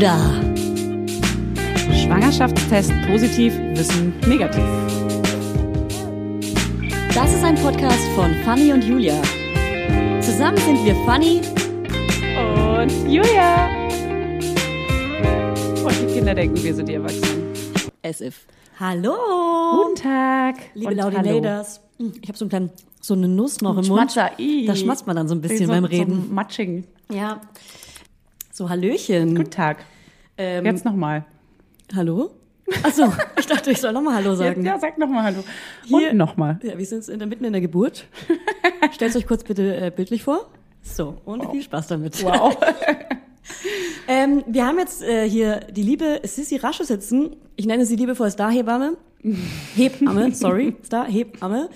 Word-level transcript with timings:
da? 0.00 0.16
Schwangerschaftstest 1.92 2.90
positiv, 3.06 3.54
Wissen 3.74 4.14
negativ. 4.26 4.64
Das 7.14 7.34
ist 7.34 7.44
ein 7.44 7.54
Podcast 7.56 8.00
von 8.14 8.32
Fanny 8.44 8.72
und 8.72 8.82
Julia. 8.82 9.20
Zusammen 10.22 10.56
sind 10.58 10.84
wir 10.86 10.94
Fanny 11.04 11.42
Und 12.78 13.12
Julia. 13.12 13.68
Und 15.84 16.00
die 16.00 16.14
Kinder 16.14 16.34
denken, 16.34 16.62
wir 16.62 16.74
sind 16.74 16.88
die 16.88 16.94
Erwachsenen. 16.94 17.52
as 18.02 18.22
if. 18.22 18.46
Hallo! 18.78 19.12
Guten 19.84 20.02
Tag. 20.02 20.54
Liebe 20.72 20.94
Laudinators. 20.94 21.82
Ich 21.98 22.26
habe 22.28 22.38
so, 22.38 22.44
einen 22.46 22.48
kleinen, 22.50 22.70
so 23.02 23.12
eine 23.12 23.28
Nuss 23.28 23.60
noch 23.60 23.76
im 23.76 23.84
Schmatzer, 23.84 24.30
Mund. 24.30 24.40
ih. 24.40 24.64
Da 24.66 24.74
schmatzt 24.74 25.06
man 25.06 25.16
dann 25.16 25.28
so 25.28 25.34
ein 25.34 25.42
bisschen 25.42 25.66
so, 25.66 25.72
beim 25.72 25.84
Reden. 25.84 26.24
So 26.28 26.32
matsching. 26.34 26.84
ja. 27.12 27.42
So, 28.60 28.68
Hallöchen. 28.68 29.36
Guten 29.36 29.50
Tag. 29.50 29.78
Ähm, 30.36 30.66
Jetzt 30.66 30.84
nochmal. 30.84 31.24
Hallo? 31.96 32.32
Achso, 32.82 33.10
ich 33.38 33.46
dachte, 33.46 33.70
ich 33.70 33.80
soll 33.80 33.94
nochmal 33.94 34.16
Hallo 34.16 34.34
sagen. 34.34 34.62
Ja, 34.66 34.78
sag 34.78 34.98
nochmal 34.98 35.22
Hallo. 35.24 35.42
Hier- 35.86 36.10
Und 36.10 36.18
nochmal. 36.18 36.60
Ja, 36.62 36.76
wir 36.76 36.84
sind 36.84 37.08
in 37.08 37.18
der, 37.18 37.26
mitten 37.26 37.46
in 37.46 37.52
der 37.54 37.62
Geburt. 37.62 38.04
Stellt 38.92 39.16
euch 39.16 39.26
kurz 39.26 39.44
bitte 39.44 39.74
äh, 39.74 39.90
bildlich 39.90 40.24
vor. 40.24 40.50
So, 40.82 41.16
und 41.24 41.50
viel 41.50 41.62
Spaß 41.62 41.86
damit. 41.86 42.22
Wow. 42.22 42.54
Ähm, 44.06 44.44
wir 44.46 44.66
haben 44.66 44.78
jetzt 44.78 45.02
äh, 45.02 45.28
hier 45.28 45.60
die 45.70 45.82
liebe 45.82 46.20
Sissy 46.24 46.56
Rasche 46.56 46.84
sitzen. 46.84 47.36
Ich 47.56 47.64
nenne 47.66 47.86
sie 47.86 47.96
liebevoll 47.96 48.30
Star-Hebamme. 48.30 48.96
Hebamme, 49.74 50.34
sorry, 50.34 50.76
Star-Hebamme. 50.84 51.70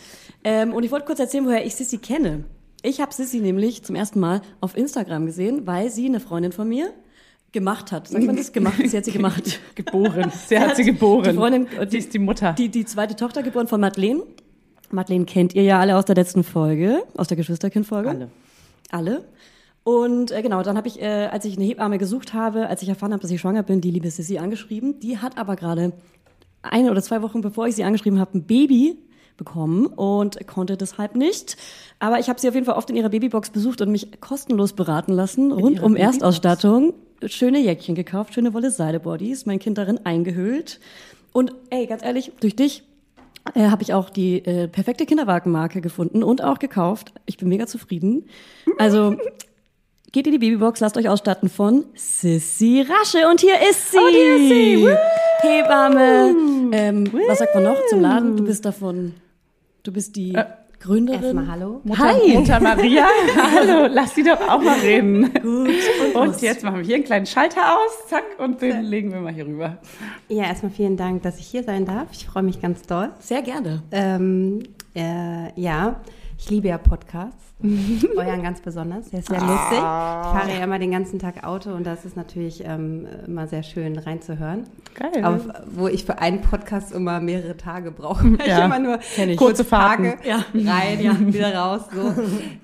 Ähm, 0.44 0.72
und 0.74 0.82
ich 0.84 0.90
wollte 0.90 1.06
kurz 1.06 1.18
erzählen, 1.20 1.46
woher 1.46 1.64
ich 1.64 1.74
Sissy 1.74 1.98
kenne. 1.98 2.44
Ich 2.86 3.00
habe 3.00 3.14
Sissy 3.14 3.40
nämlich 3.40 3.82
zum 3.82 3.96
ersten 3.96 4.20
Mal 4.20 4.42
auf 4.60 4.76
Instagram 4.76 5.24
gesehen, 5.24 5.66
weil 5.66 5.90
sie 5.90 6.04
eine 6.04 6.20
Freundin 6.20 6.52
von 6.52 6.68
mir 6.68 6.92
gemacht 7.50 7.92
hat. 7.92 8.08
Sagt 8.08 8.26
man 8.26 8.36
das? 8.36 8.52
Gemacht? 8.52 8.74
Sie 8.84 8.94
hat 8.94 9.06
sie 9.06 9.10
gemacht. 9.10 9.58
geboren. 9.74 10.30
Sie 10.46 10.58
hat 10.58 10.76
sie 10.76 10.84
geboren. 10.84 11.30
Die 11.30 11.32
Freundin, 11.32 11.66
äh, 11.78 11.88
Sie 11.88 11.96
ist 11.96 12.12
die 12.12 12.18
Mutter. 12.18 12.52
Die, 12.52 12.68
die 12.68 12.84
zweite 12.84 13.16
Tochter 13.16 13.42
geboren 13.42 13.68
von 13.68 13.80
Madeleine. 13.80 14.22
Madeleine 14.90 15.24
kennt 15.24 15.54
ihr 15.54 15.62
ja 15.62 15.80
alle 15.80 15.96
aus 15.96 16.04
der 16.04 16.14
letzten 16.14 16.44
Folge, 16.44 17.04
aus 17.16 17.26
der 17.26 17.38
Geschwisterkind-Folge. 17.38 18.10
Alle. 18.10 18.30
Alle. 18.90 19.24
Und 19.82 20.30
äh, 20.30 20.42
genau, 20.42 20.62
dann 20.62 20.76
habe 20.76 20.86
ich, 20.86 21.00
äh, 21.00 21.28
als 21.32 21.46
ich 21.46 21.56
eine 21.56 21.64
Hebamme 21.64 21.96
gesucht 21.96 22.34
habe, 22.34 22.68
als 22.68 22.82
ich 22.82 22.90
erfahren 22.90 23.12
habe, 23.14 23.22
dass 23.22 23.30
ich 23.30 23.40
schwanger 23.40 23.62
bin, 23.62 23.80
die 23.80 23.92
liebe 23.92 24.10
Sissy 24.10 24.36
angeschrieben. 24.36 25.00
Die 25.00 25.16
hat 25.16 25.38
aber 25.38 25.56
gerade 25.56 25.94
eine 26.60 26.90
oder 26.90 27.00
zwei 27.00 27.22
Wochen 27.22 27.40
bevor 27.40 27.66
ich 27.66 27.76
sie 27.76 27.84
angeschrieben 27.84 28.20
habe, 28.20 28.36
ein 28.36 28.44
Baby 28.44 28.98
bekommen 29.36 29.86
und 29.86 30.46
konnte 30.46 30.76
deshalb 30.76 31.16
nicht. 31.16 31.56
Aber 31.98 32.18
ich 32.18 32.28
habe 32.28 32.40
sie 32.40 32.48
auf 32.48 32.54
jeden 32.54 32.66
Fall 32.66 32.76
oft 32.76 32.90
in 32.90 32.96
ihrer 32.96 33.08
Babybox 33.08 33.50
besucht 33.50 33.80
und 33.80 33.90
mich 33.90 34.20
kostenlos 34.20 34.72
beraten 34.72 35.12
lassen, 35.12 35.52
rund 35.52 35.76
ihrer 35.76 35.84
um 35.84 35.94
Babybox? 35.94 36.16
Erstausstattung. 36.16 36.94
Schöne 37.26 37.58
Jäckchen 37.60 37.94
gekauft, 37.94 38.34
schöne 38.34 38.52
Wolle 38.52 38.70
Seidebodies, 38.70 39.46
mein 39.46 39.58
Kind 39.58 39.78
darin 39.78 40.04
eingehüllt. 40.04 40.80
Und 41.32 41.54
ey, 41.70 41.86
ganz 41.86 42.04
ehrlich, 42.04 42.32
durch 42.40 42.54
dich 42.54 42.84
äh, 43.54 43.68
habe 43.68 43.82
ich 43.82 43.92
auch 43.92 44.10
die 44.10 44.44
äh, 44.44 44.68
perfekte 44.68 45.06
Kinderwagenmarke 45.06 45.80
gefunden 45.80 46.22
und 46.22 46.42
auch 46.42 46.58
gekauft. 46.58 47.12
Ich 47.26 47.36
bin 47.36 47.48
mega 47.48 47.66
zufrieden. 47.66 48.26
Also 48.78 49.16
geht 50.12 50.26
in 50.26 50.32
die 50.32 50.38
Babybox, 50.38 50.80
lasst 50.80 50.96
euch 50.96 51.08
ausstatten 51.08 51.48
von 51.48 51.84
Sissy 51.94 52.86
Rasche 52.88 53.28
und 53.28 53.40
hier 53.40 53.56
ist 53.68 53.90
sie. 53.90 53.98
Oh, 53.98 54.08
hier 54.08 54.36
ist 54.36 54.48
sie. 54.48 54.82
Woo. 54.82 54.96
Hebamme. 55.40 56.70
Ähm, 56.72 57.10
was 57.28 57.38
sagt 57.38 57.54
man 57.54 57.64
noch 57.64 57.76
zum 57.88 58.00
Laden? 58.00 58.36
Du 58.36 58.44
bist 58.44 58.64
davon, 58.64 59.14
du 59.84 59.92
bist 59.92 60.16
die 60.16 60.34
Äh, 60.34 60.44
Gründerin. 60.80 61.22
Erstmal 61.22 61.48
hallo. 61.48 61.80
Mutter, 61.84 62.02
Hi. 62.02 62.34
Mutter 62.36 62.60
Maria. 62.60 63.06
Hallo, 63.36 63.86
lass 63.90 64.14
sie 64.14 64.22
doch 64.22 64.38
auch 64.40 64.60
mal 64.60 64.78
reden. 64.80 65.32
Gut. 65.32 65.70
Und 66.14 66.26
los. 66.26 66.40
jetzt 66.42 66.62
machen 66.62 66.78
wir 66.78 66.84
hier 66.84 66.96
einen 66.96 67.04
kleinen 67.04 67.24
Schalter 67.24 67.60
aus, 67.78 68.08
zack, 68.08 68.24
und 68.38 68.60
den 68.60 68.82
legen 68.82 69.10
wir 69.10 69.20
mal 69.20 69.32
hier 69.32 69.46
rüber. 69.46 69.78
Ja, 70.28 70.44
erstmal 70.44 70.72
vielen 70.72 70.98
Dank, 70.98 71.22
dass 71.22 71.38
ich 71.38 71.46
hier 71.46 71.62
sein 71.62 71.86
darf. 71.86 72.08
Ich 72.12 72.26
freue 72.26 72.42
mich 72.42 72.60
ganz 72.60 72.82
doll. 72.82 73.10
Sehr 73.18 73.40
gerne. 73.40 73.82
Ähm, 73.92 74.64
äh, 74.94 75.58
ja, 75.58 76.00
ich 76.38 76.50
liebe 76.50 76.68
ja 76.68 76.78
Podcasts. 76.78 77.42
Euren 78.16 78.42
ganz 78.42 78.60
besonders. 78.60 79.10
Der 79.10 79.20
ist 79.20 79.28
sehr 79.28 79.40
lustig. 79.40 79.72
Ich 79.72 79.78
fahre 79.78 80.50
ja 80.50 80.64
immer 80.64 80.78
den 80.78 80.90
ganzen 80.90 81.18
Tag 81.18 81.44
Auto 81.44 81.72
und 81.72 81.84
das 81.86 82.04
ist 82.04 82.16
natürlich 82.16 82.62
ähm, 82.66 83.06
immer 83.26 83.46
sehr 83.46 83.62
schön 83.62 83.96
reinzuhören. 83.98 84.64
Geil. 84.94 85.24
Auf, 85.24 85.48
wo 85.74 85.88
ich 85.88 86.04
für 86.04 86.18
einen 86.18 86.40
Podcast 86.42 86.92
immer 86.92 87.20
mehrere 87.20 87.56
Tage 87.56 87.90
brauche. 87.90 88.24
weil 88.38 88.48
Ja, 88.48 88.58
ich 88.58 88.64
immer 88.64 88.78
nur 88.78 88.98
ich. 89.16 89.36
kurze. 89.36 89.66
Tage 89.66 90.16
Ja. 90.24 90.44
rein, 90.54 91.32
wieder 91.32 91.54
raus. 91.54 91.82
So. 91.94 92.12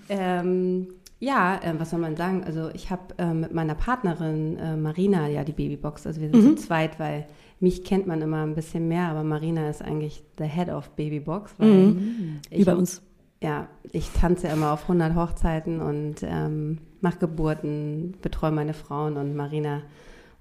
ähm, 0.08 0.88
ja, 1.18 1.60
ähm, 1.62 1.76
was 1.78 1.90
soll 1.90 2.00
man 2.00 2.16
sagen? 2.16 2.42
Also 2.44 2.70
ich 2.74 2.90
habe 2.90 3.02
ähm, 3.18 3.40
mit 3.40 3.54
meiner 3.54 3.74
Partnerin 3.74 4.58
äh, 4.58 4.76
Marina 4.76 5.28
ja 5.28 5.44
die 5.44 5.52
Babybox. 5.52 6.06
Also 6.06 6.20
wir 6.20 6.30
sind 6.30 6.42
Mhm. 6.44 6.56
zu 6.56 6.64
zweit, 6.66 6.98
weil 6.98 7.26
mich 7.60 7.84
kennt 7.84 8.06
man 8.06 8.22
immer 8.22 8.42
ein 8.42 8.54
bisschen 8.54 8.88
mehr, 8.88 9.08
aber 9.08 9.22
Marina 9.22 9.68
ist 9.68 9.82
eigentlich 9.82 10.24
the 10.38 10.44
head 10.44 10.68
of 10.70 10.90
Babybox. 10.90 11.54
Weil 11.58 11.68
Mhm. 11.68 12.40
Wie 12.50 12.56
ich, 12.56 12.66
bei 12.66 12.74
uns. 12.74 13.02
Ja, 13.42 13.68
ich 13.92 14.10
tanze 14.10 14.48
immer 14.48 14.72
auf 14.72 14.82
100 14.82 15.14
Hochzeiten 15.14 15.80
und 15.80 16.16
ähm, 16.22 16.78
mache 17.00 17.18
Geburten, 17.20 18.14
betreue 18.20 18.50
meine 18.50 18.74
Frauen 18.74 19.16
und 19.16 19.34
Marina, 19.34 19.80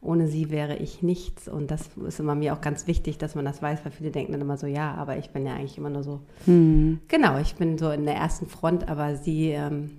ohne 0.02 0.28
sie 0.28 0.50
wäre 0.50 0.76
ich 0.76 1.02
nichts. 1.02 1.48
Und 1.48 1.72
das 1.72 1.90
ist 2.08 2.20
immer 2.20 2.36
mir 2.36 2.54
auch 2.54 2.60
ganz 2.62 2.88
wichtig, 2.88 3.18
dass 3.18 3.36
man 3.36 3.46
das 3.46 3.62
weiß, 3.62 3.80
weil 3.86 3.92
viele 3.94 4.12
denken 4.12 4.34
dann 4.34 4.42
immer 4.42 4.58
so, 4.58 4.68
ja, 4.68 4.96
aber 4.96 5.18
ich 5.18 5.30
bin 5.30 5.46
ja 5.46 5.54
eigentlich 5.54 5.78
immer 5.78 5.90
nur 5.90 6.04
so. 6.04 6.20
Hm. 6.46 7.00
Genau, 7.08 7.38
ich 7.40 7.56
bin 7.56 7.78
so 7.78 7.90
in 7.92 8.06
der 8.06 8.16
ersten 8.16 8.48
Front, 8.48 8.90
aber 8.90 9.16
sie, 9.16 9.52
ähm, 9.52 9.92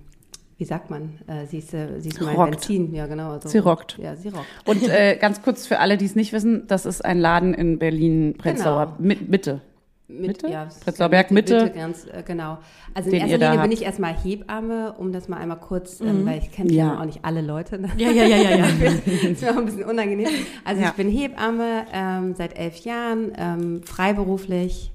wie 0.58 0.64
sagt 0.64 0.90
man, 0.90 1.18
äh, 1.26 1.46
sie 1.46 1.58
ist, 1.58 1.72
äh, 1.72 2.00
sie 2.00 2.10
ist 2.10 2.20
mein 2.20 2.36
Rockt. 2.36 2.50
Benzin. 2.50 2.94
Ja, 2.94 3.06
genau. 3.06 3.30
Also, 3.32 3.48
Sie 3.48 3.58
rockt. 3.58 3.96
Ja, 3.98 4.14
sie 4.14 4.28
rockt. 4.28 4.44
Und 4.66 4.86
äh, 4.86 5.16
ganz 5.18 5.40
kurz 5.40 5.66
für 5.66 5.78
alle, 5.78 5.96
die 5.96 6.04
es 6.04 6.16
nicht 6.16 6.34
wissen, 6.34 6.66
das 6.66 6.84
ist 6.84 7.02
ein 7.02 7.18
Laden 7.18 7.54
in 7.54 7.78
Berlin-Prenzlauer 7.78 8.84
Genau. 8.86 8.96
mit, 8.98 9.30
Mitte. 9.30 9.62
Mit, 10.10 10.26
Mitte? 10.42 10.48
Ja, 10.48 10.68
Prenzlauer 10.82 11.08
Berg, 11.08 11.30
Mitte. 11.30 11.70
ganz, 11.74 12.06
äh, 12.06 12.22
genau. 12.24 12.58
Also 12.94 13.10
in 13.10 13.16
erster 13.16 13.36
Linie 13.38 13.50
bin 13.52 13.60
habt. 13.60 13.72
ich 13.72 13.82
erstmal 13.82 14.14
Hebamme, 14.14 14.94
um 14.98 15.12
das 15.12 15.28
mal 15.28 15.36
einmal 15.38 15.58
kurz, 15.60 16.00
ähm, 16.00 16.26
weil 16.26 16.38
ich 16.38 16.50
kenne 16.50 16.72
Ja. 16.72 16.98
auch 17.00 17.04
nicht 17.04 17.24
alle 17.24 17.40
Leute. 17.42 17.78
Ne? 17.78 17.88
Ja, 17.96 18.10
ja, 18.10 18.24
ja, 18.24 18.36
ja, 18.36 18.56
ja. 18.56 18.66
ist 19.30 19.42
mir 19.42 19.50
auch 19.52 19.56
ein 19.56 19.66
bisschen 19.66 19.84
unangenehm. 19.84 20.28
Also 20.64 20.82
Ja. 20.82 20.88
ich 20.88 20.94
bin 20.94 21.08
Hebamme 21.08 21.84
ähm, 21.92 22.34
seit 22.34 22.58
elf 22.58 22.76
Jahren, 22.78 23.32
ähm, 23.38 23.82
freiberuflich. 23.84 24.92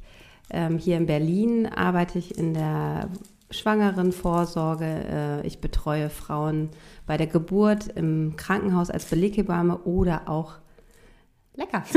Ähm, 0.51 0.77
hier 0.77 0.97
in 0.97 1.05
Berlin 1.07 1.65
arbeite 1.67 2.19
ich 2.19 2.37
in 2.37 2.53
der 2.53 3.07
Schwangerenvorsorge. 3.49 4.85
Äh, 5.43 5.47
ich 5.47 5.59
betreue 5.59 6.09
Frauen 6.09 6.69
bei 7.07 7.17
der 7.17 7.27
Geburt 7.27 7.87
im 7.95 8.35
Krankenhaus 8.35 8.89
als 8.89 9.05
Beleghebamme 9.05 9.77
oder 9.79 10.23
auch 10.29 10.53
lecker. 11.57 11.83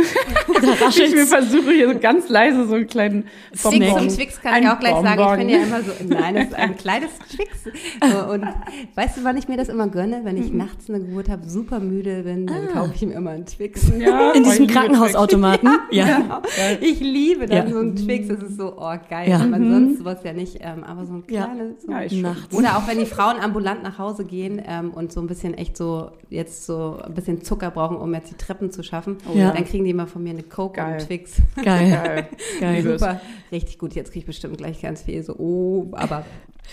Ich 0.99 1.15
mir 1.15 1.27
versuche 1.27 1.71
hier 1.73 1.93
so 1.93 1.99
ganz 1.99 2.29
leise 2.29 2.67
so 2.67 2.75
einen 2.75 2.87
kleinen 2.87 3.25
Twix 3.51 3.63
Bonbon. 3.63 4.01
und 4.03 4.09
Twix 4.15 4.41
kann 4.41 4.55
Ein 4.55 4.63
ich 4.65 4.69
auch 4.69 4.79
gleich 4.81 4.95
sagen. 4.95 5.17
Bonbon. 5.17 5.41
Ich 5.41 5.47
bin 5.47 5.49
ja 5.49 5.63
immer 5.63 5.83
so, 5.83 5.93
nein, 6.07 6.35
das 6.35 6.45
ist 6.47 6.55
ein 6.55 6.77
kleines 6.77 7.11
Twix. 7.31 7.51
So, 7.65 8.33
Und 8.33 8.47
weißt 8.95 9.17
du, 9.19 9.25
wann 9.25 9.37
ich 9.37 9.49
mir 9.49 9.57
das 9.57 9.69
immer 9.69 9.89
gönne? 9.89 10.21
Wenn 10.25 10.37
ich 10.37 10.53
nachts 10.53 10.89
eine 10.89 11.01
Geburt 11.01 11.29
habe, 11.29 11.49
super 11.49 11.81
müde 11.81 12.23
bin, 12.23 12.47
dann 12.47 12.69
kaufe 12.73 12.93
ich 12.95 13.03
mir 13.07 13.15
immer 13.15 13.31
einen 13.31 13.47
Twix. 13.47 13.89
Ja, 13.99 14.33
In 14.35 14.43
oh, 14.43 14.45
diesem 14.45 14.53
ich 14.53 14.59
liebe 14.61 14.73
Krankenhausautomaten. 14.73 15.71
Ja. 15.91 16.07
Genau. 16.19 16.43
Ich 16.81 17.01
liebe 17.01 17.47
dann 17.47 17.67
Ja. 17.69 17.73
so 17.73 17.79
einen 17.79 17.97
Twix. 17.97 18.29
Das 18.29 18.43
ist 18.43 18.57
so, 18.57 18.75
oh 18.79 18.95
geil. 19.09 19.29
Ja. 19.29 19.39
Ja. 19.39 19.47
Man 19.47 19.71
sonst 19.71 19.99
sowas 19.99 20.19
ja 20.25 20.33
nicht, 20.33 20.59
ähm, 20.61 20.83
aber 20.85 21.07
so 21.07 21.15
ein 21.15 21.25
Ja. 21.29 21.45
kleines. 21.47 21.83
So. 21.83 21.93
Ja, 21.93 22.03
ich 22.03 22.13
schon. 22.13 22.23
Nachts. 22.23 22.55
Oder 22.57 22.77
auch 22.77 22.89
wenn 22.89 22.99
die 22.99 23.07
Frauen 23.07 23.39
ambulant 23.41 23.83
nach 23.83 23.99
Hause 23.99 24.25
gehen 24.25 24.61
ähm, 24.67 24.91
und 24.91 25.13
so 25.13 25.21
ein 25.21 25.27
bisschen 25.27 25.55
echt 25.55 25.77
so 25.77 26.11
jetzt 26.31 26.67
so 26.67 26.99
ein 27.03 27.15
bisschen 27.15 27.43
Zucker 27.43 27.71
brauchen, 27.71 27.97
um 27.97 28.13
jetzt 28.15 28.31
die 28.31 28.37
Treppen 28.37 28.71
zu 28.71 28.83
schaffen, 28.83 29.19
Ja. 29.35 29.48
Dann 29.55 29.65
kriegen 29.65 29.85
die 29.85 29.91
immer 29.91 30.07
von 30.07 30.23
mir 30.23 30.31
eine 30.31 30.43
Coke 30.43 30.77
Geil. 30.77 30.95
und 30.95 31.07
Twix. 31.07 31.37
Geil. 31.65 31.91
Geil. 31.91 32.29
Geil. 32.61 32.83
Super, 32.83 33.21
richtig 33.53 33.79
gut. 33.79 33.95
Jetzt 33.95 34.09
kriege 34.13 34.21
ich 34.21 34.27
bestimmt 34.27 34.59
gleich 34.59 34.81
ganz 34.83 35.03
viel 35.03 35.23
so, 35.23 35.35
oh, 35.37 35.89
aber 35.93 36.25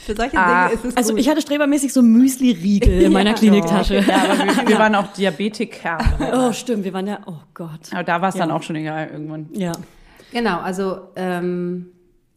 für 0.05 0.15
solche 0.15 0.37
Ah, 0.37 0.67
Dinge 0.67 0.73
ist 0.79 0.85
es 0.85 0.97
Also 0.97 1.11
gut. 1.11 1.21
ich 1.21 1.29
hatte 1.29 1.41
strebermäßig 1.41 1.93
so 1.93 2.01
Müsli-Riegel 2.01 3.03
in 3.03 3.13
meiner 3.13 3.29
Ja. 3.31 3.35
Kliniktasche. 3.37 3.99
Ja, 3.99 4.23
aber 4.29 4.37
wir, 4.43 4.67
wir 4.67 4.77
waren 4.79 4.93
auch 4.95 5.07
Diabetiker. 5.13 5.97
Oh, 6.33 6.51
stimmt, 6.51 6.83
wir 6.83 6.93
waren 6.93 7.07
ja, 7.07 7.19
oh 7.25 7.33
Gott. 7.53 7.91
Aber 7.93 8.03
da 8.03 8.21
war 8.21 8.29
es 8.29 8.35
dann 8.35 8.49
Ja. 8.49 8.55
auch 8.55 8.63
schon 8.63 8.75
egal 8.75 9.09
irgendwann. 9.11 9.47
Ja. 9.53 9.71
Genau, 10.33 10.59
also 10.59 10.99
ähm, 11.15 11.87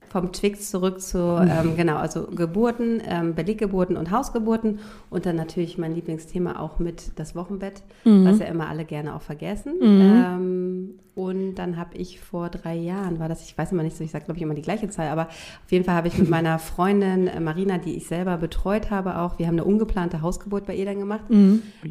vom 0.09 0.33
Twix 0.33 0.71
zurück 0.71 1.01
zu, 1.01 1.19
ähm, 1.19 1.77
genau, 1.77 1.97
also 1.97 2.27
Geburten, 2.27 3.03
ähm, 3.07 3.35
Beleggeburten 3.35 3.97
und 3.97 4.11
Hausgeburten 4.11 4.81
und 5.11 5.27
dann 5.27 5.37
natürlich 5.37 5.79
mein 5.79 5.95
Lieblingsthema 5.95 6.59
auch 6.59 6.79
mit 6.79 7.13
das 7.17 7.35
Wochenbett, 7.35 7.83
was 8.05 8.39
ja 8.39 8.47
immer 8.47 8.69
alle 8.69 8.85
gerne 8.85 9.15
auch 9.15 9.23
vergessen. 9.23 9.75
Ähm, 9.83 10.91
und 11.15 11.57
dann 11.57 11.77
habe 11.77 11.97
ich 11.97 12.21
vor 12.21 12.49
drei 12.49 12.77
Jahren, 12.77 13.19
war 13.19 13.29
das, 13.29 13.43
ich 13.45 13.59
weiß 13.59 13.73
immer 13.73 13.83
nicht 13.83 13.97
so, 13.97 14.05
ich 14.05 14.13
sage 14.13 14.27
glaube 14.27 14.39
ich 14.39 14.43
immer 14.43 14.55
die 14.55 14.63
gleiche 14.63 14.89
Zahl, 14.89 15.09
aber 15.09 15.27
auf 15.27 15.73
jeden 15.73 15.85
Fall 15.85 15.97
habe 15.97 16.07
ich 16.07 16.17
mit 16.17 16.31
meiner 16.37 16.61
Freundin 16.61 17.27
äh, 17.27 17.41
Marina, 17.41 17.79
die 17.79 17.97
ich 17.97 18.07
selber 18.07 18.37
betreut 18.37 18.93
habe 18.93 19.19
auch, 19.19 19.37
wir 19.39 19.49
haben 19.49 19.55
eine 19.55 19.65
ungeplante 19.65 20.23
Hausgeburt 20.23 20.67
bei 20.67 20.77
ihr 20.77 20.85
dann 20.85 21.01
gemacht, 21.01 21.25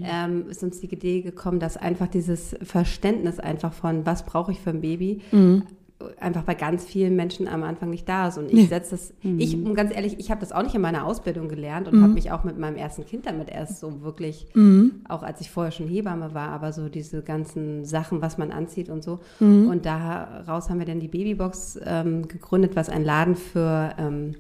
ähm, 0.01 0.45
ist 0.49 0.63
uns 0.63 0.79
die 0.79 0.87
Idee 0.87 1.21
gekommen, 1.21 1.59
dass 1.59 1.75
einfach 1.75 2.07
dieses 2.07 2.55
Verständnis 2.61 3.39
einfach 3.39 3.73
von, 3.73 4.05
was 4.05 4.25
brauche 4.25 4.53
ich 4.53 4.61
für 4.61 4.69
ein 4.69 4.79
Baby, 4.79 5.21
einfach 6.19 6.43
bei 6.43 6.53
ganz 6.53 6.85
vielen 6.85 7.15
Menschen 7.15 7.47
am 7.47 7.63
Anfang 7.63 7.89
nicht 7.89 8.07
da 8.07 8.27
ist. 8.27 8.37
Und 8.37 8.51
ich 8.53 8.69
setze 8.69 8.91
das, 8.91 9.13
ich, 9.23 9.55
um 9.55 9.73
ganz 9.73 9.91
ehrlich, 9.93 10.19
ich 10.19 10.29
habe 10.29 10.41
das 10.41 10.51
auch 10.51 10.61
nicht 10.61 10.75
in 10.75 10.81
meiner 10.81 11.05
Ausbildung 11.05 11.49
gelernt 11.49 11.87
und 11.87 12.01
habe 12.03 12.13
mich 12.13 12.31
auch 12.31 12.43
mit 12.43 12.59
meinem 12.59 12.75
ersten 12.75 13.03
Kind 13.05 13.25
damit 13.25 13.49
erst 13.49 13.79
so 13.79 14.01
wirklich, 14.03 14.47
auch 15.09 15.23
als 15.23 15.41
ich 15.41 15.49
vorher 15.49 15.71
schon 15.71 15.87
Hebamme 15.87 16.35
war, 16.35 16.49
aber 16.49 16.71
so 16.71 16.87
diese 16.87 17.23
ganzen 17.23 17.83
Sachen, 17.83 18.21
was 18.21 18.37
man 18.37 18.51
anzieht 18.51 18.89
und 18.89 19.03
so. 19.03 19.19
Und 19.69 19.85
daraus 19.87 20.69
haben 20.69 20.77
wir 20.77 20.85
dann 20.85 20.99
die 20.99 21.07
Babybox 21.07 21.79
ähm, 21.83 22.27
gegründet, 22.27 22.75
was 22.75 22.89
ein 22.89 23.03
Laden 23.03 23.35
für 23.35 23.95
ähm, 23.97 24.35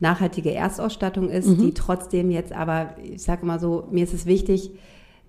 nachhaltige 0.00 0.54
Erstausstattung 0.54 1.28
ist, 1.28 1.48
die 1.60 1.74
trotzdem 1.74 2.30
jetzt 2.30 2.52
aber, 2.52 2.94
ich 3.02 3.22
sage 3.22 3.44
mal 3.44 3.60
so, 3.60 3.88
mir 3.90 4.04
ist 4.04 4.14
es 4.14 4.24
wichtig, 4.24 4.70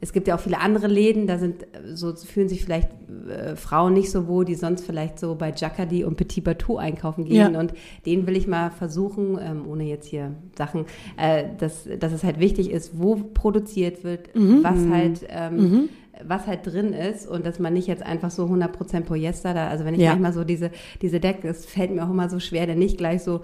es 0.02 0.14
gibt 0.14 0.28
ja 0.28 0.36
auch 0.36 0.40
viele 0.40 0.60
andere 0.60 0.88
Läden, 0.88 1.28
da 1.28 1.38
sind 1.38 1.66
so 1.94 2.16
fühlen 2.16 2.48
sich 2.50 2.64
vielleicht 2.64 2.90
äh, 3.30 3.56
Frauen 3.56 3.94
nicht 3.94 4.12
so 4.12 4.28
wohl, 4.28 4.46
die 4.46 4.56
sonst 4.56 4.86
vielleicht 4.86 5.20
so 5.20 5.36
bei 5.36 5.52
Jacquardy 5.56 6.04
und 6.06 6.16
Petit 6.16 6.44
Bateau 6.44 6.78
einkaufen 6.78 7.26
gehen. 7.26 7.54
Ja. 7.54 7.60
Und 7.60 7.74
denen 8.06 8.26
will 8.26 8.38
ich 8.38 8.48
mal 8.48 8.72
versuchen, 8.72 9.38
ähm, 9.42 9.68
ohne 9.68 9.84
jetzt 9.84 10.08
hier 10.08 10.36
Sachen, 10.58 10.86
äh, 11.18 11.46
dass, 11.58 11.88
dass 12.00 12.14
es 12.14 12.24
halt 12.24 12.40
wichtig 12.40 12.72
ist, 12.72 12.98
wo 13.00 13.16
produziert 13.16 14.04
wird, 14.04 14.30
was 14.36 14.88
halt 14.90 15.26
ähm, 15.30 15.90
was 16.28 16.48
halt 16.48 16.66
drin 16.66 16.92
ist 16.92 17.26
und 17.28 17.46
dass 17.46 17.60
man 17.60 17.72
nicht 17.72 17.88
jetzt 17.88 18.04
einfach 18.04 18.30
so 18.30 18.44
100% 18.46 19.02
Polyester 19.06 19.54
da, 19.54 19.68
also 19.70 19.86
wenn 19.86 19.94
ich 19.94 20.02
Ja. 20.02 20.10
manchmal 20.10 20.34
so 20.34 20.44
diese, 20.44 20.70
diese 21.02 21.22
Decke, 21.22 21.48
es 21.48 21.66
fällt 21.66 21.92
mir 21.96 22.04
auch 22.06 22.10
immer 22.10 22.30
so 22.30 22.40
schwer, 22.42 22.68
denn 22.68 22.78
nicht 22.78 22.98
gleich 22.98 23.24
so 23.24 23.40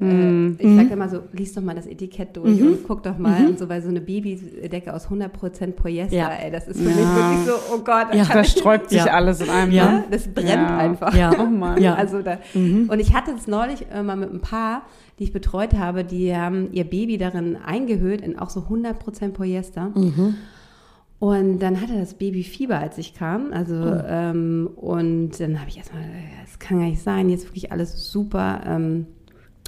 äh, 0.00 0.48
ich 0.58 0.76
sage 0.76 0.88
immer 0.92 1.08
so, 1.08 1.20
lies 1.32 1.52
doch 1.54 1.62
mal 1.62 1.74
das 1.74 1.86
Etikett 1.86 2.36
durch 2.36 2.60
und 2.62 2.78
guck 2.86 3.02
doch 3.02 3.18
mal 3.18 3.46
und 3.46 3.58
so, 3.58 3.68
weil 3.68 3.82
so 3.82 3.88
eine 3.88 4.00
Babydecke 4.00 4.92
aus 4.94 5.08
100% 5.08 5.72
Polyester, 5.72 6.16
Ja. 6.16 6.30
ey, 6.30 6.50
das 6.50 6.68
ist 6.68 6.78
für 6.80 6.88
mich 6.88 6.96
Ja. 6.96 7.16
wirklich 7.16 7.46
so, 7.46 7.74
oh 7.74 7.78
Gott, 7.78 8.14
Ja. 8.14 8.24
kann 8.24 8.36
Da 8.36 8.40
ich, 8.40 8.48
sträubt 8.48 8.90
sich 8.90 9.04
Ja. 9.04 9.12
alles 9.12 9.40
in 9.40 9.50
einem. 9.50 9.72
Ja. 9.72 9.90
ne? 9.92 10.04
das 10.10 10.28
brennt 10.28 10.48
Ja. 10.48 10.76
einfach. 10.78 11.14
Ja. 11.14 11.32
Oh 11.38 11.44
Mann. 11.46 11.82
Ja. 11.82 11.94
Also 11.94 12.22
da, 12.22 12.38
Und 12.54 12.98
ich 13.00 13.14
hatte 13.14 13.32
es 13.32 13.46
neulich 13.46 13.86
äh, 13.92 14.02
mal 14.02 14.16
mit 14.16 14.30
einem 14.30 14.40
Paar, 14.40 14.82
die 15.18 15.24
ich 15.24 15.32
betreut 15.32 15.74
habe, 15.74 16.02
die 16.04 16.34
haben 16.34 16.68
ihr 16.72 16.84
Baby 16.84 17.18
darin 17.18 17.56
eingehüllt 17.56 18.22
in 18.22 18.38
auch 18.38 18.48
so 18.50 18.60
100% 18.68 19.32
Polyester. 19.34 19.92
Und 21.18 21.58
dann 21.58 21.80
hatte 21.82 21.98
das 21.98 22.14
Baby 22.14 22.42
Fieber, 22.42 22.78
als 22.78 22.96
ich 22.96 23.12
kam. 23.12 23.52
Also, 23.52 23.74
ähm, 23.74 24.70
und 24.74 25.38
dann 25.38 25.60
habe 25.60 25.68
ich 25.68 25.76
erstmal, 25.76 26.02
äh, 26.02 26.06
das 26.42 26.58
kann 26.58 26.78
gar 26.78 26.86
nicht 26.86 27.02
sein, 27.02 27.28
jetzt 27.28 27.44
wirklich 27.46 27.70
alles 27.72 28.10
super. 28.10 28.62
Ähm, 28.66 29.06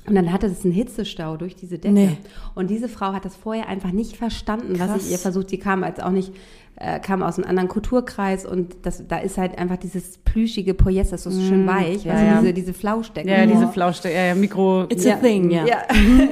und 0.05 0.17
dann 0.17 0.33
hatte 0.33 0.47
es 0.47 0.65
einen 0.65 0.75
Hitzestau 0.75 1.37
durch 1.37 1.55
diese 1.55 1.79
Decke. 1.79 1.95
Nee. 1.95 2.17
Und 2.55 2.71
diese 2.71 2.89
Frau 2.89 3.13
hat 3.13 3.25
das 3.25 3.37
vorher 3.37 3.69
einfach 3.69 3.93
nicht 3.93 4.17
verstanden, 4.17 4.79
was 4.79 4.89
Krass. 4.89 5.07
ich 5.07 5.13
ihr 5.13 5.19
versucht. 5.19 5.51
Sie 5.51 5.59
kam 5.59 5.85
als 5.85 6.01
auch 6.01 6.11
nicht, 6.11 6.33
äh, 6.77 6.99
kam 7.01 7.23
aus 7.23 7.39
einem 7.39 7.49
anderen 7.49 7.69
Kulturkreis 7.69 8.47
und 8.47 8.77
das, 8.83 9.07
da 9.07 9.19
ist 9.19 9.39
halt 9.39 9.59
einfach 9.59 9.77
dieses 9.77 10.19
plüschige 10.19 10.75
Polyester, 10.75 11.13
das 11.17 11.27
ist 11.27 11.35
so 11.35 11.41
schön 11.43 11.67
weich, 11.67 12.05
ja, 12.05 12.13
also 12.15 12.25
ja. 12.25 12.41
diese, 12.41 12.53
diese 12.55 12.73
Flauschdecken. 12.75 13.31
Ja, 13.31 13.45
diese 13.47 13.69
Flauschte, 13.69 14.09
ja, 14.11 14.25
ja, 14.27 14.35
Mikro. 14.35 14.85
It's 14.89 15.07
a 15.07 15.17
thing, 15.17 15.51
ja. 15.51 15.67
Ja. 15.67 15.79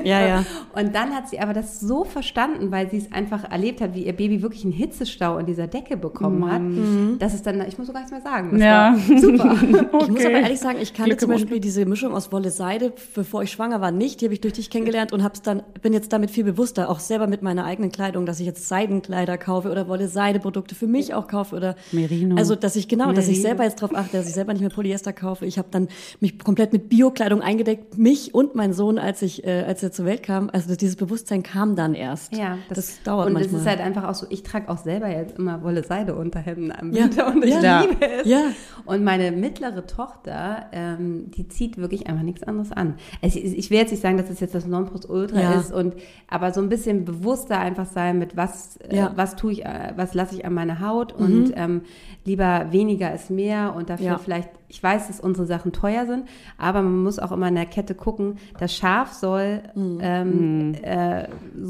Ja, 0.03 0.27
ja. 0.27 0.45
Und 0.75 0.95
dann 0.95 1.15
hat 1.15 1.29
sie 1.29 1.39
aber 1.39 1.53
das 1.53 1.81
so 1.81 2.05
verstanden, 2.05 2.71
weil 2.71 2.91
sie 2.91 2.97
es 2.97 3.13
einfach 3.13 3.51
erlebt 3.51 3.81
hat, 3.81 3.95
wie 3.95 4.05
ihr 4.07 4.13
Baby 4.15 4.41
wirklich 4.43 4.65
einen 4.65 4.73
Hitzestau 4.73 5.39
in 5.39 5.47
dieser 5.47 5.67
Decke 5.67 5.97
bekommen 5.97 6.51
hat, 6.51 7.21
dass 7.21 7.35
es 7.35 7.43
dann, 7.43 7.61
ich 7.69 7.77
muss 7.77 7.87
so 7.87 7.93
gar 7.93 8.01
nichts 8.01 8.13
mehr 8.13 8.23
sagen. 8.23 8.51
Das 8.53 8.61
Ja. 8.63 8.95
war 8.97 9.19
super. 9.19 9.57
Ich 10.03 10.09
muss 10.09 10.25
aber 10.25 10.41
ehrlich 10.41 10.59
sagen, 10.61 10.79
ich 10.81 10.95
kannte 10.95 11.11
Glück 11.11 11.21
zum 11.21 11.31
im 11.33 11.37
Beispiel 11.37 11.61
diese 11.61 11.85
Mischung 11.85 12.15
aus 12.15 12.33
Wolle 12.33 12.51
Seide, 12.51 12.93
bevor 13.15 13.43
ich 13.43 13.51
schwanger 13.51 13.81
war, 13.81 13.91
nicht. 13.91 14.21
Die 14.21 14.25
habe 14.27 14.35
ich 14.35 14.41
durch 14.41 14.55
dich 14.55 14.71
kennengelernt 14.71 15.13
und 15.13 15.23
hab's 15.23 15.43
dann, 15.43 15.63
bin 15.83 15.93
jetzt 15.93 16.13
damit 16.13 16.31
viel 16.31 16.45
bewusster, 16.45 16.89
auch 16.89 17.01
selber 17.01 17.27
mit 17.27 17.43
meiner 17.43 17.65
eigenen 17.65 17.93
Kleidung, 17.93 18.25
dass 18.27 18.41
ich 18.41 18.47
jetzt 18.47 18.69
Seidenkleider 18.69 19.37
kaufe 19.37 19.71
oder 19.71 19.87
Wolle 19.89 20.09
Seide 20.09 20.30
Produkte 20.39 20.75
für 20.77 20.87
mich 20.87 21.13
auch 21.15 21.27
kaufe 21.27 21.57
oder 21.57 21.75
Merino. 21.91 22.37
Also, 22.37 22.55
dass 22.55 22.77
ich 22.77 22.87
genau, 22.87 23.13
dass 23.13 23.25
ich 23.27 23.39
Merino. 23.39 23.49
selber 23.49 23.65
jetzt 23.65 23.83
drauf 23.83 23.95
achte, 23.95 24.17
dass 24.19 24.29
ich 24.29 24.35
selber 24.35 24.53
nicht 24.53 24.61
mehr 24.63 24.71
Polyester 24.71 25.13
kaufe. 25.13 25.47
Ich 25.47 25.59
habe 25.59 25.69
dann 25.73 25.89
mich 26.21 26.39
komplett 26.39 26.73
mit 26.73 26.89
Biokleidung 26.89 27.43
eingedeckt, 27.43 27.99
mich 27.99 28.35
und 28.35 28.55
mein 28.55 28.73
Sohn, 28.73 28.99
als 28.99 29.23
ich, 29.23 29.45
äh, 29.45 29.65
als 29.67 29.83
er 29.83 29.91
zur 29.91 30.05
Welt 30.05 30.23
kam. 30.23 30.51
Also 30.53 30.77
dieses 30.77 30.95
Bewusstsein 30.97 31.43
kam 31.43 31.75
dann 31.75 31.95
erst. 31.95 32.33
Ja, 32.37 32.59
das, 32.69 33.03
dauert 33.03 33.27
und 33.27 33.33
manchmal. 33.33 33.57
es 33.57 33.61
ist 33.63 33.69
halt 33.69 33.81
einfach 33.81 34.05
auch 34.09 34.15
so, 34.15 34.27
ich 34.31 34.43
trage 34.43 34.69
auch 34.69 34.79
selber 34.79 35.09
jetzt 35.09 35.39
immer 35.39 35.63
Wolle 35.65 35.83
Seide 35.83 36.15
Unterhemden 36.15 36.71
am 36.71 36.93
Ja. 36.93 37.05
Winter 37.05 37.27
und 37.29 37.45
ich 37.45 37.55
Ja. 37.61 37.81
liebe 37.81 38.07
es. 38.09 38.27
Ja. 38.29 38.43
Und 38.85 39.03
meine 39.03 39.33
mittlere 39.33 39.87
Tochter, 39.87 40.67
ähm, 40.73 41.31
die 41.31 41.49
zieht 41.49 41.79
wirklich 41.79 42.07
einfach 42.07 42.23
nichts 42.23 42.43
anderes 42.43 42.73
an. 42.73 42.95
Also 43.23 43.39
ich, 43.39 43.57
ich 43.57 43.71
will 43.71 43.79
jetzt 43.79 43.91
nicht 43.91 44.03
sagen, 44.03 44.17
dass 44.19 44.29
es 44.31 44.41
jetzt 44.41 44.55
das 44.55 44.67
Nonplusultra 44.67 45.41
Ja. 45.41 45.61
ist 45.61 45.73
und 45.73 45.95
aber 46.29 46.53
so 46.53 46.61
ein 46.61 46.69
bisschen 46.69 47.05
bewusster 47.05 47.59
einfach 47.59 47.87
sein 47.87 48.19
mit 48.19 48.37
was 48.37 48.77
äh, 48.79 48.97
Ja. 48.97 49.09
Mhm. 49.11 49.17
was 49.17 49.37
tue 49.37 49.53
ich, 49.53 49.65
äh, 49.65 49.93
was 49.97 50.15
lasse 50.21 50.35
ich 50.37 50.45
an 50.45 50.53
meine 50.55 50.81
Haut 50.81 51.13
und 51.13 51.53
ähm, 51.57 51.83
lieber 52.25 52.67
weniger 52.71 53.13
ist 53.15 53.31
mehr 53.31 53.75
und 53.75 53.89
dafür 53.91 54.07
Ja. 54.07 54.19
vielleicht 54.19 54.51
ich 54.71 54.81
weiß, 54.83 55.09
dass 55.09 55.19
unsere 55.21 55.47
Sachen 55.47 55.73
teuer 55.73 56.07
sind, 56.07 56.25
aber 56.57 56.81
man 56.81 57.03
muss 57.03 57.19
auch 57.19 57.33
immer 57.33 57.49
in 57.49 57.57
der 57.57 57.67
Kette 57.67 57.95
gucken, 57.95 58.39
das 58.59 58.73
Schaf 58.75 59.13
soll 59.13 59.61
Mhm. 59.75 59.99
ähm, 60.01 60.75
äh, 60.83 61.25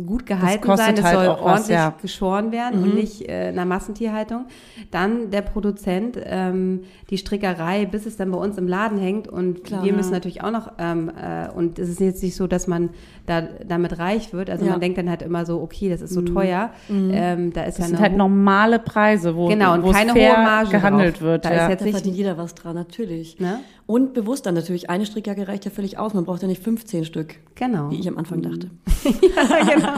gut 0.07 0.27
gehalten 0.27 0.77
sein, 0.77 0.95
es 0.97 1.03
halt 1.03 1.17
soll 1.17 1.27
auch 1.29 1.45
was, 1.45 1.53
ordentlich 1.53 1.77
ja. 1.77 1.95
geschoren 2.01 2.53
werden 2.53 2.83
und 2.83 2.95
nicht 2.95 3.29
äh, 3.29 3.49
in 3.51 3.59
einer 3.59 3.65
Massentierhaltung. 3.65 4.45
Dann 4.91 5.31
der 5.31 5.41
Produzent, 5.43 6.19
ähm, 6.23 6.83
die 7.09 7.17
Strickerei, 7.19 7.87
bis 7.87 8.05
es 8.07 8.17
dann 8.17 8.31
bei 8.31 8.39
uns 8.39 8.59
im 8.59 8.69
Laden 8.69 8.99
hängt 8.99 9.27
und 9.29 9.65
Klar, 9.65 9.83
wir 9.83 9.91
ja. 9.91 9.97
müssen 9.97 10.13
natürlich 10.13 10.45
auch 10.45 10.51
noch, 10.51 10.73
ähm, 10.79 11.11
äh, 11.11 11.49
und 11.51 11.79
es 11.79 11.89
ist 11.89 12.01
jetzt 12.01 12.23
nicht 12.23 12.37
so, 12.37 12.47
dass 12.47 12.67
man 12.67 12.91
da 13.27 13.43
damit 13.67 13.99
reich 13.99 14.33
wird, 14.35 14.51
also 14.51 14.65
Ja. 14.67 14.73
man 14.73 14.81
denkt 14.81 14.99
dann 14.99 15.09
halt 15.09 15.23
immer 15.23 15.47
so, 15.47 15.61
okay, 15.63 15.89
das 15.89 16.03
ist 16.03 16.13
so 16.13 16.21
teuer, 16.23 16.71
ähm, 16.91 17.53
da 17.53 17.63
ist 17.63 17.79
ja 17.79 17.83
Das 17.83 17.87
sind 17.89 17.97
eine 17.97 18.03
halt 18.11 18.17
normale 18.17 18.79
Preise, 18.79 19.35
wo, 19.37 19.49
Genau, 19.49 19.73
und 19.75 19.83
wo 19.85 19.91
es 19.91 19.97
keine 19.97 20.13
fair 20.13 20.37
hohe 20.37 20.43
Marge 20.45 20.71
gehandelt 20.71 21.15
drauf. 21.17 21.23
wird. 21.23 21.45
Da 21.47 21.55
ja. 21.55 21.63
ist 21.65 21.69
jetzt 21.71 21.81
Da 21.81 21.85
nicht- 21.87 21.95
verdient 21.95 22.17
jeder 22.17 22.37
was 22.39 22.55
dran, 22.55 22.77
natürlich. 22.91 23.39
Ne? 23.39 23.61
Und 23.87 24.15
bewusst 24.15 24.47
dann 24.47 24.55
natürlich, 24.55 24.91
eine 24.91 25.07
Strickjacke 25.07 25.47
reicht 25.47 25.65
ja 25.65 25.71
völlig 25.71 25.99
aus. 25.99 26.13
Man 26.15 26.25
braucht 26.25 26.43
ja 26.43 26.49
nicht 26.49 26.63
15 26.63 27.05
Stück, 27.05 27.37
Genau. 27.55 27.91
wie 27.91 28.01
ich 28.01 28.09
am 28.09 28.19
Anfang 28.19 28.43
dachte. 28.43 28.71
ja, 29.05 29.75
genau. 29.75 29.95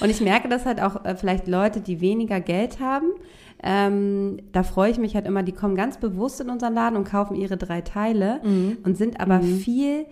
Und 0.00 0.10
ich 0.10 0.20
merke 0.20 0.48
das 0.48 0.66
halt 0.66 0.82
auch 0.82 1.04
äh, 1.04 1.14
vielleicht 1.14 1.46
Leute, 1.46 1.80
die 1.80 2.00
weniger 2.00 2.40
Geld 2.40 2.80
haben. 2.80 3.06
Ähm, 3.62 4.38
da 4.52 4.62
freue 4.62 4.90
ich 4.90 4.98
mich 4.98 5.14
halt 5.14 5.26
immer, 5.26 5.42
die 5.42 5.52
kommen 5.52 5.76
ganz 5.76 5.98
bewusst 5.98 6.40
in 6.40 6.50
unseren 6.50 6.74
Laden 6.74 6.96
und 6.96 7.04
kaufen 7.04 7.34
ihre 7.36 7.56
drei 7.56 7.80
Teile 7.80 8.40
und 8.82 8.96
sind 8.98 9.20
aber 9.20 9.40
viel 9.40 10.04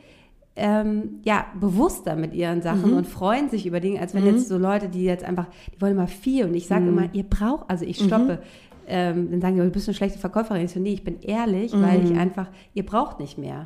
ähm, 0.56 1.20
ja, 1.24 1.46
bewusster 1.60 2.16
mit 2.16 2.34
ihren 2.34 2.62
Sachen 2.62 2.94
und 2.94 3.06
freuen 3.06 3.50
sich 3.50 3.66
über 3.66 3.80
Dinge, 3.80 4.00
als 4.00 4.14
wenn 4.14 4.24
jetzt 4.24 4.48
so 4.48 4.56
Leute, 4.58 4.88
die 4.88 5.02
jetzt 5.04 5.24
einfach, 5.24 5.46
die 5.74 5.80
wollen 5.82 5.92
immer 5.92 6.06
viel 6.08 6.44
und 6.46 6.54
ich 6.54 6.66
sage 6.66 6.86
immer, 6.86 7.08
ihr 7.12 7.24
braucht, 7.24 7.68
also 7.68 7.84
ich 7.84 7.98
stoppe. 7.98 8.40
Ähm, 8.86 9.30
dann 9.30 9.40
sagen 9.40 9.56
die, 9.56 9.62
du 9.62 9.70
bist 9.70 9.88
eine 9.88 9.94
schlechte 9.94 10.18
Verkäuferin. 10.18 10.64
Ich 10.64 10.72
so, 10.72 10.80
nee, 10.80 10.92
ich 10.92 11.04
bin 11.04 11.20
ehrlich, 11.22 11.72
weil 11.72 12.04
ich 12.04 12.16
einfach, 12.18 12.48
ihr 12.74 12.84
braucht 12.84 13.20
nicht 13.20 13.38
mehr. 13.38 13.62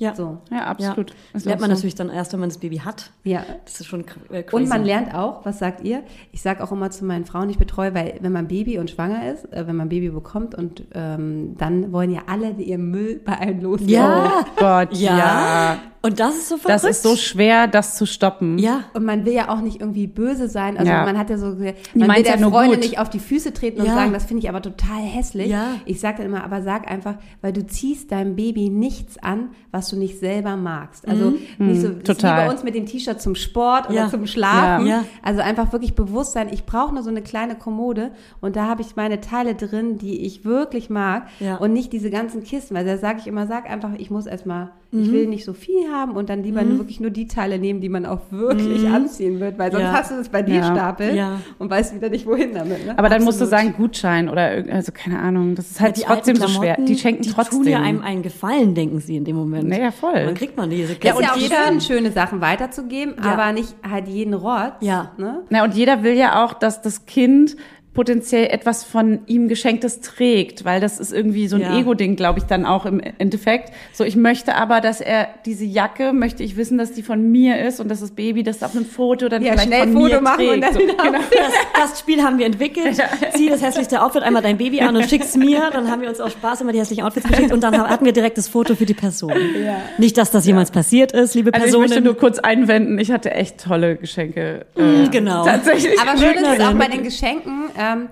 Ja. 0.00 0.14
So, 0.14 0.38
ja, 0.50 0.64
absolut. 0.64 1.10
Ja. 1.10 1.16
Das 1.34 1.44
lernt 1.44 1.60
man 1.60 1.70
so. 1.70 1.74
natürlich 1.76 1.94
dann 1.94 2.08
erst, 2.08 2.32
wenn 2.32 2.40
man 2.40 2.48
das 2.48 2.58
Baby 2.58 2.78
hat. 2.78 3.10
ja. 3.22 3.44
Das 3.64 3.78
ist 3.80 3.86
schon 3.86 4.00
äh, 4.30 4.42
crazy. 4.42 4.56
Und 4.56 4.68
man 4.68 4.84
lernt 4.84 5.14
auch, 5.14 5.44
was 5.44 5.58
sagt 5.58 5.84
ihr? 5.84 6.02
Ich 6.32 6.40
sage 6.42 6.64
auch 6.64 6.72
immer 6.72 6.90
zu 6.90 7.04
meinen 7.04 7.26
Frauen, 7.26 7.48
die 7.48 7.52
ich 7.52 7.58
betreue, 7.58 7.94
weil 7.94 8.14
wenn 8.20 8.32
man 8.32 8.48
Baby 8.48 8.78
und 8.78 8.90
schwanger 8.90 9.30
ist, 9.32 9.44
äh, 9.52 9.66
wenn 9.66 9.76
man 9.76 9.90
Baby 9.90 10.08
bekommt 10.08 10.54
und 10.54 10.84
ähm, 10.94 11.54
dann 11.58 11.92
wollen 11.92 12.10
ja 12.10 12.22
alle 12.26 12.50
ihr 12.52 12.78
Müll 12.78 13.20
bei 13.24 13.38
einem 13.38 13.60
loswerden. 13.60 13.90
Ja. 13.94 14.32
Oh 14.40 14.44
Gott, 14.58 14.96
ja. 14.96 15.18
ja. 15.18 15.78
Und 16.02 16.18
das 16.18 16.34
ist 16.34 16.48
so 16.48 16.56
verrückt. 16.56 16.82
Das 16.82 16.84
ist 16.84 17.02
so 17.02 17.14
schwer, 17.14 17.66
das 17.66 17.96
zu 17.96 18.06
stoppen. 18.06 18.58
Ja. 18.58 18.84
Und 18.94 19.04
man 19.04 19.26
will 19.26 19.34
ja 19.34 19.50
auch 19.50 19.60
nicht 19.60 19.80
irgendwie 19.80 20.06
böse 20.06 20.48
sein. 20.48 20.78
Also 20.78 20.90
Ja. 20.90 21.04
man 21.04 21.18
hat 21.18 21.28
ja 21.28 21.36
so, 21.36 21.48
man 21.48 21.58
will 21.58 22.22
der 22.22 22.38
ja 22.38 22.48
gut. 22.48 22.78
nicht 22.78 22.98
auf 22.98 23.10
die 23.10 23.18
Füße 23.18 23.52
treten 23.52 23.82
und 23.82 23.86
sagen, 23.86 24.12
das 24.14 24.24
finde 24.24 24.42
ich 24.42 24.48
aber 24.48 24.62
total 24.62 25.02
hässlich. 25.02 25.48
Ja. 25.48 25.74
Ich 25.84 26.00
sage 26.00 26.18
dann 26.18 26.26
immer, 26.26 26.42
aber 26.42 26.62
sag 26.62 26.90
einfach, 26.90 27.16
weil 27.42 27.52
du 27.52 27.66
ziehst 27.66 28.12
deinem 28.12 28.34
Baby 28.34 28.70
nichts 28.70 29.18
an, 29.18 29.50
was 29.72 29.89
du 29.92 29.96
nicht 29.96 30.18
selber 30.18 30.56
magst. 30.56 31.06
Also 31.08 31.30
nicht 31.58 31.80
so, 31.80 31.88
das 31.88 31.96
ist 31.96 31.98
wie 31.98 32.02
total. 32.02 32.46
bei 32.46 32.50
uns 32.52 32.62
mit 32.64 32.74
dem 32.74 32.86
T-Shirt 32.86 33.20
zum 33.20 33.34
Sport 33.34 33.86
oder 33.88 33.90
Mhm. 33.90 33.96
Ja. 34.06 34.08
zum 34.10 34.26
Schlafen. 34.26 34.86
Ja. 34.86 35.04
Also 35.22 35.40
einfach 35.40 35.72
wirklich 35.72 35.94
bewusst 35.94 36.32
sein, 36.32 36.48
ich 36.52 36.64
brauche 36.66 36.94
nur 36.94 37.02
so 37.02 37.10
eine 37.10 37.22
kleine 37.22 37.54
Kommode 37.56 38.10
und 38.40 38.56
da 38.56 38.66
habe 38.66 38.82
ich 38.82 38.96
meine 38.96 39.20
Teile 39.20 39.54
drin, 39.54 39.98
die 39.98 40.24
ich 40.24 40.44
wirklich 40.44 40.90
mag 40.90 41.26
Ja. 41.40 41.56
und 41.56 41.72
nicht 41.72 41.92
diese 41.92 42.10
ganzen 42.10 42.42
Kisten, 42.42 42.74
weil 42.74 42.84
da 42.86 42.96
sage 42.98 43.18
ich 43.20 43.26
immer, 43.26 43.46
sag 43.46 43.68
einfach, 43.70 43.90
ich 43.98 44.10
muss 44.10 44.26
erstmal, 44.26 44.70
Mhm. 44.92 45.02
ich 45.04 45.12
will 45.12 45.26
nicht 45.28 45.44
so 45.44 45.52
viel 45.52 45.88
haben 45.92 46.12
und 46.16 46.28
dann 46.28 46.42
lieber 46.42 46.62
nur 46.62 46.78
wirklich 46.78 46.98
nur 47.00 47.10
die 47.10 47.26
Teile 47.26 47.58
nehmen, 47.58 47.80
die 47.80 47.88
man 47.88 48.06
auch 48.06 48.20
wirklich 48.30 48.88
anziehen 48.88 49.38
wird, 49.40 49.58
weil 49.58 49.70
sonst 49.70 49.84
Mhm. 49.84 49.88
Ja. 49.90 49.98
hast 49.98 50.10
du 50.10 50.14
es 50.16 50.28
bei 50.28 50.42
dir 50.42 50.56
Ja. 50.56 50.64
stapelt 50.64 51.14
Ja. 51.14 51.40
und 51.58 51.70
weißt 51.70 51.94
wieder 51.94 52.08
nicht, 52.08 52.26
wohin 52.26 52.54
damit. 52.54 52.86
Ne? 52.86 52.98
Aber 52.98 53.08
dann 53.08 53.22
musst 53.24 53.40
du 53.40 53.44
Absolut. 53.44 53.64
sagen 53.66 53.74
Gutschein 53.76 54.28
oder 54.28 54.64
also 54.70 54.90
keine 54.92 55.18
Ahnung. 55.20 55.54
Das 55.54 55.70
ist 55.70 55.80
halt 55.80 55.96
die 55.96 56.02
trotzdem 56.02 56.36
so 56.36 56.48
schwer. 56.48 56.76
Die 56.78 56.96
schenken 56.96 57.22
die 57.22 57.30
trotzdem. 57.30 57.60
tun 57.62 57.68
ja 57.68 57.80
einem 57.80 58.02
einen 58.02 58.22
Gefallen, 58.22 58.74
denken 58.74 58.98
sie 59.00 59.16
in 59.16 59.24
dem 59.24 59.36
Moment. 59.36 59.68
Naja, 59.68 59.90
voll. 59.92 60.24
Dann 60.24 60.34
kriegt 60.34 60.56
man 60.56 60.70
diese 60.70 60.94
ja, 60.94 60.98
Klamotten. 60.98 61.24
und 61.24 61.28
ja 61.28 61.32
auch 61.34 61.36
jeder- 61.36 61.68
schön, 61.68 61.80
schöne 61.80 62.10
Sachen 62.12 62.40
weiterzugeben, 62.40 63.14
Ja. 63.22 63.32
aber 63.32 63.52
nicht 63.52 63.74
halt 63.88 64.08
jeden 64.08 64.34
Rotz. 64.34 64.74
Ja. 64.80 65.12
Ne? 65.18 65.42
Na, 65.50 65.64
und 65.64 65.74
jeder 65.74 66.02
will 66.02 66.14
ja 66.14 66.44
auch, 66.44 66.52
dass 66.54 66.82
das 66.82 67.06
Kind 67.06 67.56
potenziell 67.92 68.46
etwas 68.46 68.84
von 68.84 69.20
ihm 69.26 69.48
geschenktes 69.48 70.00
trägt, 70.00 70.64
weil 70.64 70.80
das 70.80 71.00
ist 71.00 71.12
irgendwie 71.12 71.48
so 71.48 71.56
ein 71.56 71.62
Ja. 71.62 71.76
Ego-Ding, 71.78 72.14
glaube 72.14 72.38
ich, 72.38 72.44
dann 72.44 72.64
auch 72.64 72.86
im 72.86 73.00
Endeffekt. 73.18 73.72
So, 73.92 74.04
ich 74.04 74.14
möchte 74.14 74.54
aber, 74.54 74.80
dass 74.80 75.00
er 75.00 75.28
diese 75.44 75.64
Jacke, 75.64 76.12
möchte 76.12 76.44
ich 76.44 76.56
wissen, 76.56 76.78
dass 76.78 76.92
die 76.92 77.02
von 77.02 77.30
mir 77.32 77.58
ist 77.58 77.80
und 77.80 77.88
dass 77.88 78.00
das 78.00 78.12
Baby 78.12 78.44
das 78.44 78.62
auf 78.62 78.76
einem 78.76 78.84
Foto 78.86 79.28
dann 79.28 79.42
Ja, 79.42 79.52
vielleicht 79.52 79.66
schnell 79.68 79.82
von 79.88 79.92
Foto 79.94 80.14
mir 80.14 80.20
machen 80.20 80.48
und 80.48 80.60
dann 80.60 80.72
so, 80.72 80.78
genau. 80.78 80.94
Das, 81.30 81.90
das 81.90 82.00
Spiel 82.00 82.22
haben 82.22 82.38
wir 82.38 82.46
entwickelt. 82.46 82.96
Zieh 83.34 83.48
das 83.48 83.60
hässlichste 83.62 84.00
Outfit 84.02 84.22
einmal 84.22 84.42
dein 84.42 84.56
Baby 84.56 84.80
an 84.82 84.94
und 84.96 85.08
schick's 85.08 85.36
mir. 85.36 85.70
Dann 85.72 85.90
haben 85.90 86.00
wir 86.00 86.08
uns 86.10 86.20
aus 86.20 86.32
Spaß 86.32 86.60
immer 86.60 86.72
die 86.72 86.78
hässlichen 86.78 87.04
Outfits 87.04 87.26
geschickt 87.26 87.52
und 87.52 87.60
dann 87.62 87.76
hatten 87.76 88.04
wir 88.04 88.12
direkt 88.12 88.38
das 88.38 88.46
Foto 88.48 88.76
für 88.76 88.86
die 88.86 88.94
Person. 88.94 89.32
Nicht, 89.98 90.16
dass 90.16 90.30
das 90.30 90.46
jemals 90.46 90.70
passiert 90.70 91.10
ist, 91.12 91.34
liebe 91.34 91.52
Also 91.52 91.64
ich 91.66 91.72
Personen. 91.72 91.88
möchte 91.88 92.04
nur 92.04 92.16
kurz 92.16 92.38
einwenden, 92.38 92.98
ich 93.00 93.10
hatte 93.10 93.32
echt 93.32 93.58
tolle 93.64 93.96
Geschenke. 93.96 94.66
äh, 94.76 94.80
Mm, 94.80 95.10
genau. 95.10 95.44
Tatsächlich. 95.44 95.98
Aber 96.00 96.16
schön 96.18 96.34
ist 96.36 96.46
es 96.58 96.60
auch 96.64 96.74
bei 96.74 96.86
den 96.86 97.02
Geschenken, 97.02 97.64
ähm, 97.80 98.08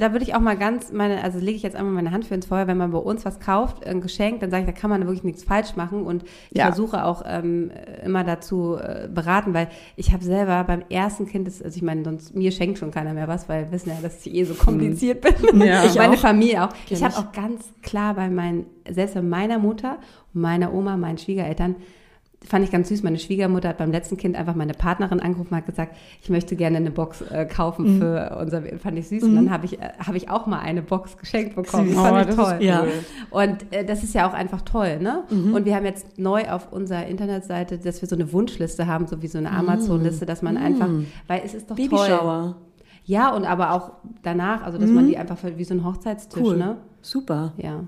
da 0.00 0.12
würde 0.12 0.24
ich 0.24 0.34
auch 0.34 0.40
mal 0.40 0.56
ganz 0.56 0.92
meine, 0.92 1.22
also 1.22 1.38
lege 1.38 1.56
ich 1.56 1.62
jetzt 1.62 1.76
einmal 1.76 1.92
meine 1.94 2.10
Hand 2.10 2.24
für 2.26 2.34
ins 2.34 2.46
Feuer, 2.46 2.66
wenn 2.66 2.76
man 2.76 2.90
bei 2.90 2.98
uns 2.98 3.24
was 3.24 3.38
kauft, 3.38 3.86
ein 3.86 4.00
Geschenk, 4.00 4.40
dann 4.40 4.50
sage 4.50 4.64
ich, 4.64 4.66
da 4.66 4.72
kann 4.78 4.90
man 4.90 5.02
wirklich 5.02 5.22
nichts 5.24 5.44
falsch 5.44 5.76
machen 5.76 6.04
und 6.04 6.24
ich 6.50 6.58
Ja. 6.58 6.66
versuche 6.66 7.04
auch 7.04 7.22
ähm, 7.26 7.70
immer 8.04 8.24
dazu 8.24 8.76
äh, 8.76 9.08
beraten, 9.08 9.54
weil 9.54 9.68
ich 9.96 10.12
habe 10.12 10.24
selber 10.24 10.64
beim 10.64 10.82
ersten 10.90 11.26
Kind, 11.26 11.46
das, 11.46 11.62
also 11.62 11.76
ich 11.76 11.82
meine, 11.82 12.02
sonst 12.04 12.34
mir 12.34 12.50
schenkt 12.52 12.78
schon 12.78 12.90
keiner 12.90 13.14
mehr 13.14 13.28
was, 13.28 13.48
weil 13.48 13.66
wir 13.66 13.72
wissen 13.72 13.90
ja, 13.90 13.96
dass 14.02 14.24
ich 14.26 14.34
eh 14.34 14.44
so 14.44 14.54
kompliziert 14.54 15.20
bin. 15.20 15.60
Ja. 15.62 15.84
ich 15.84 15.94
meine 15.96 16.14
auch. 16.14 16.18
Familie 16.18 16.64
auch. 16.64 16.70
Kenn 16.86 16.96
ich 16.96 17.04
habe 17.04 17.16
auch 17.16 17.32
ganz 17.32 17.72
klar 17.82 18.14
bei 18.14 18.28
meinen, 18.30 18.66
selbst 18.90 19.14
bei 19.14 19.22
meiner 19.22 19.58
Mutter 19.58 19.98
meiner 20.32 20.74
Oma, 20.74 20.96
meinen 20.96 21.16
Schwiegereltern, 21.18 21.76
fand 22.46 22.64
ich 22.64 22.70
ganz 22.70 22.88
süß. 22.88 23.02
Meine 23.02 23.18
Schwiegermutter 23.18 23.68
hat 23.70 23.78
beim 23.78 23.90
letzten 23.90 24.16
Kind 24.16 24.36
einfach 24.36 24.54
meine 24.54 24.74
Partnerin 24.74 25.20
angerufen 25.20 25.50
und 25.52 25.56
hat 25.56 25.66
gesagt, 25.66 25.96
ich 26.22 26.28
möchte 26.30 26.56
gerne 26.56 26.76
eine 26.76 26.90
Box 26.90 27.20
äh, 27.22 27.44
Mhm. 27.44 27.48
kaufen 27.48 27.98
für 27.98 28.36
unser, 28.40 28.62
fand 28.78 28.98
ich 28.98 29.08
süß. 29.08 29.22
Und 29.24 29.34
dann 29.36 29.50
habe 29.50 29.64
ich, 29.66 29.80
äh, 29.80 29.90
habe 29.98 30.16
ich 30.16 30.28
auch 30.30 30.46
mal 30.46 30.58
eine 30.60 30.82
Box 30.82 31.16
geschenkt 31.16 31.56
bekommen. 31.56 31.88
Süß. 31.88 31.96
Das 31.96 32.04
fand 32.04 32.26
Oh, 32.26 32.30
ich 32.30 32.36
toll. 32.36 32.54
ist 32.60 32.62
Ja. 32.62 32.82
cool. 32.82 32.92
Und 33.30 33.72
äh, 33.72 33.84
das 33.84 34.02
ist 34.02 34.14
ja 34.14 34.28
auch 34.28 34.34
einfach 34.34 34.60
toll, 34.62 34.98
ne? 35.00 35.24
Mhm. 35.30 35.54
Und 35.54 35.64
wir 35.64 35.74
haben 35.74 35.84
jetzt 35.86 36.18
neu 36.18 36.44
auf 36.50 36.72
unserer 36.72 37.06
Internetseite, 37.06 37.78
dass 37.78 38.00
wir 38.02 38.08
so 38.08 38.16
eine 38.16 38.32
Wunschliste 38.32 38.86
haben, 38.86 39.06
so 39.06 39.22
wie 39.22 39.28
so 39.28 39.38
eine 39.38 39.50
Mhm. 39.50 39.56
Amazon-Liste, 39.56 40.26
dass 40.26 40.42
man 40.42 40.56
einfach, 40.56 40.88
weil 41.28 41.42
es 41.44 41.54
ist 41.54 41.70
doch 41.70 41.76
toll. 41.76 41.88
Babyshower. 41.88 42.56
Ja, 43.06 43.34
und 43.34 43.44
aber 43.44 43.72
auch 43.72 43.92
danach, 44.22 44.62
also 44.62 44.78
dass 44.78 44.88
man 44.90 45.06
die 45.06 45.18
einfach 45.18 45.36
wie 45.56 45.64
so 45.64 45.74
ein 45.74 45.84
Hochzeitstisch, 45.84 46.42
Cool. 46.42 46.56
ne? 46.56 46.76
Super. 47.02 47.52
Ja, 47.58 47.84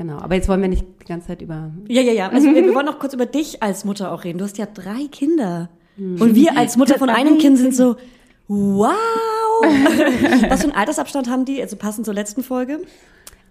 genau. 0.00 0.18
Aber 0.18 0.34
jetzt 0.34 0.48
wollen 0.48 0.62
wir 0.62 0.68
nicht 0.68 0.84
die 1.02 1.04
ganze 1.04 1.28
Zeit 1.28 1.42
über 1.42 1.70
Ja, 1.86 2.00
ja, 2.00 2.12
ja. 2.12 2.28
Also 2.30 2.48
wir, 2.54 2.64
wir 2.64 2.74
wollen 2.74 2.86
noch 2.86 2.98
kurz 2.98 3.12
über 3.12 3.26
dich 3.26 3.62
als 3.62 3.84
Mutter 3.84 4.12
auch 4.12 4.24
reden. 4.24 4.38
Du 4.38 4.44
hast 4.44 4.56
ja 4.56 4.66
drei 4.66 5.06
Kinder. 5.10 5.68
Und 5.98 6.34
wir 6.34 6.56
als 6.56 6.78
Mutter 6.78 6.98
von 6.98 7.10
einem 7.10 7.36
Kind 7.36 7.58
sind 7.58 7.74
so, 7.74 7.96
wow. 8.48 8.94
Was 10.48 10.60
für 10.60 10.68
einen 10.68 10.76
Altersabstand 10.76 11.28
haben 11.28 11.44
die? 11.44 11.60
Also 11.60 11.76
passend 11.76 12.06
zur 12.06 12.14
letzten 12.14 12.42
Folge. 12.42 12.80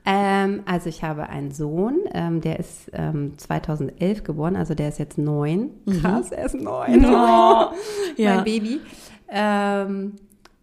Ähm, 0.05 0.63
also 0.65 0.89
ich 0.89 1.03
habe 1.03 1.29
einen 1.29 1.51
Sohn, 1.51 1.99
ähm, 2.13 2.41
der 2.41 2.59
ist 2.59 2.89
ähm, 2.93 3.37
2011 3.37 4.23
geboren, 4.23 4.55
also 4.55 4.73
der 4.73 4.89
ist 4.89 4.97
jetzt 4.97 5.19
neun. 5.19 5.69
Krass, 6.01 6.31
er 6.31 6.45
ist 6.45 6.55
neun. 6.55 7.03
Ja. 7.03 7.71
mein 8.17 8.43
Baby. 8.43 8.79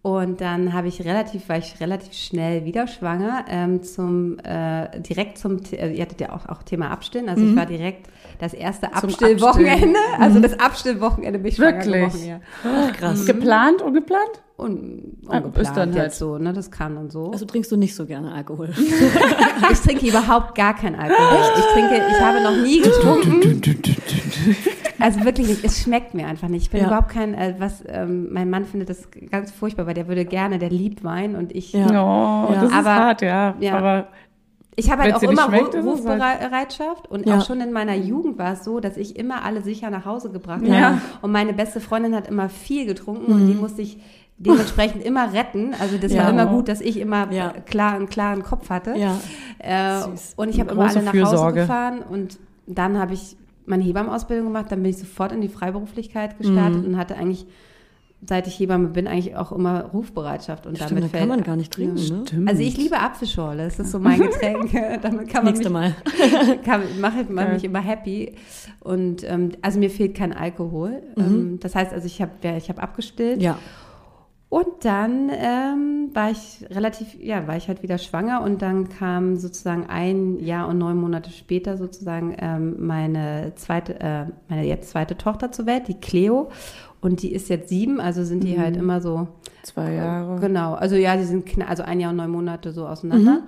Und 0.03 0.39
dann 0.39 0.73
habe 0.73 0.87
ich 0.87 1.03
relativ, 1.03 1.49
war 1.49 1.57
ich 1.57 1.81
relativ 1.81 2.13
schnell 2.13 2.63
wieder 2.63 2.87
schwanger, 2.87 3.45
ähm, 3.49 3.83
zum 3.83 4.39
äh, 4.39 4.99
direkt 5.01 5.37
zum, 5.37 5.59
äh, 5.71 5.91
ihr 5.91 6.01
hattet 6.03 6.21
ja 6.21 6.31
auch, 6.31 6.47
auch 6.47 6.63
Thema 6.63 6.91
Abstillen, 6.91 7.27
also 7.27 7.43
ich 7.43 7.55
war 7.55 7.65
direkt 7.65 8.07
das 8.39 8.53
erste 8.53 8.93
Abstillwochenende, 8.93 9.99
also 10.19 10.39
das 10.39 10.57
Abstillwochenende 10.59 11.39
bin 11.39 11.49
ich 11.49 11.55
schwanger 11.55 11.85
Wirklich? 11.85 12.13
geworden, 12.13 12.25
ja. 12.25 12.39
Ach, 12.63 12.93
krass. 12.93 13.25
Geplant, 13.25 13.81
ungeplant? 13.81 14.43
Und 14.57 15.17
Ah, 15.27 15.37
ungeplant 15.37 15.57
ist 15.67 15.77
dann 15.77 15.93
halt- 15.93 16.03
jetzt 16.05 16.17
so, 16.17 16.39
ne, 16.39 16.51
das 16.51 16.71
kann 16.71 16.97
und 16.97 17.11
so. 17.11 17.29
Also 17.31 17.45
trinkst 17.45 17.71
du 17.71 17.77
nicht 17.77 17.93
so 17.95 18.05
gerne 18.07 18.33
Alkohol. 18.33 18.69
Ich 19.71 19.79
trinke 19.81 20.07
überhaupt 20.07 20.55
gar 20.55 20.75
keinen 20.75 20.95
Alkohol. 20.95 21.37
Ich 21.57 21.65
trinke, 21.73 22.01
ich 22.09 22.19
habe 22.21 22.41
noch 22.41 22.55
nie 22.63 22.81
getrunken. 22.81 23.61
Also 24.99 25.23
wirklich 25.23 25.47
nicht. 25.47 25.63
Es 25.63 25.81
schmeckt 25.81 26.13
mir 26.15 26.25
einfach 26.27 26.47
nicht. 26.47 26.63
Ich 26.63 26.69
bin 26.71 26.81
Ja. 26.81 26.87
überhaupt 26.87 27.09
kein, 27.09 27.33
äh, 27.35 27.55
was, 27.59 27.83
ähm, 27.87 28.29
mein 28.33 28.49
Mann 28.49 28.65
findet 28.65 28.89
das 28.89 29.07
ganz 29.29 29.51
furchtbar, 29.51 29.85
weil 29.85 29.93
der 29.93 30.07
würde 30.07 30.25
gerne, 30.25 30.57
der 30.57 30.69
liebt 30.71 31.03
Wein 31.03 31.35
und 31.35 31.53
ich, 31.55 31.73
Ja. 31.73 31.85
Oh, 31.87 32.51
Ja. 32.51 32.61
das 32.61 32.63
ist 32.71 32.75
Aber- 32.77 32.95
hart, 32.95 33.21
ja. 33.21 33.55
ja. 33.59 33.77
Aber 33.77 34.07
ich 34.75 34.89
habe 34.91 35.03
halt 35.03 35.15
auch 35.15 35.21
immer 35.23 35.43
schmeckt, 35.47 35.75
ist 35.75 35.85
halt- 35.85 35.85
Rufbereitschaft 35.85 37.09
und 37.11 37.27
Ja. 37.27 37.37
auch 37.37 37.45
schon 37.45 37.61
in 37.61 37.71
meiner 37.71 37.95
Jugend 37.95 38.37
war 38.39 38.53
es 38.53 38.63
so, 38.63 38.79
dass 38.79 38.97
ich 38.97 39.17
immer 39.17 39.43
alle 39.43 39.61
sicher 39.61 39.89
nach 39.91 40.05
Hause 40.05 40.31
gebracht 40.31 40.61
Ja. 40.65 40.79
habe. 40.81 41.01
Und 41.21 41.31
meine 41.31 41.53
beste 41.53 41.79
Freundin 41.79 42.15
hat 42.15 42.27
immer 42.27 42.49
viel 42.49 42.85
getrunken 42.87 43.31
und 43.33 43.47
die 43.47 43.53
musste 43.55 43.81
ich 43.83 43.99
dementsprechend 44.37 45.03
immer 45.03 45.33
retten. 45.33 45.73
Also 45.79 45.97
das 45.97 46.13
Ja. 46.13 46.23
war 46.23 46.29
immer 46.29 46.45
gut, 46.45 46.67
dass 46.69 46.81
ich 46.81 46.99
immer 46.99 47.31
Ja. 47.31 47.51
äh, 47.51 47.61
klar, 47.61 47.93
einen 47.95 48.07
klaren 48.09 48.43
Kopf 48.43 48.69
hatte. 48.69 48.93
Ja. 48.95 49.19
Äh, 49.59 50.03
und 50.35 50.49
ich 50.49 50.59
habe 50.59 50.71
immer 50.71 50.87
alle 50.89 51.01
nach 51.03 51.13
Hause 51.13 51.53
gefahren 51.53 51.99
und 52.09 52.37
dann 52.67 52.97
habe 52.99 53.13
ich 53.13 53.35
meine 53.65 53.83
Hebammenausbildung 53.83 54.45
gemacht, 54.47 54.67
dann 54.71 54.81
bin 54.81 54.91
ich 54.91 54.97
sofort 54.97 55.31
in 55.31 55.41
die 55.41 55.49
Freiberuflichkeit 55.49 56.37
gestartet 56.37 56.83
Mhm. 56.83 56.93
und 56.93 56.97
hatte 56.97 57.15
eigentlich, 57.17 57.45
seit 58.25 58.47
ich 58.47 58.57
Hebamme 58.59 58.87
bin, 58.89 59.07
eigentlich 59.07 59.35
auch 59.35 59.51
immer 59.51 59.81
Rufbereitschaft. 59.85 60.65
Und 60.65 60.75
Stimmt, 60.77 60.91
damit 60.91 61.03
da 61.03 61.07
fällt, 61.09 61.21
kann 61.21 61.29
man 61.29 61.43
gar 61.43 61.55
nicht 61.57 61.73
trinken, 61.73 61.97
Ja. 61.97 62.15
ne? 62.17 62.23
stimmt. 62.27 62.49
Also 62.49 62.61
ich 62.61 62.77
liebe 62.77 62.97
Apfelschorle, 62.99 63.65
das 63.65 63.77
ist 63.79 63.91
so 63.91 63.99
mein 63.99 64.19
Getränk. 64.21 64.71
damit 65.01 65.27
kann 65.29 65.43
man 65.43 65.53
Nächste 65.53 65.69
mich, 65.69 65.73
Mal. 65.73 65.95
kann, 66.63 66.81
mache 67.01 67.21
ich 67.21 67.35
Geil. 67.35 67.53
mich 67.53 67.63
immer 67.65 67.79
happy. 67.81 68.35
Und 68.79 69.23
ähm, 69.29 69.51
also 69.61 69.79
mir 69.79 69.89
fehlt 69.89 70.15
kein 70.15 70.31
Alkohol. 70.33 71.01
Ähm, 71.17 71.59
das 71.59 71.75
heißt, 71.75 71.91
also 71.91 72.05
ich 72.05 72.21
habe 72.21 72.31
ich 72.57 72.69
hab 72.69 72.81
abgestillt. 72.81 73.37
Mhm. 73.37 73.43
Ja. 73.43 73.57
Und 74.49 74.67
dann 74.83 75.29
ähm, 75.29 76.09
war 76.13 76.31
ich 76.31 76.65
relativ, 76.69 77.15
ja, 77.19 77.47
war 77.47 77.57
ich 77.57 77.67
halt 77.67 77.83
wieder 77.83 77.97
schwanger 77.97 78.41
und 78.41 78.61
dann 78.61 78.87
kam 78.87 79.35
sozusagen 79.35 79.87
ein 79.87 80.39
Jahr 80.39 80.69
und 80.69 80.77
neun 80.77 80.95
Monate 80.95 81.31
später 81.31 81.75
sozusagen 81.75 82.33
ähm, 82.39 82.75
meine 82.85 83.51
zweite, 83.55 83.99
äh, 83.99 84.25
meine 84.47 84.65
jetzt 84.65 84.89
zweite 84.89 85.17
Tochter 85.17 85.51
zur 85.51 85.65
Welt, 85.65 85.89
die 85.89 85.99
Cleo. 85.99 86.49
Und 87.01 87.21
die 87.21 87.33
ist 87.33 87.49
jetzt 87.49 87.69
sieben, 87.69 87.99
also 87.99 88.23
sind 88.23 88.43
die 88.43 88.57
halt 88.59 88.77
immer 88.77 89.01
so 89.01 89.27
zwei 89.63 89.93
Jahre. 89.93 90.39
Genau, 90.39 90.73
also 90.73 90.95
ja, 90.95 91.17
die 91.17 91.25
sind 91.25 91.45
also 91.67 91.83
ein 91.83 91.99
Jahr 91.99 92.11
und 92.11 92.17
neun 92.17 92.31
Monate 92.31 92.71
so 92.71 92.87
auseinander. 92.87 93.43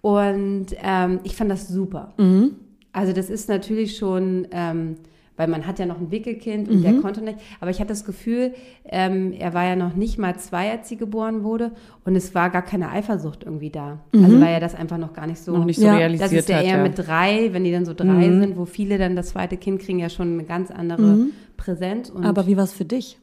Und 0.00 0.66
ähm, 0.82 1.20
ich 1.22 1.36
fand 1.36 1.50
das 1.50 1.68
super. 1.68 2.12
Mhm. 2.16 2.56
Also 2.92 3.12
das 3.12 3.30
ist 3.30 3.48
natürlich 3.48 3.96
schon, 3.96 4.48
ähm, 4.50 4.96
weil 5.36 5.48
man 5.48 5.66
hat 5.66 5.78
ja 5.78 5.86
noch 5.86 5.98
ein 5.98 6.10
Wickelkind 6.10 6.68
und 6.68 6.78
Mhm. 6.78 6.82
der 6.82 6.92
konnte 6.94 7.22
nicht. 7.22 7.38
Aber 7.60 7.70
ich 7.70 7.78
hatte 7.80 7.88
das 7.88 8.04
Gefühl, 8.04 8.52
ähm, 8.84 9.32
er 9.32 9.54
war 9.54 9.64
ja 9.64 9.76
noch 9.76 9.94
nicht 9.94 10.18
mal 10.18 10.36
zwei, 10.38 10.70
als 10.70 10.88
sie 10.88 10.96
geboren 10.96 11.42
wurde. 11.42 11.72
Und 12.04 12.16
es 12.16 12.34
war 12.34 12.50
gar 12.50 12.62
keine 12.62 12.90
Eifersucht 12.90 13.44
irgendwie 13.44 13.70
da. 13.70 14.00
Also 14.12 14.40
weil 14.40 14.54
er 14.54 14.60
das 14.60 14.74
einfach 14.74 14.98
noch 14.98 15.12
gar 15.14 15.26
nicht 15.26 15.40
so. 15.40 15.52
Noch 15.56 15.64
nicht 15.64 15.78
so 15.80 15.86
Ja. 15.86 15.96
realisiert 15.96 16.30
das 16.32 16.38
ist 16.38 16.48
ja 16.48 16.56
hat. 16.58 16.64
eher 16.64 16.76
ja. 16.78 16.82
mit 16.82 16.98
drei, 16.98 17.52
wenn 17.52 17.64
die 17.64 17.72
dann 17.72 17.84
so 17.86 17.94
drei 17.94 18.04
Mhm. 18.28 18.40
sind, 18.40 18.56
wo 18.58 18.64
viele 18.66 18.98
dann 18.98 19.16
das 19.16 19.28
zweite 19.30 19.56
Kind 19.56 19.80
kriegen 19.80 19.98
ja 19.98 20.08
schon 20.10 20.34
eine 20.34 20.44
ganz 20.44 20.70
andere 20.70 21.02
Mhm. 21.16 21.30
Präsenz. 21.56 22.10
Und 22.10 22.24
Aber 22.26 22.46
wie 22.46 22.56
war 22.56 22.64
es 22.64 22.72
für 22.72 22.84
dich? 22.84 23.18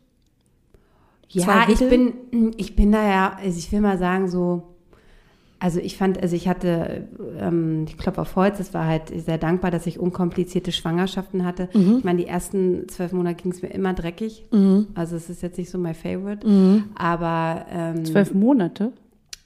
ja, 1.30 1.68
ich 1.70 1.80
bin, 1.80 2.14
ich 2.58 2.76
bin 2.76 2.92
da 2.92 3.08
ja, 3.08 3.38
also 3.40 3.58
ich 3.58 3.72
will 3.72 3.82
mal 3.82 3.98
sagen, 4.00 4.28
so, 4.28 4.64
also 5.60 5.80
ich 5.80 5.98
fand, 5.98 6.22
also 6.22 6.36
ich 6.36 6.48
hatte, 6.48 7.08
ähm, 7.38 7.86
ich 7.88 7.98
klopfe 7.98 8.22
auf 8.22 8.36
Holz, 8.36 8.60
es 8.60 8.74
war 8.74 8.86
halt 8.86 9.10
sehr 9.16 9.38
dankbar, 9.38 9.72
dass 9.72 9.86
ich 9.88 10.00
unkomplizierte 10.00 10.72
Schwangerschaften 10.72 11.46
hatte. 11.46 11.70
Mhm. 11.74 11.98
Ich 11.98 12.04
meine, 12.04 12.20
die 12.20 12.28
ersten 12.28 12.88
zwölf 12.88 13.12
Monate 13.12 13.42
ging 13.44 13.52
es 13.52 13.62
mir 13.62 13.70
immer 13.70 13.94
dreckig. 13.94 14.46
Mhm. 14.52 14.88
Also 14.96 15.16
es 15.16 15.30
ist 15.30 15.42
jetzt 15.42 15.58
nicht 15.58 15.70
so 15.70 15.78
my 15.78 15.94
favorite. 15.94 16.48
Mhm. 16.48 16.86
Aber 16.96 17.66
ähm, 17.72 18.06
Zwölf 18.06 18.34
Monate? 18.34 18.94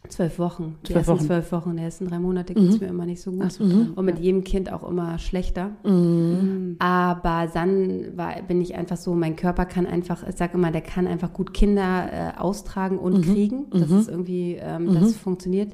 zwölf 0.09 0.37
Wochen. 0.37 0.75
Die 0.83 0.91
Zwölf 0.91 1.07
ersten 1.07 1.13
Wochen. 1.19 1.25
zwölf 1.27 1.51
Wochen, 1.53 1.77
die 1.77 1.83
ersten 1.83 2.07
drei 2.07 2.19
Monate 2.19 2.53
ging 2.53 2.67
es 2.67 2.79
mir 2.79 2.87
immer 2.87 3.05
nicht 3.05 3.21
so 3.21 3.31
gut. 3.31 3.43
Ach 3.45 3.51
so, 3.51 3.63
Und 3.63 4.03
mit 4.05 4.19
jedem 4.19 4.43
Kind 4.43 4.71
auch 4.71 4.87
immer 4.87 5.17
schlechter. 5.17 5.71
Mhm. 5.83 6.75
Aber 6.79 7.47
dann 7.53 8.15
war, 8.17 8.41
bin 8.47 8.61
ich 8.61 8.75
einfach 8.75 8.97
so, 8.97 9.13
mein 9.15 9.35
Körper 9.35 9.65
kann 9.65 9.85
einfach, 9.85 10.27
ich 10.27 10.35
sage 10.35 10.55
immer, 10.55 10.71
der 10.71 10.81
kann 10.81 11.07
einfach 11.07 11.31
gut 11.33 11.53
Kinder 11.53 12.09
äh, 12.11 12.39
austragen 12.39 12.99
und 12.99 13.21
kriegen. 13.23 13.67
Das 13.71 13.89
ist 13.89 14.09
irgendwie, 14.09 14.57
ähm, 14.61 14.93
das 14.93 15.15
funktioniert. 15.15 15.73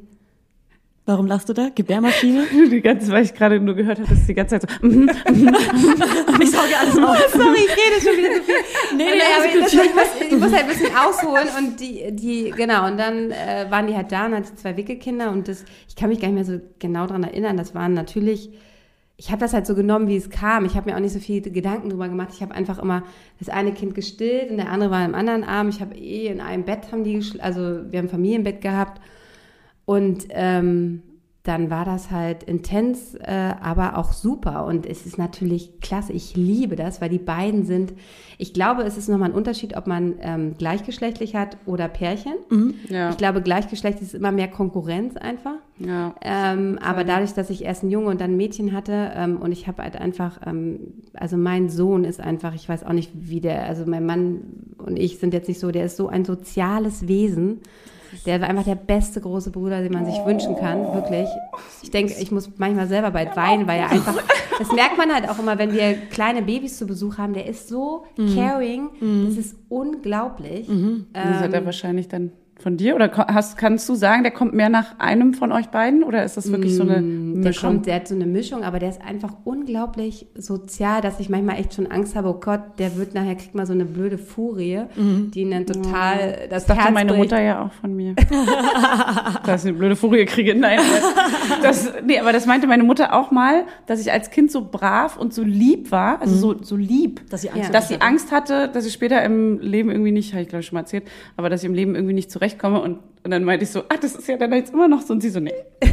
Warum 1.09 1.25
lachst 1.25 1.49
du 1.49 1.53
da? 1.53 1.69
Gebärmaschine? 1.73 2.45
Die 2.71 2.81
ganze, 2.81 3.11
weil 3.11 3.23
ich 3.23 3.33
gerade 3.33 3.59
nur 3.59 3.73
gehört 3.73 3.97
habe, 3.97 4.07
dass 4.07 4.27
die 4.27 4.35
ganze 4.35 4.59
Zeit 4.59 4.69
so. 4.79 4.87
mhm. 4.87 5.09
ich 5.09 6.51
sauge 6.51 6.77
alles 6.79 6.97
auf. 6.99 7.17
Sorry, 7.33 7.61
ich 7.65 7.71
rede 7.71 7.99
schon 7.99 8.15
wieder 8.15 8.35
so 8.35 8.43
viel. 8.43 8.95
Nee, 8.95 9.05
nee, 9.05 9.59
gut. 9.59 9.63
das, 9.63 9.73
ich, 9.73 9.95
muss, 9.95 10.27
ich 10.29 10.39
muss 10.39 10.53
halt 10.53 10.65
ein 10.65 10.67
bisschen 10.67 10.95
ausholen 10.95 11.47
und 11.57 11.79
die, 11.79 12.11
die 12.11 12.51
genau, 12.55 12.85
und 12.85 12.99
dann 12.99 13.31
äh, 13.31 13.65
waren 13.71 13.87
die 13.87 13.95
halt 13.95 14.11
da 14.11 14.27
und 14.27 14.35
hatte 14.35 14.53
zwei 14.53 14.77
Wickelkinder 14.77 15.31
und 15.31 15.47
das, 15.47 15.65
ich 15.87 15.95
kann 15.95 16.09
mich 16.09 16.19
gar 16.19 16.27
nicht 16.27 16.35
mehr 16.35 16.45
so 16.45 16.61
genau 16.77 17.07
dran 17.07 17.23
erinnern, 17.23 17.57
das 17.57 17.73
waren 17.73 17.95
natürlich, 17.95 18.51
ich 19.17 19.31
habe 19.31 19.39
das 19.39 19.53
halt 19.53 19.65
so 19.65 19.73
genommen, 19.73 20.09
wie 20.09 20.15
es 20.15 20.29
kam. 20.29 20.63
Ich 20.65 20.75
habe 20.75 20.91
mir 20.91 20.95
auch 20.95 21.01
nicht 21.01 21.13
so 21.13 21.19
viele 21.19 21.49
Gedanken 21.49 21.89
drüber 21.89 22.07
gemacht. 22.07 22.29
Ich 22.33 22.43
habe 22.43 22.53
einfach 22.53 22.77
immer 22.77 23.01
das 23.39 23.49
eine 23.49 23.71
Kind 23.71 23.95
gestillt 23.95 24.51
und 24.51 24.57
der 24.57 24.69
andere 24.69 24.91
war 24.91 25.03
im 25.03 25.15
anderen 25.15 25.43
Arm. 25.43 25.69
Ich 25.69 25.81
habe 25.81 25.95
eh 25.95 26.27
in 26.27 26.39
einem 26.39 26.65
Bett 26.65 26.91
haben 26.91 27.03
die, 27.03 27.19
also 27.39 27.61
wir 27.89 27.97
haben 27.97 28.05
ein 28.05 28.09
Familienbett 28.09 28.61
gehabt 28.61 29.01
und 29.89 30.27
ähm, 30.29 31.01
dann 31.41 31.71
war 31.71 31.83
das 31.83 32.11
halt 32.11 32.43
intens, 32.43 33.15
äh, 33.15 33.53
aber 33.59 33.97
auch 33.97 34.13
super. 34.13 34.67
Und 34.67 34.85
es 34.85 35.07
ist 35.07 35.17
natürlich 35.17 35.81
klasse. 35.81 36.13
Ich 36.13 36.35
liebe 36.35 36.75
das, 36.75 37.01
weil 37.01 37.09
die 37.09 37.17
beiden 37.17 37.65
sind, 37.65 37.93
ich 38.37 38.53
glaube, 38.53 38.83
es 38.83 38.97
ist 38.97 39.09
nochmal 39.09 39.29
ein 39.29 39.35
Unterschied, 39.35 39.75
ob 39.75 39.87
man 39.87 40.13
ähm, 40.21 40.53
gleichgeschlechtlich 40.59 41.35
hat 41.35 41.57
oder 41.65 41.87
Pärchen. 41.87 42.33
Ja. 42.87 43.09
Ich 43.09 43.17
glaube, 43.17 43.41
gleichgeschlechtlich 43.41 44.09
ist 44.09 44.13
immer 44.13 44.31
mehr 44.31 44.47
Konkurrenz 44.47 45.17
einfach. 45.17 45.55
Ja. 45.79 46.13
Ähm, 46.21 46.77
aber 46.83 47.03
dadurch, 47.03 47.33
dass 47.33 47.49
ich 47.49 47.63
erst 47.63 47.81
einen 47.81 47.91
Junge 47.91 48.09
und 48.09 48.21
dann 48.21 48.33
ein 48.33 48.37
Mädchen 48.37 48.73
hatte 48.73 49.13
ähm, 49.15 49.37
und 49.37 49.51
ich 49.51 49.67
habe 49.67 49.81
halt 49.81 49.95
einfach, 49.95 50.41
ähm, 50.45 51.01
also 51.15 51.35
mein 51.35 51.69
Sohn 51.69 52.03
ist 52.03 52.19
einfach, 52.19 52.53
ich 52.53 52.69
weiß 52.69 52.83
auch 52.83 52.93
nicht, 52.93 53.09
wie 53.15 53.41
der, 53.41 53.63
also 53.63 53.85
mein 53.87 54.05
Mann 54.05 54.41
und 54.77 54.99
ich 54.99 55.17
sind 55.17 55.33
jetzt 55.33 55.47
nicht 55.47 55.59
so, 55.59 55.71
der 55.71 55.85
ist 55.85 55.97
so 55.97 56.09
ein 56.09 56.25
soziales 56.25 57.07
Wesen. 57.07 57.61
Der 58.25 58.41
war 58.41 58.47
einfach 58.49 58.63
der 58.65 58.75
beste 58.75 59.21
große 59.21 59.51
Bruder, 59.51 59.81
den 59.81 59.93
man 59.93 60.05
sich 60.05 60.15
wünschen 60.25 60.55
kann, 60.55 60.93
wirklich. 60.93 61.27
Ich 61.81 61.91
denke, 61.91 62.13
ich 62.19 62.31
muss 62.31 62.49
manchmal 62.57 62.87
selber 62.87 63.11
bald 63.11 63.35
weinen, 63.37 63.67
weil 63.67 63.79
er 63.79 63.89
einfach, 63.91 64.15
das 64.57 64.71
merkt 64.71 64.97
man 64.97 65.13
halt 65.13 65.29
auch 65.29 65.39
immer, 65.39 65.57
wenn 65.57 65.71
wir 65.73 65.93
kleine 66.11 66.41
Babys 66.41 66.77
zu 66.77 66.85
Besuch 66.87 67.17
haben, 67.17 67.33
der 67.33 67.45
ist 67.45 67.67
so 67.69 68.03
caring, 68.35 68.89
das 69.27 69.37
ist 69.37 69.55
unglaublich. 69.69 70.67
Das 71.13 71.23
hat 71.39 71.47
Ähm, 71.47 71.53
er 71.53 71.65
wahrscheinlich 71.65 72.07
dann 72.07 72.31
von 72.61 72.77
dir? 72.77 72.95
Oder 72.95 73.11
hast, 73.29 73.57
kannst 73.57 73.87
du 73.89 73.95
sagen, 73.95 74.23
der 74.23 74.31
kommt 74.31 74.53
mehr 74.53 74.69
nach 74.69 74.99
einem 74.99 75.33
von 75.33 75.51
euch 75.51 75.67
beiden? 75.67 76.03
Oder 76.03 76.23
ist 76.23 76.37
das 76.37 76.51
wirklich 76.51 76.75
so 76.75 76.83
eine 76.83 77.01
Mm, 77.01 77.41
Der 77.41 77.49
Mischung? 77.51 77.69
kommt, 77.69 77.85
der 77.85 77.95
hat 77.95 78.07
so 78.07 78.15
eine 78.15 78.25
Mischung, 78.25 78.63
aber 78.63 78.79
der 78.79 78.89
ist 78.89 79.01
einfach 79.01 79.33
unglaublich 79.45 80.27
sozial, 80.35 81.01
dass 81.01 81.19
ich 81.19 81.29
manchmal 81.29 81.57
echt 81.59 81.73
schon 81.73 81.87
Angst 81.87 82.15
habe, 82.15 82.29
oh 82.29 82.39
Gott, 82.39 82.61
der 82.79 82.95
wird 82.97 83.13
nachher, 83.13 83.35
kriegt 83.35 83.55
mal 83.55 83.65
so 83.65 83.73
eine 83.73 83.85
blöde 83.85 84.17
Furie, 84.17 84.81
die 84.95 85.41
ihn 85.41 85.51
dann 85.51 85.65
total 85.65 86.47
das 86.49 86.65
Das 86.65 86.65
dachte 86.67 86.81
Herz 86.83 86.93
meine 86.93 87.11
bricht. 87.13 87.23
Mutter 87.23 87.41
ja 87.41 87.63
auch 87.65 87.71
von 87.73 87.95
mir. 87.95 88.15
dass 89.45 89.63
ich 89.63 89.69
eine 89.69 89.77
blöde 89.77 89.95
Furie 89.95 90.25
kriege. 90.25 90.55
Nein, 90.55 90.79
das, 91.61 91.91
nee, 92.05 92.19
aber 92.19 92.33
das 92.33 92.45
meinte 92.45 92.67
meine 92.67 92.83
Mutter 92.83 93.13
auch 93.13 93.31
mal, 93.31 93.63
dass 93.85 93.99
ich 94.01 94.11
als 94.11 94.29
Kind 94.31 94.51
so 94.51 94.65
brav 94.69 95.17
und 95.17 95.33
so 95.33 95.43
lieb 95.43 95.91
war, 95.91 96.21
also 96.21 96.35
so, 96.35 96.55
so 96.63 96.75
lieb, 96.75 97.21
Dass 97.29 97.41
sie 97.41 97.49
Angst 97.49 97.63
Ja. 97.65 97.69
dass 97.71 97.87
sie 97.87 98.01
Angst 98.01 98.31
hatte, 98.31 98.69
dass 98.69 98.85
ich 98.85 98.93
später 98.93 99.23
im 99.23 99.59
Leben 99.59 99.89
irgendwie 99.89 100.11
nicht, 100.11 100.33
habe 100.33 100.41
ich 100.43 100.49
glaube 100.49 100.61
ich 100.61 100.67
schon 100.67 100.75
mal 100.75 100.81
erzählt, 100.81 101.03
aber 101.37 101.49
dass 101.49 101.61
ich 101.63 101.67
im 101.69 101.73
Leben 101.75 101.95
irgendwie 101.95 102.13
nicht 102.13 102.31
zurechtkomme 102.49 102.81
und, 102.81 102.99
und 103.23 103.31
dann 103.31 103.43
meinte 103.43 103.63
ich 103.65 103.71
so, 103.71 103.81
ah, 103.81 103.95
das 104.01 104.15
ist 104.15 104.27
ja 104.27 104.37
dann 104.37 104.51
jetzt 104.53 104.73
immer 104.73 104.87
noch 104.87 105.01
so 105.01 105.13
und 105.13 105.21
sie 105.21 105.29
so, 105.29 105.39
nee. 105.39 105.51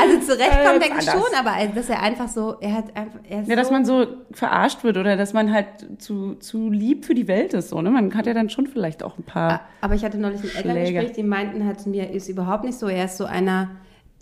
Also 0.00 0.20
zurecht 0.26 0.50
Äh, 0.52 0.64
er 0.64 0.74
anders. 0.90 1.04
schon, 1.06 1.22
aber 1.38 1.52
dass 1.74 1.88
er 1.88 2.02
einfach 2.02 2.28
so, 2.28 2.56
er 2.60 2.74
hat 2.74 2.96
einfach, 2.96 3.18
er 3.28 3.42
ist 3.42 3.48
Ja, 3.48 3.56
dass 3.56 3.68
so, 3.68 3.72
man 3.72 3.84
so 3.84 4.06
verarscht 4.32 4.84
wird 4.84 4.96
oder 4.96 5.16
dass 5.16 5.32
man 5.32 5.52
halt 5.52 5.66
zu, 5.98 6.34
zu 6.36 6.70
lieb 6.70 7.04
für 7.04 7.14
die 7.14 7.28
Welt 7.28 7.54
ist, 7.54 7.68
so, 7.70 7.80
ne? 7.82 7.90
Man 7.90 8.14
hat 8.14 8.26
ja 8.26 8.34
dann 8.34 8.50
schon 8.50 8.66
vielleicht 8.66 9.02
auch 9.02 9.18
ein 9.18 9.24
paar. 9.24 9.60
Aber 9.80 9.94
ich 9.94 10.04
hatte 10.04 10.18
neulich 10.18 10.40
ein. 10.42 10.68
Elterngespräch, 10.68 11.12
die 11.12 11.22
meinten 11.22 11.66
halt 11.66 11.80
zu 11.80 11.88
mir, 11.88 12.10
ist 12.10 12.28
überhaupt 12.28 12.64
nicht 12.64 12.78
so. 12.78 12.88
Er 12.88 13.04
ist 13.06 13.16
so 13.16 13.24
einer, 13.24 13.70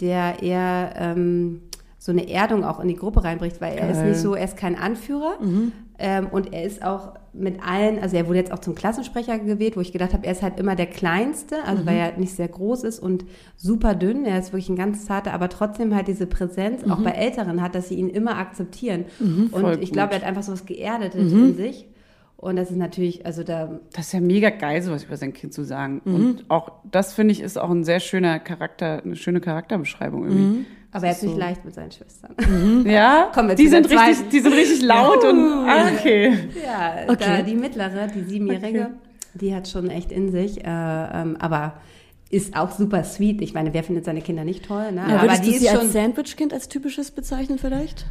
der 0.00 0.42
eher 0.42 0.92
ähm, 0.96 1.62
so 1.98 2.12
eine 2.12 2.28
Erdung 2.30 2.64
auch 2.64 2.80
in 2.80 2.88
die 2.88 2.96
Gruppe 2.96 3.22
reinbricht, 3.24 3.60
weil 3.60 3.76
er 3.76 3.90
ist 3.90 3.98
Geil. 3.98 4.08
nicht 4.10 4.20
so, 4.20 4.34
er 4.34 4.44
ist 4.44 4.56
kein 4.56 4.76
Anführer 4.78 5.34
ähm, 5.98 6.28
und 6.30 6.52
er 6.54 6.62
ist 6.64 6.82
auch 6.82 7.12
mit 7.32 7.62
allen, 7.62 7.98
also 8.00 8.16
er 8.16 8.26
wurde 8.26 8.38
jetzt 8.38 8.52
auch 8.52 8.58
zum 8.58 8.74
Klassensprecher 8.74 9.38
gewählt, 9.38 9.76
wo 9.76 9.80
ich 9.80 9.92
gedacht 9.92 10.12
habe, 10.12 10.26
er 10.26 10.32
ist 10.32 10.42
halt 10.42 10.58
immer 10.58 10.74
der 10.74 10.86
Kleinste, 10.86 11.64
also 11.64 11.86
weil 11.86 11.96
er 11.96 12.16
nicht 12.18 12.34
sehr 12.34 12.48
groß 12.48 12.82
ist 12.84 12.98
und 12.98 13.24
super 13.56 13.94
dünn, 13.94 14.24
er 14.24 14.38
ist 14.38 14.52
wirklich 14.52 14.68
ein 14.68 14.76
ganz 14.76 15.06
zarter, 15.06 15.32
aber 15.32 15.48
trotzdem 15.48 15.94
halt 15.94 16.08
diese 16.08 16.26
Präsenz 16.26 16.82
auch 16.90 17.00
bei 17.00 17.12
Älteren 17.12 17.62
hat, 17.62 17.74
dass 17.74 17.88
sie 17.88 17.94
ihn 17.94 18.08
immer 18.08 18.36
akzeptieren. 18.36 19.04
Voll 19.50 19.64
und 19.64 19.82
ich 19.82 19.92
glaube, 19.92 20.12
er 20.12 20.20
hat 20.20 20.26
einfach 20.26 20.42
so 20.42 20.52
was 20.52 20.66
Geerdetes 20.66 21.32
in 21.32 21.56
sich. 21.56 21.86
Und 22.36 22.56
das 22.56 22.70
ist 22.70 22.78
natürlich, 22.78 23.26
also 23.26 23.44
da 23.44 23.80
Das 23.92 24.06
ist 24.06 24.12
ja 24.14 24.20
mega 24.20 24.48
geil, 24.48 24.80
sowas 24.80 25.04
über 25.04 25.18
sein 25.18 25.34
Kind 25.34 25.52
zu 25.52 25.62
sagen. 25.62 26.00
Mhm. 26.06 26.14
Und 26.14 26.44
auch 26.48 26.72
das 26.90 27.12
finde 27.12 27.32
ich 27.32 27.42
ist 27.42 27.58
auch 27.58 27.68
ein 27.68 27.84
sehr 27.84 28.00
schöner 28.00 28.38
Charakter, 28.38 29.02
eine 29.04 29.14
schöne 29.14 29.42
Charakterbeschreibung 29.42 30.24
irgendwie. 30.24 30.66
Aber 30.92 31.06
er 31.06 31.12
ist 31.12 31.22
nicht 31.22 31.36
leicht 31.36 31.64
mit 31.64 31.74
seinen 31.74 31.92
Schwestern. 31.92 32.84
Ja, 32.84 33.30
Kommen 33.32 33.48
wir 33.50 33.54
die 33.54 33.68
sind 33.68 33.88
richtig, 33.88 33.98
zweiten. 34.16 34.30
die 34.30 34.40
sind 34.40 34.52
richtig 34.52 34.82
laut 34.82 35.24
und 35.24 35.38
ah, 35.68 35.88
okay. 35.96 36.32
Ja, 36.64 36.94
Okay. 37.08 37.24
da, 37.38 37.42
die 37.42 37.54
mittlere, 37.54 38.08
die 38.08 38.22
siebenjährige, 38.24 38.90
die 39.34 39.54
hat 39.54 39.68
schon 39.68 39.88
echt 39.88 40.10
in 40.10 40.32
sich, 40.32 40.64
äh, 40.64 40.66
ähm, 40.66 41.36
aber 41.38 41.74
ist 42.30 42.56
auch 42.56 42.70
super 42.72 43.04
sweet. 43.04 43.40
Ich 43.42 43.54
meine, 43.54 43.72
wer 43.74 43.82
findet 43.84 44.04
seine 44.04 44.20
Kinder 44.20 44.44
nicht 44.44 44.64
toll? 44.66 44.92
Ne? 44.92 45.04
Ja, 45.08 45.18
aber 45.20 45.36
die 45.36 45.52
du 45.52 45.58
sie 45.58 45.66
ist 45.66 45.70
als 45.72 45.80
schon, 45.80 45.90
Sandwich-Kind 45.90 46.52
als 46.52 46.68
typisches 46.68 47.10
bezeichnen 47.10 47.58
vielleicht? 47.58 48.06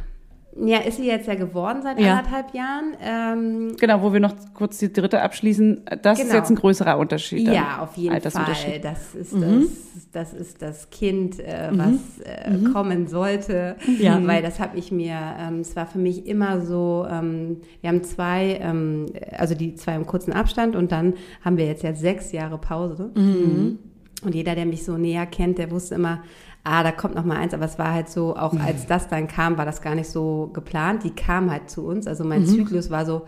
Ja, 0.56 0.78
ist 0.78 0.96
sie 0.96 1.06
jetzt 1.06 1.28
ja 1.28 1.34
geworden 1.36 1.80
seit 1.82 1.98
Ja. 2.00 2.18
anderthalb 2.18 2.54
Jahren. 2.54 2.94
Ähm, 3.00 3.76
Genau, 3.78 4.02
wo 4.02 4.12
wir 4.12 4.20
noch 4.20 4.34
kurz 4.54 4.78
die 4.78 4.92
dritte 4.92 5.20
abschließen. 5.22 5.82
Das 6.02 6.18
ist 6.18 6.24
Genau. 6.26 6.38
jetzt 6.38 6.50
ein 6.50 6.56
größerer 6.56 6.98
Unterschied. 6.98 7.46
Ja, 7.48 7.80
auf 7.82 7.96
jeden. 7.96 8.20
Fall. 8.20 8.80
Das 8.82 9.14
ist, 9.14 9.32
Mhm. 9.32 9.68
das, 10.12 10.32
das 10.32 10.32
ist 10.34 10.60
das 10.62 10.90
Kind, 10.90 11.38
äh, 11.38 11.70
was 11.72 12.18
äh, 12.24 12.70
kommen 12.72 13.06
sollte. 13.06 13.76
Ja. 13.98 14.20
Weil 14.26 14.42
das 14.42 14.58
habe 14.60 14.76
ich 14.76 14.90
mir, 14.90 15.16
ähm, 15.38 15.60
es 15.60 15.76
war 15.76 15.86
für 15.86 15.98
mich 15.98 16.26
immer 16.26 16.60
so, 16.60 17.06
ähm, 17.10 17.58
wir 17.80 17.88
haben 17.90 18.02
zwei, 18.02 18.58
ähm, 18.60 19.06
also 19.38 19.54
die 19.54 19.74
zwei 19.76 19.94
im 19.94 20.06
kurzen 20.06 20.32
Abstand 20.32 20.74
und 20.76 20.90
dann 20.92 21.14
haben 21.44 21.56
wir 21.56 21.66
jetzt 21.66 21.82
ja 21.84 21.94
sechs 21.94 22.32
Jahre 22.32 22.58
Pause. 22.58 23.10
Mhm. 23.14 23.78
Und 24.22 24.34
jeder, 24.34 24.54
der 24.54 24.66
mich 24.66 24.84
so 24.84 24.98
näher 24.98 25.24
kennt, 25.26 25.56
der 25.58 25.70
wusste 25.70 25.94
immer, 25.94 26.22
ah, 26.64 26.82
da 26.82 26.92
kommt 26.92 27.14
noch 27.14 27.24
mal 27.24 27.36
eins. 27.36 27.54
Aber 27.54 27.64
es 27.64 27.78
war 27.78 27.92
halt 27.92 28.08
so, 28.08 28.36
auch 28.36 28.52
Mhm. 28.52 28.60
als 28.60 28.86
das 28.86 29.08
dann 29.08 29.28
kam, 29.28 29.56
war 29.58 29.64
das 29.66 29.82
gar 29.82 29.94
nicht 29.94 30.08
so 30.10 30.50
geplant. 30.52 31.04
Die 31.04 31.10
kam 31.10 31.50
halt 31.50 31.70
zu 31.70 31.86
uns. 31.86 32.06
Also 32.06 32.22
Mhm. 32.24 32.28
mein 32.30 32.46
Zyklus 32.46 32.90
war 32.90 33.04
so, 33.06 33.22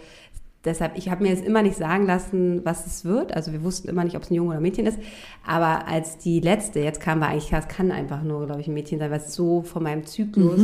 deshalb, 0.64 0.96
ich 0.96 1.10
habe 1.10 1.22
mir 1.24 1.30
jetzt 1.30 1.44
immer 1.44 1.62
nicht 1.62 1.76
sagen 1.76 2.06
lassen, 2.06 2.60
was 2.64 2.86
es 2.86 3.04
wird. 3.04 3.34
Also 3.34 3.52
wir 3.52 3.64
wussten 3.64 3.88
immer 3.88 4.04
nicht, 4.04 4.16
ob 4.16 4.22
es 4.22 4.30
ein 4.30 4.34
Junge 4.34 4.50
oder 4.50 4.58
ein 4.58 4.62
Mädchen 4.62 4.86
ist. 4.86 4.98
Aber 5.46 5.88
als 5.88 6.18
die 6.18 6.40
letzte 6.40 6.80
jetzt 6.80 7.00
kam, 7.00 7.20
war 7.20 7.28
eigentlich, 7.28 7.48
klar, 7.48 7.60
es 7.60 7.68
kann 7.68 7.90
einfach 7.90 8.22
nur, 8.22 8.46
glaube 8.46 8.60
ich, 8.60 8.68
ein 8.68 8.74
Mädchen 8.74 8.98
sein, 8.98 9.10
weil 9.10 9.18
es 9.20 9.34
so 9.34 9.62
von 9.62 9.82
meinem 9.82 10.04
Zyklus, 10.06 10.60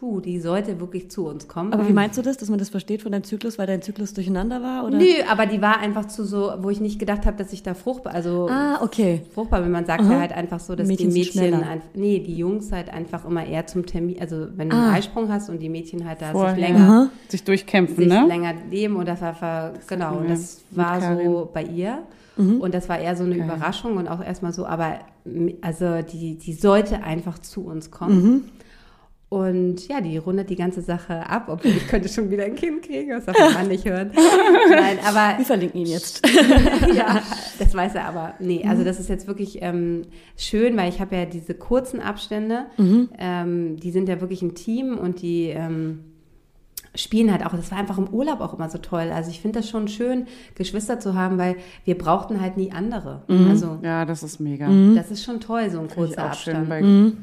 puh, 0.00 0.18
die 0.20 0.40
sollte 0.40 0.80
wirklich 0.80 1.10
zu 1.10 1.26
uns 1.28 1.46
kommen. 1.46 1.74
Aber 1.74 1.86
wie 1.86 1.92
meinst 1.92 2.16
du 2.16 2.22
das, 2.22 2.38
dass 2.38 2.48
man 2.48 2.58
das 2.58 2.70
versteht 2.70 3.02
von 3.02 3.12
deinem 3.12 3.22
Zyklus, 3.24 3.58
weil 3.58 3.66
dein 3.66 3.82
Zyklus 3.82 4.14
durcheinander 4.14 4.62
war? 4.62 4.86
Oder? 4.86 4.96
Nö, 4.96 5.04
aber 5.30 5.44
die 5.44 5.60
war 5.60 5.78
einfach 5.78 6.06
zu 6.08 6.24
so, 6.24 6.54
wo 6.62 6.70
ich 6.70 6.80
nicht 6.80 6.98
gedacht 6.98 7.26
habe, 7.26 7.36
dass 7.36 7.52
ich 7.52 7.62
da 7.62 7.74
fruchtbar, 7.74 8.14
also 8.14 8.48
Ah, 8.50 8.80
okay. 8.82 9.20
fruchtbar, 9.34 9.62
wenn 9.62 9.70
man 9.70 9.84
sagt 9.84 10.04
ja 10.04 10.18
halt 10.18 10.32
einfach 10.32 10.58
so, 10.58 10.74
dass 10.74 10.88
Mädchen 10.88 11.10
die 11.10 11.18
Mädchen, 11.18 11.54
einf- 11.62 11.82
nee, 11.94 12.18
die 12.18 12.34
Jungs 12.34 12.72
halt 12.72 12.90
einfach 12.90 13.26
immer 13.26 13.44
eher 13.46 13.66
zum 13.66 13.84
Termin, 13.84 14.16
also 14.20 14.46
wenn 14.56 14.70
du 14.70 14.76
Ah. 14.76 14.86
einen 14.86 14.94
Eisprung 14.94 15.30
hast 15.30 15.50
und 15.50 15.58
die 15.60 15.68
Mädchen 15.68 16.06
halt 16.08 16.22
da 16.22 16.32
Vorher. 16.32 16.54
sich 16.54 16.64
länger, 16.64 17.10
Sich 17.28 17.44
durchkämpfen, 17.44 17.96
sich 17.98 18.08
ne? 18.08 18.24
länger 18.26 18.54
leben 18.70 18.96
und 18.96 19.06
das 19.06 19.20
war, 19.20 19.38
war 19.42 19.72
genau, 19.86 20.22
das 20.26 20.62
war 20.70 20.98
Karin. 20.98 21.26
so 21.26 21.50
bei 21.52 21.62
ihr 21.64 21.98
Mhm. 22.38 22.62
und 22.62 22.72
das 22.72 22.88
war 22.88 22.98
eher 22.98 23.16
so 23.16 23.24
eine 23.24 23.36
Geil. 23.36 23.44
Überraschung 23.44 23.98
und 23.98 24.08
auch 24.08 24.24
erstmal 24.24 24.54
so, 24.54 24.64
aber 24.64 25.00
also 25.60 26.00
die, 26.10 26.36
die 26.36 26.54
sollte 26.54 27.02
einfach 27.02 27.38
zu 27.38 27.66
uns 27.66 27.90
kommen. 27.90 28.22
Mhm. 28.22 28.42
Und 29.30 29.86
ja, 29.86 30.00
die 30.00 30.16
rundet 30.16 30.50
die 30.50 30.56
ganze 30.56 30.82
Sache 30.82 31.24
ab, 31.30 31.44
obwohl 31.46 31.70
ich 31.70 31.86
könnte 31.86 32.08
schon 32.08 32.30
wieder 32.32 32.42
ein 32.42 32.56
Kind 32.56 32.82
kriegen, 32.82 33.10
das 33.10 33.26
darf 33.26 33.38
man 33.38 33.54
Mann 33.54 33.68
nicht 33.68 33.84
hören. 33.84 34.10
Nein, 34.70 34.98
aber 35.06 35.38
Wir 35.38 35.44
verlinken 35.44 35.80
ihn 35.82 35.86
jetzt. 35.86 36.26
ja, 36.92 37.22
das 37.60 37.72
weiß 37.72 37.94
er 37.94 38.06
aber. 38.06 38.34
Nee, 38.40 38.64
also 38.68 38.82
das 38.82 38.98
ist 38.98 39.08
jetzt 39.08 39.28
wirklich 39.28 39.62
ähm, 39.62 40.02
schön, 40.36 40.76
weil 40.76 40.88
ich 40.88 41.00
habe 41.00 41.14
ja 41.14 41.26
diese 41.26 41.54
kurzen 41.54 42.00
Abstände, 42.00 42.66
ähm, 43.20 43.76
die 43.76 43.92
sind 43.92 44.08
ja 44.08 44.20
wirklich 44.20 44.42
ein 44.42 44.56
Team 44.56 44.98
und 44.98 45.22
die 45.22 45.50
ähm, 45.50 46.00
spielen 46.94 47.30
halt 47.30 47.46
auch. 47.46 47.52
Das 47.54 47.70
war 47.70 47.78
einfach 47.78 47.98
im 47.98 48.08
Urlaub 48.08 48.40
auch 48.40 48.54
immer 48.54 48.68
so 48.68 48.78
toll. 48.78 49.10
Also 49.14 49.30
ich 49.30 49.40
finde 49.40 49.60
das 49.60 49.68
schon 49.68 49.86
schön, 49.88 50.26
Geschwister 50.56 50.98
zu 50.98 51.14
haben, 51.14 51.38
weil 51.38 51.56
wir 51.84 51.96
brauchten 51.96 52.40
halt 52.40 52.56
nie 52.56 52.72
andere. 52.72 53.22
Also 53.48 53.78
Ja, 53.82 54.04
das 54.04 54.22
ist 54.22 54.40
mega. 54.40 54.68
das 54.96 55.10
ist 55.10 55.22
schon 55.24 55.40
toll, 55.40 55.70
so 55.70 55.78
ein 55.80 55.88
kurzer 55.88 56.24
Abstand. 56.24 56.68
bei, 56.68 56.80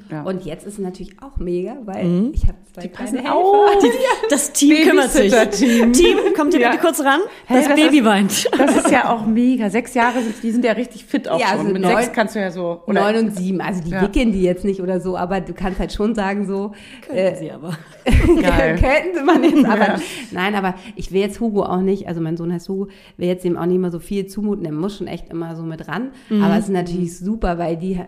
ja. 0.10 0.23
Und 0.23 0.45
jetzt 0.45 0.65
ist 0.65 0.73
es 0.73 0.80
natürlich 0.80 1.21
auch 1.21 1.38
mega, 1.38 1.75
weil 1.86 2.32
ich 2.34 2.43
habe 2.47 2.58
zwei 2.73 2.88
kleine 2.88 3.17
Helfer. 3.19 3.82
Die, 3.82 3.88
das 4.30 4.53
Team 4.53 4.88
kümmert 4.88 5.12
sich. 5.12 5.34
Team, 5.34 6.17
kommt 6.36 6.53
ihr 6.53 6.62
Ja. 6.62 6.71
bitte 6.71 6.84
kurz 6.84 6.99
ran? 7.01 7.19
Hey, 7.45 7.58
Das 7.58 7.67
das 7.67 7.75
Baby 7.75 7.99
ist- 7.99 8.06
weint. 8.06 8.49
Das 8.58 8.75
ist 8.77 8.91
ja 8.91 9.10
auch 9.13 9.25
mega. 9.25 9.69
Sechs 9.69 9.93
Jahre 9.93 10.21
sind, 10.21 10.36
die 10.41 10.51
sind 10.51 10.63
ja 10.63 10.71
richtig 10.73 11.03
fit 11.06 11.27
auch 11.27 11.39
Ja, 11.39 11.47
schon. 11.49 11.60
also 11.60 11.73
Mit 11.73 11.82
neun- 11.82 11.97
sechs 11.97 12.13
kannst 12.13 12.36
du 12.36 12.39
ja 12.39 12.51
so. 12.51 12.82
Oder, 12.88 13.01
Neun 13.12 13.25
und 13.27 13.36
sieben, 13.38 13.60
also 13.62 13.84
die 13.84 13.91
Ja. 13.91 14.01
wickeln 14.01 14.32
die 14.32 14.41
jetzt 14.43 14.63
nicht 14.63 14.82
oder 14.82 14.99
so, 15.01 15.17
aber 15.17 15.41
du 15.41 15.53
kannst 15.53 15.80
halt 15.80 15.91
schon 15.91 16.15
sagen 16.15 16.47
so, 16.47 16.71
Könnten 17.06 17.36
sie 17.39 17.51
aber. 17.51 17.77
Sie 18.38 19.24
man 19.26 19.43
jetzt, 19.43 19.65
aber 19.70 20.00
nein, 20.32 20.56
aber 20.56 20.76
ich 20.96 21.12
will 21.12 21.22
jetzt 21.22 21.39
Hugo 21.39 21.63
auch 21.63 21.82
nicht, 21.82 22.08
also 22.08 22.22
mein 22.22 22.38
Sohn 22.38 22.52
heißt 22.54 22.70
Hugo, 22.70 22.88
will 23.17 23.28
jetzt 23.28 23.46
ihm 23.46 23.58
auch 23.58 23.65
nicht 23.65 23.80
mehr 23.80 23.91
so 23.91 24.00
viel 24.00 24.28
zumuten, 24.28 24.63
der 24.63 24.74
muss 24.74 24.98
schon 24.98 25.08
echt 25.08 25.30
immer 25.30 25.56
so 25.56 25.63
mit 25.63 25.88
ran, 25.88 26.12
Mhm. 26.30 26.43
aber 26.43 26.56
es 26.58 26.65
ist 26.65 26.72
natürlich 26.72 27.17
super, 27.17 27.58
weil 27.58 27.78
die 27.78 28.00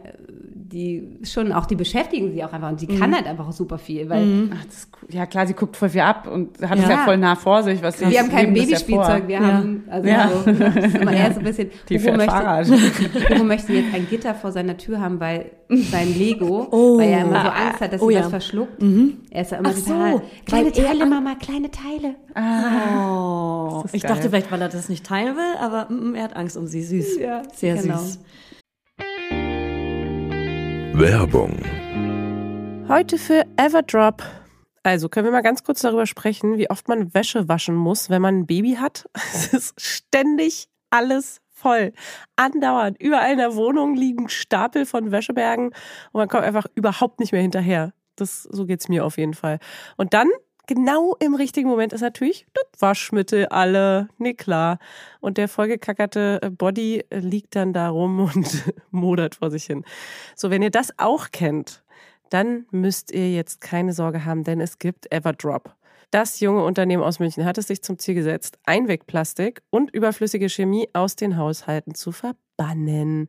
die 0.71 1.17
schon 1.23 1.51
auch, 1.51 1.65
die 1.65 1.75
beschäftigen 1.75 2.31
sie 2.31 2.43
auch 2.43 2.53
einfach 2.53 2.69
und 2.69 2.79
die 2.79 2.87
Mhm. 2.87 2.99
kann 2.99 3.15
halt 3.15 3.25
einfach 3.25 3.51
super 3.51 3.77
viel, 3.77 4.07
weil 4.09 4.49
Ach, 4.53 4.65
das 4.65 4.87
ja 5.09 5.25
klar, 5.25 5.47
sie 5.47 5.53
guckt 5.53 5.75
voll 5.75 5.89
viel 5.89 6.01
ab 6.01 6.27
und 6.31 6.61
hat 6.61 6.77
es 6.77 6.83
Ja. 6.85 6.91
ja 6.91 6.97
voll 7.05 7.17
nah 7.17 7.35
vor 7.35 7.63
sich. 7.63 7.81
Was 7.81 7.99
wir 7.99 8.19
haben 8.19 8.29
kein 8.29 8.53
Babyspielzeug, 8.53 9.27
wir 9.27 9.35
Ja. 9.41 9.41
haben, 9.53 9.83
also 9.89 10.07
Ja. 10.07 10.29
so, 10.29 10.51
das 10.51 10.75
ist 10.85 10.95
immer 10.95 11.11
eher 11.13 11.33
so 11.33 11.39
ein 11.39 11.45
bisschen, 11.45 11.69
Die 11.89 11.99
Hugo 11.99 12.17
möchte. 12.17 12.65
Hugo 13.33 13.43
möchte 13.43 13.73
jetzt 13.73 13.93
ein 13.95 14.07
Gitter 14.09 14.35
vor 14.35 14.51
seiner 14.51 14.77
Tür 14.77 15.01
haben, 15.01 15.19
weil 15.19 15.51
sein 15.69 16.13
Lego, 16.17 16.67
Oh. 16.71 16.97
weil 16.99 17.09
er 17.09 17.21
immer 17.21 17.41
so 17.41 17.49
Angst 17.49 17.81
hat, 17.81 17.93
dass 17.93 18.01
Oh 18.01 18.07
sie 18.09 18.13
ja. 18.15 18.21
was 18.21 18.29
verschluckt. 18.29 18.81
Er 19.31 19.41
ist 19.41 19.51
ja 19.51 19.57
immer 19.57 19.69
Ach 19.69 19.75
so, 19.75 19.91
total, 19.91 20.13
weil 20.13 20.21
kleine 20.45 20.71
Teile, 20.71 21.05
Mama, 21.05 21.35
kleine 21.35 21.69
Teile. 21.71 22.15
Oh, 22.35 23.69
Das 23.81 23.85
ist 23.85 23.95
ich 23.95 24.01
geil. 24.03 24.11
dachte 24.15 24.29
vielleicht, 24.29 24.51
weil 24.51 24.61
er 24.61 24.69
das 24.69 24.89
nicht 24.89 25.05
teilen 25.05 25.35
will, 25.35 25.57
aber 25.61 25.91
mm, 25.91 26.15
er 26.15 26.23
hat 26.23 26.35
Angst 26.35 26.57
um 26.57 26.67
sie. 26.67 26.81
Süß. 26.83 27.17
Ja, 27.19 27.41
Sehr 27.55 27.75
genau. 27.75 27.97
süß. 27.97 28.19
Werbung, 30.99 31.57
Heute 32.89 33.17
für 33.17 33.45
Everdrop. 33.55 34.21
Also 34.83 35.07
können 35.07 35.27
wir 35.27 35.31
mal 35.31 35.41
ganz 35.41 35.63
kurz 35.63 35.79
darüber 35.79 36.05
sprechen, 36.05 36.57
wie 36.57 36.69
oft 36.69 36.89
man 36.89 37.13
Wäsche 37.13 37.47
waschen 37.47 37.73
muss, 37.73 38.09
wenn 38.09 38.21
man 38.21 38.39
ein 38.39 38.45
Baby 38.45 38.73
hat. 38.73 39.09
Es 39.33 39.53
ist 39.53 39.79
ständig 39.79 40.67
alles 40.89 41.39
voll. 41.47 41.93
Andauernd. 42.35 43.01
Überall 43.01 43.31
in 43.31 43.37
der 43.37 43.55
Wohnung 43.55 43.95
liegen 43.95 44.27
Stapel 44.27 44.85
von 44.85 45.09
Wäschebergen 45.09 45.67
und 45.67 46.19
man 46.19 46.27
kommt 46.27 46.43
einfach 46.43 46.65
überhaupt 46.75 47.21
nicht 47.21 47.31
mehr 47.31 47.41
hinterher. 47.41 47.93
Das, 48.17 48.43
so 48.43 48.65
geht's 48.65 48.89
mir 48.89 49.05
auf 49.05 49.17
jeden 49.17 49.35
Fall. 49.35 49.59
Und 49.95 50.13
dann 50.13 50.27
genau 50.69 51.15
im 51.19 51.33
richtigen 51.33 51.67
Moment 51.67 51.93
ist 51.93 52.01
natürlich 52.01 52.45
das 52.53 52.79
Waschmittel 52.79 53.47
alle. 53.47 54.07
Nee, 54.19 54.35
klar. 54.35 54.77
Und 55.19 55.37
der 55.37 55.47
vollgekackerte 55.47 56.39
äh, 56.43 56.49
Body 56.51 57.03
äh, 57.09 57.19
liegt 57.19 57.55
dann 57.55 57.73
da 57.73 57.89
rum 57.89 58.19
und 58.35 58.63
modert 58.91 59.35
vor 59.35 59.49
sich 59.49 59.65
hin. 59.65 59.83
So, 60.35 60.51
wenn 60.51 60.61
ihr 60.61 60.69
das 60.69 60.93
auch 60.97 61.31
kennt, 61.31 61.83
dann 62.29 62.67
müsst 62.69 63.11
ihr 63.11 63.33
jetzt 63.33 63.61
keine 63.61 63.93
Sorge 63.93 64.25
haben, 64.25 64.43
denn 64.43 64.61
es 64.61 64.77
gibt 64.77 65.11
Everdrop. 65.11 65.73
Das 66.11 66.39
junge 66.39 66.63
Unternehmen 66.63 67.03
aus 67.03 67.19
München 67.19 67.45
hat 67.45 67.57
es 67.57 67.67
sich 67.67 67.81
zum 67.81 67.97
Ziel 67.97 68.13
gesetzt, 68.13 68.59
Einwegplastik 68.65 69.63
und 69.71 69.91
überflüssige 69.91 70.49
Chemie 70.49 70.87
aus 70.93 71.15
den 71.15 71.37
Haushalten 71.37 71.95
zu 71.95 72.11
verbannen. 72.11 73.27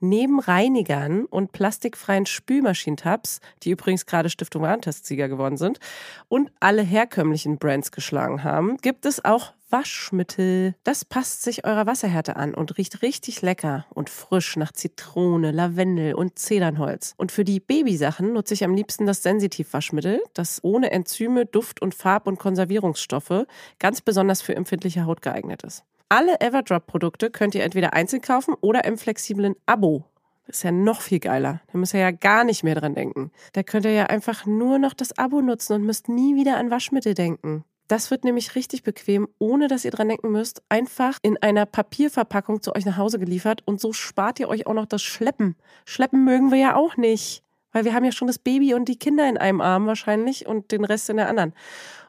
Neben 0.00 0.38
Reinigern 0.38 1.24
und 1.24 1.50
plastikfreien 1.50 2.24
Spülmaschinentabs, 2.24 3.40
die 3.62 3.70
übrigens 3.70 4.06
gerade 4.06 4.30
Stiftung 4.30 4.62
Warentestsieger 4.62 5.28
geworden 5.28 5.56
sind 5.56 5.80
und 6.28 6.52
alle 6.60 6.82
herkömmlichen 6.82 7.58
Brands 7.58 7.90
geschlagen 7.90 8.44
haben, 8.44 8.76
gibt 8.76 9.06
es 9.06 9.24
auch 9.24 9.52
Waschmittel. 9.70 10.74
Das 10.84 11.04
passt 11.04 11.42
sich 11.42 11.64
eurer 11.66 11.86
Wasserhärte 11.86 12.36
an 12.36 12.54
und 12.54 12.78
riecht 12.78 13.02
richtig 13.02 13.42
lecker 13.42 13.86
und 13.90 14.08
frisch 14.08 14.56
nach 14.56 14.72
Zitrone, 14.72 15.50
Lavendel 15.50 16.14
und 16.14 16.38
Zedernholz. 16.38 17.14
Und 17.16 17.32
für 17.32 17.44
die 17.44 17.60
Babysachen 17.60 18.32
nutze 18.32 18.54
ich 18.54 18.64
am 18.64 18.74
liebsten 18.74 19.04
das 19.04 19.22
Sensitivwaschmittel, 19.22 20.22
das 20.32 20.62
ohne 20.62 20.90
Enzyme, 20.90 21.44
Duft- 21.44 21.82
und 21.82 21.94
Farb- 21.94 22.26
und 22.26 22.38
Konservierungsstoffe 22.38 23.46
ganz 23.78 24.00
besonders 24.00 24.42
für 24.42 24.54
empfindliche 24.54 25.04
Haut 25.06 25.22
geeignet 25.22 25.64
ist. 25.64 25.84
Alle 26.10 26.40
Everdrop-Produkte 26.40 27.30
könnt 27.30 27.54
ihr 27.54 27.62
entweder 27.62 27.92
einzeln 27.92 28.22
kaufen 28.22 28.54
oder 28.60 28.84
im 28.84 28.96
flexiblen 28.96 29.56
Abo. 29.66 30.04
Das 30.46 30.58
ist 30.58 30.62
ja 30.62 30.72
noch 30.72 31.02
viel 31.02 31.20
geiler. 31.20 31.60
Da 31.70 31.76
müsst 31.78 31.92
ihr 31.92 32.00
ja 32.00 32.10
gar 32.10 32.44
nicht 32.44 32.64
mehr 32.64 32.74
dran 32.74 32.94
denken. 32.94 33.30
Da 33.52 33.62
könnt 33.62 33.84
ihr 33.84 33.92
ja 33.92 34.06
einfach 34.06 34.46
nur 34.46 34.78
noch 34.78 34.94
das 34.94 35.18
Abo 35.18 35.42
nutzen 35.42 35.74
und 35.74 35.84
müsst 35.84 36.08
nie 36.08 36.34
wieder 36.34 36.56
an 36.56 36.70
Waschmittel 36.70 37.12
denken. 37.12 37.64
Das 37.88 38.10
wird 38.10 38.24
nämlich 38.24 38.54
richtig 38.54 38.82
bequem, 38.82 39.28
ohne 39.38 39.68
dass 39.68 39.84
ihr 39.84 39.90
dran 39.90 40.08
denken 40.08 40.30
müsst. 40.30 40.62
Einfach 40.70 41.18
in 41.22 41.36
einer 41.42 41.66
Papierverpackung 41.66 42.62
zu 42.62 42.74
euch 42.74 42.86
nach 42.86 42.96
Hause 42.96 43.18
geliefert 43.18 43.62
und 43.66 43.78
so 43.78 43.92
spart 43.92 44.40
ihr 44.40 44.48
euch 44.48 44.66
auch 44.66 44.74
noch 44.74 44.86
das 44.86 45.02
Schleppen. 45.02 45.56
Schleppen 45.84 46.24
mögen 46.24 46.50
wir 46.50 46.58
ja 46.58 46.76
auch 46.76 46.96
nicht, 46.96 47.42
weil 47.72 47.84
wir 47.84 47.92
haben 47.92 48.04
ja 48.04 48.12
schon 48.12 48.28
das 48.28 48.38
Baby 48.38 48.72
und 48.72 48.88
die 48.88 48.98
Kinder 48.98 49.28
in 49.28 49.36
einem 49.36 49.60
Arm 49.60 49.86
wahrscheinlich 49.86 50.46
und 50.46 50.72
den 50.72 50.86
Rest 50.86 51.10
in 51.10 51.18
der 51.18 51.28
anderen. 51.28 51.52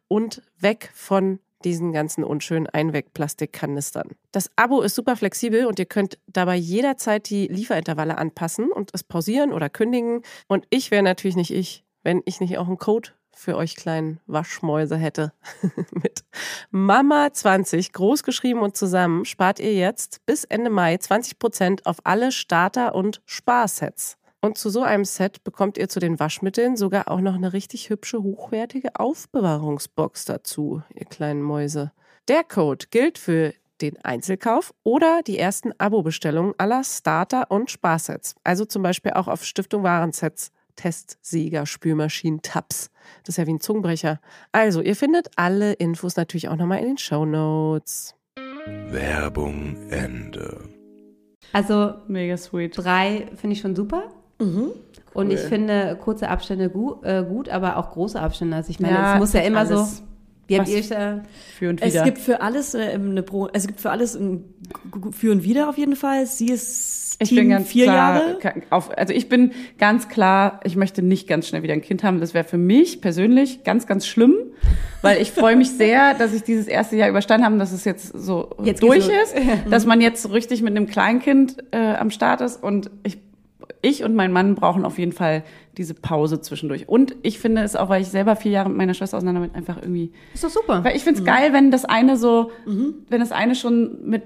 Und 0.07 0.41
weg 0.57 0.91
von 0.93 1.39
diesen 1.63 1.91
ganzen 1.91 2.24
unschönen 2.24 2.67
Einwegplastikkanistern. 2.67 4.12
Das 4.32 4.50
Abo 4.56 4.82
ist 4.82 4.95
super 4.95 5.15
flexibel 5.15 5.65
und 5.65 5.80
ihr 5.80 5.86
könnt 5.86 6.19
dabei 6.28 6.56
jederzeit 6.56 7.30
die 7.30 7.48
Lieferintervalle 7.48 8.17
anpassen 8.17 8.72
und 8.72 8.91
es 8.93 9.04
pausieren 9.04 9.52
oder 9.52 9.69
kündigen. 9.69 10.22
Und 10.48 10.65
ich 10.69 10.91
wäre 10.91 11.04
natürlich 11.04 11.36
nicht 11.36 11.54
ich, 11.54 11.84
wenn 12.04 12.22
ich 12.26 12.39
nicht 12.39 12.58
auch 12.58 12.67
einen 12.67 12.78
Code 12.78 13.12
für 13.39 13.56
euch 13.56 13.76
kleinen 13.76 14.19
Waschmäuse 14.28 14.98
hätte. 14.98 15.32
Mit 15.91 16.26
Mama20 16.74 17.93
großgeschrieben 17.93 18.62
und 18.62 18.76
zusammen 18.76 19.24
spart 19.26 19.60
ihr 19.60 19.74
jetzt 19.74 20.26
bis 20.26 20.43
Ende 20.43 20.69
Mai 20.69 20.95
20% 20.95 21.86
auf 21.86 21.98
alle 22.04 22.32
Starter- 22.32 22.95
und 22.95 23.22
Sparsets. 23.26 24.17
Und 24.41 24.58
zu 24.58 24.69
so 24.69 24.82
einem 24.84 25.04
Set 25.04 25.43
bekommt 25.43 25.78
ihr 25.78 25.89
zu 25.89 25.99
den 25.99 26.19
Waschmitteln 26.19 26.78
sogar 26.78 27.10
auch 27.10 27.19
noch 27.19 27.36
eine 27.36 27.52
richtig 27.52 27.89
hübsche, 27.89 28.23
hochwertige 28.23 28.95
Aufbewahrungsbox 28.95 30.25
dazu, 30.25 30.82
ihr 30.95 31.06
kleinen 31.06 31.41
Mäuse. 31.41 31.91
Der 32.30 32.43
Code 32.45 32.86
gilt 32.89 33.17
für 33.17 33.54
den 33.82 33.97
Einzelkauf 34.04 34.73
oder 34.84 35.21
die 35.25 35.38
ersten 35.38 35.71
Abo-Bestellungen 35.78 36.54
aller 36.58 36.84
Starter- 36.84 37.52
und 37.52 37.69
Sparsets. 37.69 38.36
Also 38.43 38.65
zum 38.65 38.82
Beispiel 38.82 39.12
auch 39.12 39.28
auf 39.28 39.43
Stiftung 39.43 39.84
Warensets, 39.84 40.52
Testsieger, 40.75 41.65
Spülmaschinen, 41.65 42.41
Tabs. 42.41 42.91
Das 43.23 43.34
ist 43.34 43.38
ja 43.38 43.47
wie 43.47 43.54
ein 43.54 43.60
Zungenbrecher. 43.60 44.21
Also, 44.54 44.82
ihr 44.82 44.95
findet 44.95 45.28
alle 45.36 45.73
Infos 45.73 46.15
natürlich 46.15 46.47
auch 46.47 46.56
nochmal 46.56 46.80
in 46.80 46.88
den 46.88 46.97
Show 46.97 47.25
Notes. 47.25 48.15
Werbung 48.88 49.75
Ende. 49.89 50.69
Also 51.52 51.95
Mega 52.08 52.38
sweet. 52.38 52.78
drei 52.78 53.28
finde 53.36 53.56
ich 53.56 53.62
schon 53.62 53.75
super. 53.75 54.12
Und 55.13 55.32
ich 55.32 55.39
finde 55.39 55.97
kurze 56.02 56.30
Abstände 56.30 56.69
gut, 56.69 57.04
äh, 57.04 57.23
gut, 57.28 57.49
aber 57.49 57.78
auch 57.78 57.91
große 57.91 58.19
Abstände. 58.19 58.56
Also 58.56 58.69
ich 58.69 58.80
meine, 58.80 58.93
Ja, 58.95 59.13
es 59.15 59.19
muss 59.19 59.34
ja 59.34 59.41
immer 59.41 59.60
alles. 59.60 59.97
so. 59.97 60.04
Wie 60.47 60.58
habt 60.58 60.67
ihr 60.69 60.82
da? 60.82 61.21
Für 61.60 61.69
und 61.69 61.80
Es 61.82 61.93
wieder. 61.93 62.04
gibt 62.06 62.17
für 62.17 62.41
alles 62.41 62.73
äh, 62.73 62.93
eine 62.95 63.21
Pro, 63.21 63.49
es 63.54 63.67
gibt 63.67 63.80
für 63.82 63.91
alles 63.91 64.15
ein 64.15 64.45
für 65.12 65.32
und 65.32 65.43
wieder 65.43 65.69
auf 65.69 65.78
jeden 65.78 65.95
Fall. 65.95 66.25
Sie 66.25 66.47
ist 66.47 67.17
Ich 67.21 67.30
Team 67.30 67.38
bin 67.38 67.49
ganz 67.49 67.67
vier 67.67 67.84
klar, 67.84 68.23
Jahre. 68.23 68.38
Auf, 68.71 68.89
also 68.97 69.13
ich 69.13 69.30
bin 69.30 69.52
ganz 69.78 70.08
klar, 70.10 70.60
ich 70.63 70.75
möchte 70.75 71.04
nicht 71.04 71.28
ganz 71.28 71.47
schnell 71.47 71.62
wieder 71.62 71.73
ein 71.73 71.82
Kind 71.82 72.04
haben. 72.04 72.19
Das 72.19 72.34
wäre 72.34 72.45
für 72.45 72.58
mich 72.58 72.99
persönlich 72.99 73.63
ganz, 73.63 73.86
ganz 73.86 74.08
schlimm, 74.08 74.34
weil 75.04 75.21
ich 75.21 75.32
freue 75.32 75.56
mich 75.56 75.69
sehr, 75.69 76.13
dass 76.17 76.34
ich 76.34 76.41
dieses 76.41 76.65
erste 76.67 76.95
Jahr 76.95 77.10
überstanden 77.10 77.45
habe, 77.45 77.58
dass 77.60 77.71
es 77.71 77.86
jetzt 77.86 78.08
so 78.17 78.49
Jetzt 78.63 78.82
durch 78.82 79.08
ist, 79.08 79.36
dass 79.69 79.86
man 79.86 80.02
jetzt 80.02 80.23
so 80.23 80.30
richtig 80.30 80.63
mit 80.63 80.75
einem 80.75 80.88
Kleinkind 80.88 81.58
äh, 81.71 81.93
am 81.93 82.10
Start 82.10 82.41
ist 82.41 82.63
und 82.63 82.89
ich 83.04 83.19
ich 83.81 84.03
und 84.03 84.15
mein 84.15 84.31
Mann 84.31 84.55
brauchen 84.55 84.85
auf 84.85 84.97
jeden 84.99 85.11
Fall 85.11 85.43
diese 85.77 85.93
Pause 85.93 86.41
zwischendurch. 86.41 86.89
Und 86.89 87.15
ich 87.21 87.39
finde 87.39 87.61
es 87.63 87.75
auch, 87.75 87.89
weil 87.89 88.01
ich 88.01 88.09
selber 88.09 88.35
vier 88.35 88.51
Jahre 88.51 88.69
mit 88.69 88.77
meiner 88.77 88.93
Schwester 88.93 89.17
auseinander 89.17 89.41
bin, 89.41 89.55
einfach 89.55 89.77
irgendwie 89.77 90.11
Ist 90.33 90.43
doch 90.43 90.49
super. 90.49 90.83
weil 90.83 90.95
ich 90.95 91.03
find's 91.03 91.23
geil, 91.23 91.53
wenn 91.53 91.71
das 91.71 91.85
eine 91.85 92.17
so, 92.17 92.51
wenn 92.65 93.19
das 93.19 93.31
eine 93.31 93.55
schon 93.55 94.05
mit, 94.05 94.23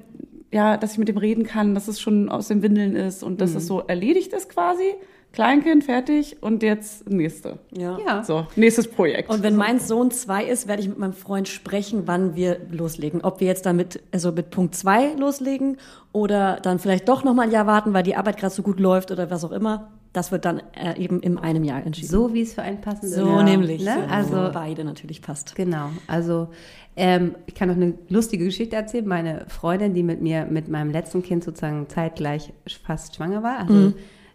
ja, 0.52 0.78
dass 0.78 0.94
ich 0.94 0.98
mit 0.98 1.08
dem 1.08 1.18
reden 1.18 1.44
kann, 1.44 1.76
dass 1.76 1.88
es 1.88 2.00
schon 2.02 2.30
aus 2.30 2.48
den 2.48 2.62
Windeln 2.62 2.96
ist 2.96 3.24
und 3.24 3.42
dass 3.42 3.54
es 3.56 3.68
so 3.68 3.80
erledigt 3.82 4.34
ist 4.34 4.50
quasi. 4.50 4.96
Kleinkind, 5.34 5.84
fertig 5.84 6.38
und 6.42 6.62
jetzt 6.62 7.10
nächste. 7.10 7.58
Ja. 7.76 7.98
Ja. 8.06 8.24
So, 8.24 8.46
nächstes 8.56 8.88
Projekt. 8.88 9.30
Und 9.32 9.42
wenn 9.42 9.56
mein 9.56 9.80
Sohn 9.80 10.12
zwei 10.12 10.46
ist, 10.46 10.68
werde 10.68 10.84
ich 10.84 10.88
mit 10.88 11.00
meinem 11.00 11.14
Freund 11.14 11.48
sprechen, 11.48 12.04
wann 12.06 12.36
wir 12.36 12.60
loslegen. 12.70 13.22
Ob 13.22 13.40
wir 13.40 13.48
jetzt 13.48 13.66
damit, 13.66 14.00
also 14.12 14.32
mit 14.32 14.52
Punkt 14.52 14.76
zwei 14.76 15.14
loslegen 15.16 15.78
oder 16.12 16.60
dann 16.62 16.78
vielleicht 16.78 17.10
doch 17.10 17.24
noch 17.24 17.34
mal 17.34 17.44
ein 17.44 17.52
Jahr 17.52 17.66
warten, 17.66 17.94
weil 17.94 18.04
die 18.04 18.16
Arbeit 18.16 18.38
gerade 18.38 18.54
so 18.54 18.62
gut 18.62 18.80
läuft 18.80 19.10
oder 19.12 19.32
was 19.32 19.44
auch 19.44 19.52
immer. 19.52 19.90
Das 20.14 20.32
wird 20.32 20.46
dann 20.46 20.62
äh, 20.80 20.96
eben 21.02 21.20
in 21.22 21.40
einem 21.40 21.64
Jahr 21.64 21.84
entschieden. 21.84 22.10
So 22.12 22.32
wie 22.36 22.44
es 22.44 22.54
für 22.54 22.62
einen 22.62 22.82
passen 22.82 23.10
So 23.10 23.26
würde. 23.26 23.44
nämlich. 23.46 23.84
Ne? 23.84 23.96
So, 24.08 24.14
Also 24.14 24.52
beide 24.54 24.84
natürlich 24.84 25.24
passt. 25.24 25.56
Genau, 25.56 25.90
also 26.06 26.50
ähm, 26.96 27.34
ich 27.48 27.56
kann 27.56 27.70
noch 27.70 27.76
eine 27.76 27.96
lustige 28.10 28.46
Geschichte 28.46 28.76
erzählen. 28.76 29.08
Meine 29.08 29.46
Freundin, 29.48 29.96
die 29.96 30.04
mit 30.04 30.22
mir 30.22 30.46
mit 30.46 30.68
meinem 30.68 30.92
letzten 30.92 31.24
Kind 31.24 31.44
sozusagen 31.44 31.90
zeitgleich 31.90 32.54
fast 32.86 33.16
schwanger 33.16 33.42
war, 33.42 33.58
also 33.62 33.94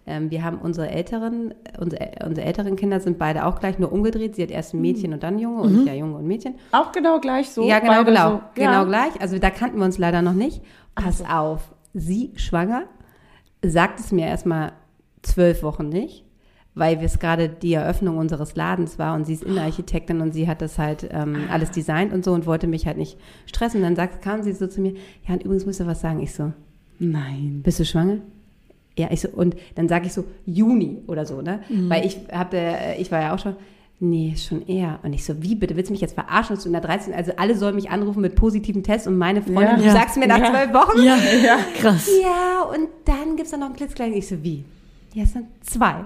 ähm, 0.08 0.30
wir 0.30 0.42
haben 0.42 0.58
unsere 0.58 0.88
älteren, 0.90 1.54
unsere, 1.78 2.10
unsere 2.26 2.46
älteren 2.46 2.76
Kinder 2.76 2.98
sind 3.00 3.18
beide 3.18 3.44
auch 3.46 3.60
gleich 3.60 3.78
nur 3.78 3.92
umgedreht. 3.92 4.34
Sie 4.36 4.42
hat 4.42 4.50
erst 4.50 4.74
ein 4.74 4.80
Mädchen 4.80 5.12
und 5.12 5.22
dann 5.22 5.38
Junge 5.38 5.62
und 5.62 5.80
ich 5.80 5.86
ja 5.86 5.94
Junge 5.94 6.16
und 6.16 6.26
Mädchen. 6.26 6.54
auch 6.72 6.90
genau 6.92 7.20
gleich 7.20 7.50
so. 7.50 7.62
ja, 7.66 7.78
genau, 7.78 8.04
genau, 8.04 8.30
So, 8.30 8.40
genau 8.54 8.72
ja. 8.72 8.84
gleich. 8.84 9.20
Also 9.20 9.38
da 9.38 9.50
kannten 9.50 9.78
wir 9.78 9.84
uns 9.84 9.98
leider 9.98 10.22
noch 10.22 10.32
nicht. 10.32 10.62
Pass 10.94 11.22
auf, 11.24 11.72
sie 11.94 12.32
schwanger, 12.36 12.84
sagt 13.62 14.00
es 14.00 14.10
mir 14.10 14.26
erstmal 14.26 14.72
zwölf 15.22 15.62
Wochen 15.62 15.88
nicht, 15.88 16.24
weil 16.74 16.98
wir 17.00 17.06
es 17.06 17.18
gerade 17.18 17.48
die 17.48 17.74
Eröffnung 17.74 18.18
unseres 18.18 18.54
Ladens 18.56 18.98
war 18.98 19.14
und 19.14 19.24
sie 19.26 19.34
ist 19.34 19.42
Innenarchitektin 19.44 20.20
und 20.20 20.32
sie 20.32 20.48
hat 20.48 20.62
das 20.62 20.78
halt 20.78 21.08
ähm, 21.12 21.44
alles 21.50 21.70
designt 21.70 22.12
und 22.12 22.24
so 22.24 22.32
und 22.32 22.46
wollte 22.46 22.66
mich 22.66 22.86
halt 22.86 22.96
nicht 22.96 23.18
stressen. 23.46 23.78
Und 23.80 23.84
dann 23.84 23.96
sagt, 23.96 24.22
kam 24.22 24.42
sie 24.42 24.52
so 24.52 24.66
zu 24.66 24.80
mir, 24.80 24.94
ja, 25.26 25.34
und 25.34 25.42
übrigens 25.44 25.66
muss 25.66 25.80
ich 25.80 25.86
was 25.86 26.00
sagen. 26.00 26.20
Ich 26.20 26.32
so, 26.34 26.52
Nein. 26.98 27.60
bist 27.62 27.78
du 27.80 27.84
schwanger? 27.84 28.18
Ja, 28.98 29.08
ich 29.10 29.20
so, 29.20 29.28
und 29.28 29.56
dann 29.76 29.88
sage 29.88 30.06
ich 30.06 30.12
so, 30.12 30.24
Juni 30.44 30.98
oder 31.06 31.24
so, 31.24 31.40
ne? 31.40 31.60
Weil 31.70 32.04
ich 32.04 32.18
hab, 32.32 32.52
äh, 32.52 32.96
ich 32.96 33.10
war 33.12 33.20
ja 33.22 33.34
auch 33.34 33.38
schon, 33.38 33.54
nee, 34.00 34.34
schon 34.36 34.66
eher. 34.66 34.98
Und 35.02 35.12
ich 35.12 35.24
so, 35.24 35.40
wie 35.42 35.54
bitte, 35.54 35.76
willst 35.76 35.88
du 35.88 35.92
mich 35.92 36.00
jetzt 36.00 36.14
verarschen, 36.14 36.54
dass 36.56 36.64
du 36.64 36.68
in 36.68 36.72
der 36.72 36.82
13, 36.82 37.14
also 37.14 37.32
alle 37.36 37.56
sollen 37.56 37.74
mich 37.76 37.90
anrufen 37.90 38.20
mit 38.20 38.34
positiven 38.34 38.82
Tests 38.82 39.06
und 39.06 39.16
meine 39.16 39.40
Freundin, 39.42 39.62
Ja. 39.62 39.76
du 39.76 39.84
Ja. 39.84 39.92
sagst 39.92 40.16
mir 40.16 40.26
nach 40.26 40.38
Ja. 40.38 40.50
zwölf 40.52 40.72
Wochen? 40.74 41.02
Ja, 41.02 41.16
ja. 41.44 41.58
krass. 41.80 42.08
Ja, 42.22 42.62
und 42.64 42.88
dann 43.04 43.36
gibt's 43.36 43.52
da 43.52 43.56
noch 43.56 43.66
einen 43.66 43.76
klitzekleinen. 43.76 44.14
Ich 44.16 44.26
so, 44.28 44.42
wie? 44.42 44.64
Ja, 45.14 45.22
es 45.22 45.32
sind 45.32 45.46
zwei. 45.62 46.04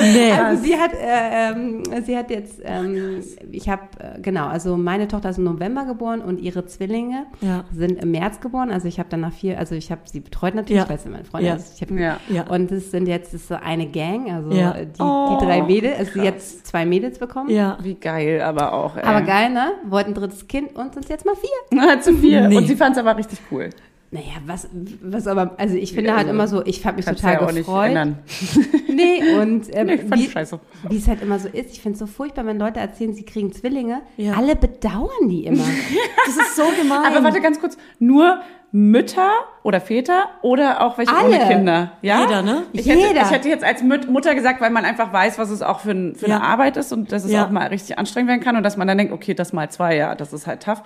Nee. 0.00 0.32
Also 0.32 0.62
sie 0.62 0.76
hat, 0.76 0.92
äh, 0.92 1.50
ähm, 1.52 1.82
sie 2.04 2.16
hat 2.16 2.30
jetzt, 2.30 2.60
ähm, 2.64 3.22
ich 3.50 3.68
habe, 3.68 3.82
äh, 3.98 4.20
genau, 4.20 4.46
also 4.46 4.76
meine 4.76 5.08
Tochter 5.08 5.30
ist 5.30 5.38
im 5.38 5.44
November 5.44 5.84
geboren 5.84 6.20
und 6.20 6.38
ihre 6.40 6.66
Zwillinge 6.66 7.26
Ja. 7.40 7.64
sind 7.72 8.02
im 8.02 8.10
März 8.10 8.40
geboren. 8.40 8.70
Also 8.70 8.88
ich 8.88 8.98
habe 8.98 9.08
danach 9.10 9.32
vier, 9.32 9.58
also 9.58 9.74
ich 9.74 9.90
habe 9.90 10.02
sie 10.04 10.20
betreut 10.20 10.54
natürlich, 10.54 10.82
Ja. 10.82 10.88
weil 10.88 10.98
sie 10.98 11.08
meine 11.08 11.24
Freundin 11.24 11.48
Ja. 11.50 11.56
ist. 11.56 11.74
Ich 11.76 11.82
hab, 11.82 11.90
Ja. 11.98 12.16
Ja. 12.28 12.46
Und 12.48 12.70
es 12.72 12.90
sind 12.90 13.06
jetzt 13.06 13.24
das 13.34 13.40
ist 13.42 13.48
so 13.48 13.54
eine 13.54 13.86
Gang, 13.86 14.30
also 14.30 14.50
Ja. 14.52 14.72
die, 14.74 15.00
Oh, 15.00 15.36
die 15.40 15.44
drei 15.46 15.62
Mädels, 15.62 15.98
also 15.98 16.12
sie 16.12 16.20
jetzt 16.20 16.66
zwei 16.66 16.84
Mädels 16.84 17.18
bekommen. 17.18 17.50
Ja. 17.50 17.78
Wie 17.82 17.94
geil, 17.94 18.42
aber 18.42 18.72
auch. 18.72 18.96
Ey. 18.96 19.02
Aber 19.04 19.22
geil, 19.22 19.50
ne? 19.50 19.72
Wollten 19.88 20.10
ein 20.10 20.14
drittes 20.14 20.46
Kind 20.46 20.76
und 20.76 20.94
sind 20.94 21.08
jetzt 21.08 21.24
mal 21.24 21.34
vier. 21.36 21.48
Na, 21.70 22.00
zu 22.00 22.14
viel. 22.14 22.48
Nee. 22.48 22.56
Und 22.58 22.66
sie 22.66 22.76
fand's 22.76 22.98
aber 22.98 23.16
richtig 23.16 23.38
cool. 23.50 23.70
Naja, 24.14 24.34
was, 24.46 24.68
was 25.02 25.26
aber, 25.26 25.56
also 25.58 25.74
ich 25.74 25.92
finde 25.92 26.14
halt 26.16 26.28
immer 26.28 26.46
so, 26.46 26.64
ich 26.64 26.86
habe 26.86 26.98
mich 26.98 27.04
total 27.04 27.32
ja 27.32 27.40
auch 27.40 27.46
nicht 27.50 27.66
gefreut. 27.66 27.88
ändern. 27.88 28.18
Nee, 28.88 29.34
und 29.40 29.66
ähm, 29.76 29.86
Nee, 29.88 29.98
fand 29.98 30.20
wie, 30.22 30.90
wie 30.90 30.96
es 30.98 31.08
halt 31.08 31.20
immer 31.20 31.40
so 31.40 31.48
ist. 31.48 31.72
Ich 31.72 31.80
finde 31.80 31.94
es 31.94 31.98
so 31.98 32.06
furchtbar, 32.06 32.46
wenn 32.46 32.56
Leute 32.60 32.78
erzählen, 32.78 33.12
sie 33.12 33.24
kriegen 33.24 33.52
Zwillinge. 33.52 34.02
Ja. 34.16 34.34
Alle 34.34 34.54
bedauern 34.54 35.28
die 35.28 35.46
immer. 35.46 35.64
Das 36.26 36.36
ist 36.36 36.54
so 36.54 36.62
gemein. 36.80 37.00
Aber 37.12 37.24
warte 37.24 37.40
ganz 37.40 37.58
kurz, 37.58 37.76
nur 37.98 38.38
Mütter 38.70 39.30
oder 39.64 39.80
Väter 39.80 40.28
oder 40.42 40.80
auch 40.86 40.96
welche 40.96 41.12
Alle. 41.12 41.26
ohne 41.36 41.48
Kinder? 41.48 41.92
Ja? 42.02 42.20
Jeder, 42.22 42.42
ne? 42.42 42.62
Ich 42.72 42.86
hätte, 42.88 43.00
Jeder. 43.08 43.22
ich 43.22 43.30
hätte 43.32 43.48
jetzt 43.48 43.64
als 43.64 43.82
Mutter 43.82 44.36
gesagt, 44.36 44.60
weil 44.60 44.70
man 44.70 44.84
einfach 44.84 45.12
weiß, 45.12 45.38
was 45.38 45.50
es 45.50 45.60
auch 45.60 45.80
für, 45.80 45.90
ein, 45.90 46.14
für 46.14 46.28
Ja. 46.28 46.36
eine 46.36 46.44
Arbeit 46.44 46.76
ist 46.76 46.92
und 46.92 47.10
dass 47.10 47.24
es 47.24 47.32
Ja. 47.32 47.46
auch 47.46 47.50
mal 47.50 47.66
richtig 47.66 47.98
anstrengend 47.98 48.28
werden 48.30 48.42
kann 48.42 48.54
und 48.56 48.62
dass 48.62 48.76
man 48.76 48.86
dann 48.86 48.96
denkt, 48.96 49.12
okay, 49.12 49.34
das 49.34 49.52
mal 49.52 49.68
zwei, 49.70 49.96
ja, 49.96 50.14
das 50.14 50.32
ist 50.32 50.46
halt 50.46 50.62
tough. 50.62 50.82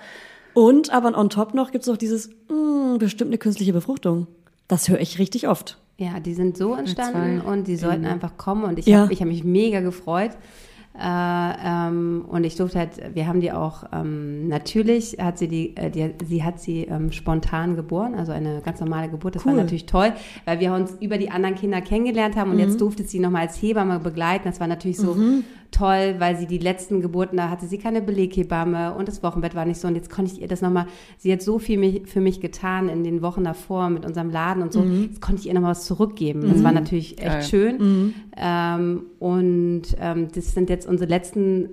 Und 0.59 0.91
aber 0.91 1.17
on 1.17 1.29
top 1.29 1.53
noch 1.53 1.71
gibt's 1.71 1.87
noch 1.87 1.97
dieses, 1.97 2.29
mh, 2.49 2.97
bestimmt 2.97 3.29
eine 3.29 3.37
künstliche 3.37 3.71
Befruchtung. 3.73 4.27
Das 4.67 4.89
höre 4.89 4.99
ich 4.99 5.17
richtig 5.19 5.47
oft. 5.47 5.77
Ja, 5.97 6.19
die 6.19 6.33
sind 6.33 6.57
so 6.57 6.73
entstanden 6.75 7.41
und 7.41 7.67
die 7.67 7.75
sollten 7.77 8.05
einfach 8.05 8.37
kommen 8.37 8.63
und 8.63 8.79
ich 8.79 8.85
Ja. 8.85 9.03
habe 9.03 9.13
ich 9.13 9.21
hab 9.21 9.27
mich 9.27 9.43
mega 9.43 9.79
gefreut. 9.81 10.31
Äh, 10.97 11.01
ähm, 11.65 12.25
und 12.27 12.43
ich 12.43 12.55
durfte 12.57 12.79
halt, 12.79 12.89
wir 13.13 13.27
haben 13.27 13.39
die 13.41 13.51
auch, 13.53 13.83
ähm, 13.93 14.47
natürlich 14.49 15.17
hat 15.21 15.37
sie 15.37 15.47
die, 15.47 15.77
äh, 15.77 15.89
die 15.91 16.13
sie 16.25 16.43
hat 16.43 16.59
sie 16.59 16.83
ähm, 16.85 17.11
spontan 17.11 17.75
geboren, 17.75 18.15
also 18.15 18.31
eine 18.33 18.61
ganz 18.65 18.79
normale 18.81 19.07
Geburt. 19.09 19.35
Das 19.35 19.45
Cool. 19.45 19.51
war 19.53 19.57
natürlich 19.61 19.85
toll, 19.85 20.11
weil 20.45 20.59
wir 20.59 20.73
uns 20.73 20.97
über 20.99 21.17
die 21.17 21.29
anderen 21.31 21.55
Kinder 21.55 21.79
kennengelernt 21.81 22.35
haben 22.35 22.49
und 22.49 22.57
Mhm. 22.57 22.63
jetzt 22.63 22.81
durfte 22.81 23.03
sie 23.03 23.19
nochmal 23.19 23.43
als 23.43 23.61
Hebamme 23.61 23.99
begleiten. 23.99 24.43
Das 24.45 24.59
war 24.59 24.67
natürlich 24.67 24.97
so 24.97 25.15
toll, 25.71 26.15
weil 26.19 26.37
sie 26.37 26.47
die 26.47 26.57
letzten 26.57 27.01
Geburten, 27.01 27.37
da 27.37 27.49
hatte 27.49 27.65
sie 27.65 27.77
keine 27.77 28.01
Beleghebamme 28.01 28.93
und 28.93 29.07
das 29.07 29.23
Wochenbett 29.23 29.55
war 29.55 29.65
nicht 29.65 29.79
so 29.79 29.87
und 29.87 29.95
jetzt 29.95 30.09
konnte 30.09 30.31
ich 30.33 30.41
ihr 30.41 30.47
das 30.47 30.61
nochmal, 30.61 30.87
sie 31.17 31.31
hat 31.31 31.41
so 31.41 31.59
viel 31.59 31.77
mich, 31.77 32.07
für 32.07 32.21
mich 32.21 32.39
getan 32.41 32.89
in 32.89 33.03
den 33.03 33.21
Wochen 33.21 33.43
davor 33.43 33.89
mit 33.89 34.05
unserem 34.05 34.29
Laden 34.29 34.63
und 34.63 34.73
so, 34.73 34.83
jetzt 34.83 35.21
konnte 35.21 35.41
ich 35.41 35.47
ihr 35.47 35.53
nochmal 35.53 35.71
was 35.71 35.85
zurückgeben. 35.85 36.49
Das 36.49 36.63
war 36.63 36.71
natürlich 36.71 37.19
echt 37.19 37.27
Geil. 37.27 37.43
schön. 37.43 38.13
Ähm, 38.37 39.03
und 39.19 39.83
ähm, 39.99 40.27
das 40.33 40.53
sind 40.53 40.69
jetzt 40.69 40.87
unsere 40.87 41.09
letzten 41.09 41.69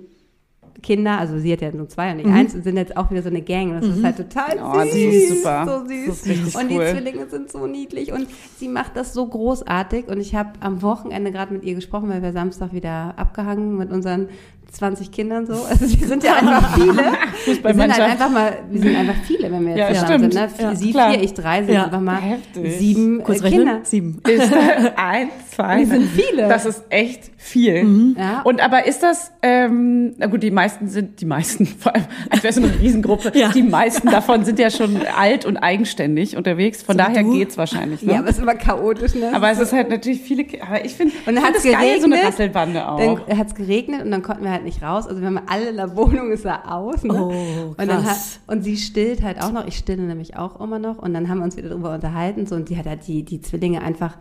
Kinder, 0.83 1.17
also 1.17 1.39
sie 1.39 1.51
hat 1.51 1.61
ja 1.61 1.71
nur 1.71 1.87
zwei 1.89 2.11
und 2.11 2.17
nicht 2.17 2.29
eins, 2.29 2.53
und 2.53 2.63
sind 2.63 2.77
jetzt 2.77 2.95
auch 2.97 3.09
wieder 3.11 3.21
so 3.23 3.29
eine 3.29 3.41
Gang. 3.41 3.71
Und 3.71 3.81
das 3.83 3.97
ist 3.97 4.03
halt 4.03 4.17
total 4.17 4.57
Oh, 4.63 4.79
süß. 4.81 4.85
das 4.85 4.95
ist 4.95 5.29
super. 5.37 5.65
So 5.65 5.87
süß. 5.87 6.21
Das 6.21 6.27
ist 6.47 6.55
und 6.55 6.71
cool. 6.71 6.85
die 6.85 6.91
Zwillinge 6.91 7.29
sind 7.29 7.51
so 7.51 7.67
niedlich 7.67 8.11
und 8.13 8.27
sie 8.59 8.67
macht 8.67 8.95
das 8.95 9.13
so 9.13 9.25
großartig. 9.27 10.07
Und 10.07 10.19
ich 10.19 10.35
habe 10.35 10.51
am 10.59 10.81
Wochenende 10.81 11.31
gerade 11.31 11.53
mit 11.53 11.63
ihr 11.63 11.75
gesprochen, 11.75 12.09
weil 12.09 12.21
wir 12.21 12.31
Samstag 12.31 12.73
wieder 12.73 13.13
abgehangen 13.17 13.77
mit 13.77 13.91
unseren 13.91 14.29
20 14.71 15.11
Kindern 15.11 15.45
so. 15.47 15.53
Also 15.53 15.85
wir 15.99 16.07
sind 16.07 16.23
ja 16.25 16.35
einfach 16.35 16.75
viele. 16.79 16.97
wir 16.97 17.73
sind 17.73 17.81
halt 17.93 18.01
einfach 18.01 18.29
mal, 18.29 18.51
wir 18.69 18.81
sind 18.81 18.95
einfach 18.97 19.15
viele, 19.25 19.49
wenn 19.51 19.65
wir 19.65 19.77
jetzt 19.77 19.79
Ja, 19.95 20.05
zusammen 20.05 20.31
stimmt. 20.31 20.33
sind. 20.33 20.57
Ne? 20.59 20.63
Ja, 20.69 20.75
sie 20.75 20.91
klar. 20.91 21.11
vier, 21.13 21.23
ich 21.23 21.33
drei, 21.33 21.63
sind 21.63 21.73
Ja. 21.73 21.85
einfach 21.85 22.01
mal 22.01 22.17
Heftig. 22.21 22.77
sieben 22.77 23.23
Kurz 23.23 23.39
äh, 23.39 23.43
rechnen? 23.43 23.65
Kinder. 23.65 23.79
Sieben. 23.85 24.21
Ist 24.27 24.53
eins, 24.97 25.31
zwei. 25.51 25.79
Wir 25.79 25.87
sind 25.87 26.03
viele. 26.09 26.49
Das 26.49 26.65
ist 26.65 26.83
echt 26.89 27.31
viel. 27.47 28.13
Ja. 28.17 28.41
Und 28.43 28.61
aber 28.61 28.85
ist 28.85 29.01
das, 29.03 29.31
ähm, 29.41 30.13
na 30.17 30.27
gut, 30.27 30.43
die 30.43 30.51
meisten 30.51 30.87
sind, 30.87 31.19
die 31.21 31.25
meisten, 31.25 31.65
vor 31.79 31.95
allem, 31.95 32.05
als 32.29 32.43
wäre 32.43 32.51
es 32.51 32.57
eine 32.57 32.79
Riesengruppe, 32.79 33.31
Ja. 33.33 33.49
die 33.49 33.63
meisten 33.63 34.09
davon 34.09 34.45
sind 34.45 34.59
ja 34.59 34.69
schon 34.69 34.97
alt 35.17 35.45
und 35.45 35.57
eigenständig 35.57 36.37
unterwegs. 36.37 36.83
Von 36.83 36.93
So 36.97 37.03
daher 37.03 37.23
du? 37.23 37.31
geht's 37.33 37.57
wahrscheinlich. 37.57 38.03
Ne? 38.03 38.13
Ja, 38.13 38.19
aber 38.19 38.29
es 38.29 38.35
ist 38.37 38.41
immer 38.43 38.55
chaotisch, 38.55 39.15
ne? 39.15 39.31
aber 39.33 39.49
es 39.49 39.59
ist 39.59 39.73
halt 39.73 39.89
natürlich 39.89 40.21
viele, 40.21 40.45
aber 40.61 40.85
ich 40.85 40.93
finde, 40.93 41.13
Und 41.25 41.35
dann 41.35 41.43
find 41.45 41.57
es 41.57 41.63
das 41.63 41.71
geil, 41.71 41.97
so 41.99 42.05
eine 42.05 42.15
geregnet. 42.15 42.23
Rasselbande 42.33 42.87
auch. 42.89 42.99
Dann 42.99 43.37
hat 43.37 43.47
es 43.47 43.55
geregnet 43.55 44.03
und 44.03 44.11
dann 44.11 44.21
konnten 44.21 44.43
wir 44.43 44.51
halt 44.51 44.63
nicht 44.63 44.81
raus. 44.83 45.07
Also 45.07 45.21
wir 45.21 45.27
haben 45.27 45.39
alle 45.47 45.69
in 45.69 45.77
der 45.77 45.95
Wohnung, 45.95 46.31
es 46.31 46.43
sah 46.43 46.61
aus. 46.67 47.03
Ne? 47.03 47.13
Oh, 47.13 47.69
und, 47.69 47.77
dann 47.79 47.97
hat, 47.97 48.05
krass. 48.05 48.39
und 48.47 48.63
sie 48.63 48.77
stillt 48.77 49.23
halt 49.23 49.41
auch 49.41 49.51
noch. 49.51 49.65
Ich 49.67 49.77
stille 49.77 50.03
nämlich 50.03 50.35
auch 50.37 50.59
immer 50.59 50.79
noch. 50.79 50.97
Und 50.99 51.13
dann 51.13 51.29
haben 51.29 51.37
wir 51.39 51.43
uns 51.45 51.55
wieder 51.57 51.69
darüber 51.69 51.93
unterhalten. 51.93 52.45
So, 52.45 52.55
und 52.55 52.69
die 52.69 52.77
hat 52.77 52.85
halt 52.85 53.07
die, 53.07 53.23
die 53.23 53.41
Zwillinge 53.41 53.81
einfach 53.81 54.17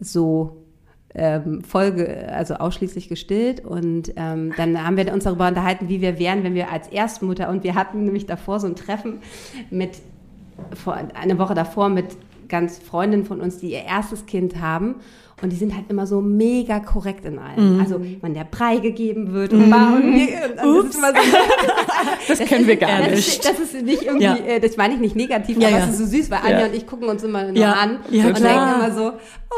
so 0.00 0.63
ähm, 1.14 1.62
Folge, 1.62 2.28
also 2.32 2.54
ausschließlich 2.54 3.08
gestillt. 3.08 3.64
Und 3.64 4.12
ähm, 4.16 4.52
dann 4.56 4.84
haben 4.84 4.96
wir 4.96 5.12
uns 5.12 5.24
darüber 5.24 5.48
unterhalten, 5.48 5.88
wie 5.88 6.00
wir 6.00 6.18
wären, 6.18 6.44
wenn 6.44 6.54
wir 6.54 6.70
als 6.70 6.88
Erstmutter, 6.88 7.48
und 7.48 7.64
wir 7.64 7.74
hatten 7.74 8.04
nämlich 8.04 8.26
davor 8.26 8.60
so 8.60 8.66
ein 8.66 8.76
Treffen 8.76 9.20
mit, 9.70 9.98
vor, 10.74 10.98
eine 11.14 11.38
Woche 11.38 11.54
davor 11.54 11.88
mit 11.88 12.16
ganz 12.48 12.78
Freundinnen 12.78 13.24
von 13.24 13.40
uns, 13.40 13.58
die 13.58 13.72
ihr 13.72 13.84
erstes 13.84 14.26
Kind 14.26 14.60
haben. 14.60 14.96
Und 15.42 15.50
die 15.50 15.56
sind 15.56 15.74
halt 15.74 15.86
immer 15.90 16.06
so 16.06 16.20
mega 16.22 16.78
korrekt 16.80 17.24
in 17.26 17.38
allem. 17.38 17.80
Also, 17.80 18.00
wenn 18.22 18.34
der 18.34 18.44
Brei 18.44 18.76
gegeben 18.78 19.32
wird 19.32 19.52
und, 19.52 19.70
war 19.70 19.94
und, 19.94 20.14
wir, 20.14 20.64
und 20.64 20.86
das 20.86 20.90
ist 20.90 20.96
immer 20.96 21.08
so, 21.08 21.14
das 22.28 22.38
kennen 22.38 22.66
wir 22.66 22.76
gar 22.76 22.98
das 23.00 23.10
nicht. 23.10 23.28
ist, 23.28 23.44
das 23.44 23.58
ist 23.58 23.82
nicht 23.82 24.02
irgendwie, 24.02 24.24
Ja. 24.24 24.36
äh, 24.36 24.60
das 24.60 24.76
meine 24.76 24.94
ich 24.94 25.00
nicht 25.00 25.16
negativ, 25.16 25.58
Ja, 25.58 25.68
aber 25.68 25.78
ja. 25.78 25.84
es 25.84 25.90
ist 25.90 25.98
so 25.98 26.06
süß, 26.16 26.30
weil 26.30 26.38
Anja 26.38 26.60
Ja. 26.60 26.66
und 26.66 26.74
ich 26.74 26.86
gucken 26.86 27.08
uns 27.08 27.22
immer 27.24 27.42
nur 27.44 27.56
Ja. 27.56 27.72
an 27.72 27.98
Ja, 28.10 28.26
und 28.26 28.34
klar. 28.34 28.76
denken 28.78 28.84
immer 28.86 28.94
so, 28.94 29.12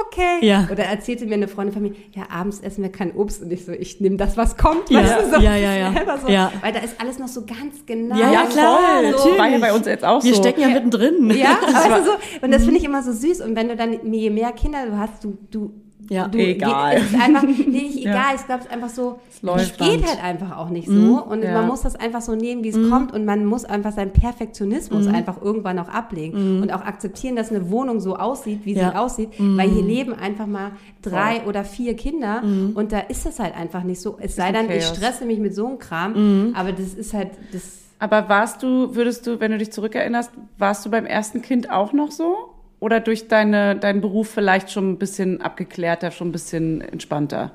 okay. 0.07 0.39
Ja. 0.47 0.67
Oder 0.73 0.85
erzählte 0.85 1.27
mir 1.27 1.35
eine 1.35 1.47
Freundin 1.49 1.73
von 1.75 1.83
mir, 1.83 1.93
ja, 2.15 2.23
abends 2.31 2.61
essen 2.61 2.83
wir 2.83 2.91
kein 2.91 3.13
Obst 3.15 3.43
und 3.43 3.53
ich 3.53 3.65
so, 3.65 3.73
ich 3.73 4.01
nehme 4.01 4.17
das, 4.17 4.37
was 4.37 4.57
kommt. 4.57 4.91
Ja. 4.91 5.01
weißt 5.03 5.15
du, 5.33 5.37
so, 5.37 5.41
Ja, 5.43 5.57
ja, 5.57 5.75
ja. 5.77 5.93
selber 5.93 6.19
So, 6.19 6.29
Ja. 6.29 6.53
Weil 6.63 6.73
da 6.73 6.81
ist 6.81 7.01
alles 7.01 7.19
noch 7.19 7.29
so 7.29 7.43
ganz 7.45 7.85
genau. 7.87 8.17
Ja, 8.17 8.33
ja, 8.33 8.45
klar, 8.47 8.79
voll. 8.79 9.11
natürlich. 9.11 9.39
War 9.39 9.49
ja 9.49 9.59
bei 9.59 9.73
uns 9.73 9.87
jetzt 9.87 10.05
auch 10.05 10.25
Wir 10.25 10.35
so. 10.35 10.41
stecken 10.43 10.61
ja 10.63 10.69
mittendrin. 10.69 11.31
Ja, 11.31 11.59
weißt 11.63 12.01
du 12.01 12.05
so, 12.05 12.13
und 12.43 12.49
Mhm. 12.49 12.53
das 12.53 12.65
finde 12.65 12.79
ich 12.79 12.85
immer 12.85 13.03
so 13.03 13.13
süß. 13.13 13.41
Und 13.43 13.55
wenn 13.57 13.69
du 13.69 13.77
dann, 13.77 14.13
je 14.13 14.31
mehr 14.31 14.53
Kinder 14.53 14.87
du 14.87 14.97
hast, 14.99 15.23
du, 15.23 15.37
du, 15.51 15.73
Ja. 16.09 16.29
du 16.29 16.39
Egal. 16.39 16.97
Es 16.97 17.13
ist 17.13 17.21
einfach, 17.21 17.43
nee, 17.43 17.53
nicht 17.69 17.99
Ja. 18.05 18.11
egal. 18.13 18.35
Ich 18.37 18.47
glaube, 18.47 18.61
es 18.61 18.67
ist 18.67 18.73
einfach 18.73 18.89
so, 18.89 19.19
es 19.57 19.77
geht 19.77 20.07
halt 20.07 20.23
einfach 20.23 20.57
auch 20.57 20.69
nicht 20.71 20.87
so. 20.87 20.93
Mhm. 20.95 21.19
Und 21.19 21.43
Ja. 21.43 21.53
man 21.55 21.67
muss 21.67 21.83
das 21.83 21.97
einfach 21.97 22.21
so 22.23 22.35
nehmen, 22.35 22.63
wie 22.65 22.69
es 22.69 22.91
kommt. 22.91 23.13
Und 23.13 23.25
man 23.25 23.45
muss 23.45 23.65
einfach 23.65 23.93
seinen 23.93 24.13
Perfektionismus 24.13 25.07
einfach 25.07 25.41
irgendwann 25.43 25.79
auch 25.79 25.89
ablegen. 25.89 26.63
Und 26.63 26.73
auch 26.73 26.83
akzeptieren, 26.83 27.37
dass 27.37 27.51
eine 27.51 27.71
Wohnung 27.71 28.01
so 28.01 28.17
aussieht, 28.17 28.61
wie 28.65 28.73
Mhm. 28.73 28.79
Ja. 28.79 28.91
sie 28.93 28.97
aussieht. 28.99 29.29
Weil 29.39 29.69
hier 29.71 29.83
leben 29.83 30.15
einfach 30.15 30.47
mal 30.47 30.73
drei 31.03 31.43
oder 31.47 31.65
vier 31.65 31.95
Kinder. 31.95 32.43
Und 32.75 32.93
da 32.93 33.01
ist 33.01 33.27
das 33.27 33.39
halt 33.39 33.57
einfach 33.57 33.83
nicht 33.83 34.01
so. 34.01 34.17
Es 34.21 34.37
sei 34.37 34.45
ein 34.45 34.55
denn, 34.55 34.71
ich 34.71 34.85
stresse 34.85 35.25
mich 35.25 35.39
mit 35.39 35.55
so 35.55 35.67
einem 35.67 35.79
Kram. 35.79 36.13
Mhm. 36.49 36.55
Aber 36.55 36.73
das 36.73 36.95
ist 36.95 37.15
halt, 37.15 37.31
das, 37.53 37.63
Aber 37.99 38.29
warst 38.29 38.63
du, 38.63 38.95
würdest 38.95 39.27
du, 39.27 39.41
wenn 39.41 39.51
du 39.53 39.59
dich 39.59 39.73
zurückerinnerst, 39.73 40.31
warst 40.59 40.85
du 40.85 40.91
beim 40.91 41.07
ersten 41.07 41.41
Kind 41.43 41.71
auch 41.71 41.93
noch 41.93 42.11
so? 42.11 42.35
Oder 42.81 43.01
durch 43.01 43.29
deine, 43.29 43.77
deinen 43.77 44.01
Beruf 44.01 44.29
vielleicht 44.29 44.71
schon 44.71 44.91
ein 44.93 44.99
bisschen 44.99 45.41
abgeklärter, 45.41 46.11
schon 46.11 46.29
ein 46.29 46.33
bisschen 46.33 46.81
entspannter? 46.83 47.53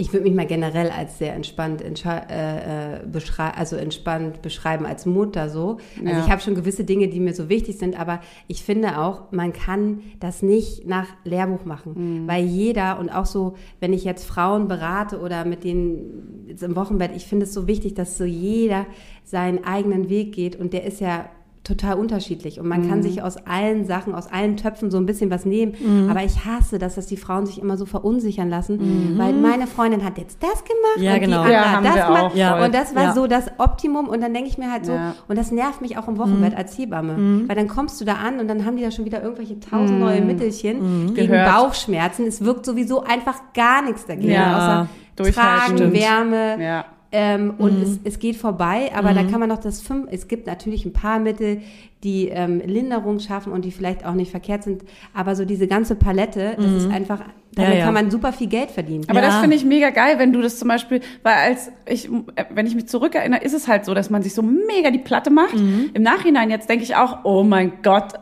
Ich 0.00 0.12
würde 0.12 0.24
mich 0.26 0.34
mal 0.34 0.46
generell 0.46 0.90
als 0.90 1.18
sehr 1.18 1.34
entspannt, 1.34 1.82
äh, 1.82 1.88
äh, 1.88 3.00
beschrei 3.04 3.50
also 3.50 3.74
entspannt 3.74 4.42
beschreiben 4.42 4.86
als 4.86 5.06
Mutter 5.06 5.48
so. 5.48 5.78
Also 5.98 6.08
Ja. 6.08 6.24
ich 6.24 6.30
habe 6.30 6.40
schon 6.40 6.54
gewisse 6.54 6.84
Dinge, 6.84 7.08
die 7.08 7.18
mir 7.18 7.34
so 7.34 7.48
wichtig 7.48 7.78
sind, 7.78 7.98
aber 7.98 8.20
ich 8.46 8.62
finde 8.62 9.00
auch, 9.00 9.32
man 9.32 9.52
kann 9.52 10.02
das 10.20 10.40
nicht 10.40 10.86
nach 10.86 11.08
Lehrbuch 11.24 11.64
machen, 11.64 12.28
weil 12.28 12.44
jeder 12.44 13.00
und 13.00 13.10
auch 13.10 13.26
so, 13.26 13.56
wenn 13.80 13.92
ich 13.92 14.04
jetzt 14.04 14.24
Frauen 14.24 14.68
berate 14.68 15.18
oder 15.18 15.44
mit 15.44 15.64
denen 15.64 16.44
jetzt 16.46 16.62
im 16.62 16.76
Wochenbett, 16.76 17.10
ich 17.16 17.26
finde 17.26 17.46
es 17.46 17.52
so 17.52 17.66
wichtig, 17.66 17.94
dass 17.94 18.16
so 18.16 18.24
jeder 18.24 18.86
seinen 19.24 19.64
eigenen 19.64 20.08
Weg 20.08 20.32
geht 20.32 20.54
und 20.54 20.74
der 20.74 20.84
ist 20.84 21.00
ja 21.00 21.28
total 21.68 21.94
unterschiedlich 21.96 22.58
und 22.58 22.66
man 22.66 22.88
kann 22.88 23.02
sich 23.02 23.22
aus 23.22 23.36
allen 23.46 23.84
Sachen, 23.86 24.14
aus 24.14 24.26
allen 24.32 24.56
Töpfen 24.56 24.90
so 24.90 24.96
ein 24.98 25.06
bisschen 25.06 25.30
was 25.30 25.44
nehmen. 25.44 25.74
Aber 26.10 26.24
ich 26.24 26.44
hasse 26.44 26.78
das, 26.78 26.94
dass 26.96 27.06
die 27.06 27.16
Frauen 27.16 27.46
sich 27.46 27.60
immer 27.60 27.76
so 27.76 27.84
verunsichern 27.86 28.48
lassen, 28.48 29.14
weil 29.18 29.34
meine 29.34 29.66
Freundin 29.66 30.04
hat 30.04 30.18
jetzt 30.18 30.42
das 30.42 30.64
gemacht 30.64 30.98
Ja, 30.98 31.14
und 31.14 31.20
genau. 31.20 31.44
die 31.46 31.54
andere 31.54 31.84
Ja, 31.96 31.96
das 31.96 32.06
gemacht 32.06 32.36
Ja. 32.36 32.64
und 32.64 32.74
das 32.74 32.94
war 32.96 33.02
Ja. 33.04 33.12
so 33.14 33.26
das 33.26 33.44
Optimum 33.58 34.08
und 34.08 34.20
dann 34.22 34.32
denke 34.34 34.48
ich 34.48 34.58
mir 34.58 34.72
halt 34.72 34.86
so 34.86 34.92
Ja. 34.92 35.14
und 35.28 35.36
das 35.38 35.52
nervt 35.52 35.80
mich 35.80 35.96
auch 35.98 36.08
im 36.08 36.18
Wochenbett 36.18 36.56
als 36.56 36.76
Hebamme, 36.78 37.44
weil 37.46 37.54
dann 37.56 37.68
kommst 37.68 38.00
du 38.00 38.04
da 38.04 38.14
an 38.14 38.40
und 38.40 38.48
dann 38.48 38.64
haben 38.64 38.76
die 38.76 38.82
da 38.82 38.90
schon 38.90 39.04
wieder 39.04 39.22
irgendwelche 39.22 39.60
tausend 39.60 40.00
neue 40.00 40.22
Mittelchen 40.22 41.14
gegen 41.14 41.30
Gehört. 41.32 41.52
Bauchschmerzen. 41.54 42.26
Es 42.26 42.42
wirkt 42.44 42.64
sowieso 42.64 43.02
einfach 43.04 43.36
gar 43.54 43.82
nichts 43.82 44.06
dagegen, 44.06 44.32
Ja. 44.32 44.56
außer. 44.56 44.88
Tragen, 45.32 45.92
Wärme, 45.92 46.62
Ja. 46.62 46.84
Ähm, 47.12 47.54
und 47.58 47.76
Mhm. 47.76 47.82
es, 47.82 47.98
es 48.04 48.18
geht 48.18 48.36
vorbei, 48.36 48.90
aber 48.94 49.14
da 49.14 49.22
kann 49.24 49.40
man 49.40 49.48
noch 49.48 49.58
das 49.60 49.80
fünf, 49.80 50.08
es 50.10 50.28
gibt 50.28 50.46
natürlich 50.46 50.84
ein 50.84 50.92
paar 50.92 51.18
Mittel, 51.18 51.62
die 52.04 52.28
ähm, 52.28 52.60
Linderung 52.64 53.18
schaffen 53.18 53.52
und 53.52 53.64
die 53.64 53.72
vielleicht 53.72 54.04
auch 54.06 54.14
nicht 54.14 54.30
verkehrt 54.30 54.62
sind, 54.62 54.82
aber 55.14 55.34
so 55.34 55.44
diese 55.44 55.66
ganze 55.66 55.94
Palette, 55.96 56.54
das 56.56 56.72
ist 56.72 56.90
einfach, 56.90 57.20
damit 57.20 57.30
Mhm. 57.56 57.62
Ja, 57.72 57.78
ja. 57.78 57.84
kann 57.86 57.94
man 57.94 58.10
super 58.10 58.32
viel 58.32 58.46
Geld 58.46 58.70
verdienen. 58.70 59.04
Aber 59.08 59.20
Ja. 59.20 59.26
das 59.26 59.38
finde 59.38 59.56
ich 59.56 59.64
mega 59.64 59.90
geil, 59.90 60.14
wenn 60.18 60.32
du 60.32 60.40
das 60.40 60.58
zum 60.60 60.68
Beispiel, 60.68 61.00
weil 61.24 61.34
als 61.34 61.72
ich, 61.86 62.08
äh, 62.36 62.44
wenn 62.54 62.66
ich 62.66 62.74
mich 62.76 62.86
zurückerinnere, 62.86 63.42
ist 63.42 63.52
es 63.54 63.66
halt 63.66 63.84
so, 63.84 63.94
dass 63.94 64.10
man 64.10 64.22
sich 64.22 64.32
so 64.34 64.42
mega 64.42 64.90
die 64.92 64.98
Platte 65.00 65.30
macht. 65.30 65.56
Mhm. 65.56 65.90
Im 65.94 66.02
Nachhinein 66.02 66.50
jetzt 66.50 66.68
denke 66.68 66.84
ich 66.84 66.94
auch, 66.94 67.24
oh 67.24 67.42
mein 67.42 67.72
Gott, 67.82 68.12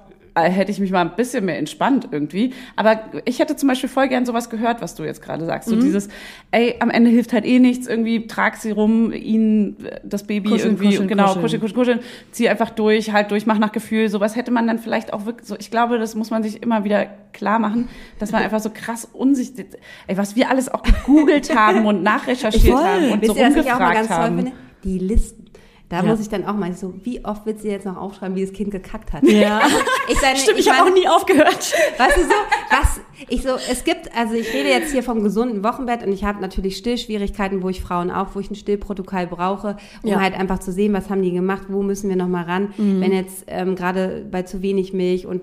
hätte 0.42 0.70
ich 0.70 0.78
mich 0.78 0.90
mal 0.90 1.00
ein 1.00 1.16
bisschen 1.16 1.44
mehr 1.44 1.58
entspannt 1.58 2.08
irgendwie. 2.10 2.52
Aber 2.76 3.00
ich 3.24 3.38
hätte 3.38 3.56
zum 3.56 3.68
Beispiel 3.68 3.88
voll 3.88 4.08
gern 4.08 4.26
sowas 4.26 4.50
gehört, 4.50 4.80
was 4.80 4.94
du 4.94 5.04
jetzt 5.04 5.22
gerade 5.22 5.44
sagst. 5.44 5.68
Mhm. 5.68 5.74
So 5.74 5.80
dieses, 5.80 6.08
ey, 6.50 6.76
am 6.80 6.90
Ende 6.90 7.10
hilft 7.10 7.32
halt 7.32 7.44
eh 7.44 7.58
nichts, 7.58 7.86
irgendwie 7.86 8.26
trag 8.26 8.56
sie 8.56 8.70
rum, 8.70 9.12
ihn, 9.12 9.76
äh, 9.84 10.00
das 10.04 10.26
Baby 10.26 10.50
Kuscheln, 10.50 10.72
irgendwie, 10.72 10.86
kuscheln, 10.86 11.08
genau, 11.08 11.34
kuscheln. 11.34 11.42
kuscheln, 11.42 11.60
kuscheln, 11.60 11.98
kuscheln, 11.98 12.00
zieh 12.32 12.48
einfach 12.48 12.70
durch, 12.70 13.12
halt 13.12 13.30
durch, 13.30 13.46
mach 13.46 13.58
nach 13.58 13.72
Gefühl. 13.72 14.08
Sowas 14.08 14.36
hätte 14.36 14.50
man 14.50 14.66
dann 14.66 14.78
vielleicht 14.78 15.12
auch 15.12 15.26
wirklich, 15.26 15.48
so, 15.48 15.56
ich 15.58 15.70
glaube, 15.70 15.98
das 15.98 16.14
muss 16.14 16.30
man 16.30 16.42
sich 16.42 16.62
immer 16.62 16.84
wieder 16.84 17.06
klar 17.32 17.58
machen, 17.58 17.88
dass 18.18 18.32
man 18.32 18.42
einfach 18.42 18.60
so 18.60 18.70
krass 18.72 19.08
unsichtbar, 19.12 19.64
ey, 20.06 20.16
was 20.16 20.36
wir 20.36 20.50
alles 20.50 20.68
auch 20.68 20.82
gegoogelt 20.82 21.54
haben 21.54 21.86
und 21.86 22.02
nachrecherchiert 22.02 22.76
haben 22.76 23.10
und 23.10 23.22
Wisst 23.22 23.34
so 23.34 23.38
ihr, 23.38 23.46
rumgefragt 23.46 24.08
toll 24.08 24.16
haben. 24.16 24.52
Die 24.84 24.98
Listen. 24.98 25.45
Da 25.88 25.98
Ja. 25.98 26.02
muss 26.02 26.18
ich 26.20 26.28
dann 26.28 26.44
auch 26.44 26.56
mal 26.56 26.72
so, 26.72 26.94
wie 27.04 27.24
oft 27.24 27.46
wird 27.46 27.60
sie 27.60 27.68
jetzt 27.68 27.86
noch 27.86 27.96
aufschreiben, 27.96 28.34
wie 28.34 28.44
das 28.44 28.52
Kind 28.52 28.72
gekackt 28.72 29.12
hat? 29.12 29.22
Ja. 29.22 29.60
Ich 30.08 30.20
sage, 30.20 30.36
Stimmt, 30.36 30.60
ich, 30.60 30.68
habe 30.70 30.78
meine- 30.88 30.90
auch 30.90 30.94
nie 31.02 31.08
aufgehört. 31.08 31.74
Weißt 31.98 32.16
du 32.16 32.22
so, 32.22 32.30
was, 32.70 33.00
ich 33.28 33.42
so, 33.42 33.50
es 33.70 33.82
gibt, 33.82 34.16
also 34.16 34.34
ich 34.34 34.52
rede 34.54 34.68
jetzt 34.68 34.92
hier 34.92 35.02
vom 35.02 35.22
gesunden 35.24 35.64
Wochenbett 35.64 36.04
und 36.06 36.12
ich 36.12 36.22
habe 36.22 36.40
natürlich 36.40 36.76
Stillschwierigkeiten, 36.76 37.60
wo 37.62 37.68
ich 37.68 37.80
Frauen 37.80 38.12
auch, 38.12 38.28
wo 38.34 38.38
ich 38.40 38.48
ein 38.48 38.54
Stillprotokoll 38.54 39.26
brauche, 39.26 39.76
um 40.04 40.10
Ja. 40.10 40.20
halt 40.20 40.34
einfach 40.38 40.60
zu 40.60 40.70
sehen, 40.70 40.92
was 40.92 41.10
haben 41.10 41.22
die 41.22 41.32
gemacht, 41.32 41.62
wo 41.70 41.82
müssen 41.82 42.08
wir 42.08 42.14
nochmal 42.16 42.44
ran, 42.44 42.72
wenn 42.76 43.10
jetzt 43.12 43.46
ähm, 43.48 43.74
gerade 43.74 44.24
bei 44.30 44.42
zu 44.42 44.62
wenig 44.62 44.92
Milch 44.92 45.26
und 45.26 45.40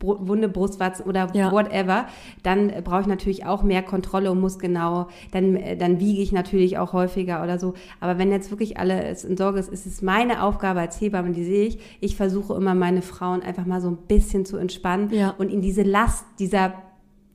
wunde 0.00 0.48
Brustwarzen 0.48 1.04
oder 1.06 1.28
Ja. 1.34 1.50
whatever, 1.52 2.06
dann 2.42 2.72
brauche 2.84 3.00
ich 3.02 3.06
natürlich 3.06 3.46
auch 3.46 3.62
mehr 3.62 3.82
Kontrolle 3.82 4.30
und 4.30 4.40
muss 4.40 4.58
genau, 4.58 5.08
dann, 5.32 5.56
äh, 5.56 5.76
dann 5.76 6.00
wiege 6.00 6.20
ich 6.22 6.32
natürlich 6.32 6.78
auch 6.78 6.92
häufiger 6.92 7.42
oder 7.42 7.58
so. 7.58 7.74
Aber 8.00 8.18
wenn 8.18 8.30
jetzt 8.30 8.50
wirklich 8.50 8.78
alles 8.78 9.24
in 9.24 9.36
Sorge 9.36 9.58
ist, 9.58 9.68
ist 9.70 9.86
es 9.86 10.02
meine 10.02 10.42
Aufgabe 10.42 10.80
als 10.80 11.00
Hebamme, 11.00 11.32
die 11.32 11.44
sehe 11.44 11.66
ich. 11.66 11.78
Ich 12.00 12.16
versuche 12.16 12.54
immer 12.54 12.74
meine 12.74 13.02
Frauen 13.02 13.42
einfach 13.42 13.66
mal 13.66 13.80
so 13.80 13.88
ein 13.88 13.96
bisschen 14.08 14.44
zu 14.44 14.56
entspannen 14.56 15.10
Ja. 15.12 15.34
und 15.38 15.50
ihnen 15.50 15.62
diese 15.62 15.82
Last 15.82 16.24
dieser 16.38 16.72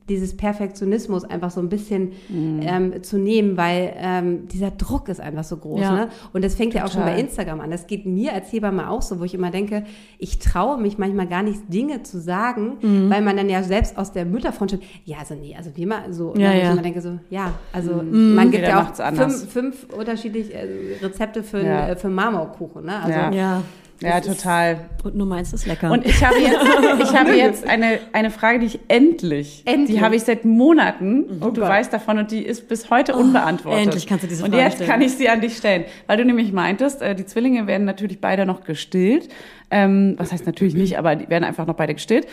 dieses 0.09 0.35
Perfektionismus 0.35 1.23
einfach 1.23 1.49
so 1.51 1.61
ein 1.61 1.69
bisschen 1.69 2.11
ähm, 2.31 3.03
zu 3.03 3.17
nehmen, 3.17 3.55
weil 3.57 3.93
ähm, 3.97 4.47
dieser 4.49 4.71
Druck 4.71 5.07
ist 5.09 5.21
einfach 5.21 5.43
so 5.45 5.57
groß. 5.57 5.79
Ja. 5.81 5.91
Ne? 5.93 6.09
Und 6.33 6.43
das 6.43 6.55
fängt 6.55 6.73
ja 6.73 6.83
auch 6.83 6.91
schon 6.91 7.01
Total. 7.01 7.15
bei 7.15 7.19
Instagram 7.21 7.61
an. 7.61 7.71
Das 7.71 7.87
geht 7.87 8.05
mir 8.05 8.33
als 8.33 8.51
Hebamme 8.51 8.89
auch 8.89 9.01
so, 9.01 9.19
wo 9.19 9.23
ich 9.23 9.33
immer 9.33 9.49
denke, 9.51 9.83
ich 10.17 10.39
traue 10.39 10.77
mich 10.77 10.97
manchmal 10.97 11.27
gar 11.27 11.41
nicht, 11.43 11.59
Dinge 11.73 12.03
zu 12.03 12.19
sagen, 12.19 12.73
Mhm. 12.81 13.09
weil 13.09 13.21
man 13.21 13.37
dann 13.37 13.49
ja 13.49 13.63
selbst 13.63 13.97
aus 13.97 14.11
der 14.11 14.25
Mütterfreundschaft, 14.25 14.83
ja, 15.05 15.17
also 15.19 15.35
nee, 15.35 15.55
also 15.57 15.71
wir 15.75 15.87
mal 15.87 16.11
so, 16.13 16.33
Ja, 16.35 16.49
ne, 16.49 16.55
wo 16.55 16.59
ja. 16.59 16.63
ich 16.65 16.71
immer 16.73 16.81
denke 16.81 17.01
so, 17.01 17.19
ja, 17.29 17.53
also 17.71 17.93
man 18.03 18.51
gibt 18.51 18.65
Jeder 18.65 18.67
ja 18.69 18.91
auch 18.91 19.15
fünf, 19.15 19.49
fünf 19.51 19.87
unterschiedliche 19.97 20.53
äh, 20.53 20.97
Rezepte 21.01 21.43
für, 21.43 21.63
Ja. 21.63 21.87
äh, 21.89 21.95
für 21.95 22.09
Marmorkuchen. 22.09 22.85
Ne? 22.85 22.95
Also, 23.01 23.37
Ja. 23.37 23.61
Ja. 24.01 24.19
Das 24.19 24.27
ist- 24.27 24.41
total. 24.41 24.89
Und 25.03 25.15
nur 25.15 25.25
meins 25.27 25.53
ist 25.53 25.65
lecker. 25.65 25.89
Und 25.91 26.05
ich 26.05 26.23
habe 26.23 26.35
jetzt, 26.37 26.57
ich 27.03 27.17
habe 27.17 27.33
jetzt 27.35 27.65
eine, 27.67 27.99
eine 28.11 28.31
Frage, 28.31 28.59
die 28.59 28.65
ich 28.65 28.79
endlich, 28.89 29.63
Endlich. 29.65 29.97
die 29.97 30.01
habe 30.03 30.15
ich 30.15 30.23
seit 30.23 30.43
Monaten 30.45 31.23
und 31.41 31.55
du 31.57 31.61
weißt 31.61 31.93
davon 31.93 32.17
und 32.17 32.31
die 32.31 32.41
ist 32.43 32.67
bis 32.67 32.89
heute 32.89 33.15
unbeantwortet. 33.15 33.79
Oh, 33.79 33.83
endlich 33.83 34.07
kannst 34.07 34.23
du 34.23 34.27
diese 34.27 34.43
Und 34.43 34.51
Frage 34.51 34.63
jetzt 34.63 34.75
stellen. 34.75 34.89
kann 34.89 35.01
ich 35.01 35.13
sie 35.13 35.29
an 35.29 35.39
dich 35.41 35.55
stellen, 35.55 35.85
weil 36.07 36.17
du 36.17 36.25
nämlich 36.25 36.51
meintest, 36.51 37.01
äh, 37.01 37.15
die 37.15 37.25
Zwillinge 37.25 37.65
werden 37.67 37.85
natürlich 37.85 38.19
beide 38.19 38.45
noch 38.45 38.63
gestillt. 38.63 39.29
Ähm, 39.71 40.15
was 40.17 40.31
heißt 40.31 40.45
natürlich 40.45 40.73
nicht, 40.75 40.97
aber 40.97 41.15
die 41.15 41.29
werden 41.29 41.43
einfach 41.45 41.65
noch 41.65 41.75
beide 41.75 41.93
gestillt. 41.93 42.27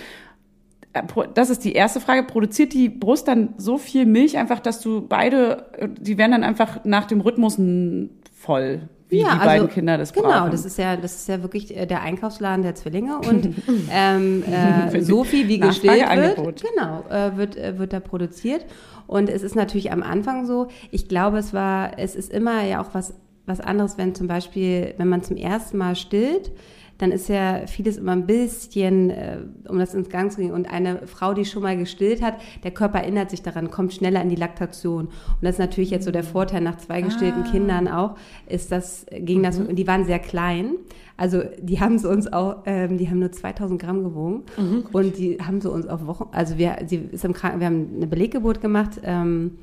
Äh, 0.93 1.03
Das 1.35 1.51
ist 1.51 1.65
die 1.65 1.73
erste 1.75 2.01
Frage. 2.01 2.25
Produziert 2.25 2.73
die 2.73 2.89
Brust 2.89 3.29
dann 3.29 3.51
so 3.59 3.79
viel 3.79 4.07
Milch 4.07 4.37
einfach, 4.39 4.59
dass 4.61 4.81
du 4.81 5.07
beide, 5.07 5.67
äh, 5.79 5.89
die 6.01 6.19
werden 6.19 6.33
dann 6.33 6.43
einfach 6.45 6.85
nach 6.85 7.05
dem 7.07 7.21
Rhythmus 7.21 7.59
voll, 8.37 8.89
wie 9.11 9.19
die 9.19 9.25
beiden 9.25 9.69
Kinder 9.69 9.99
das 9.99 10.13
Genau, 10.13 10.29
brauchen? 10.29 10.51
das 10.51 10.65
ist 10.65 10.79
ja, 10.79 10.97
das 10.97 11.15
ist 11.15 11.29
ja 11.29 11.43
wirklich 11.43 11.77
äh, 11.77 11.87
der 11.87 12.03
Einkaufsladen 12.03 12.63
der 12.63 12.75
Zwillinge 12.75 13.19
und 13.19 13.55
ähm, 13.91 14.43
äh, 14.45 15.01
so 15.03 15.25
viel 15.25 15.49
wie 15.49 15.59
gestillt 15.59 16.09
wird, 16.09 16.63
genau, 16.63 17.05
äh, 17.11 17.37
wird, 17.37 17.57
äh, 17.57 17.79
wird 17.79 17.93
da 17.93 18.01
produziert. 18.01 18.65
Und 19.07 19.29
es 19.29 19.43
ist 19.43 19.57
natürlich 19.57 19.91
am 19.91 20.03
Anfang 20.05 20.47
so, 20.47 20.69
ich 20.93 21.09
glaube, 21.09 21.39
es 21.39 21.53
war, 21.53 21.99
es 21.99 22.15
ist 22.15 22.33
immer 22.33 22.63
ja 22.65 22.81
auch 22.81 22.91
was, 22.93 23.15
was 23.45 23.61
anderes, 23.61 23.99
wenn 23.99 24.15
zum 24.15 24.29
Beispiel, 24.29 24.95
wenn 24.99 25.09
man 25.09 25.23
zum 25.23 25.37
ersten 25.37 25.79
Mal 25.79 25.97
stillt, 25.97 26.53
dann 27.01 27.13
ist 27.13 27.29
ja 27.31 27.67
vieles 27.67 27.97
immer 27.97 28.13
ein 28.13 28.27
bisschen, 28.27 29.09
äh, 29.09 29.39
um 29.69 29.79
das 29.79 29.95
ins 29.95 30.11
Gang 30.11 30.31
zu 30.31 30.37
bringen. 30.39 30.53
Und 30.53 30.71
eine 30.71 31.07
Frau, 31.07 31.33
die 31.33 31.47
schon 31.47 31.63
mal 31.63 31.77
gestillt 31.77 32.21
hat, 32.21 32.35
der 32.63 32.73
Körper 32.73 32.99
erinnert 32.99 33.31
sich 33.31 33.41
daran, 33.41 33.71
kommt 33.71 33.95
schneller 33.95 34.21
in 34.21 34.29
die 34.29 34.37
Laktation. 34.37 35.07
Und 35.07 35.13
das 35.41 35.55
ist 35.55 35.61
natürlich 35.61 35.91
jetzt 35.91 36.05
so 36.05 36.11
der 36.11 36.25
Vorteil 36.25 36.61
nach 36.61 36.77
zwei 36.77 37.01
gestillten 37.01 37.45
Kindern 37.45 37.89
auch, 37.89 38.17
ist 38.47 38.71
das, 38.71 39.07
ging 39.11 39.43
das, 39.43 39.59
und 39.59 39.77
die 39.77 39.87
waren 39.87 40.05
sehr 40.05 40.19
klein. 40.19 40.75
Also 41.17 41.43
die 41.61 41.81
haben 41.81 41.99
sie 41.99 42.09
uns 42.09 42.31
auch, 42.33 42.63
ähm, 42.67 42.99
die 42.99 43.09
haben 43.09 43.19
nur 43.19 43.33
2000 43.33 43.81
Gramm 43.81 44.05
gewogen 44.05 44.45
und 44.93 45.19
die 45.19 45.39
haben 45.39 45.61
sie 45.61 45.71
uns 45.71 45.87
auf 45.87 46.07
Wochen, 46.07 46.29
also 46.33 46.57
wir, 46.57 46.79
sie 46.87 46.97
ist 46.97 47.25
im 47.25 47.35
Kranken, 47.35 47.61
wir 47.61 47.67
haben 47.67 47.89
eine 47.97 48.07
Beleggeburt 48.07 48.61
gemacht, 48.61 49.01
ähm, 49.05 49.59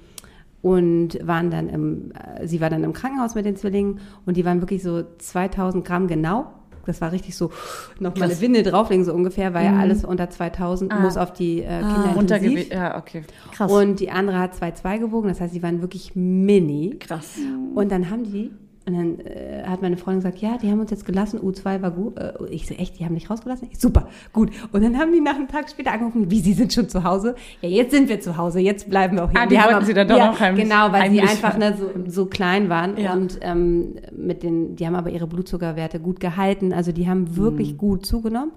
und 0.61 1.19
waren 1.25 1.51
dann 1.51 1.69
im, 1.69 2.11
äh, 2.11 2.47
sie 2.47 2.61
war 2.61 2.69
dann 2.69 2.83
im 2.83 2.93
Krankenhaus 2.93 3.35
mit 3.35 3.45
den 3.45 3.55
Zwillingen 3.55 3.99
und 4.25 4.37
die 4.37 4.45
waren 4.45 4.61
wirklich 4.61 4.83
so 4.83 5.03
2000 5.17 5.85
Gramm 5.85 6.07
genau. 6.07 6.51
Das 6.87 7.01
war 7.01 7.11
richtig 7.11 7.35
so, 7.35 7.51
noch 7.99 8.15
mal 8.15 8.25
eine 8.25 8.41
Windel 8.41 8.63
drauflegen 8.63 9.05
so 9.05 9.13
ungefähr, 9.13 9.53
weil 9.53 9.67
alles 9.67 10.03
unter 10.03 10.29
2000 10.29 10.99
muss 10.99 11.17
auf 11.17 11.33
die 11.33 11.61
äh, 11.61 11.79
Kinder 11.79 12.15
Untergewicht, 12.15 12.71
intensiv. 12.71 12.73
ja, 12.73 12.97
okay. 12.97 13.23
Krass. 13.51 13.71
Und 13.71 13.99
die 13.99 14.09
andere 14.09 14.39
hat 14.39 14.53
2,2 14.53 14.99
gewogen, 14.99 15.27
das 15.27 15.41
heißt, 15.41 15.53
sie 15.53 15.63
waren 15.63 15.81
wirklich 15.81 16.15
mini. 16.15 16.95
Krass. 16.99 17.37
Und 17.75 17.91
dann 17.91 18.09
haben 18.09 18.23
die, 18.23 18.51
und 18.87 18.93
dann 18.95 19.19
äh, 19.19 19.63
hat 19.67 19.81
meine 19.81 19.97
Freundin 19.97 20.21
gesagt, 20.21 20.39
ja, 20.41 20.57
die 20.57 20.71
haben 20.71 20.79
uns 20.79 20.89
jetzt 20.91 21.05
gelassen, 21.05 21.39
U2 21.39 21.81
war 21.81 21.91
gut. 21.91 22.17
Äh, 22.17 22.33
ich 22.49 22.65
so, 22.67 22.73
echt, 22.73 22.97
die 22.99 23.05
haben 23.05 23.13
nicht 23.13 23.29
rausgelassen? 23.29 23.67
Ich, 23.71 23.79
super, 23.79 24.07
gut. 24.33 24.49
Und 24.71 24.81
dann 24.83 24.97
haben 24.97 25.11
die 25.11 25.19
nach 25.19 25.35
einem 25.35 25.47
Tag 25.49 25.69
später 25.69 25.91
angerufen, 25.91 26.31
wie, 26.31 26.39
sie 26.39 26.53
sind 26.53 26.71
schon 26.73 26.87
zu 26.87 27.03
Hause? 27.03 27.35
Ja, 27.61 27.67
jetzt 27.69 27.91
sind 27.91 28.07
wir 28.09 28.19
zu 28.21 28.37
Hause, 28.37 28.59
jetzt 28.61 28.89
bleiben 28.89 29.17
wir 29.17 29.25
auch 29.25 29.31
hier. 29.31 29.41
Ah, 29.41 29.45
die 29.45 29.59
haben 29.59 29.73
wollten 29.73 29.85
sie 29.85 29.93
dann 29.93 30.07
doch 30.07 30.17
ja, 30.17 30.27
noch 30.31 30.39
heimlich- 30.39 30.63
Genau, 30.63 30.91
weil 30.91 31.11
sie 31.11 31.19
heimlich 31.21 31.29
einfach 31.29 31.57
ne, 31.57 31.75
so, 31.77 31.89
so 32.09 32.25
klein 32.27 32.69
waren. 32.69 32.97
Ja. 32.97 33.13
Und 33.13 33.37
ähm, 33.41 33.95
mit 34.15 34.41
den, 34.41 34.75
die 34.77 34.87
haben 34.87 34.95
aber 34.95 35.09
ihre 35.09 35.27
Blutzuckerwerte 35.27 35.99
gut 35.99 36.19
gehalten. 36.19 36.71
Also 36.71 36.91
die 36.93 37.07
haben 37.09 37.35
wirklich 37.35 37.73
Mhm. 37.73 37.77
gut 37.77 38.05
zugenommen. 38.05 38.51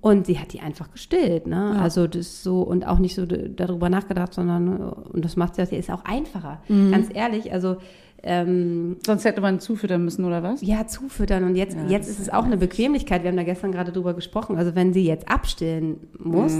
Und 0.00 0.26
sie 0.26 0.40
hat 0.40 0.52
die 0.52 0.58
einfach 0.60 0.90
gestillt, 0.90 1.46
ne? 1.46 1.78
Also 1.80 2.08
das 2.08 2.42
so 2.42 2.62
und 2.62 2.84
auch 2.88 2.98
nicht 2.98 3.14
so 3.14 3.24
darüber 3.24 3.88
nachgedacht, 3.88 4.34
sondern 4.34 4.78
und 4.80 5.24
das 5.24 5.36
macht 5.36 5.54
sie 5.54 5.62
ist 5.76 5.90
auch 5.92 6.04
einfacher. 6.04 6.60
Mhm. 6.68 6.90
Ganz 6.90 7.08
ehrlich, 7.14 7.52
also 7.52 7.76
ähm, 8.22 8.96
Sonst 9.04 9.24
hätte 9.24 9.40
man 9.40 9.58
zufüttern 9.60 10.04
müssen, 10.04 10.24
oder 10.24 10.42
was? 10.42 10.62
ja, 10.62 10.86
zufüttern. 10.86 11.44
Und 11.44 11.56
jetzt, 11.56 11.76
jetzt 11.88 12.08
ist 12.08 12.20
es 12.20 12.28
auch 12.30 12.44
eine 12.44 12.56
Bequemlichkeit. 12.56 13.22
Wir 13.22 13.30
haben 13.30 13.36
da 13.36 13.42
gestern 13.42 13.72
gerade 13.72 13.92
drüber 13.92 14.14
gesprochen. 14.14 14.56
Also 14.56 14.74
wenn 14.74 14.92
sie 14.92 15.04
jetzt 15.04 15.28
abstillen 15.28 15.96
muss, 16.18 16.56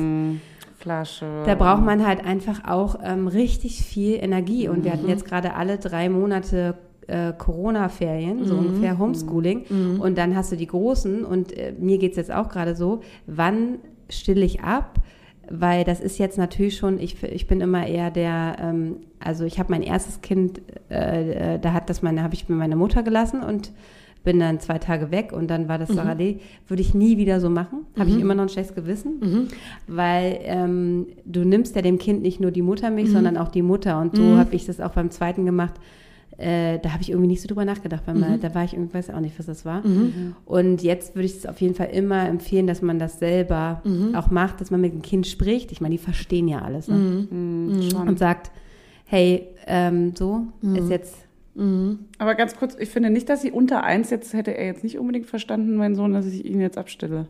Flasche. 0.79 1.27
da 1.47 1.55
braucht 1.55 1.83
man 1.85 2.05
halt 2.07 2.25
einfach 2.25 2.69
auch 2.69 2.99
ähm, 3.03 3.29
richtig 3.29 3.83
viel 3.85 4.15
Energie. 4.23 4.69
Und 4.69 4.81
Mhm. 4.81 4.85
wir 4.85 4.93
hatten 4.93 5.09
jetzt 5.09 5.25
gerade 5.25 5.55
alle 5.55 5.79
drei 5.79 6.09
Monate 6.09 6.75
äh, 7.09 7.33
Corona-Ferien, 7.37 8.45
so 8.47 8.55
Mhm. 8.55 8.61
ungefähr 8.67 8.99
Homeschooling. 8.99 9.99
Und 9.99 10.19
dann 10.19 10.37
hast 10.37 10.53
du 10.53 10.57
die 10.57 10.67
Großen. 10.69 11.25
Und 11.25 11.57
äh, 11.57 11.73
mir 11.79 11.99
geht's 11.99 12.17
jetzt 12.17 12.33
auch 12.33 12.49
gerade 12.49 12.75
so, 12.77 13.01
wann 13.27 13.79
stille 14.09 14.45
ich 14.45 14.63
ab? 14.63 14.97
Weil 15.51 15.85
das 15.85 16.01
ist 16.01 16.19
jetzt 16.19 16.39
natürlich 16.39 16.77
schon, 16.77 16.99
ich, 16.99 17.23
ich 17.23 17.47
bin 17.47 17.61
immer 17.61 17.87
eher 17.87 18.11
der, 18.11 18.57
ähm, 18.61 18.97
also 19.21 19.45
ich 19.45 19.59
habe 19.59 19.71
mein 19.71 19.83
erstes 19.83 20.21
Kind, 20.21 20.63
äh, 20.91 21.55
äh, 21.55 21.59
da 21.59 21.73
hat 21.73 21.91
das 21.91 22.03
meine, 22.03 22.23
habe 22.23 22.35
ich 22.35 22.49
mir 22.49 22.57
meine 22.57 22.77
Mutter 22.77 23.03
gelassen 23.03 23.43
und 23.43 23.73
bin 24.25 24.39
dann 24.39 24.61
zwei 24.61 24.79
Tage 24.79 25.11
weg 25.11 25.33
und 25.33 25.49
dann 25.49 25.69
war 25.69 25.79
das 25.79 25.89
Sarah 25.89 26.13
Lee. 26.13 26.37
Würde 26.69 26.81
ich 26.81 26.95
nie 26.95 27.17
wieder 27.17 27.41
so 27.41 27.51
machen. 27.51 27.87
Habe 27.99 28.11
ich 28.11 28.21
immer 28.21 28.35
noch 28.37 28.45
ein 28.45 28.49
schlechtes 28.49 28.77
Gewissen. 28.77 29.19
Weil 29.89 30.39
ähm, 30.43 31.07
du 31.25 31.45
nimmst 31.45 31.75
ja 31.75 31.83
dem 31.83 31.99
Kind 31.99 32.23
nicht 32.23 32.39
nur 32.39 32.53
die 32.53 32.63
Muttermilch, 32.63 33.11
sondern 33.11 33.37
auch 33.37 33.49
die 33.49 33.63
Mutter. 33.63 34.01
Und 34.01 34.17
so 34.17 34.37
habe 34.39 34.55
ich 34.55 34.65
das 34.65 34.81
auch 34.81 34.93
beim 34.93 35.11
zweiten 35.11 35.45
gemacht. 35.45 35.75
Äh, 36.39 36.79
da 36.81 36.93
habe 36.93 37.03
ich 37.03 37.11
irgendwie 37.11 37.29
nicht 37.29 37.43
so 37.43 37.49
drüber 37.49 37.65
nachgedacht. 37.65 38.03
Weil 38.07 38.15
man, 38.15 38.41
Da 38.41 38.55
war 38.55 38.65
ich 38.65 38.73
irgendwie, 38.75 38.95
weiß 38.95 39.11
auch 39.11 39.21
nicht, 39.21 39.39
was 39.39 39.47
das 39.47 39.65
war. 39.65 39.83
Und 40.45 40.83
jetzt 40.83 41.15
würde 41.15 41.27
ich 41.27 41.37
es 41.37 41.47
auf 41.47 41.61
jeden 41.61 41.75
Fall 41.75 41.89
immer 41.93 42.29
empfehlen, 42.29 42.67
dass 42.67 42.83
man 42.83 42.99
das 42.99 43.19
selber 43.19 43.83
auch 44.15 44.31
macht, 44.31 44.61
dass 44.61 44.71
man 44.71 44.81
mit 44.81 44.93
dem 44.93 45.03
Kind 45.03 45.27
spricht. 45.27 45.73
Ich 45.73 45.81
meine, 45.81 45.95
die 45.95 45.99
verstehen 46.03 46.49
ja 46.49 46.61
alles. 46.63 46.89
Ne? 46.89 47.27
Und 48.09 48.19
sagt, 48.19 48.51
hey, 49.05 49.47
ähm, 49.67 50.15
so 50.17 50.47
ist 50.75 50.91
jetzt 50.91 51.17
Aber 52.19 52.35
ganz 52.35 52.57
kurz, 52.57 52.77
ich 52.79 52.89
finde 52.89 53.11
nicht, 53.11 53.29
dass 53.29 53.43
sie 53.43 53.51
unter 53.53 53.85
eins 53.85 54.09
jetzt 54.09 54.33
hätte 54.33 54.57
er 54.57 54.65
jetzt 54.65 54.83
nicht 54.85 54.99
unbedingt 54.99 55.27
verstanden, 55.27 55.77
mein 55.77 55.95
Sohn, 55.95 56.15
dass 56.15 56.25
ich 56.27 56.47
ihn 56.47 56.61
jetzt 56.63 56.79
abstille. 56.79 57.27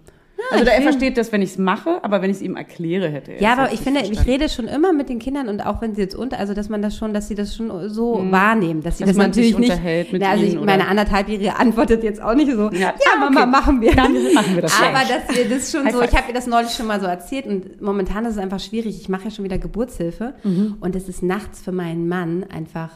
Also 0.50 0.64
ich 0.64 0.68
er 0.70 0.74
find- 0.76 0.82
versteht 0.84 1.16
das, 1.16 1.30
wenn 1.32 1.40
ich 1.42 1.50
es 1.50 1.58
mache, 1.58 2.02
aber 2.02 2.20
wenn 2.20 2.30
ich 2.30 2.36
es 2.38 2.42
ihm 2.42 2.56
erkläre, 2.56 3.08
hätte 3.08 3.32
er 3.32 3.40
Ja, 3.40 3.52
aber 3.54 3.72
ich 3.72 3.80
finde, 3.80 4.00
ich 4.00 4.06
verstanden. 4.06 4.30
rede 4.32 4.48
schon 4.48 4.66
immer 4.66 4.92
mit 4.92 5.08
den 5.08 5.18
Kindern 5.18 5.48
und 5.48 5.64
auch 5.64 5.80
wenn 5.80 5.94
sie 5.94 6.00
jetzt 6.02 6.14
unter, 6.14 6.38
also 6.38 6.52
dass 6.52 6.68
man 6.68 6.82
das 6.82 6.96
schon, 6.96 7.14
dass 7.14 7.28
sie 7.28 7.34
das 7.34 7.54
schon 7.56 7.88
so 7.88 8.26
wahrnehmen, 8.30 8.82
dass 8.82 8.98
sie 8.98 9.04
Dass 9.04 9.10
das 9.10 9.16
man 9.16 9.28
natürlich 9.30 9.56
nicht. 9.56 9.70
unterhält 9.70 10.12
mit 10.12 10.20
Na, 10.22 10.30
also 10.30 10.44
ich, 10.44 10.54
ihnen, 10.54 10.64
meine 10.64 10.88
anderthalbjährige 10.88 11.56
antwortet 11.56 12.02
jetzt 12.02 12.20
auch 12.20 12.34
nicht 12.34 12.50
so. 12.52 12.70
Ja, 12.72 12.92
ah, 13.14 13.18
Mama, 13.20 13.40
okay. 13.42 13.50
machen 13.50 13.80
wir. 13.80 13.94
Dann 13.94 14.12
machen 14.34 14.54
wir 14.54 14.62
das 14.62 14.78
Aber 14.80 14.90
gleich. 14.90 15.08
dass 15.26 15.36
wir 15.36 15.48
das 15.48 15.70
schon 15.70 15.90
so, 15.90 16.02
ich 16.02 16.12
habe 16.16 16.28
ihr 16.28 16.34
das 16.34 16.46
neulich 16.46 16.70
schon 16.72 16.86
mal 16.86 17.00
so 17.00 17.06
erzählt 17.06 17.46
und 17.46 17.80
momentan 17.80 18.24
ist 18.24 18.32
es 18.32 18.38
einfach 18.38 18.60
schwierig. 18.60 19.00
Ich 19.00 19.08
mache 19.08 19.24
ja 19.24 19.30
schon 19.30 19.44
wieder 19.44 19.58
Geburtshilfe 19.58 20.34
und 20.80 20.96
es 20.96 21.08
ist 21.08 21.22
nachts 21.22 21.60
für 21.62 21.72
meinen 21.72 22.08
Mann 22.08 22.44
einfach. 22.52 22.90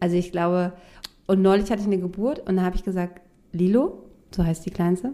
Also 0.00 0.16
ich 0.16 0.32
glaube, 0.32 0.72
und 1.26 1.42
neulich 1.42 1.70
hatte 1.70 1.80
ich 1.82 1.86
eine 1.86 1.98
Geburt 1.98 2.40
und 2.48 2.56
da 2.56 2.62
habe 2.62 2.76
ich 2.76 2.82
gesagt, 2.84 3.20
Lilo, 3.52 4.04
so 4.34 4.44
heißt 4.44 4.64
die 4.64 4.70
Kleinste, 4.70 5.12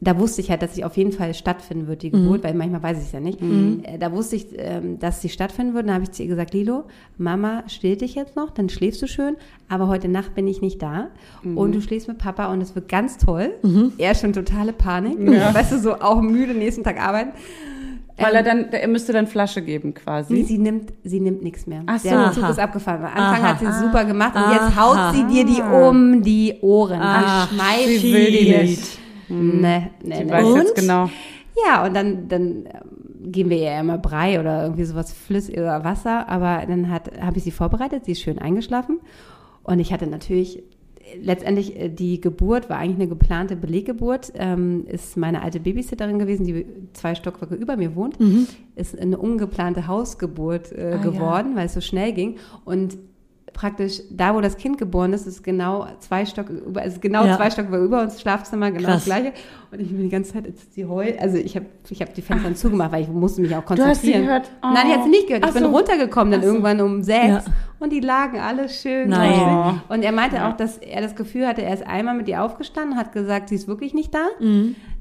da 0.00 0.16
wusste 0.18 0.40
ich 0.40 0.50
halt, 0.50 0.62
dass 0.62 0.74
sie 0.76 0.84
auf 0.84 0.96
jeden 0.96 1.10
Fall 1.10 1.34
stattfinden 1.34 1.88
wird, 1.88 2.02
die 2.02 2.10
Geburt, 2.10 2.44
weil 2.44 2.54
manchmal 2.54 2.82
weiß 2.82 2.98
ich 2.98 3.04
es 3.06 3.12
ja 3.12 3.18
nicht. 3.20 3.40
Äh, 3.42 3.98
Da 3.98 4.12
wusste 4.12 4.36
ich, 4.36 4.46
ähm, 4.56 4.98
dass 5.00 5.20
sie 5.22 5.28
stattfinden 5.28 5.74
wird. 5.74 5.86
Dann 5.88 5.94
habe 5.94 6.04
ich 6.04 6.12
zu 6.12 6.22
ihr 6.22 6.28
gesagt, 6.28 6.54
Lilo, 6.54 6.84
Mama 7.16 7.64
stillt 7.66 8.00
dich 8.02 8.14
jetzt 8.14 8.36
noch, 8.36 8.50
dann 8.50 8.68
schläfst 8.68 9.02
du 9.02 9.08
schön, 9.08 9.36
aber 9.68 9.88
heute 9.88 10.06
Nacht 10.08 10.34
bin 10.36 10.46
ich 10.46 10.60
nicht 10.60 10.80
da. 10.82 11.08
Und 11.42 11.74
du 11.74 11.80
schläfst 11.80 12.06
mit 12.06 12.18
Papa 12.18 12.52
und 12.52 12.60
es 12.60 12.74
wird 12.76 12.88
ganz 12.88 13.18
toll. 13.18 13.54
Er 13.98 14.12
ist 14.12 14.20
schon 14.20 14.32
totale 14.32 14.72
Panik. 14.72 15.18
Weißt 15.54 15.72
du, 15.72 15.78
so 15.80 15.94
auch 16.00 16.20
müde, 16.22 16.54
nächsten 16.54 16.84
Tag 16.84 17.00
arbeiten. 17.00 17.30
Weil 18.20 18.34
er 18.34 18.42
dann, 18.42 18.72
er 18.72 18.88
müsste 18.88 19.12
dann 19.12 19.26
Flasche 19.28 19.62
geben 19.62 19.94
quasi. 19.94 20.32
Nee, 20.34 20.42
sie 20.42 20.58
nimmt, 20.58 20.92
sie 21.04 21.20
nimmt 21.20 21.42
nichts 21.42 21.66
mehr. 21.68 21.82
Ach 21.86 22.00
so. 22.00 22.08
Der 22.08 22.32
Zug 22.32 22.42
Aha. 22.44 22.50
ist 22.50 22.58
abgefahren. 22.58 23.00
Am 23.04 23.06
Anfang 23.06 23.44
Aha. 23.44 23.48
hat 23.50 23.60
sie 23.60 23.84
super 23.86 24.04
gemacht 24.04 24.34
und 24.34 24.42
Aha. 24.42 24.52
jetzt 24.52 24.76
haut 24.80 25.14
sie 25.14 25.24
dir 25.32 25.44
die 25.44 25.62
um 25.62 26.22
die 26.22 26.54
Ohren. 26.60 26.98
Ach, 27.00 27.48
schmeißt 27.48 28.00
sie 28.00 28.12
will 28.12 28.26
die 28.32 28.44
dir. 28.46 28.62
nicht. 28.62 28.98
Nee, 29.28 29.90
nee, 30.02 30.14
Ich 30.18 30.24
nee. 30.24 30.30
weiß 30.30 30.44
Und? 30.46 30.56
jetzt 30.56 30.74
genau. 30.74 31.08
Ja, 31.66 31.84
und 31.84 31.94
dann, 31.94 32.28
dann 32.28 32.40
ähm, 32.66 33.32
geben 33.32 33.50
wir 33.50 33.58
ihr 33.58 33.78
immer 33.80 33.98
Brei 33.98 34.38
oder 34.38 34.62
irgendwie 34.62 34.84
sowas 34.84 35.12
flüssig 35.12 35.58
oder 35.58 35.82
Wasser. 35.84 36.28
Aber 36.28 36.64
dann 36.66 36.88
habe 36.90 37.36
ich 37.36 37.42
sie 37.44 37.50
vorbereitet, 37.50 38.04
sie 38.04 38.12
ist 38.12 38.20
schön 38.22 38.38
eingeschlafen. 38.38 39.00
Und 39.64 39.80
ich 39.80 39.92
hatte 39.92 40.06
natürlich, 40.06 40.62
letztendlich 41.20 41.78
äh, 41.78 41.88
die 41.88 42.20
Geburt 42.20 42.70
war 42.70 42.78
eigentlich 42.78 42.96
eine 43.00 43.08
geplante 43.08 43.56
Beleggeburt, 43.56 44.32
ähm, 44.36 44.84
ist 44.86 45.16
meine 45.16 45.42
alte 45.42 45.58
Babysitterin 45.60 46.18
gewesen, 46.18 46.44
die 46.46 46.64
zwei 46.92 47.14
Stockwerke 47.16 47.56
über 47.56 47.76
mir 47.76 47.96
wohnt, 47.96 48.18
ist 48.76 48.98
eine 48.98 49.18
ungeplante 49.18 49.88
Hausgeburt 49.88 50.70
äh, 50.72 50.92
Ah, 50.98 51.02
geworden, 51.02 51.56
weil 51.56 51.66
es 51.66 51.74
so 51.74 51.80
schnell 51.80 52.12
ging. 52.12 52.36
Und 52.64 52.98
praktisch 53.58 54.02
da, 54.08 54.36
wo 54.36 54.40
das 54.40 54.56
Kind 54.56 54.78
geboren 54.78 55.12
ist, 55.12 55.26
ist 55.26 55.42
genau 55.42 55.86
zwei 55.98 56.24
Stock 56.24 56.48
über, 56.48 56.84
ist 56.84 57.02
genau 57.02 57.24
Ja. 57.24 57.36
zwei 57.36 57.50
Stockwerke 57.50 57.84
über 57.84 58.02
uns 58.02 58.20
Schlafzimmer, 58.20 58.70
genau 58.70 58.84
Krass. 58.90 58.94
das 58.98 59.04
gleiche. 59.06 59.32
Und 59.72 59.80
ich 59.80 59.88
bin 59.88 59.98
die 60.04 60.08
ganze 60.08 60.32
Zeit, 60.32 60.46
jetzt 60.46 60.76
die 60.76 60.86
heult, 60.86 61.18
also 61.20 61.36
ich 61.38 61.56
habe 61.56 61.66
ich 61.90 62.00
hab 62.00 62.14
die 62.14 62.22
Fenster 62.22 62.54
zugemacht, 62.54 62.92
weil 62.92 63.02
ich 63.02 63.08
musste 63.08 63.40
mich 63.40 63.54
auch 63.56 63.62
Du 63.64 63.70
hast 63.70 64.02
sie 64.02 64.12
konzentrieren. 64.12 64.22
gehört? 64.26 64.50
Oh. 64.62 64.68
Nein, 64.72 64.86
die 64.86 64.92
hat 64.92 65.02
sie 65.02 65.10
nicht 65.10 65.26
gehört. 65.26 65.44
Ich 65.44 65.50
Ach 65.50 65.54
bin 65.54 65.64
so. 65.64 65.70
runtergekommen 65.70 66.30
dann 66.30 66.40
Ach 66.40 66.44
irgendwann 66.46 66.80
um 66.80 67.02
sechs 67.02 67.26
Ja. 67.46 67.52
und 67.80 67.92
die 67.92 67.98
lagen 68.00 68.38
alle 68.38 68.68
schön. 68.68 69.08
Nein. 69.08 69.80
Und 69.88 70.02
er 70.04 70.12
meinte 70.12 70.46
auch, 70.46 70.56
dass 70.56 70.78
er 70.78 71.00
das 71.02 71.16
Gefühl 71.16 71.46
hatte, 71.48 71.62
er 71.62 71.74
ist 71.74 71.84
einmal 71.84 72.14
mit 72.16 72.28
ihr 72.28 72.44
aufgestanden, 72.44 72.96
hat 72.96 73.10
gesagt, 73.12 73.48
sie 73.48 73.56
ist 73.56 73.66
wirklich 73.66 73.92
nicht 73.92 74.14
da, 74.14 74.24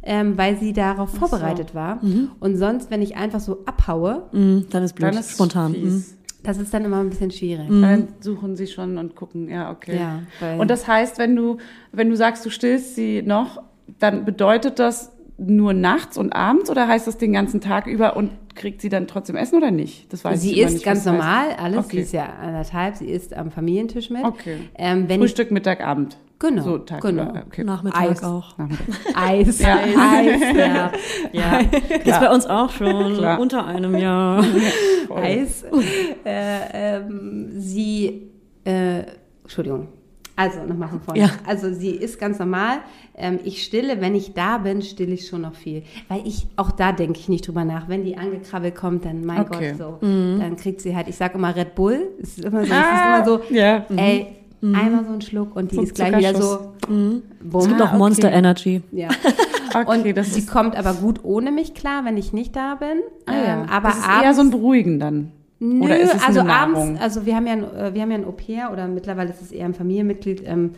ähm, 0.04 0.38
weil 0.38 0.58
sie 0.58 0.74
darauf 0.74 1.12
vorbereitet 1.12 1.76
war. 1.76 2.00
Und 2.40 2.58
sonst, 2.58 2.90
wenn 2.90 3.04
ich 3.04 3.16
einfach 3.16 3.40
so 3.40 3.60
abhaue, 3.68 4.24
Mhm, 4.32 4.66
dann 4.72 4.82
ist 4.84 4.94
blöd, 4.96 5.12
Dann 5.14 5.20
ist 5.20 5.32
spontan. 5.32 5.72
Mhm. 5.74 5.76
fies. 5.76 6.17
Das 6.48 6.58
ist 6.58 6.74
dann 6.74 6.86
immer 6.86 7.02
ein 7.02 7.10
bisschen 7.10 7.30
schwierig. 7.30 7.68
Dann 7.68 8.08
suchen 8.22 8.56
sie 8.56 8.68
schon 8.68 8.98
und 8.98 9.16
gucken, 9.16 9.50
ja, 9.50 9.70
okay. 9.70 9.98
Ja, 10.00 10.22
und 10.58 10.70
das 10.72 10.88
heißt, 10.88 11.18
wenn 11.20 11.36
du, 11.36 11.58
wenn 11.92 12.10
du 12.10 12.16
sagst, 12.16 12.46
du 12.46 12.50
stillst 12.50 12.96
sie 12.96 13.22
noch, 13.22 13.62
dann 14.00 14.24
bedeutet 14.24 14.80
das 14.80 15.12
nur 15.38 15.74
nachts 15.74 16.18
und 16.18 16.32
abends 16.34 16.70
oder 16.70 16.88
heißt 16.88 17.06
das 17.06 17.18
den 17.18 17.34
ganzen 17.34 17.60
Tag 17.60 17.86
über 17.86 18.16
und 18.16 18.32
kriegt 18.56 18.82
sie 18.82 18.88
dann 18.90 19.08
trotzdem 19.08 19.36
Essen 19.36 19.58
oder 19.58 19.72
nicht? 19.72 20.12
Das 20.12 20.24
weiß 20.24 20.42
Sie 20.42 20.54
ich 20.54 20.60
isst 20.60 20.74
nicht, 20.76 20.86
ganz 20.86 21.06
normal, 21.06 21.50
heißt. 21.50 21.60
alles. 21.60 21.80
Okay. 21.80 21.98
Sie 21.98 22.02
ist 22.04 22.14
ja 22.14 22.26
anderthalb, 22.42 22.96
sie 22.96 23.08
isst 23.08 23.36
am 23.36 23.52
Familientisch 23.52 24.10
mit. 24.10 24.24
Okay. 24.24 24.58
Ähm, 24.76 25.10
wenn 25.10 25.16
ich, 25.22 25.28
Frühstück, 25.28 25.52
Mittag, 25.52 25.82
Abend. 25.86 26.18
Genau, 26.40 26.62
So 26.62 26.78
Tag 26.78 27.02
genau. 27.02 27.34
Okay. 27.48 27.64
Nachmittag 27.64 28.00
Eis. 28.00 28.24
auch. 28.24 28.56
Nachmittag. 28.60 28.88
Eis, 29.16 29.60
Ja. 29.62 29.78
Eis, 29.78 30.42
ja. 30.56 30.92
Ja, 31.32 31.60
ist 31.60 32.20
bei 32.20 32.30
uns 32.32 32.46
auch 32.46 32.70
schon 32.70 33.14
Klar. 33.18 33.40
unter 33.40 33.66
einem 33.66 33.96
Jahr. 33.98 34.46
Eis. 35.16 35.64
Äh, 36.26 36.98
ähm, 37.00 37.50
sie, 37.58 38.30
äh, 38.66 39.04
Entschuldigung. 39.44 39.88
Also, 40.40 40.64
nochmal 40.66 40.90
von 40.90 41.02
vorne. 41.02 41.20
Ja. 41.22 41.30
Also, 41.48 41.74
sie 41.74 41.90
ist 41.90 42.20
ganz 42.20 42.38
normal. 42.38 42.78
Ähm, 43.16 43.40
ich 43.44 43.64
stille, 43.64 44.00
wenn 44.02 44.14
ich 44.14 44.36
da 44.36 44.60
bin, 44.60 44.84
stille 44.84 45.14
ich 45.16 45.26
schon 45.28 45.42
noch 45.42 45.56
viel. 45.56 45.82
Weil 46.10 46.22
ich, 46.28 46.46
auch 46.58 46.70
da 46.70 46.92
denke 46.92 47.18
ich 47.20 47.28
nicht 47.28 47.48
drüber 47.48 47.66
nach. 47.66 47.90
Wenn 47.90 48.04
die 48.04 48.16
angekrabbelt 48.18 48.76
kommt, 48.76 49.06
dann, 49.06 49.26
mein 49.26 49.40
Okay. 49.42 49.74
Gott, 49.76 49.80
so. 49.80 49.98
Dann 50.02 50.56
kriegt 50.56 50.82
sie 50.82 50.96
halt, 50.96 51.08
ich 51.08 51.16
sage 51.16 51.34
immer 51.40 51.56
Red 51.56 51.74
Bull. 51.74 52.10
Es 52.22 52.38
ist 52.38 52.46
immer 52.46 52.64
so, 52.64 52.72
es 52.72 52.78
ist 52.78 53.06
immer 53.06 53.26
so, 53.26 53.40
Ja. 53.50 53.86
ey, 53.96 54.36
einmal 54.62 55.06
so 55.06 55.14
ein 55.14 55.22
Schluck 55.22 55.56
und 55.56 55.72
die 55.72 55.76
So 55.76 55.82
ist 55.84 55.96
gleich 55.96 56.18
wieder 56.18 56.36
so, 56.42 56.74
bumm. 56.88 57.22
Es 57.60 57.68
gibt 57.68 57.82
auch 57.82 57.90
okay. 57.90 57.98
Monster 57.98 58.32
Energy. 58.32 58.82
Ja. 58.92 59.10
Okay, 59.76 60.10
Und 60.10 60.18
das 60.18 60.34
sie 60.34 60.40
ist, 60.40 60.50
kommt 60.50 60.78
aber 60.78 60.94
gut 60.94 61.20
ohne 61.24 61.52
mich 61.52 61.74
klar, 61.74 62.06
wenn 62.06 62.16
ich 62.18 62.32
nicht 62.32 62.56
da 62.56 62.76
bin. 62.76 63.02
ah, 63.26 63.34
ja. 63.34 63.62
Ähm, 63.64 63.70
aber 63.70 63.90
das 63.90 63.98
ist 63.98 64.06
abends, 64.06 64.24
eher 64.24 64.34
so 64.34 64.42
ein 64.42 64.50
Beruhigen 64.50 65.00
dann. 65.00 65.32
Nö, 65.60 65.86
Oder 65.86 66.00
ist 66.00 66.16
es 66.16 66.24
also 66.24 66.40
eine 66.40 66.54
abends, 66.54 67.02
also 67.02 67.26
wir 67.26 67.36
haben 67.36 67.48
ja, 67.48 67.54
ein, 67.54 67.64
äh, 67.64 67.94
wir 67.94 68.02
haben 68.02 68.12
ja 68.12 68.18
ein 68.18 68.26
Au-pair 68.26 68.72
oder 68.72 68.88
mittlerweile 68.88 69.30
ist 69.30 69.42
es 69.42 69.52
eher 69.52 69.66
ein 69.66 69.74
Familienmitglied. 69.74 70.42
Ähm, 70.46 70.72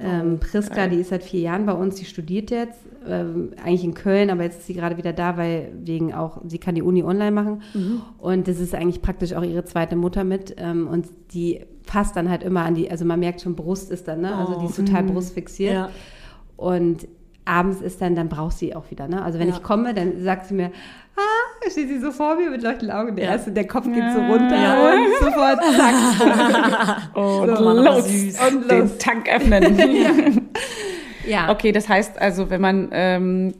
ähm, 0.00 0.40
Priska, 0.40 0.86
die 0.88 0.96
ist 0.96 1.10
seit 1.10 1.22
vier 1.22 1.40
Jahren 1.40 1.66
bei 1.66 1.72
uns, 1.72 1.96
die 1.96 2.04
studiert 2.04 2.50
jetzt, 2.50 2.80
ähm, 3.08 3.52
eigentlich 3.62 3.84
in 3.84 3.94
Köln, 3.94 4.30
aber 4.30 4.42
jetzt 4.42 4.58
ist 4.58 4.66
sie 4.66 4.74
gerade 4.74 4.96
wieder 4.96 5.12
da, 5.12 5.36
weil 5.36 5.72
wegen 5.82 6.12
auch, 6.12 6.40
sie 6.46 6.58
kann 6.58 6.74
die 6.74 6.82
Uni 6.82 7.02
online 7.02 7.30
machen. 7.30 7.62
Und 8.18 8.48
das 8.48 8.58
ist 8.60 8.74
eigentlich 8.74 9.02
praktisch 9.02 9.34
auch 9.34 9.42
ihre 9.42 9.64
zweite 9.64 9.96
Mutter 9.96 10.24
mit. 10.24 10.54
Ähm, 10.58 10.88
und 10.88 11.06
die 11.32 11.60
passt 11.86 12.16
dann 12.16 12.28
halt 12.28 12.42
immer 12.42 12.64
an 12.64 12.74
die, 12.74 12.90
also 12.90 13.04
man 13.04 13.20
merkt 13.20 13.42
schon, 13.42 13.54
Brust 13.54 13.90
ist 13.90 14.08
dann, 14.08 14.22
ne? 14.22 14.34
Also 14.34 14.58
die 14.58 14.66
ist 14.66 14.76
total 14.76 15.04
brustfixiert. 15.04 15.74
Ja. 15.74 15.90
Und 16.56 17.06
abends 17.44 17.80
ist 17.80 18.00
dann, 18.00 18.14
dann 18.14 18.28
braucht 18.28 18.56
sie 18.58 18.74
auch 18.74 18.90
wieder, 18.90 19.06
ne? 19.08 19.22
Also 19.22 19.38
wenn 19.38 19.48
Ja. 19.48 19.54
ich 19.56 19.62
komme, 19.62 19.92
dann 19.94 20.22
sagt 20.22 20.46
sie 20.46 20.54
mir, 20.54 20.70
ah, 21.16 21.70
steht 21.70 21.88
sie 21.88 21.98
so 21.98 22.10
vor 22.10 22.36
mir 22.36 22.50
mit 22.50 22.62
leuchtenden 22.62 22.96
Augen, 22.96 23.16
der 23.16 23.26
Ja. 23.26 23.32
erste, 23.32 23.52
der 23.52 23.66
Kopf 23.66 23.84
geht 23.84 24.04
so 24.12 24.20
runter 24.20 24.92
und 24.92 25.24
sofort, 25.26 25.60
zack. 25.76 27.14
Und 27.16 27.56
So. 27.56 27.64
Mann, 27.64 27.76
los, 27.84 28.08
süß. 28.08 28.38
und 28.52 28.70
den 28.70 28.98
Tank 28.98 29.28
öffnen. 29.28 30.50
Ja. 31.26 31.50
Okay, 31.50 31.72
das 31.72 31.88
heißt 31.88 32.20
also, 32.20 32.50
wenn 32.50 32.60
man 32.60 32.90
ähm, 32.92 33.54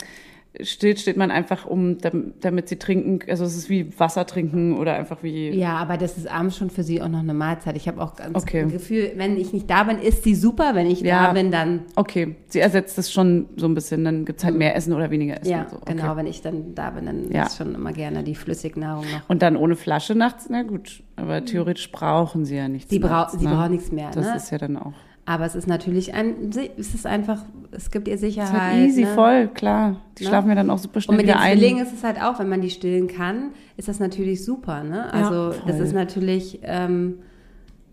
stillt, 0.63 1.01
steht 1.01 1.17
man 1.17 1.31
einfach 1.31 1.67
um, 1.67 1.99
dam- 1.99 2.35
damit 2.41 2.69
sie 2.69 2.77
trinken. 2.77 3.19
Also 3.29 3.45
es 3.45 3.57
ist 3.57 3.69
wie 3.69 3.99
Wasser 3.99 4.25
trinken 4.27 4.77
oder 4.79 4.95
einfach 4.95 5.23
wie. 5.23 5.51
Ja, 5.51 5.77
aber 5.77 5.97
das 5.97 6.17
ist 6.17 6.29
abends 6.31 6.57
schon 6.57 6.71
für 6.71 6.83
sie 6.85 7.03
auch 7.03 7.09
noch 7.09 7.19
eine 7.21 7.35
Mahlzeit. 7.35 7.77
Ich 7.77 7.89
habe 7.89 8.01
auch 8.03 8.15
ganz 8.15 8.37
Okay. 8.37 8.63
das 8.63 8.73
Gefühl, 8.73 9.13
wenn 9.17 9.37
ich 9.37 9.53
nicht 9.53 9.69
da 9.69 9.83
bin, 9.85 9.99
ist 9.99 10.23
sie 10.23 10.35
super. 10.35 10.75
Wenn 10.75 10.87
ich 10.87 11.01
Ja. 11.01 11.27
da 11.27 11.33
bin, 11.33 11.51
dann 11.51 11.83
Okay, 11.97 12.37
sie 12.49 12.61
ersetzt 12.61 12.97
es 12.99 13.11
schon 13.13 13.47
so 13.57 13.67
ein 13.67 13.75
bisschen. 13.75 14.05
Dann 14.05 14.25
gibt's 14.25 14.45
halt 14.45 14.57
mehr 14.57 14.77
Essen 14.77 14.93
oder 14.93 15.11
weniger 15.11 15.41
Essen. 15.41 15.51
ja, 15.51 15.67
so. 15.69 15.77
Okay. 15.77 15.95
genau. 15.97 16.17
Wenn 16.17 16.27
ich 16.27 16.41
dann 16.41 16.75
da 16.75 16.91
bin, 16.91 17.07
dann 17.07 17.31
Ja. 17.33 17.47
ist 17.47 17.57
schon 17.57 17.75
immer 17.75 17.93
gerne 17.93 18.23
die 18.23 18.35
Flüssignahrung 18.37 19.05
noch. 19.11 19.29
Und 19.29 19.43
dann 19.43 19.57
ohne 19.57 19.75
Flasche 19.77 20.15
nachts, 20.15 20.47
na 20.51 20.63
gut. 20.63 21.03
Aber 21.17 21.45
theoretisch 21.45 21.91
brauchen 21.91 22.45
sie 22.45 22.57
ja 22.57 22.69
nichts. 22.69 22.91
Sie, 22.91 22.99
brau 22.99 23.09
nachts, 23.09 23.39
sie 23.39 23.45
ne? 23.45 23.51
braucht 23.55 23.71
nichts 23.71 23.91
mehr. 23.93 24.11
Das 24.13 24.27
ne? 24.27 24.37
ist 24.37 24.51
ja 24.51 24.59
dann 24.59 24.77
auch. 24.77 24.93
Aber 25.27 25.47
es 25.47 25.55
ist 25.55 25.66
natürlich 25.66 26.12
ein, 26.14 26.51
es 26.79 26.95
ist 26.95 27.07
einfach, 27.07 27.43
es 27.70 27.91
gibt 27.91 28.09
ihr 28.09 28.14
Das 28.14 28.22
ist 28.22 28.29
Sicherheit. 28.29 28.72
halt 28.72 28.87
easy, 28.87 29.03
ne? 29.03 29.14
voll, 29.14 29.49
klar. 29.55 30.01
Die 30.18 30.25
Ne? 30.25 30.29
schlafen 30.29 30.49
ja 30.51 30.55
dann 30.55 30.70
auch 30.70 30.79
super 30.79 30.97
Und 30.97 31.03
schnell 31.03 31.16
mit 31.16 31.27
wieder 31.27 31.37
den 31.37 31.43
ein. 31.43 31.59
Zwillingen 31.59 31.85
ist 31.87 31.93
es 31.95 32.05
halt 32.05 32.20
auch, 32.22 32.39
wenn 32.39 32.49
man 32.49 32.61
die 32.61 32.70
stillen 32.70 33.09
kann, 33.09 33.51
ist 33.77 33.89
das 33.89 34.01
natürlich 34.01 34.45
super. 34.45 34.85
Ne? 34.85 35.12
Also 35.12 35.51
das 35.66 35.77
voll. 35.77 35.87
ist 35.87 35.93
natürlich 35.95 36.61
ähm, 36.62 37.20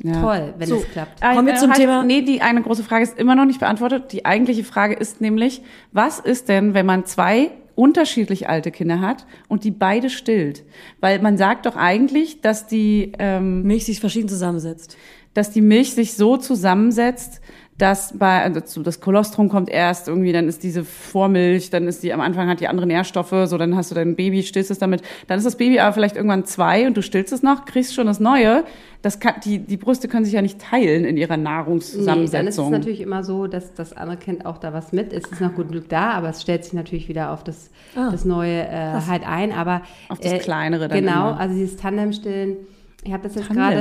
Ja. 0.03 0.19
toll, 0.21 0.53
wenn 0.57 0.67
So. 0.67 0.75
es 0.77 0.89
klappt. 0.91 1.21
Kommen 1.21 1.45
wir 1.47 1.53
Äh, 1.53 1.57
zum 1.57 1.69
halt, 1.71 1.79
Thema- 1.79 2.03
Nee, 2.03 2.21
die 2.23 2.41
eine 2.41 2.61
große 2.61 2.84
Frage 2.84 3.03
ist 3.03 3.17
immer 3.17 3.36
noch 3.36 3.45
nicht 3.45 3.59
beantwortet. 3.59 4.11
Die 4.11 4.25
eigentliche 4.25 4.63
Frage 4.63 4.95
ist 4.95 5.21
nämlich, 5.21 5.61
was 5.91 6.19
ist 6.19 6.49
denn, 6.49 6.73
wenn 6.73 6.86
man 6.86 7.05
zwei 7.05 7.51
unterschiedlich 7.75 8.49
alte 8.49 8.69
Kinder 8.71 8.99
hat 8.99 9.25
und 9.47 9.63
die 9.63 9.71
beide 9.71 10.09
stillt? 10.09 10.63
Weil 10.99 11.19
man 11.21 11.38
sagt 11.38 11.65
doch 11.65 11.75
eigentlich, 11.77 12.41
dass 12.41 12.67
die, 12.67 13.13
ähm, 13.19 13.63
Milch 13.63 13.86
sich 13.86 13.99
verschieden 13.99 14.27
zusammensetzt. 14.27 14.97
Dass 15.34 15.51
die 15.51 15.61
Milch 15.61 15.93
sich 15.93 16.13
so 16.15 16.38
zusammensetzt, 16.38 17.41
dass 17.77 18.15
bei, 18.15 18.43
also 18.43 18.84
das 18.84 18.99
Kolostrum 18.99 19.49
kommt 19.49 19.67
erst 19.67 20.07
irgendwie, 20.07 20.32
dann 20.32 20.47
ist 20.47 20.61
diese 20.61 20.84
Vormilch, 20.84 21.71
dann 21.71 21.88
ist 21.88 22.03
die, 22.03 22.13
am 22.13 22.21
Anfang 22.21 22.47
hat 22.47 22.59
die 22.59 22.67
andere 22.67 22.86
Nährstoffe, 22.86 23.34
so 23.45 23.57
dann 23.57 23.75
hast 23.75 23.89
du 23.89 23.95
dein 23.95 24.15
Baby, 24.15 24.43
stillst 24.43 24.69
es 24.69 24.77
damit, 24.77 25.01
dann 25.25 25.39
ist 25.39 25.45
das 25.45 25.55
Baby 25.55 25.79
aber 25.79 25.91
vielleicht 25.93 26.15
irgendwann 26.15 26.45
zwei 26.45 26.86
und 26.86 26.95
du 26.95 27.01
stillst 27.01 27.34
es 27.34 27.41
noch, 27.41 27.65
kriegst 27.65 27.95
schon 27.95 28.05
das 28.05 28.19
Neue. 28.19 28.65
Das 29.01 29.19
kann, 29.19 29.36
die, 29.43 29.57
die 29.57 29.77
Brüste 29.77 30.07
können 30.07 30.25
sich 30.25 30.34
ja 30.36 30.43
nicht 30.43 30.59
teilen 30.61 31.05
in 31.05 31.17
ihrer 31.17 31.38
Nee, 31.38 31.43
Nahrungszusammensetzung. 31.43 32.32
dann 32.38 32.47
ist 32.47 32.57
es 32.59 32.69
natürlich 32.69 33.01
immer 33.01 33.23
so, 33.23 33.47
dass 33.47 33.73
das 33.73 33.93
andere 33.93 34.17
Kind 34.17 34.45
auch 34.45 34.59
da 34.59 34.73
was 34.73 34.91
mit. 34.91 35.11
Es 35.11 35.23
ist 35.32 35.41
noch 35.41 35.55
gut 35.55 35.69
Glück 35.71 35.89
da, 35.89 36.11
aber 36.11 36.29
es 36.29 36.43
stellt 36.43 36.63
sich 36.63 36.73
natürlich 36.73 37.07
wieder 37.09 37.32
auf 37.32 37.43
das, 37.43 37.71
Ah. 37.95 38.09
das 38.11 38.25
Neue 38.25 38.67
äh, 38.67 39.01
halt 39.07 39.27
ein. 39.27 39.53
Aber 39.53 39.82
Auf 40.07 40.19
das 40.19 40.39
Kleinere 40.43 40.88
dann 40.88 40.99
Genau, 40.99 41.29
immer. 41.32 41.39
also 41.39 41.55
dieses 41.55 41.77
Tandemstillen. 41.77 42.57
Ich 43.03 43.11
habe 43.13 43.23
das 43.23 43.35
jetzt 43.35 43.47
gerade. 43.55 43.77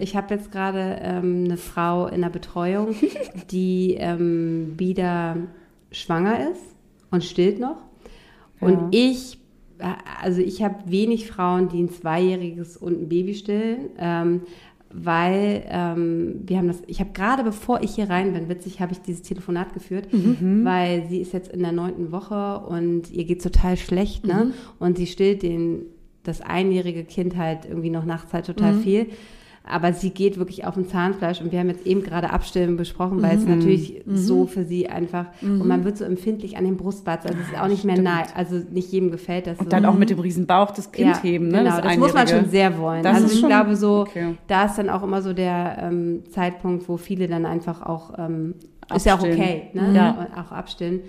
Ich 0.00 0.14
habe 0.16 0.34
jetzt 0.34 0.52
gerade 0.52 0.98
ähm, 1.02 1.44
eine 1.44 1.56
Frau 1.56 2.06
in 2.06 2.20
der 2.20 2.28
Betreuung, 2.30 2.94
die 3.50 3.94
ähm, 3.98 4.74
wieder 4.76 5.36
schwanger 5.90 6.50
ist 6.50 6.62
und 7.10 7.24
stillt 7.24 7.58
noch. 7.60 7.76
Und 8.60 8.72
Ja. 8.72 8.88
ich, 8.92 9.38
äh, 9.78 9.84
also 10.22 10.40
ich 10.42 10.62
habe 10.62 10.76
wenig 10.86 11.26
Frauen, 11.28 11.68
die 11.68 11.82
ein 11.82 11.90
Zweijähriges 11.90 12.76
und 12.76 13.02
ein 13.02 13.08
Baby 13.08 13.34
stillen, 13.34 13.88
ähm, 13.98 14.42
weil 14.94 15.64
ähm, 15.70 16.42
wir 16.44 16.58
haben 16.58 16.68
das, 16.68 16.82
ich 16.86 17.00
habe 17.00 17.10
gerade 17.14 17.42
bevor 17.44 17.82
ich 17.82 17.94
hier 17.94 18.10
rein 18.10 18.34
bin, 18.34 18.50
witzig, 18.50 18.80
habe 18.82 18.92
ich 18.92 19.00
dieses 19.00 19.22
Telefonat 19.22 19.72
geführt, 19.72 20.08
weil 20.64 21.06
sie 21.08 21.22
ist 21.22 21.32
jetzt 21.32 21.50
in 21.50 21.60
der 21.60 21.72
neunten 21.72 22.12
Woche 22.12 22.58
und 22.66 23.10
ihr 23.10 23.24
geht 23.24 23.42
total 23.42 23.78
schlecht, 23.78 24.26
ne? 24.26 24.52
Und 24.78 24.98
sie 24.98 25.06
stillt 25.06 25.42
den, 25.42 25.86
das 26.24 26.40
einjährige 26.40 27.04
Kind 27.04 27.36
halt 27.36 27.64
irgendwie 27.66 27.90
noch 27.90 28.04
nachts 28.04 28.32
halt 28.32 28.46
total 28.46 28.74
viel. 28.74 29.06
Aber 29.64 29.92
sie 29.92 30.10
geht 30.10 30.38
wirklich 30.38 30.64
auf 30.66 30.74
dem 30.74 30.88
Zahnfleisch 30.88 31.40
und 31.40 31.52
wir 31.52 31.60
haben 31.60 31.68
jetzt 31.68 31.86
eben 31.86 32.02
gerade 32.02 32.30
Abstillen 32.30 32.76
besprochen, 32.76 33.22
weil 33.22 33.38
es 33.38 33.46
natürlich 33.46 34.02
so 34.12 34.44
für 34.46 34.64
sie 34.64 34.88
einfach 34.88 35.26
und 35.40 35.68
man 35.68 35.84
wird 35.84 35.96
so 35.96 36.04
empfindlich 36.04 36.56
an 36.56 36.64
den 36.64 36.76
Brustwarzen, 36.76 37.30
also 37.30 37.40
es 37.40 37.48
ist 37.52 37.60
auch 37.60 37.68
nicht 37.68 37.84
mehr 37.84 38.00
nahe, 38.02 38.24
also 38.34 38.56
nicht 38.72 38.90
jedem 38.90 39.12
gefällt 39.12 39.46
das. 39.46 39.58
so. 39.58 39.64
Und 39.64 39.72
dann 39.72 39.84
auch 39.84 39.94
mit 39.94 40.10
dem 40.10 40.18
riesen 40.18 40.46
Bauch 40.48 40.72
das 40.72 40.90
Kind 40.90 41.10
Ja, 41.10 41.22
heben, 41.22 41.46
ne? 41.46 41.58
Genau, 41.58 41.80
das, 41.80 41.96
muss 41.96 42.12
man 42.12 42.26
schon 42.26 42.50
sehr 42.50 42.76
wollen. 42.76 43.04
Das 43.04 43.14
also 43.22 43.32
ich 43.32 43.38
schon- 43.38 43.48
glaube 43.50 43.76
so, 43.76 44.00
okay. 44.00 44.34
da 44.48 44.64
ist 44.64 44.78
dann 44.78 44.90
auch 44.90 45.04
immer 45.04 45.22
so 45.22 45.32
der 45.32 45.78
ähm, 45.80 46.24
Zeitpunkt, 46.30 46.88
wo 46.88 46.96
viele 46.96 47.28
dann 47.28 47.46
einfach 47.46 47.82
auch 47.82 48.14
ähm, 48.18 48.54
ist 48.96 49.06
ja 49.06 49.14
auch 49.14 49.22
okay, 49.22 49.70
ne? 49.72 49.92
Ja. 49.94 50.10
Und 50.12 50.38
auch 50.38 50.52
abstillen, 50.52 51.00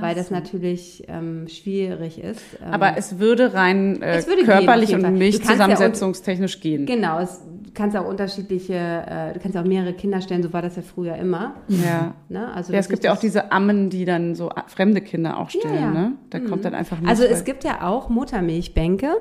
weil 0.00 0.14
das 0.14 0.30
natürlich 0.30 1.04
ähm, 1.08 1.46
schwierig 1.48 2.22
ist. 2.22 2.42
Ähm, 2.64 2.72
Aber 2.72 2.96
es 2.96 3.18
würde 3.18 3.54
rein 3.54 4.02
äh, 4.02 4.24
würde 4.26 4.44
gehen, 4.44 4.46
körperlich 4.46 4.90
jeden 4.90 5.00
und 5.00 5.04
kannst 5.04 5.20
ja 5.20 5.24
milchzusammensetzungstechnisch 5.24 6.60
gehen. 6.60 6.86
Genau, 6.86 7.18
es, 7.18 7.40
du 7.62 7.70
kannst 7.72 7.96
auch 7.96 8.06
unterschiedliche, 8.06 8.74
äh, 8.74 9.32
du 9.34 9.40
kannst 9.40 9.56
auch 9.56 9.64
mehrere 9.64 9.92
Kinder 9.92 10.20
stellen, 10.20 10.42
so 10.42 10.52
war 10.52 10.62
das 10.62 10.76
ja 10.76 10.82
früher 10.82 11.16
immer. 11.16 11.54
Ja. 11.68 12.14
Ne? 12.28 12.52
Also 12.52 12.72
Ja, 12.72 12.78
es 12.78 12.88
gibt 12.88 13.04
ja 13.04 13.12
auch 13.12 13.20
diese 13.20 13.52
Ammen, 13.52 13.90
die 13.90 14.04
dann 14.04 14.34
so 14.34 14.50
fremde 14.66 15.00
Kinder 15.00 15.38
auch 15.38 15.50
stillen, 15.50 15.74
Ja, 15.74 15.90
ne? 15.90 16.12
Da 16.30 16.40
kommt 16.40 16.64
dann 16.64 16.74
einfach 16.74 16.98
Milch 16.98 17.10
Also 17.10 17.24
es 17.24 17.44
gibt 17.44 17.64
ja 17.64 17.86
auch 17.86 18.08
Muttermilchbänke, 18.08 19.12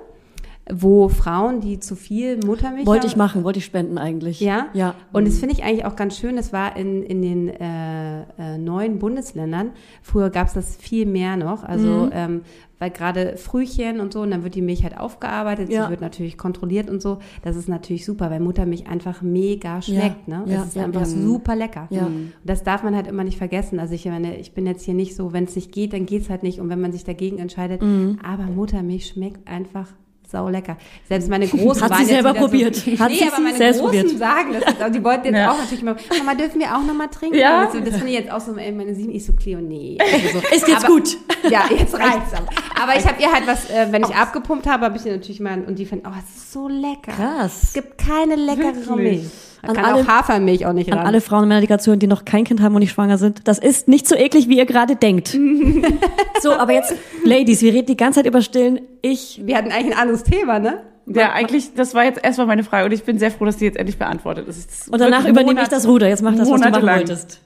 wo 0.74 1.08
Frauen, 1.10 1.62
die 1.62 1.80
zu 1.80 1.96
viel 1.96 2.38
Muttermilch 2.46 2.86
Wollte 2.88 3.08
ich 3.08 3.16
machen, 3.16 3.44
wollte 3.44 3.60
ich 3.60 3.66
spenden 3.66 3.98
eigentlich. 3.98 4.40
Ja? 4.42 4.68
Ja. 4.74 4.96
Und 5.14 5.26
das 5.28 5.38
finde 5.40 5.54
ich 5.56 5.64
eigentlich 5.64 5.86
auch 5.86 5.96
ganz 5.96 6.18
schön. 6.18 6.36
Das 6.36 6.52
war 6.54 6.76
in, 6.76 7.04
in 7.04 7.22
den 7.22 7.48
äh, 7.50 8.22
äh, 8.38 8.58
neuen 8.58 9.00
Bundesländern. 9.00 9.72
Früher 10.02 10.30
gab 10.30 10.48
es 10.48 10.54
das 10.54 10.76
viel 10.76 11.06
mehr 11.06 11.38
noch. 11.38 11.64
Also, 11.64 11.88
Mhm. 11.88 12.10
ähm, 12.14 12.42
weil 12.80 12.92
gerade 12.92 13.38
Frühchen 13.38 14.00
und 14.00 14.14
so, 14.14 14.22
und 14.22 14.30
dann 14.30 14.44
wird 14.44 14.54
die 14.54 14.62
Milch 14.62 14.84
halt 14.84 15.00
aufgearbeitet. 15.00 15.72
Ja. 15.72 15.86
Sie 15.86 15.90
wird 15.90 16.02
natürlich 16.02 16.38
kontrolliert 16.38 16.90
und 16.92 17.02
so. 17.02 17.18
Das 17.42 17.56
ist 17.56 17.68
natürlich 17.68 18.06
super, 18.06 18.30
weil 18.30 18.40
Muttermilch 18.40 18.88
einfach 18.88 19.22
mega 19.24 19.82
schmeckt. 19.82 20.28
Ja, 20.28 20.40
Ne? 20.46 20.52
ja, 20.54 20.62
Es 20.62 20.68
ist 20.68 20.76
ja, 20.76 20.84
einfach 20.84 21.00
ja. 21.02 21.06
super 21.08 21.56
lecker. 21.56 21.88
Ja. 21.90 22.06
Und 22.06 22.34
das 22.44 22.64
darf 22.64 22.84
man 22.84 22.96
halt 22.96 23.08
immer 23.08 23.24
nicht 23.24 23.38
vergessen. 23.40 23.80
Also 23.80 23.96
ich 23.96 24.06
meine, 24.06 24.38
ich 24.38 24.54
bin 24.54 24.68
jetzt 24.68 24.84
hier 24.84 24.94
nicht 24.94 25.16
so, 25.16 25.34
wenn 25.34 25.46
es 25.46 25.56
nicht 25.56 25.72
geht, 25.72 25.94
dann 25.94 26.06
geht's 26.06 26.30
halt 26.30 26.44
nicht. 26.44 26.60
Und 26.60 26.70
wenn 26.70 26.80
man 26.82 26.92
sich 26.92 27.04
dagegen 27.04 27.40
entscheidet, 27.40 27.82
Mhm. 27.82 28.20
aber 28.24 28.44
Muttermilch 28.44 29.08
schmeckt 29.08 29.48
einfach 29.48 29.88
sau 30.30 30.50
lecker. 30.50 30.78
Selbst 31.08 31.30
meine 31.30 31.48
Großen 31.48 31.82
Hat 31.84 31.92
waren 31.92 32.06
sie 32.06 32.12
selber 32.14 32.34
probiert. 32.34 32.76
So, 32.76 32.92
Hat 33.00 33.10
nee, 33.10 33.16
sie 33.20 33.28
aber 33.28 33.40
meine 33.42 33.58
selbst 33.58 33.80
Großen 33.80 34.00
probiert. 34.02 34.20
sagen 34.20 34.54
das. 34.54 34.64
jetzt. 34.80 34.96
Die 34.96 35.04
wollten 35.04 35.26
jetzt 35.28 35.36
Ja. 35.36 35.52
auch 35.52 35.58
natürlich 35.58 35.84
mal, 35.84 35.96
Mama, 36.18 36.36
dürfen 36.36 36.60
wir 36.60 36.76
auch 36.76 36.84
noch 36.84 36.94
mal 36.94 37.08
trinken? 37.08 37.38
Ja. 37.38 37.66
Das, 37.66 37.74
das 37.74 37.96
finde 37.96 38.08
ich 38.10 38.20
jetzt 38.20 38.32
auch 38.32 38.42
so, 38.42 38.56
ey, 38.56 38.72
meine 38.72 38.94
Sieben, 38.94 39.12
ich 39.14 39.26
so, 39.26 39.34
Cleo, 39.34 39.60
nee. 39.62 39.98
Also 40.02 40.40
so. 40.40 40.46
Ist 40.56 40.68
jetzt 40.68 40.86
aber, 40.86 40.94
gut. 40.96 41.18
Ja, 41.50 41.64
jetzt 41.70 41.94
reicht's. 41.94 42.34
Aber, 42.34 42.48
aber 42.84 43.00
ich 43.00 43.08
habe 43.08 43.22
ihr 43.22 43.32
halt 43.32 43.48
was, 43.48 43.70
äh, 43.70 43.88
wenn 43.92 44.04
ich 44.04 44.14
abgepumpt 44.14 44.68
habe, 44.68 44.86
habe 44.86 44.98
ich 44.98 45.06
ihr 45.06 45.14
natürlich 45.14 45.40
mal, 45.40 45.64
und 45.64 45.80
die 45.80 45.86
finden, 45.86 46.06
oh, 46.08 46.14
es 46.18 46.36
ist 46.36 46.52
so 46.52 46.68
lecker. 46.68 47.14
Krass. 47.14 47.64
Es 47.64 47.74
gibt 47.74 47.98
keine 47.98 48.36
leckere? 48.36 48.96
Milch. 48.96 49.22
Da 49.62 49.70
An 49.70 49.76
kann 49.76 49.86
alle- 49.86 49.96
auch 50.04 50.08
Hafermilch 50.08 50.66
auch 50.66 50.74
nicht 50.74 50.92
An 50.92 51.00
ran. 51.00 51.08
alle 51.08 51.22
Frauen 51.22 51.44
in 51.44 51.50
meiner 51.50 51.62
Delegation, 51.62 52.00
die 52.00 52.08
noch 52.08 52.26
kein 52.26 52.44
Kind 52.44 52.62
haben 52.62 52.76
und 52.76 52.82
nicht 52.82 52.92
schwanger 52.92 53.18
sind. 53.18 53.48
Das 53.48 53.58
ist 53.60 53.88
nicht 53.88 54.08
so 54.08 54.16
eklig, 54.16 54.48
wie 54.50 54.58
ihr 54.58 54.66
gerade 54.66 54.96
denkt. 54.96 55.30
so, 56.42 56.52
aber 56.54 56.74
jetzt, 56.74 56.94
Ladies, 57.24 57.62
wir 57.62 57.74
reden 57.74 57.88
die 57.88 57.98
ganze 57.98 58.20
Zeit 58.20 58.28
über 58.28 58.42
Stillen. 58.42 58.80
Ich, 59.02 59.42
Wir 59.46 59.58
hatten 59.58 59.72
eigentlich 59.72 59.94
ein 59.96 60.00
anderes 60.00 60.24
Thema, 60.24 60.60
ne? 60.60 60.82
Ja, 61.10 61.32
eigentlich, 61.32 61.74
das 61.74 61.94
war 61.96 62.04
jetzt 62.04 62.22
erstmal 62.24 62.48
meine 62.48 62.64
Frage 62.66 62.86
und 62.86 62.92
ich 62.92 63.04
bin 63.04 63.18
sehr 63.18 63.32
froh, 63.32 63.46
dass 63.46 63.56
die 63.58 63.64
jetzt 63.66 63.78
endlich 63.78 63.98
beantwortet 63.98 64.46
ist. 64.48 64.90
Und 64.92 65.00
danach 65.00 65.22
übernehme 65.22 65.52
ich 65.52 65.56
Monate- 65.58 65.70
das 65.70 65.88
Ruder. 65.88 66.10
Jetzt 66.10 66.22
mach 66.22 66.32
das, 66.32 66.42
was 66.42 66.48
du 66.48 66.54
machen 66.56 66.64
monatelang. 66.72 66.98
wolltest. 66.98 67.40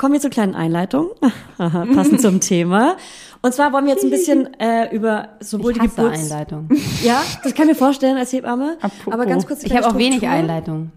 Kommen 0.00 0.14
wir 0.14 0.20
zur 0.22 0.30
kleinen 0.30 0.54
Einleitung. 0.54 1.10
Passend 1.58 2.22
zum 2.22 2.40
Thema. 2.40 2.96
Und 3.42 3.52
zwar 3.52 3.70
wollen 3.74 3.84
wir 3.84 3.92
jetzt 3.92 4.02
ein 4.02 4.08
bisschen 4.08 4.48
äh, 4.58 4.88
über 4.96 5.28
sowohl 5.40 5.72
Ich 5.72 5.78
die 5.78 5.88
hasse 5.88 5.96
Geburts... 5.96 6.22
Einleitung. 6.32 6.70
Ja, 7.02 7.22
das 7.44 7.52
kann 7.52 7.64
ich 7.68 7.74
mir 7.74 7.78
vorstellen 7.78 8.16
als 8.16 8.32
Hebamme. 8.32 8.78
Apropos. 8.80 9.12
Aber 9.12 9.26
ganz 9.26 9.46
kurz 9.46 9.62
Ich 9.62 9.76
habe 9.76 9.86
auch 9.86 9.98
wenig 9.98 10.16
Struktur. 10.20 10.30
Einleitung. 10.38 10.90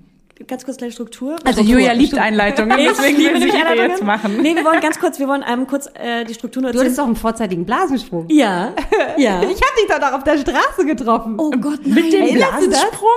Ganz 0.47 0.63
kurz 0.63 0.77
kleine 0.77 0.93
Struktur. 0.93 1.35
Also 1.43 1.59
Julia 1.61 1.91
liebt 1.91 2.17
Einleitungen, 2.17 2.77
deswegen 2.77 3.17
liebe 3.17 3.33
will 3.33 3.41
sie 3.41 3.51
Einleitungen. 3.51 3.91
jetzt 3.91 4.03
machen. 4.03 4.41
Nee, 4.41 4.55
wir 4.55 4.63
wollen 4.63 4.79
ganz 4.79 4.97
kurz, 4.97 5.19
wir 5.19 5.27
wollen 5.27 5.43
einem 5.43 5.67
kurz 5.67 5.87
äh, 5.95 6.23
die 6.23 6.33
Struktur 6.33 6.61
nur 6.61 6.71
Du 6.71 6.77
erzählen. 6.77 6.85
hattest 6.87 6.99
doch 6.99 7.05
einen 7.05 7.15
vorzeitigen 7.17 7.65
Blasensprung. 7.65 8.27
Ja, 8.29 8.71
ja. 9.17 9.41
Ich 9.41 9.47
habe 9.49 9.75
dich 9.81 9.87
doch 9.89 9.99
noch 9.99 10.13
auf 10.13 10.23
der 10.23 10.37
Straße 10.37 10.85
getroffen. 10.85 11.35
Oh 11.37 11.51
Gott, 11.51 11.79
nein. 11.85 11.95
Mit 11.95 12.13
dem 12.13 12.21
Erinnerst 12.21 12.61
du 12.61 12.69
das? 12.69 12.79
Blasensprung? 12.79 13.09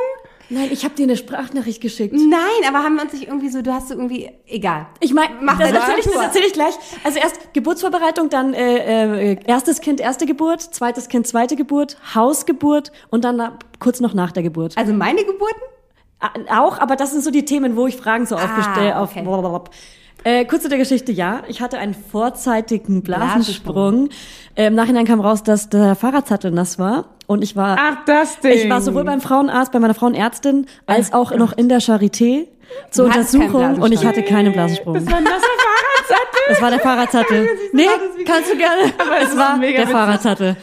Nein, 0.49 0.68
ich 0.70 0.84
habe 0.84 0.94
dir 0.94 1.05
eine 1.05 1.16
Sprachnachricht 1.16 1.80
geschickt. 1.80 2.14
Nein, 2.14 2.38
aber 2.68 2.78
haben 2.84 2.94
wir 2.97 3.03
uns 3.03 3.12
nicht 3.12 3.26
irgendwie 3.26 3.49
so, 3.49 3.62
du 3.62 3.72
hast 3.72 3.88
so 3.88 3.94
irgendwie, 3.94 4.30
egal. 4.47 4.86
Ich 5.01 5.12
meine, 5.12 5.34
Mach 5.40 5.59
das 5.59 5.72
erzähle 5.72 5.99
ich, 5.99 6.05
das 6.05 6.14
erzähl 6.14 6.42
ich 6.42 6.53
gleich. 6.53 6.74
Also 7.05 7.18
erst 7.18 7.53
Geburtsvorbereitung, 7.53 8.28
dann 8.30 8.55
äh, 8.55 9.32
äh, 9.32 9.36
erstes 9.47 9.80
Kind, 9.80 10.01
erste 10.01 10.24
Geburt, 10.26 10.61
zweites 10.62 11.09
Kind, 11.09 11.26
zweite 11.26 11.57
Geburt, 11.57 11.97
Hausgeburt 12.14 12.92
und 13.11 13.24
dann 13.24 13.36
na, 13.36 13.59
kurz 13.80 14.01
noch 14.01 14.14
nach 14.14 14.30
der 14.32 14.42
Geburt. 14.44 14.76
Also 14.78 14.92
meine 14.92 15.24
Geburten? 15.24 15.61
Auch, 16.51 16.78
aber 16.78 16.97
das 16.97 17.11
sind 17.11 17.22
so 17.22 17.30
die 17.30 17.44
Themen, 17.44 17.76
wo 17.76 17.86
ich 17.86 17.97
Fragen 17.97 18.24
so 18.26 18.36
aufgestellt 18.36 18.94
Ah, 18.94 19.03
auf. 19.03 19.11
okay. 19.11 19.24
Äh, 20.27 20.45
kurz 20.45 20.64
zu 20.64 20.68
der 20.68 20.79
Geschichte, 20.79 21.12
ja. 21.12 21.45
Ich 21.47 21.61
hatte 21.61 21.79
einen 21.79 21.95
vorzeitigen 21.95 23.03
Blasensprung. 23.05 24.09
Äh, 24.57 24.66
Im 24.66 24.74
Nachhinein 24.74 25.05
kam 25.05 25.20
raus, 25.20 25.45
dass 25.45 25.68
der 25.68 25.95
Fahrradsattel 25.95 26.51
nass 26.51 26.81
war. 26.81 27.05
Und 27.29 27.45
ich 27.45 27.55
war, 27.55 27.77
Ach, 27.79 28.05
das 28.07 28.41
Ding. 28.41 28.51
ich 28.51 28.68
war 28.68 28.81
sowohl 28.81 29.05
beim 29.05 29.20
Frauenarzt, 29.20 29.70
bei 29.70 29.79
meiner 29.79 29.95
Frauenärztin, 29.95 30.66
als 30.85 31.12
auch 31.12 31.31
noch 31.31 31.53
in 31.57 31.68
der 31.68 31.81
Charité 31.81 32.49
zur 32.91 33.05
Untersuchung 33.05 33.47
und 33.81 33.93
ich 33.93 34.01
Blasensprung. 34.01 34.09
hatte 34.09 34.22
keinen 34.24 34.53
Blasensprung. 34.53 34.95
Das 34.95 35.07
war 35.07 35.18
ein 35.18 35.22
nasser 35.24 35.39
Fahrradsattel. 35.39 36.27
Es 36.49 36.62
war 36.62 36.70
der 36.70 36.81
Fahrradsattel. 36.81 37.49
Nee, 37.72 37.87
kannst 38.24 38.53
du 38.53 38.57
gerne. 38.57 38.93
Aber 38.99 39.18
es 39.20 39.31
es 39.31 39.37
war 39.37 39.57
mega 39.57 39.79
der. 39.85 39.89
Fahrradsattel. 39.89 40.57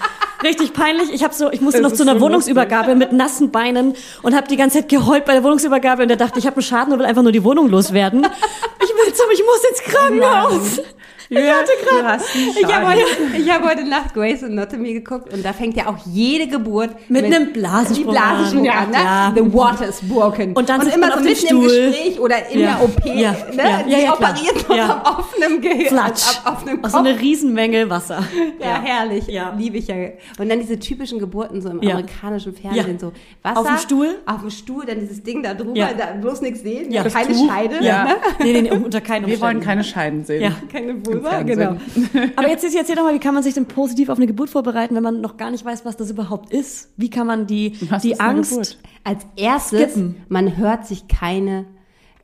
Richtig 0.43 0.73
peinlich. 0.73 1.11
Ich 1.13 1.23
habe 1.23 1.33
so, 1.33 1.51
ich 1.51 1.61
musste 1.61 1.79
Es 1.79 1.83
noch 1.83 1.93
zu 1.93 2.03
einer 2.03 2.15
so 2.15 2.21
Wohnungsübergabe 2.21 2.95
mit 2.95 3.13
nassen 3.13 3.51
Beinen 3.51 3.95
und 4.21 4.35
habe 4.35 4.47
die 4.47 4.57
ganze 4.57 4.79
Zeit 4.79 4.89
geheult 4.89 5.25
bei 5.25 5.33
der 5.33 5.43
Wohnungsübergabe 5.43 6.03
und 6.03 6.09
der 6.09 6.17
dachte, 6.17 6.39
ich 6.39 6.45
habe 6.45 6.57
einen 6.57 6.63
Schaden 6.63 6.93
und 6.93 6.99
will 6.99 7.05
einfach 7.05 7.23
nur 7.23 7.31
die 7.31 7.43
Wohnung 7.43 7.69
loswerden. 7.69 8.27
Ich 8.83 8.89
will 8.89 9.13
zum, 9.13 9.25
ich 9.31 9.43
muss 9.43 9.63
ins 9.69 9.83
Krankenhaus. 9.83 10.81
Ich 11.30 11.38
hatte 11.38 11.71
einen 12.05 12.21
Ich 12.59 12.74
habe 12.76 12.88
heute, 12.88 13.51
habe 13.51 13.65
heute 13.69 13.84
Nacht 13.88 14.13
Grey's 14.13 14.43
Anatomy 14.43 14.93
geguckt 14.93 15.34
und 15.34 15.43
da 15.43 15.53
fängt 15.53 15.76
ja 15.78 15.88
auch 15.88 15.97
jede 16.05 16.47
Geburt 16.47 16.91
Mit 17.09 17.26
einem 17.26 17.53
Blasensprung 17.53 17.97
die 18.07 18.11
Blasensprung 18.11 18.69
an. 18.69 18.78
an. 18.86 18.91
Ne? 18.91 18.97
Ja. 18.97 19.34
The 19.36 19.53
water 19.53 19.88
is 19.88 20.01
broken. 20.01 20.53
Und 20.53 20.69
dann 20.69 20.82
sitzt 20.82 20.95
immer 20.95 21.11
so 21.11 21.19
mitten 21.24 21.30
im 21.30 21.36
Stuhl. 21.61 21.67
Gespräch 21.91 22.19
oder 22.19 22.49
in 22.49 22.59
Ja. 22.59 22.76
der 22.76 22.84
OP. 22.84 23.05
Ja. 23.05 23.32
Ne? 23.32 23.38
Ja. 23.55 23.63
Ja, 23.63 23.84
Die 23.97 24.03
ja, 24.03 24.13
operiert 24.13 24.69
noch 24.69 24.76
Ja. 24.76 25.01
am 25.05 25.19
offenen 25.19 25.61
Gehirn. 25.61 25.88
Flatsch. 25.88 26.24
Auf, 26.24 26.41
auf 26.45 26.61
einem 26.67 26.76
Kopf. 26.82 26.86
Aus 26.86 26.91
so 26.91 26.97
eine 26.97 27.19
Riesenmenge 27.19 27.89
Wasser. 27.89 28.24
Ja, 28.59 28.82
herrlich. 28.82 29.28
Ja. 29.28 29.53
Liebe 29.57 29.78
ich 29.78 29.88
ja. 29.88 29.95
Und 30.38 30.49
dann 30.49 30.59
diese 30.59 30.80
typischen 30.80 31.19
Geburten 31.19 31.61
so 31.61 31.69
im 31.69 31.82
Ja. 31.82 31.91
amerikanischen 31.95 32.53
Fernsehen. 32.53 32.93
Ja. 32.93 32.99
So 32.99 33.11
Wasser. 33.41 33.59
Auf 33.59 33.67
dem 33.67 33.78
Stuhl? 33.78 34.15
Auf 34.26 34.41
dem 34.41 34.49
Stuhl, 34.49 34.86
dann 34.86 34.99
dieses 34.99 35.21
Ding 35.24 35.41
da 35.43 35.53
drüber, 35.53 35.76
Ja. 35.78 35.89
da 35.97 36.05
bloß 36.19 36.41
nichts 36.41 36.61
sehen. 36.61 36.91
Ja. 36.91 37.03
Keine. 37.03 37.34
Scheide. 37.34 37.84
Ja. 37.84 38.03
Ne? 38.05 38.15
Nee, 38.43 38.53
nee, 38.53 38.61
nee, 38.63 38.71
unter 38.71 39.01
keinen 39.01 39.28
Wir 39.28 39.39
wollen 39.41 39.59
keine 39.61 39.84
Scheiden 39.84 40.24
sehen. 40.24 40.41
Ja. 40.41 40.51
Keine 40.71 40.91
Im 40.91 41.12
Fernsehen. 41.22 41.57
genau. 41.57 42.26
Aber 42.36 42.49
jetzt 42.49 42.64
ist 42.64 42.74
jetzt 42.74 42.88
hier 42.88 42.95
nochmal, 42.95 43.14
wie 43.14 43.20
kann 43.20 43.34
man 43.34 43.43
sich 43.43 43.53
denn 43.53 43.66
positiv 43.66 44.09
auf 44.09 44.18
eine 44.18 44.28
Geburt 44.28 44.49
vorbereiten, 44.49 44.95
wenn 44.95 45.03
man 45.03 45.22
noch 45.22 45.38
gar 45.38 45.51
nicht 45.51 45.64
weiß, 45.66 45.86
was 45.86 45.97
das 45.97 46.09
überhaupt 46.09 46.51
ist? 46.51 46.89
Wie 46.97 47.09
kann 47.09 47.28
man 47.28 47.47
die, 47.47 47.78
Was 47.89 48.01
die 48.01 48.20
Angst? 48.20 48.80
Als 49.03 49.26
erstes, 49.36 49.91
Skippen. 49.91 50.16
man 50.30 50.57
hört 50.57 50.88
sich 50.88 51.07
keine 51.07 51.66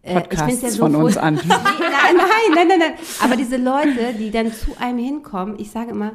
äh, 0.02 0.12
ich 0.12 0.16
Podcasts 0.16 0.62
ja 0.62 0.70
so 0.70 0.84
von 0.84 0.96
uns 0.96 1.18
an. 1.18 1.36
Nein, 1.48 2.18
nein, 2.18 2.56
nein, 2.56 2.68
nein, 2.68 2.80
nein. 2.80 2.94
Aber 3.22 3.36
diese 3.36 3.58
Leute, 3.58 4.14
die 4.18 4.32
dann 4.32 4.52
zu 4.52 4.72
einem 4.80 4.98
hinkommen, 4.98 5.60
ich 5.60 5.70
sage 5.70 5.92
immer, 5.92 6.14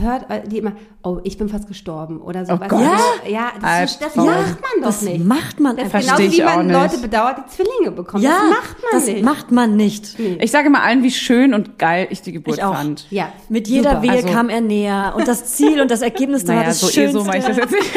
hört 0.00 0.30
äh, 0.30 0.46
die 0.48 0.58
immer, 0.58 0.72
oh, 1.02 1.18
ich 1.24 1.36
bin 1.38 1.48
fast 1.48 1.68
gestorben 1.68 2.20
oder 2.20 2.44
so. 2.46 2.54
Oh 2.54 2.56
Gott. 2.68 2.80
Ja. 2.80 3.28
ja, 3.30 3.52
das, 3.60 3.92
ist, 3.92 4.02
das 4.02 4.16
macht 4.16 4.26
man 4.26 4.80
doch 4.80 4.82
das 4.86 5.02
nicht. 5.02 5.24
macht 5.24 5.60
man 5.60 5.76
das 5.76 5.86
ist 5.86 5.94
einfach 5.94 6.08
Versteh 6.16 6.36
genauso 6.36 6.52
wie 6.52 6.56
man 6.58 6.66
nicht. 6.66 6.76
Leute 6.76 6.98
bedauert, 6.98 7.36
die 7.38 7.50
Zwillinge 7.56 7.90
bekommen. 7.90 8.22
Ja, 8.24 8.30
das 8.30 8.50
macht 8.50 8.76
man 8.82 8.90
das 8.92 9.06
nicht. 9.06 9.24
macht 9.24 9.50
man 9.52 9.76
nicht. 9.76 10.18
Ich 10.18 10.50
sage 10.50 10.70
mal 10.70 10.82
allen, 10.82 11.02
wie 11.02 11.10
schön 11.10 11.54
und 11.54 11.78
geil 11.78 12.06
ich 12.10 12.22
die 12.22 12.32
Geburt 12.32 12.56
Ich 12.58 12.62
fand. 12.64 13.06
ja, 13.10 13.32
Mit 13.48 13.68
jeder 13.68 13.90
super. 13.90 14.02
Wehe 14.02 14.10
Also- 14.12 14.28
kam 14.28 14.48
er 14.48 14.60
näher 14.60 15.14
und 15.16 15.28
das 15.28 15.46
Ziel 15.56 15.80
und 15.80 15.90
das 15.90 16.02
Ergebnis 16.02 16.44
da 16.44 16.56
war 16.56 16.64
das 16.64 16.80
so, 16.80 16.88
eh, 16.88 16.92
Schönste. 16.92 17.18
so 17.18 17.24
mache 17.24 17.38
ich 17.38 17.44
das 17.44 17.56
jetzt 17.56 17.72
nicht. 17.72 17.90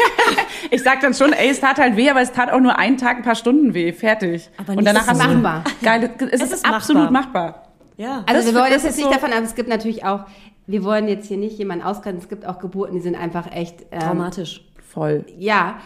Ich 0.68 0.82
sag 0.82 1.00
dann 1.00 1.14
schon, 1.14 1.32
ey, 1.32 1.48
es 1.50 1.60
tat 1.60 1.78
halt 1.78 1.96
weh, 1.96 2.10
aber 2.10 2.20
es 2.22 2.32
tat 2.32 2.50
auch 2.50 2.58
nur 2.58 2.76
einen 2.76 2.96
Tag, 2.96 3.18
ein 3.18 3.22
paar 3.22 3.36
Stunden 3.36 3.72
weh. 3.72 3.92
Fertig. 3.92 4.50
Aber 4.58 4.70
und 4.70 4.78
nicht 4.78 4.88
danach 4.88 5.02
so 5.04 5.10
hast 5.10 5.22
du 5.22 5.28
machbar. 5.28 5.64
Geil, 5.80 6.10
es, 6.18 6.26
Es 6.32 6.40
ist, 6.42 6.52
ist 6.54 6.66
absolut 6.66 7.10
machbar. 7.12 7.68
Ja. 7.96 8.24
Also 8.26 8.40
Das 8.42 8.46
wir 8.46 8.60
wollen 8.60 8.72
das 8.72 8.82
jetzt 8.82 8.90
ist 8.92 8.96
nicht 8.96 9.06
so- 9.06 9.12
davon, 9.12 9.32
aber 9.32 9.44
es 9.44 9.54
gibt 9.54 9.68
natürlich 9.68 10.04
auch, 10.04 10.24
wir 10.66 10.84
wollen 10.84 11.08
jetzt 11.08 11.26
hier 11.28 11.36
nicht 11.36 11.58
jemanden 11.58 11.84
ausgrenzen, 11.84 12.22
es 12.22 12.28
gibt 12.28 12.46
auch 12.46 12.58
Geburten, 12.58 12.94
die 12.94 13.00
sind 13.00 13.14
einfach 13.16 13.50
echt 13.52 13.86
ähm, 13.90 14.00
Traumatisch. 14.00 14.62
Voll. 14.88 15.24
ja, 15.36 15.76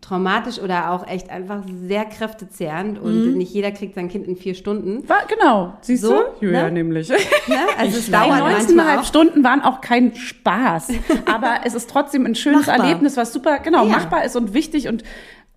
traumatisch 0.00 0.58
oder 0.58 0.92
auch 0.92 1.06
echt 1.06 1.28
einfach 1.30 1.62
sehr 1.86 2.04
kräftezehrend 2.06 2.98
und 2.98 3.36
nicht 3.36 3.52
jeder 3.52 3.70
kriegt 3.70 3.94
sein 3.94 4.08
Kind 4.08 4.26
in 4.26 4.34
vier 4.36 4.54
Stunden. 4.54 5.06
War, 5.08 5.18
genau. 5.28 5.74
Siehst 5.82 6.02
So, 6.02 6.14
du? 6.40 6.46
Julia 6.46 6.64
ne? 6.64 6.72
nämlich. 6.72 7.08
Ne? 7.48 7.56
Also 7.78 7.98
es 7.98 8.06
Die 8.06 8.12
dauert 8.12 8.40
manchmal 8.40 8.96
19,5 8.96 8.98
auch. 9.00 9.04
Stunden 9.04 9.44
waren 9.44 9.60
auch 9.62 9.80
kein 9.82 10.14
Spaß. 10.14 10.88
Aber 11.26 11.60
es 11.64 11.74
ist 11.74 11.90
trotzdem 11.90 12.24
ein 12.26 12.34
schönes 12.34 12.66
Machbar. 12.66 12.86
Erlebnis, 12.86 13.16
was 13.18 13.32
super, 13.32 13.58
genau, 13.58 13.84
Ja. 13.84 13.90
machbar 13.96 14.24
ist 14.24 14.36
und 14.36 14.54
wichtig 14.54 14.88
und 14.88 15.04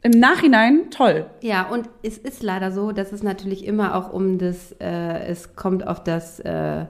im 0.02 0.12
Nachhinein 0.12 0.90
toll. 0.92 1.26
Ja, 1.42 1.64
und 1.70 1.88
es 2.04 2.18
ist 2.18 2.44
leider 2.44 2.72
so, 2.74 2.92
dass 2.92 3.14
es 3.14 3.24
natürlich 3.24 3.66
immer 3.66 3.96
auch 3.96 4.12
um 4.12 4.38
das, 4.40 4.74
äh, 4.82 5.26
es 5.28 5.56
kommt 5.56 5.88
auf 5.88 6.04
das, 6.04 6.40
äh, 6.42 6.86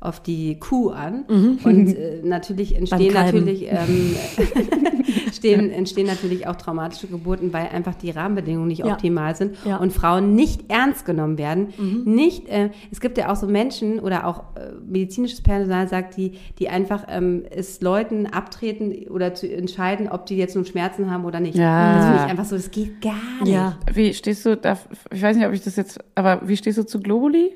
auf 0.00 0.20
die 0.20 0.58
Kuh 0.58 0.90
an. 0.90 1.24
Und 1.62 1.94
äh, 1.94 2.22
natürlich 2.24 2.74
entstehen 2.78 3.12
natürlich, 3.12 3.66
ähm, 3.68 4.16
stehen, 5.32 5.70
entstehen 5.70 6.06
natürlich 6.06 6.46
auch 6.46 6.56
traumatische 6.56 7.06
Geburten, 7.06 7.52
weil 7.52 7.68
einfach 7.68 7.94
die 7.94 8.10
Rahmenbedingungen 8.10 8.68
nicht 8.68 8.78
Ja. 8.84 8.92
optimal 8.94 9.36
sind 9.36 9.56
Ja. 9.64 9.76
und 9.76 9.92
Frauen 9.92 10.34
nicht 10.34 10.70
ernst 10.70 11.04
genommen 11.04 11.36
werden. 11.38 11.68
Nicht, 12.06 12.48
äh, 12.48 12.70
es 12.90 13.00
gibt 13.00 13.18
ja 13.18 13.30
auch 13.30 13.36
so 13.36 13.46
Menschen 13.46 14.00
oder 14.00 14.26
auch 14.26 14.44
äh, 14.56 14.72
medizinisches 14.86 15.42
Personal 15.42 15.86
sagt, 15.88 16.16
die, 16.16 16.32
die 16.58 16.68
einfach 16.70 17.04
ähm, 17.08 17.44
es 17.50 17.80
Leuten 17.82 18.26
abtreten 18.26 19.06
oder 19.10 19.34
zu 19.34 19.52
entscheiden, 19.52 20.08
ob 20.08 20.24
die 20.26 20.36
jetzt 20.36 20.56
nun 20.56 20.64
Schmerzen 20.64 21.10
haben 21.10 21.24
oder 21.26 21.40
nicht. 21.40 21.56
Ja. 21.58 21.94
Das 21.96 22.04
finde 22.06 22.22
ich 22.24 22.30
einfach 22.30 22.44
so, 22.46 22.56
das 22.56 22.70
geht 22.70 23.02
gar 23.02 23.12
nicht. 23.42 23.52
Ja. 23.52 23.76
Wie 23.92 24.14
stehst 24.14 24.46
du 24.46 24.56
da, 24.56 24.78
ich 25.12 25.20
weiß 25.22 25.36
nicht, 25.36 25.46
ob 25.46 25.52
ich 25.52 25.62
das 25.62 25.76
jetzt, 25.76 25.98
aber 26.14 26.40
wie 26.48 26.56
stehst 26.56 26.78
du 26.78 26.84
zu 26.86 27.00
Globuli? 27.00 27.50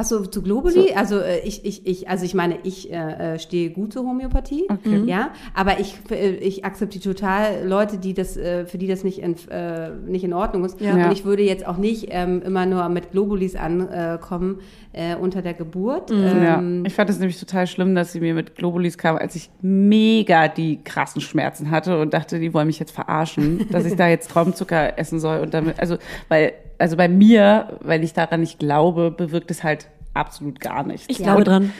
Achso, 0.00 0.24
zu 0.24 0.42
Globuli? 0.42 0.92
Also 0.94 1.18
äh, 1.18 1.40
ich, 1.40 1.64
ich, 1.64 1.84
ich, 1.84 2.08
also 2.08 2.24
ich 2.24 2.32
meine, 2.32 2.58
ich 2.62 2.92
äh, 2.92 3.34
äh, 3.34 3.38
stehe 3.40 3.70
gut 3.70 3.92
zur 3.92 4.04
Homöopathie, 4.04 4.64
Okay. 4.70 5.02
ja, 5.06 5.30
aber 5.54 5.80
ich, 5.80 5.98
äh, 6.12 6.36
ich 6.36 6.64
akzeptiere 6.64 7.02
total 7.02 7.66
Leute, 7.66 7.98
die 7.98 8.14
das, 8.14 8.36
äh, 8.36 8.64
für 8.64 8.78
die 8.78 8.86
das 8.86 9.02
nicht 9.02 9.18
in, 9.18 9.34
äh, 9.50 9.90
nicht 10.06 10.22
in 10.22 10.32
Ordnung 10.34 10.64
ist. 10.64 10.80
Ja. 10.80 10.94
Und 11.06 11.12
ich 11.12 11.24
würde 11.24 11.42
jetzt 11.42 11.66
auch 11.66 11.78
nicht 11.78 12.06
ähm, 12.10 12.42
immer 12.42 12.64
nur 12.64 12.88
mit 12.90 13.10
Globulis 13.10 13.56
ankommen 13.56 14.60
äh, 14.92 15.16
unter 15.16 15.42
der 15.42 15.54
Geburt. 15.54 16.10
Ja, 16.10 16.58
Ähm, 16.58 16.84
ich 16.86 16.94
fand 16.94 17.10
es 17.10 17.18
nämlich 17.18 17.40
total 17.40 17.66
schlimm, 17.66 17.96
dass 17.96 18.12
sie 18.12 18.20
mir 18.20 18.34
mit 18.34 18.54
Globulis 18.54 18.98
kam, 18.98 19.16
als 19.16 19.34
ich 19.34 19.50
mega 19.62 20.46
die 20.46 20.78
krassen 20.84 21.20
Schmerzen 21.20 21.72
hatte 21.72 21.98
und 21.98 22.14
dachte, 22.14 22.38
die 22.38 22.54
wollen 22.54 22.68
mich 22.68 22.78
jetzt 22.78 22.92
verarschen, 22.92 23.66
dass 23.72 23.84
ich 23.84 23.96
da 23.96 24.06
jetzt 24.06 24.30
Traumzucker 24.30 24.96
essen 24.96 25.18
soll 25.18 25.40
und 25.40 25.52
damit, 25.54 25.80
also, 25.80 25.96
weil, 26.28 26.52
also 26.78 26.96
bei 26.96 27.08
mir, 27.08 27.78
weil 27.80 28.02
ich 28.04 28.12
daran 28.12 28.40
nicht 28.40 28.58
glaube, 28.58 29.10
bewirkt 29.10 29.50
es 29.50 29.64
halt 29.64 29.88
absolut 30.14 30.60
gar 30.60 30.82
nichts. 30.84 31.06
Ich 31.08 31.18
Ja. 31.18 31.24
glaube 31.24 31.44
dran. 31.44 31.72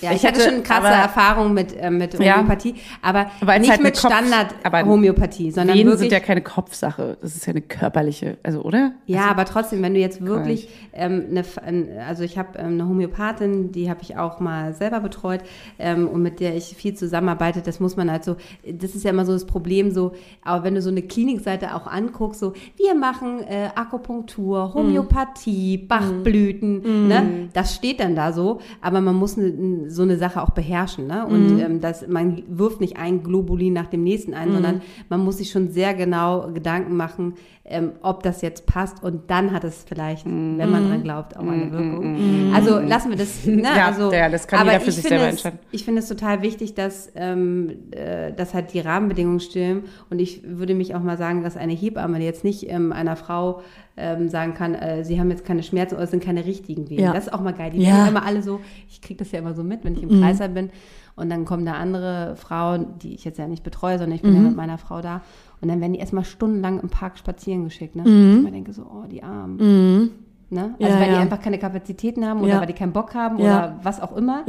Ja, 0.00 0.10
ich, 0.10 0.18
Ich 0.18 0.26
hatte 0.26 0.40
hatte- 0.40 0.50
schon 0.50 0.62
krasse 0.62 0.86
aber- 0.88 0.96
Erfahrungen 0.96 1.54
mit, 1.54 1.74
äh, 1.76 1.90
mit 1.90 2.18
Ja. 2.20 2.36
Homöopathie, 2.36 2.74
aber 3.02 3.26
Aber 3.40 3.54
es 3.54 3.60
nicht 3.60 3.70
halt 3.70 3.82
mit 3.82 4.04
eine 4.04 4.14
Standard-Homöopathie, 4.14 5.50
sondern 5.50 5.76
Venen 5.76 5.86
wirklich 5.90 6.10
sind 6.10 6.12
ja 6.12 6.20
keine 6.20 6.42
Kopfsache, 6.42 7.16
das 7.20 7.34
ist 7.36 7.46
ja 7.46 7.52
eine 7.52 7.62
körperliche, 7.62 8.36
also 8.42 8.62
oder? 8.62 8.92
Ja, 9.06 9.26
aber 9.30 9.44
trotzdem, 9.44 9.82
wenn 9.82 9.94
du 9.94 10.00
jetzt 10.00 10.24
wirklich 10.24 10.68
ähm, 10.92 11.24
eine, 11.30 11.44
ein- 11.64 11.88
also 12.06 12.24
ich 12.24 12.38
habe 12.38 12.58
ähm, 12.58 12.72
eine 12.74 12.88
Homöopathin, 12.88 13.72
die 13.72 13.88
habe 13.90 14.00
ich 14.02 14.16
auch 14.16 14.40
mal 14.40 14.74
selber 14.74 15.00
betreut 15.00 15.40
ähm, 15.78 16.08
und 16.08 16.22
mit 16.22 16.40
der 16.40 16.56
ich 16.56 16.64
viel 16.76 16.94
zusammenarbeite. 16.94 17.62
Das 17.62 17.80
muss 17.80 17.96
man 17.96 18.10
halt 18.10 18.24
so, 18.24 18.36
das 18.70 18.94
ist 18.94 19.04
ja 19.04 19.10
immer 19.10 19.24
so 19.24 19.32
das 19.32 19.46
Problem 19.46 19.90
so, 19.90 20.12
aber 20.42 20.64
wenn 20.64 20.74
du 20.74 20.82
so 20.82 20.90
eine 20.90 21.02
Klinikseite 21.02 21.74
auch 21.74 21.86
anguckst, 21.86 22.40
so 22.40 22.52
wir 22.76 22.94
machen 22.94 23.40
äh, 23.48 23.68
Akupunktur, 23.74 24.74
Homöopathie, 24.74 25.78
Bachblüten, 25.78 27.08
ne? 27.08 27.48
Das 27.52 27.74
steht 27.74 28.00
dann 28.00 28.14
da 28.14 28.32
so, 28.32 28.60
aber 28.80 29.00
man 29.00 29.14
muss 29.14 29.36
ne, 29.36 29.85
so 29.88 30.02
eine 30.02 30.18
Sache 30.18 30.42
auch 30.42 30.50
beherrschen, 30.50 31.06
ne? 31.06 31.26
Und 31.26 31.58
ähm, 31.60 31.80
das, 31.80 32.06
man 32.08 32.42
wirft 32.48 32.80
nicht 32.80 32.96
ein 32.96 33.22
Globulin 33.22 33.72
nach 33.72 33.86
dem 33.86 34.02
nächsten 34.02 34.34
ein, 34.34 34.52
sondern 34.52 34.82
man 35.08 35.24
muss 35.24 35.38
sich 35.38 35.50
schon 35.50 35.70
sehr 35.70 35.94
genau 35.94 36.50
Gedanken 36.52 36.96
machen, 36.96 37.34
ähm, 37.64 37.92
ob 38.02 38.22
das 38.22 38.42
jetzt 38.42 38.66
passt 38.66 39.02
und 39.02 39.30
dann 39.30 39.52
hat 39.52 39.64
es 39.64 39.84
vielleicht, 39.88 40.24
wenn 40.24 40.70
man 40.70 40.88
dran 40.88 41.02
glaubt, 41.02 41.36
auch 41.36 41.46
eine 41.46 41.72
Wirkung. 41.72 42.52
Also 42.54 42.78
lassen 42.78 43.10
wir 43.10 43.16
das, 43.16 43.44
ne? 43.44 43.62
Ja, 43.62 43.86
also, 43.86 44.12
ja, 44.12 44.28
das 44.28 44.46
kann 44.46 44.60
aber 44.60 44.72
jeder 44.72 44.84
für 44.84 44.90
ich 44.90 44.96
sich 44.96 45.04
selber 45.04 45.24
es, 45.24 45.30
entscheiden. 45.32 45.58
Ich 45.72 45.84
finde 45.84 46.00
es 46.00 46.08
total 46.08 46.42
wichtig, 46.42 46.74
dass, 46.74 47.10
ähm, 47.16 47.72
äh, 47.90 48.32
dass 48.32 48.54
halt 48.54 48.72
die 48.72 48.80
Rahmenbedingungen 48.80 49.40
stimmen 49.40 49.84
und 50.10 50.20
ich 50.20 50.42
würde 50.44 50.74
mich 50.74 50.94
auch 50.94 51.02
mal 51.02 51.18
sagen, 51.18 51.42
dass 51.42 51.56
eine 51.56 51.72
Hebamme 51.72 52.22
jetzt 52.22 52.44
nicht 52.44 52.70
ähm, 52.70 52.92
einer 52.92 53.16
Frau 53.16 53.62
ähm, 53.96 54.28
sagen 54.28 54.54
kann, 54.54 54.74
äh, 54.74 55.04
sie 55.04 55.18
haben 55.18 55.30
jetzt 55.30 55.44
keine 55.44 55.62
Schmerzen 55.62 55.94
oder 55.94 56.04
es 56.04 56.10
sind 56.10 56.22
keine 56.22 56.44
richtigen 56.44 56.90
Wehen. 56.90 57.00
Ja. 57.00 57.12
Das 57.12 57.26
ist 57.26 57.32
auch 57.32 57.40
mal 57.40 57.52
geil. 57.54 57.70
Die 57.70 57.82
Ja. 57.82 58.06
immer 58.08 58.24
alle 58.26 58.42
so, 58.42 58.60
ich 58.88 59.00
kriege 59.00 59.18
das 59.18 59.32
ja 59.32 59.38
immer 59.38 59.54
so 59.54 59.62
mit, 59.62 59.84
wenn 59.84 59.94
ich 59.94 60.02
im 60.02 60.20
Kreißsaal 60.20 60.50
bin 60.50 60.70
und 61.16 61.30
dann 61.30 61.44
kommen 61.46 61.64
da 61.64 61.72
andere 61.74 62.36
Frauen, 62.36 62.98
die 63.02 63.14
ich 63.14 63.24
jetzt 63.24 63.38
ja 63.38 63.48
nicht 63.48 63.62
betreue, 63.62 63.98
sondern 63.98 64.16
ich 64.16 64.22
bin 64.22 64.34
ja 64.34 64.40
mit 64.40 64.54
meiner 64.56 64.76
Frau 64.78 65.00
da 65.00 65.22
und 65.62 65.68
dann 65.68 65.80
werden 65.80 65.94
die 65.94 65.98
erstmal 66.00 66.24
stundenlang 66.24 66.80
im 66.80 66.90
Park 66.90 67.16
spazieren 67.18 67.64
geschickt. 67.64 67.96
Ne? 67.96 68.02
Ich 68.04 68.38
immer 68.40 68.50
denke 68.50 68.72
so, 68.74 68.82
oh, 68.82 69.06
die 69.10 69.22
Armen. 69.22 70.10
Ne? 70.48 70.74
Also 70.80 70.94
Ja, 70.94 71.00
weil 71.00 71.08
ja. 71.08 71.14
die 71.14 71.20
einfach 71.22 71.40
keine 71.40 71.58
Kapazitäten 71.58 72.24
haben 72.24 72.40
oder 72.40 72.50
Ja. 72.54 72.60
weil 72.60 72.66
die 72.68 72.72
keinen 72.74 72.92
Bock 72.92 73.14
haben 73.14 73.36
oder 73.36 73.80
was 73.82 74.00
auch 74.00 74.14
immer. 74.16 74.42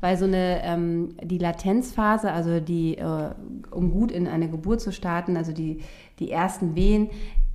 Weil 0.00 0.16
so 0.18 0.26
eine, 0.26 0.60
ähm, 0.62 1.14
die 1.22 1.38
Latenzphase, 1.38 2.30
also 2.32 2.60
die, 2.60 2.98
äh, 2.98 3.30
um 3.70 3.90
gut 3.90 4.10
in 4.12 4.26
eine 4.28 4.48
Geburt 4.50 4.80
zu 4.80 4.92
starten, 4.92 5.36
also 5.36 5.52
die, 5.52 5.78
die 6.18 6.30
ersten 6.30 6.74
Wehen, 6.74 7.08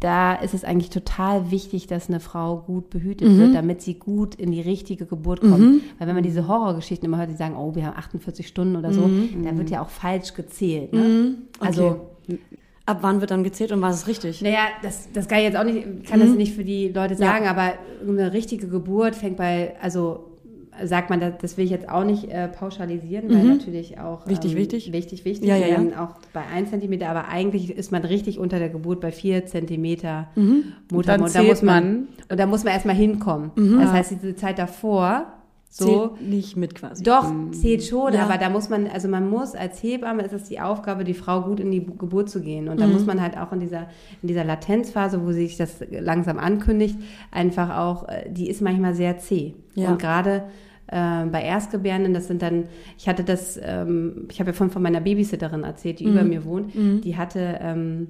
da 0.03 0.33
ist 0.35 0.53
es 0.53 0.63
eigentlich 0.63 0.89
total 0.89 1.49
wichtig, 1.51 1.87
dass 1.87 2.09
eine 2.09 2.19
Frau 2.19 2.57
gut 2.57 2.89
behütet 2.89 3.29
Mhm. 3.29 3.39
wird, 3.39 3.55
damit 3.55 3.81
sie 3.81 3.93
gut 3.95 4.35
in 4.35 4.51
die 4.51 4.61
richtige 4.61 5.05
Geburt 5.05 5.39
kommt. 5.41 5.81
Weil 5.97 6.07
wenn 6.07 6.15
man 6.15 6.23
diese 6.23 6.47
Horrorgeschichten 6.47 7.05
immer 7.07 7.17
hört, 7.17 7.29
die 7.29 7.35
sagen, 7.35 7.55
oh, 7.55 7.73
wir 7.75 7.85
haben 7.85 7.95
48 7.97 8.47
Stunden 8.47 8.75
oder 8.75 8.91
so, 8.93 9.09
da 9.43 9.57
wird 9.57 9.69
ja 9.69 9.81
auch 9.81 9.89
falsch 9.89 10.33
gezählt. 10.33 10.93
Ne? 10.93 11.35
Also, 11.59 11.83
Mhm. 11.83 11.95
Okay. 12.27 12.39
Ab 12.85 12.97
wann 12.99 13.21
wird 13.21 13.31
dann 13.31 13.45
gezählt 13.45 13.71
und 13.71 13.81
was 13.81 13.95
ist 14.01 14.07
richtig? 14.07 14.41
naja, 14.41 14.65
das, 14.81 15.07
das 15.13 15.29
kann 15.29 15.37
ich 15.37 15.45
jetzt 15.45 15.55
auch 15.55 15.63
nicht, 15.63 16.05
kann 16.05 16.19
Mhm. 16.19 16.23
das 16.25 16.35
nicht 16.35 16.53
für 16.53 16.65
die 16.65 16.89
Leute 16.89 17.15
sagen, 17.15 17.47
aber 17.47 17.75
eine 18.05 18.33
richtige 18.33 18.67
Geburt 18.67 19.15
fängt 19.15 19.37
bei, 19.37 19.75
also 19.81 20.25
sagt 20.83 21.09
man, 21.09 21.19
das, 21.19 21.33
das 21.41 21.57
will 21.57 21.65
ich 21.65 21.71
jetzt 21.71 21.89
auch 21.89 22.03
nicht 22.03 22.29
äh, 22.31 22.47
pauschalisieren, 22.47 23.29
weil 23.33 23.43
natürlich 23.43 23.99
auch 23.99 24.25
Mhm. 24.25 24.31
Wichtig, 24.31 24.51
ähm, 24.53 24.57
wichtig. 24.57 24.91
wichtig, 24.93 25.25
wichtig, 25.25 25.47
Ja, 25.49 25.55
ja, 25.55 25.67
ja. 25.67 26.03
auch 26.03 26.15
bei 26.33 26.41
1 26.53 26.69
Zentimeter, 26.69 27.09
aber 27.09 27.27
eigentlich 27.27 27.69
ist 27.75 27.91
man 27.91 28.03
richtig 28.03 28.39
unter 28.39 28.59
der 28.59 28.69
Geburt 28.69 28.99
bei 29.01 29.11
4 29.11 29.45
Zentimeter 29.45 30.27
Mhm. 30.35 30.63
Muttermund. 30.91 31.35
Da 31.35 31.43
muss 31.43 31.61
man, 31.61 31.83
man. 31.83 32.07
und 32.29 32.39
da 32.39 32.45
muss 32.45 32.63
man 32.63 32.73
erstmal 32.73 32.95
hinkommen. 32.95 33.51
Mhm. 33.55 33.79
Das 33.79 33.91
heißt, 33.91 34.11
diese 34.11 34.35
Zeit 34.35 34.57
davor, 34.59 35.25
so, 35.75 35.85
Zählt 36.09 36.21
nicht 36.29 36.55
mit 36.55 36.75
quasi. 36.75 37.01
doch, 37.03 37.25
zählt 37.51 37.83
schon, 37.83 38.13
Ja. 38.13 38.25
aber 38.25 38.37
da 38.37 38.49
muss 38.49 38.69
man, 38.69 38.85
also 38.85 39.07
man 39.07 39.27
muss 39.27 39.55
als 39.55 39.81
Hebamme, 39.81 40.21
ist 40.21 40.31
es 40.31 40.43
die 40.43 40.59
Aufgabe, 40.59 41.03
die 41.03 41.15
Frau 41.15 41.41
gut 41.41 41.59
in 41.59 41.71
die 41.71 41.79
Bu- 41.79 41.95
Geburt 41.95 42.29
zu 42.29 42.41
gehen. 42.41 42.67
Und 42.69 42.79
da 42.79 42.85
Mhm. 42.85 42.93
muss 42.93 43.07
man 43.07 43.19
halt 43.19 43.35
auch 43.39 43.51
in 43.53 43.59
dieser, 43.59 43.87
in 44.21 44.27
dieser 44.27 44.43
Latenzphase, 44.43 45.25
wo 45.25 45.31
sich 45.31 45.57
das 45.57 45.79
langsam 45.89 46.37
ankündigt, 46.37 46.95
einfach 47.31 47.75
auch, 47.75 48.07
äh, 48.07 48.29
die 48.29 48.49
ist 48.51 48.61
manchmal 48.61 48.93
sehr 48.93 49.17
zäh. 49.17 49.55
Ja. 49.73 49.89
Und 49.89 49.99
gerade 49.99 50.43
äh, 50.87 51.25
bei 51.25 51.41
Erstgebärenden, 51.41 52.13
das 52.13 52.27
sind 52.27 52.43
dann, 52.43 52.65
ich 52.99 53.07
hatte 53.09 53.23
das, 53.23 53.59
ähm, 53.63 54.27
ich 54.29 54.39
habe 54.39 54.51
ja 54.51 54.53
von, 54.53 54.69
von 54.69 54.83
meiner 54.83 55.01
Babysitterin 55.01 55.63
erzählt, 55.63 55.99
die 56.01 56.05
Mhm. 56.05 56.11
über 56.11 56.23
mir 56.23 56.45
wohnt, 56.45 56.71
die 56.75 57.17
hatte 57.17 57.57
ähm, 57.61 58.09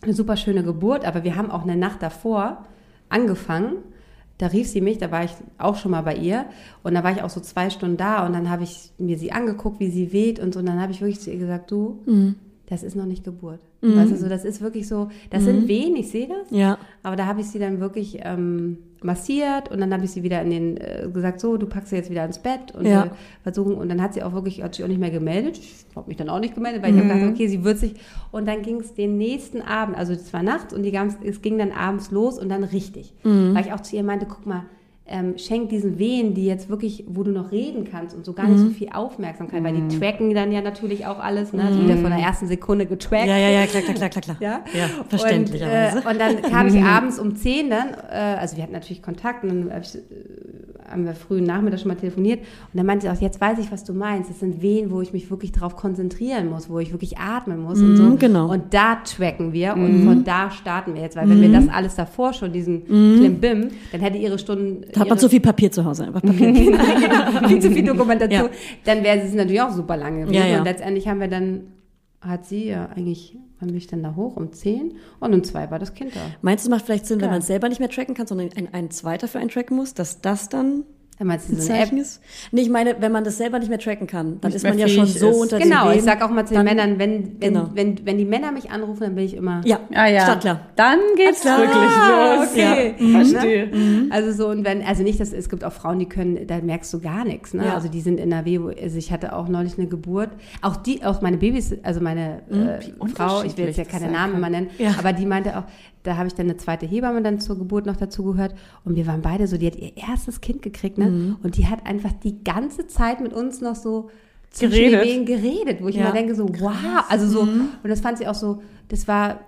eine 0.00 0.14
super 0.14 0.36
schöne 0.36 0.62
Geburt, 0.62 1.04
aber 1.04 1.22
wir 1.24 1.36
haben 1.36 1.50
auch 1.50 1.64
eine 1.64 1.76
Nacht 1.76 2.02
davor 2.02 2.64
angefangen. 3.10 3.72
Da 4.38 4.46
rief 4.46 4.68
sie 4.68 4.80
mich, 4.80 4.98
da 4.98 5.10
war 5.10 5.24
ich 5.24 5.32
auch 5.58 5.76
schon 5.76 5.90
mal 5.90 6.02
bei 6.02 6.14
ihr 6.14 6.46
und 6.84 6.94
da 6.94 7.02
war 7.02 7.10
ich 7.12 7.22
auch 7.22 7.30
so 7.30 7.40
zwei 7.40 7.70
Stunden 7.70 7.96
da 7.96 8.24
und 8.24 8.32
dann 8.32 8.48
habe 8.48 8.62
ich 8.62 8.92
mir 8.96 9.18
sie 9.18 9.32
angeguckt, 9.32 9.80
wie 9.80 9.90
sie 9.90 10.12
weht 10.12 10.38
und 10.38 10.54
so 10.54 10.60
und 10.60 10.66
dann 10.66 10.80
habe 10.80 10.92
ich 10.92 11.00
wirklich 11.00 11.20
zu 11.20 11.30
ihr 11.32 11.38
gesagt, 11.38 11.70
du, 11.70 12.00
Mhm. 12.06 12.36
Das 12.68 12.82
ist 12.82 12.94
noch 12.96 13.06
nicht 13.06 13.24
Geburt. 13.24 13.60
Weißt 13.80 14.12
du, 14.12 14.16
so, 14.16 14.28
das 14.28 14.44
ist 14.44 14.60
wirklich 14.60 14.86
so, 14.88 15.08
das 15.30 15.44
sind 15.44 15.68
Wehen, 15.68 15.94
ich 15.96 16.10
sehe 16.10 16.26
das, 16.28 16.50
Ja. 16.50 16.78
aber 17.02 17.14
da 17.16 17.26
habe 17.26 17.40
ich 17.40 17.46
sie 17.46 17.58
dann 17.60 17.78
wirklich 17.80 18.18
ähm, 18.22 18.78
massiert 19.02 19.70
und 19.70 19.80
dann 19.80 19.92
habe 19.94 20.04
ich 20.04 20.10
sie 20.10 20.22
wieder 20.24 20.42
in 20.42 20.50
den, 20.50 20.76
äh, 20.76 21.08
gesagt, 21.12 21.40
so, 21.40 21.56
du 21.56 21.66
packst 21.66 21.90
sie 21.90 21.96
jetzt 21.96 22.10
wieder 22.10 22.24
ins 22.24 22.40
Bett 22.40 22.74
und 22.74 22.84
Ja. 22.86 23.10
versuchen, 23.44 23.74
und 23.74 23.88
dann 23.88 24.02
hat 24.02 24.14
sie 24.14 24.22
auch 24.22 24.32
wirklich, 24.32 24.62
hat 24.62 24.74
sich 24.74 24.84
auch 24.84 24.88
nicht 24.88 25.00
mehr 25.00 25.10
gemeldet. 25.12 25.56
Ich 25.58 25.86
habe 25.96 26.08
mich 26.08 26.16
dann 26.16 26.28
auch 26.28 26.40
nicht 26.40 26.54
gemeldet, 26.54 26.82
weil 26.82 26.92
ich 26.92 26.98
habe 27.00 27.08
gedacht, 27.08 27.30
okay, 27.32 27.46
sie 27.48 27.62
wird 27.64 27.78
sich, 27.78 27.94
und 28.32 28.46
dann 28.48 28.62
ging 28.62 28.80
es 28.80 28.92
den 28.94 29.16
nächsten 29.16 29.62
Abend, 29.62 29.96
also 29.96 30.12
es 30.12 30.32
war 30.32 30.42
nachts 30.42 30.74
und 30.74 30.82
die 30.82 30.90
ganz, 30.92 31.16
es 31.24 31.40
ging 31.40 31.56
dann 31.56 31.70
abends 31.72 32.10
los 32.10 32.38
und 32.38 32.48
dann 32.48 32.64
richtig. 32.64 33.14
Weil 33.22 33.64
ich 33.64 33.72
auch 33.72 33.80
zu 33.80 33.96
ihr 33.96 34.02
meinte, 34.02 34.26
guck 34.26 34.44
mal, 34.44 34.64
ähm, 35.08 35.38
schenk 35.38 35.70
diesen 35.70 35.98
Wehen, 35.98 36.34
die 36.34 36.46
jetzt 36.46 36.68
wirklich, 36.68 37.04
wo 37.08 37.22
du 37.22 37.30
noch 37.30 37.50
reden 37.50 37.84
kannst 37.90 38.14
und 38.14 38.24
so 38.24 38.32
gar 38.34 38.46
nicht 38.46 38.58
so 38.58 38.68
viel 38.68 38.90
Aufmerksamkeit, 38.92 39.64
weil 39.64 39.74
die 39.74 39.98
tracken 39.98 40.34
dann 40.34 40.52
ja 40.52 40.60
natürlich 40.60 41.06
auch 41.06 41.18
alles, 41.18 41.52
ne? 41.52 41.64
Wird 41.78 41.88
ja 41.88 41.96
von 41.96 42.10
der 42.10 42.20
ersten 42.20 42.46
Sekunde 42.46 42.86
getrackt. 42.86 43.26
Ja, 43.26 43.36
ja, 43.36 43.48
ja, 43.48 43.66
klar, 43.66 43.82
klar, 43.82 43.94
klar, 43.94 44.08
klar, 44.10 44.36
klar. 44.36 44.64
Ja, 44.74 44.88
verständlicherweise. 45.08 45.98
Und, 45.98 46.04
äh, 46.04 46.08
und 46.10 46.18
dann 46.20 46.42
kam 46.42 46.66
ich 46.68 46.82
abends 46.82 47.18
um 47.18 47.34
10 47.36 47.70
dann, 47.70 47.88
äh, 48.10 48.36
also 48.38 48.56
wir 48.56 48.62
hatten 48.62 48.72
natürlich 48.72 49.02
Kontakt 49.02 49.44
und 49.44 49.48
dann 49.48 49.72
hab 49.72 49.82
ich, 49.82 49.94
äh, 49.94 50.00
haben 50.90 51.04
wir 51.04 51.14
frühen 51.14 51.44
Nachmittag 51.44 51.80
schon 51.80 51.88
mal 51.88 51.94
telefoniert 51.96 52.40
und 52.40 52.78
dann 52.78 52.86
meinte 52.86 53.06
sie 53.06 53.12
auch, 53.12 53.20
jetzt 53.20 53.40
weiß 53.40 53.58
ich, 53.58 53.70
was 53.72 53.84
du 53.84 53.92
meinst. 53.92 54.30
Das 54.30 54.40
sind 54.40 54.62
Wehen, 54.62 54.90
wo 54.90 55.00
ich 55.00 55.12
mich 55.12 55.30
wirklich 55.30 55.52
darauf 55.52 55.76
konzentrieren 55.76 56.48
muss, 56.50 56.68
wo 56.70 56.78
ich 56.78 56.92
wirklich 56.92 57.18
atmen 57.18 57.60
muss 57.62 57.80
und 57.80 57.96
so. 57.96 58.16
genau. 58.16 58.50
Und 58.50 58.72
da 58.74 58.96
tracken 58.96 59.52
wir 59.52 59.74
und 59.74 60.04
von 60.04 60.24
da 60.24 60.50
starten 60.50 60.94
wir 60.94 61.02
jetzt, 61.02 61.16
weil 61.16 61.28
wenn 61.28 61.40
wir 61.40 61.52
das 61.52 61.68
alles 61.68 61.94
davor 61.94 62.32
schon, 62.32 62.52
diesen 62.52 62.84
Klimbim, 62.86 63.68
dann 63.92 64.00
hätte 64.00 64.18
ihre 64.18 64.38
Stunden... 64.38 64.84
Da 64.92 65.00
hat 65.00 65.08
man 65.08 65.18
zu 65.18 65.28
viel 65.28 65.40
Papier 65.40 65.70
zu 65.70 65.84
Hause, 65.84 66.06
einfach 66.06 66.22
Papier. 66.22 66.52
genau, 66.52 67.48
viel 67.48 67.60
zu 67.60 67.70
viel 67.70 67.84
Dokumentation, 67.84 68.28
Ja. 68.42 68.48
dann 68.84 69.02
wäre 69.04 69.18
es 69.20 69.34
natürlich 69.34 69.60
auch 69.60 69.70
super 69.70 69.96
lange 69.96 70.22
gewesen. 70.22 70.34
Ja, 70.34 70.46
ja. 70.46 70.58
Und 70.58 70.64
letztendlich 70.64 71.06
haben 71.08 71.20
wir 71.20 71.28
dann, 71.28 71.60
hat 72.20 72.46
sie 72.46 72.66
ja 72.66 72.86
eigentlich, 72.86 73.38
wann 73.60 73.68
bin 73.68 73.76
ich 73.76 73.86
dann 73.86 74.02
da 74.02 74.16
hoch? 74.16 74.36
Um 74.36 74.52
10 74.52 74.96
und 75.20 75.34
um 75.34 75.44
2 75.44 75.70
war 75.70 75.78
das 75.78 75.94
Kind 75.94 76.16
da. 76.16 76.20
Meinst 76.42 76.64
du, 76.64 76.68
es 76.68 76.70
macht 76.70 76.86
vielleicht 76.86 77.06
Sinn, 77.06 77.16
wenn 77.16 77.26
Klar. 77.26 77.32
man 77.32 77.40
es 77.40 77.46
selber 77.46 77.68
nicht 77.68 77.78
mehr 77.78 77.90
tracken 77.90 78.14
kann, 78.14 78.26
sondern 78.26 78.50
ein, 78.56 78.72
ein 78.72 78.90
zweiter 78.90 79.28
für 79.28 79.38
einen 79.38 79.50
tracken 79.50 79.76
muss, 79.76 79.94
dass 79.94 80.20
das 80.20 80.48
dann 80.48 80.84
Du 81.18 81.24
ein 81.24 81.38
so 81.40 81.52
eine 81.72 81.80
App? 81.80 81.86
Zeichen 81.88 81.98
ist? 81.98 82.20
Nee, 82.52 82.60
ich 82.62 82.68
meine, 82.70 82.96
wenn 83.00 83.10
man 83.12 83.24
das 83.24 83.38
selber 83.38 83.58
nicht 83.58 83.68
mehr 83.68 83.78
tracken 83.78 84.06
kann, 84.06 84.40
dann 84.40 84.52
ist 84.52 84.62
man 84.64 84.78
ja 84.78 84.86
schon 84.88 85.06
fähig 85.06 85.18
so 85.18 85.30
ist. 85.30 85.36
unter 85.36 85.58
Genau, 85.58 85.90
ich 85.90 86.02
sag 86.02 86.22
auch 86.22 86.30
mal 86.30 86.46
zu 86.46 86.54
den 86.54 86.64
Männern, 86.64 86.98
wenn, 86.98 87.40
wenn, 87.40 87.52
Genau. 87.54 87.70
wenn, 87.74 88.06
wenn 88.06 88.18
die 88.18 88.24
Männer 88.24 88.52
mich 88.52 88.70
anrufen, 88.70 89.00
dann 89.02 89.14
bin 89.14 89.24
ich 89.24 89.34
immer. 89.34 89.60
Ja, 89.64 89.80
Ah 89.94 90.06
ja, 90.06 90.22
startklar. 90.22 90.60
dann 90.76 90.98
geht's 91.16 91.40
klar. 91.40 91.58
wirklich 91.58 91.74
los. 91.76 92.48
okay. 92.52 92.94
Ja, 92.98 93.20
verstehe. 93.20 93.66
Mhm. 93.66 94.12
Also 94.12 94.32
so 94.32 94.48
und 94.48 94.64
wenn, 94.64 94.82
also 94.82 95.02
nicht, 95.02 95.18
dass 95.20 95.32
es 95.32 95.48
gibt 95.48 95.64
auch 95.64 95.72
Frauen, 95.72 95.98
die 95.98 96.06
können, 96.06 96.46
da 96.46 96.58
merkst 96.60 96.92
du 96.94 97.00
gar 97.00 97.24
nichts, 97.24 97.52
ne? 97.54 97.66
Ja. 97.66 97.74
Also 97.74 97.88
die 97.88 98.00
sind 98.00 98.20
in 98.20 98.30
der 98.30 98.44
Wehe, 98.44 98.60
also 98.80 98.96
ich 98.96 99.10
hatte 99.12 99.34
auch 99.34 99.48
neulich 99.48 99.76
eine 99.78 99.88
Geburt, 99.88 100.30
auch 100.62 100.76
die, 100.76 101.04
auch 101.04 101.20
meine 101.20 101.36
Babys, 101.38 101.74
also 101.82 102.00
meine 102.00 102.42
äh, 102.50 103.08
Frau, 103.14 103.42
ich 103.42 103.56
will 103.56 103.66
jetzt 103.66 103.76
ja 103.78 103.84
keine 103.84 104.10
Namen 104.10 104.36
immer 104.36 104.50
nennen, 104.50 104.70
Ja. 104.78 104.94
aber 104.98 105.12
die 105.12 105.26
meinte 105.26 105.58
auch, 105.58 105.64
da 106.08 106.16
habe 106.16 106.26
ich 106.26 106.34
dann 106.34 106.46
eine 106.46 106.56
zweite 106.56 106.86
Hebamme 106.86 107.22
dann 107.22 107.38
zur 107.40 107.56
Geburt 107.58 107.86
noch 107.86 107.96
dazu 107.96 108.24
gehört 108.24 108.54
und 108.84 108.96
wir 108.96 109.06
waren 109.06 109.22
beide 109.22 109.46
so, 109.46 109.56
die 109.58 109.66
hat 109.68 109.76
ihr 109.76 109.96
erstes 109.96 110.40
Kind 110.40 110.62
gekriegt, 110.62 110.98
ne? 110.98 111.06
Mhm. 111.06 111.36
Und 111.42 111.56
die 111.56 111.66
hat 111.68 111.86
einfach 111.86 112.12
die 112.24 112.42
ganze 112.42 112.86
Zeit 112.88 113.20
mit 113.20 113.32
uns 113.32 113.60
noch 113.60 113.76
so 113.76 114.10
Geredet. 114.58 115.26
geredet, 115.26 115.82
wo 115.82 115.88
ich 115.88 115.96
Ja. 115.96 116.00
Mhm. 116.02 116.06
immer 116.06 116.14
denke 116.16 116.34
so, 116.34 116.48
wow, 116.48 117.04
also 117.08 117.28
so, 117.28 117.40
und 117.42 117.68
das 117.84 118.00
fand 118.00 118.18
sie 118.18 118.26
auch 118.26 118.34
so, 118.34 118.62
das 118.88 119.06
war 119.06 119.40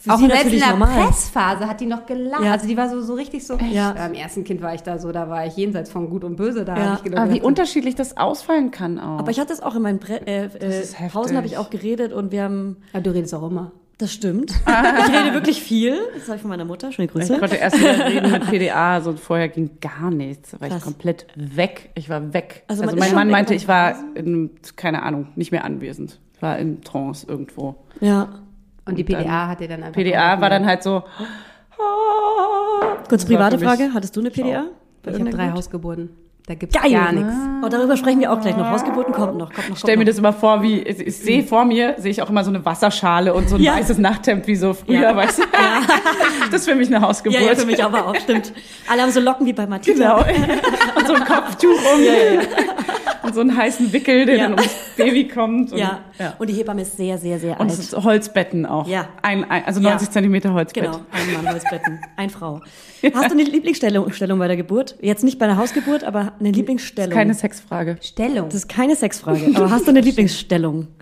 für 0.00 0.12
auch 0.12 0.18
sie 0.18 0.26
selbst 0.28 0.52
in 0.52 0.58
der 0.60 0.70
normal. 0.70 1.06
Pressphase 1.06 1.66
hat 1.68 1.80
die 1.80 1.86
noch 1.86 2.06
gelacht. 2.06 2.44
Ja. 2.44 2.52
Also 2.52 2.68
die 2.68 2.76
war 2.76 2.88
so, 2.88 3.00
so 3.00 3.14
richtig 3.14 3.44
so. 3.46 3.56
Ja. 3.72 3.92
Beim 3.92 4.14
ersten 4.14 4.44
Kind 4.44 4.62
war 4.62 4.72
ich 4.74 4.82
da 4.82 4.98
so, 4.98 5.10
da 5.10 5.28
war 5.28 5.44
ich 5.46 5.56
jenseits 5.56 5.90
von 5.90 6.08
Gut 6.08 6.22
und 6.22 6.36
Böse. 6.36 6.64
Da 6.64 6.76
Ja. 6.76 6.94
gedacht, 7.02 7.20
Aber 7.22 7.32
wie 7.34 7.40
unterschiedlich 7.40 7.96
das 7.96 8.16
ausfallen 8.16 8.70
kann 8.70 9.00
auch. 9.00 9.18
Aber 9.18 9.30
ich 9.32 9.40
hatte 9.40 9.52
es 9.52 9.60
auch 9.60 9.74
in 9.74 9.82
meinen 9.82 9.98
Bre 9.98 10.24
äh, 10.26 10.44
äh, 10.44 10.48
heftig. 10.50 11.12
Pausen 11.12 11.36
habe 11.36 11.46
ich 11.48 11.56
auch 11.56 11.68
geredet 11.70 12.12
und 12.12 12.30
wir 12.30 12.44
haben, 12.44 12.76
Aber 12.92 13.02
du 13.02 13.10
redest 13.12 13.34
auch 13.34 13.48
immer. 13.50 13.72
Das 13.98 14.12
stimmt. 14.12 14.50
ich 14.52 15.12
rede 15.12 15.34
wirklich 15.34 15.60
viel. 15.62 15.98
Das 16.14 16.24
habe 16.28 16.36
ich 16.36 16.42
von 16.42 16.48
meiner 16.50 16.64
Mutter. 16.64 16.90
Schöne 16.92 17.06
ich 17.06 17.12
Grüße. 17.12 17.38
konnte 17.38 17.56
erst 17.56 17.78
wieder 17.78 18.06
reden 18.06 18.30
mit 18.30 18.46
PDA, 18.48 19.00
so 19.00 19.12
vorher 19.14 19.48
ging 19.48 19.70
gar 19.80 20.10
nichts. 20.10 20.52
Da 20.52 20.60
war 20.60 20.68
Krass. 20.68 20.78
ich 20.78 20.84
komplett 20.84 21.26
weg. 21.34 21.90
Ich 21.94 22.08
war 22.08 22.32
weg. 22.32 22.64
Also 22.68 22.82
Also, 22.84 22.96
mein 22.96 23.14
Mann 23.14 23.28
meinte, 23.30 23.50
bei 23.52 23.56
ich 23.56 23.68
war 23.68 23.96
in, 24.14 24.50
keine 24.76 25.02
Ahnung, 25.02 25.28
nicht 25.36 25.52
mehr 25.52 25.64
anwesend. 25.64 26.18
Ich 26.34 26.42
war 26.42 26.58
in 26.58 26.80
Trance 26.82 27.26
irgendwo. 27.28 27.76
Ja. 28.00 28.28
Und 28.84 28.96
die 28.96 29.02
Und 29.04 29.12
dann- 29.12 29.22
PDA 29.22 29.48
hat 29.48 29.60
dir 29.60 29.68
dann 29.68 29.82
einfach. 29.82 30.00
PDA 30.00 30.40
war 30.40 30.48
dann 30.50 30.64
halt 30.64 30.82
so. 30.82 31.02
Kurz 33.08 33.24
private 33.24 33.58
Frage. 33.58 33.90
Hattest 33.94 34.16
du 34.16 34.20
eine 34.20 34.30
PDA? 34.30 34.66
Ich 35.06 35.14
habe 35.14 35.24
drei 35.30 35.44
Geburt? 35.44 35.52
Hausgeburten. 35.54 36.10
Da 36.48 36.54
gibt's 36.54 36.80
Geil. 36.80 36.90
gar 36.92 37.12
nichts. 37.12 37.30
Oh, 37.62 37.68
darüber 37.68 37.94
sprechen 37.98 38.20
wir 38.20 38.32
auch 38.32 38.40
gleich 38.40 38.56
noch. 38.56 38.70
Hausgeburten 38.70 39.12
kommt 39.12 39.36
noch. 39.36 39.52
Kommt 39.52 39.68
noch 39.68 39.74
Ich 39.76 39.80
stell 39.80 39.96
mir 39.98 40.04
kommt 40.04 40.08
das 40.08 40.18
immer 40.18 40.32
vor, 40.32 40.62
wie 40.62 40.78
ich, 40.80 40.98
ich 41.06 41.16
sehe 41.18 41.42
vor 41.42 41.66
mir, 41.66 41.94
sehe 41.98 42.10
ich 42.10 42.22
auch 42.22 42.30
immer 42.30 42.42
so 42.42 42.48
eine 42.50 42.64
Wasserschale 42.64 43.34
und 43.34 43.50
so 43.50 43.56
ein 43.56 43.60
Ja. 43.62 43.74
weißes 43.76 43.98
Nachthemd 43.98 44.46
wie 44.46 44.56
so 44.56 44.72
früher, 44.72 45.02
Ja. 45.02 45.14
weißt 45.16 45.40
du? 45.40 45.42
Das 46.50 46.62
ist 46.62 46.68
für 46.70 46.74
mich 46.74 46.88
eine 46.88 47.00
noch. 47.00 47.08
Hausgeburt. 47.08 47.38
Ja, 47.38 47.48
ja, 47.48 47.54
für 47.54 47.66
mich 47.66 47.84
aber 47.84 48.06
auch, 48.06 48.16
stimmt. 48.16 48.54
Alle 48.90 49.02
haben 49.02 49.10
so 49.10 49.20
Locken 49.20 49.44
wie 49.46 49.52
bei 49.52 49.66
Martina. 49.66 50.22
Genau. 50.22 50.24
und 50.96 51.06
so 51.06 51.12
ein 51.12 51.24
Kopftuch 51.26 51.68
um. 51.68 52.00
Und 53.28 53.34
so 53.34 53.40
einen 53.40 53.56
heißen 53.56 53.92
Wickel, 53.92 54.26
der 54.26 54.36
Ja. 54.36 54.42
dann 54.44 54.52
ums 54.54 54.74
Baby 54.96 55.28
kommt. 55.28 55.72
Und, 55.72 55.78
Ja. 55.78 56.00
ja. 56.18 56.34
Und 56.38 56.48
die 56.50 56.54
Hebamme 56.54 56.82
ist 56.82 56.96
sehr, 56.96 57.16
sehr, 57.18 57.38
sehr 57.38 57.52
Und 57.60 57.70
alt. 57.70 57.72
es 57.72 57.78
ist 57.78 57.96
Holzbetten 57.96 58.66
auch. 58.66 58.86
Ja. 58.88 59.08
Ein, 59.22 59.44
ein, 59.50 59.64
also 59.64 59.80
Ja. 59.80 59.90
90 59.90 60.10
Zentimeter 60.10 60.52
Holzbett. 60.52 60.84
Genau, 60.84 61.00
ein 61.12 61.32
Mann 61.42 61.52
Holzbetten, 61.52 62.00
ein 62.16 62.30
Frau. 62.30 62.60
Hast 63.14 63.28
du 63.30 63.34
eine 63.34 63.44
Lieblingsstellung 63.44 64.10
Stellung 64.12 64.38
bei 64.40 64.48
der 64.48 64.56
Geburt? 64.56 64.96
Jetzt 65.00 65.22
nicht 65.22 65.38
bei 65.38 65.44
einer 65.44 65.56
Hausgeburt, 65.56 66.02
aber 66.04 66.32
eine 66.40 66.50
Lieblingsstellung. 66.50 67.12
Keine 67.14 67.34
Sexfrage. 67.34 67.96
Stellung. 68.00 68.46
das 68.48 68.56
ist 68.56 68.68
keine 68.68 68.96
Sexfrage, 68.96 69.50
aber 69.54 69.70
hast 69.70 69.86
du 69.86 69.90
eine 69.90 70.00
Lieblingsstellung? 70.00 70.88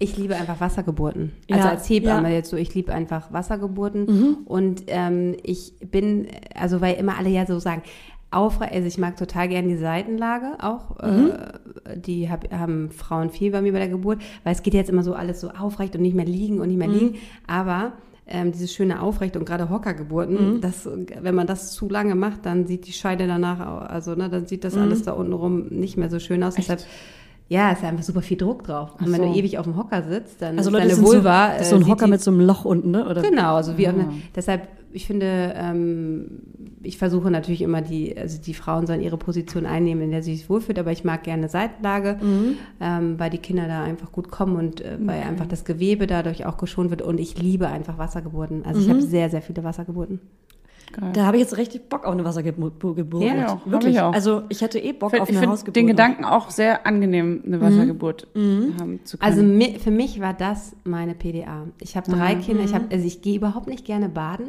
Ich 0.00 0.16
liebe 0.16 0.34
einfach 0.34 0.60
Wassergeburten. 0.60 1.30
Also 1.48 1.62
Ja, 1.64 1.70
als 1.70 1.88
Hebamme 1.88 2.22
ja. 2.24 2.28
Mhm. 2.30 2.34
jetzt 2.34 2.50
so, 2.50 2.56
ich 2.56 2.74
liebe 2.74 2.92
einfach 2.92 3.32
Wassergeburten. 3.32 4.38
Und 4.44 4.82
ähm, 4.88 5.36
ich 5.44 5.72
bin, 5.88 6.26
also 6.54 6.80
weil 6.80 6.96
immer 6.96 7.16
alle 7.16 7.28
ja 7.28 7.46
so 7.46 7.60
sagen, 7.60 7.82
aufrecht, 8.30 8.72
also 8.72 8.86
ich 8.86 8.98
mag 8.98 9.16
total 9.16 9.48
gerne 9.48 9.68
die 9.68 9.76
Seitenlage 9.76 10.54
auch. 10.60 10.90
Mhm. 11.02 11.30
Äh, 11.84 11.96
die 11.98 12.28
hab, 12.30 12.50
haben 12.52 12.90
Frauen 12.90 13.30
viel 13.30 13.52
bei 13.52 13.62
mir 13.62 13.72
bei 13.72 13.78
der 13.78 13.88
Geburt, 13.88 14.18
weil 14.44 14.52
es 14.52 14.62
geht 14.62 14.74
jetzt 14.74 14.90
immer 14.90 15.02
so 15.02 15.14
alles 15.14 15.40
so 15.40 15.50
aufrecht 15.50 15.94
und 15.96 16.02
nicht 16.02 16.16
mehr 16.16 16.24
liegen 16.26 16.60
und 16.60 16.68
nicht 16.68 16.78
mehr 16.78 16.88
Mhm. 16.88 16.94
liegen. 16.94 17.14
Aber 17.46 17.92
ähm, 18.26 18.50
dieses 18.50 18.72
schöne 18.74 19.00
Aufrecht 19.00 19.36
und 19.36 19.44
gerade 19.46 19.70
Hockergeburten, 19.70 20.56
Mhm. 20.56 20.60
das, 20.60 20.88
wenn 21.20 21.34
man 21.34 21.46
das 21.46 21.72
zu 21.72 21.88
lange 21.88 22.16
macht, 22.16 22.44
dann 22.44 22.66
sieht 22.66 22.86
die 22.88 22.92
Scheide 22.92 23.26
danach, 23.28 23.88
also 23.88 24.14
ne, 24.16 24.28
dann 24.28 24.46
sieht 24.46 24.64
das 24.64 24.76
alles 24.76 25.02
da 25.02 25.12
unten 25.12 25.32
rum 25.32 25.66
nicht 25.70 25.96
mehr 25.96 26.10
so 26.10 26.18
schön 26.18 26.42
aus. 26.42 26.56
Deshalb 26.56 26.80
ja, 27.48 27.70
ist 27.70 27.82
ja 27.84 27.90
einfach 27.90 28.02
super 28.02 28.22
viel 28.22 28.36
Druck 28.36 28.64
drauf. 28.64 28.96
Und 28.98 29.12
wenn 29.12 29.22
so. 29.22 29.32
du 29.32 29.38
ewig 29.38 29.56
auf 29.58 29.66
dem 29.66 29.76
Hocker 29.76 30.02
sitzt, 30.02 30.42
dann 30.42 30.58
Also 30.58 30.70
ist 30.70 30.74
Leute, 30.74 30.88
deine 30.88 31.00
Vulva. 31.00 31.52
so, 31.52 31.60
äh, 31.60 31.64
so 31.64 31.76
ein 31.76 31.82
sieht 31.84 31.92
Hocker 31.92 32.06
mit 32.08 32.20
so 32.20 32.32
einem 32.32 32.40
Loch 32.40 32.64
unten, 32.64 32.90
ne? 32.90 33.08
Oder? 33.08 33.22
Genau, 33.22 33.54
also 33.54 33.78
wie 33.78 33.86
auf 33.86 33.94
eine, 33.94 34.08
deshalb, 34.34 34.66
ich 34.96 35.06
finde, 35.06 35.52
ähm, 35.56 36.40
ich 36.82 36.96
versuche 36.98 37.30
natürlich 37.30 37.60
immer 37.62 37.82
die, 37.82 38.16
also 38.16 38.40
die 38.40 38.54
Frauen 38.54 38.86
sollen 38.86 39.02
ihre 39.02 39.18
Position 39.18 39.66
einnehmen, 39.66 40.02
in 40.04 40.10
der 40.10 40.22
sie 40.22 40.34
sich 40.34 40.48
wohlfühlt, 40.48 40.78
aber 40.78 40.90
ich 40.90 41.04
mag 41.04 41.22
gerne 41.22 41.48
Seitenlage, 41.48 42.16
Mhm. 42.20 42.56
ähm, 42.80 43.18
weil 43.18 43.30
die 43.30 43.38
Kinder 43.38 43.68
da 43.68 43.84
einfach 43.84 44.10
gut 44.10 44.30
kommen 44.30 44.56
und 44.56 44.80
äh, 44.80 44.96
weil 45.00 45.22
einfach 45.22 45.46
das 45.46 45.64
Gewebe 45.64 46.06
dadurch 46.06 46.46
auch 46.46 46.56
geschont 46.56 46.90
wird 46.90 47.02
und 47.02 47.18
ich 47.20 47.40
liebe 47.40 47.68
einfach 47.68 47.98
Wassergeburten. 47.98 48.64
Also 48.64 48.80
Mhm. 48.80 48.84
ich 48.86 48.90
habe 48.90 49.02
sehr, 49.02 49.28
sehr 49.30 49.42
viele 49.42 49.62
Wassergeburten. 49.64 50.20
Da 51.12 51.26
habe 51.26 51.36
ich 51.36 51.42
jetzt 51.42 51.56
richtig 51.56 51.88
Bock 51.88 52.04
auf 52.04 52.12
eine 52.12 52.24
Wassergeburt. 52.24 52.80
Geburt. 52.80 53.22
Ja, 53.22 53.34
ja, 53.34 53.48
hab 53.48 53.70
Wirklich. 53.70 53.94
ich 53.94 54.00
auch. 54.00 54.12
Also 54.12 54.42
ich 54.48 54.60
hätte 54.62 54.78
eh 54.78 54.92
Bock 54.92 55.12
Ich 55.14 55.20
auf 55.20 55.28
eine 55.28 55.38
find 55.38 55.50
Hausgeburt. 55.52 55.76
den 55.76 55.86
Gedanken 55.88 56.24
auch 56.24 56.50
sehr 56.50 56.86
angenehm, 56.86 57.42
eine 57.46 57.60
Wassergeburt 57.60 58.26
haben 58.34 59.00
zu 59.04 59.18
können. 59.18 59.68
Also 59.70 59.80
für 59.80 59.90
mich 59.90 60.20
war 60.20 60.32
das 60.34 60.74
meine 60.84 61.14
PDA. 61.14 61.66
Ich 61.80 61.96
habe 61.96 62.10
drei 62.10 62.36
Mhm. 62.36 62.40
Kinder, 62.40 62.64
ich 62.64 62.74
habe, 62.74 62.86
also 62.90 63.06
ich 63.06 63.20
gehe 63.22 63.36
überhaupt 63.36 63.66
nicht 63.68 63.84
gerne 63.84 64.08
baden. 64.08 64.48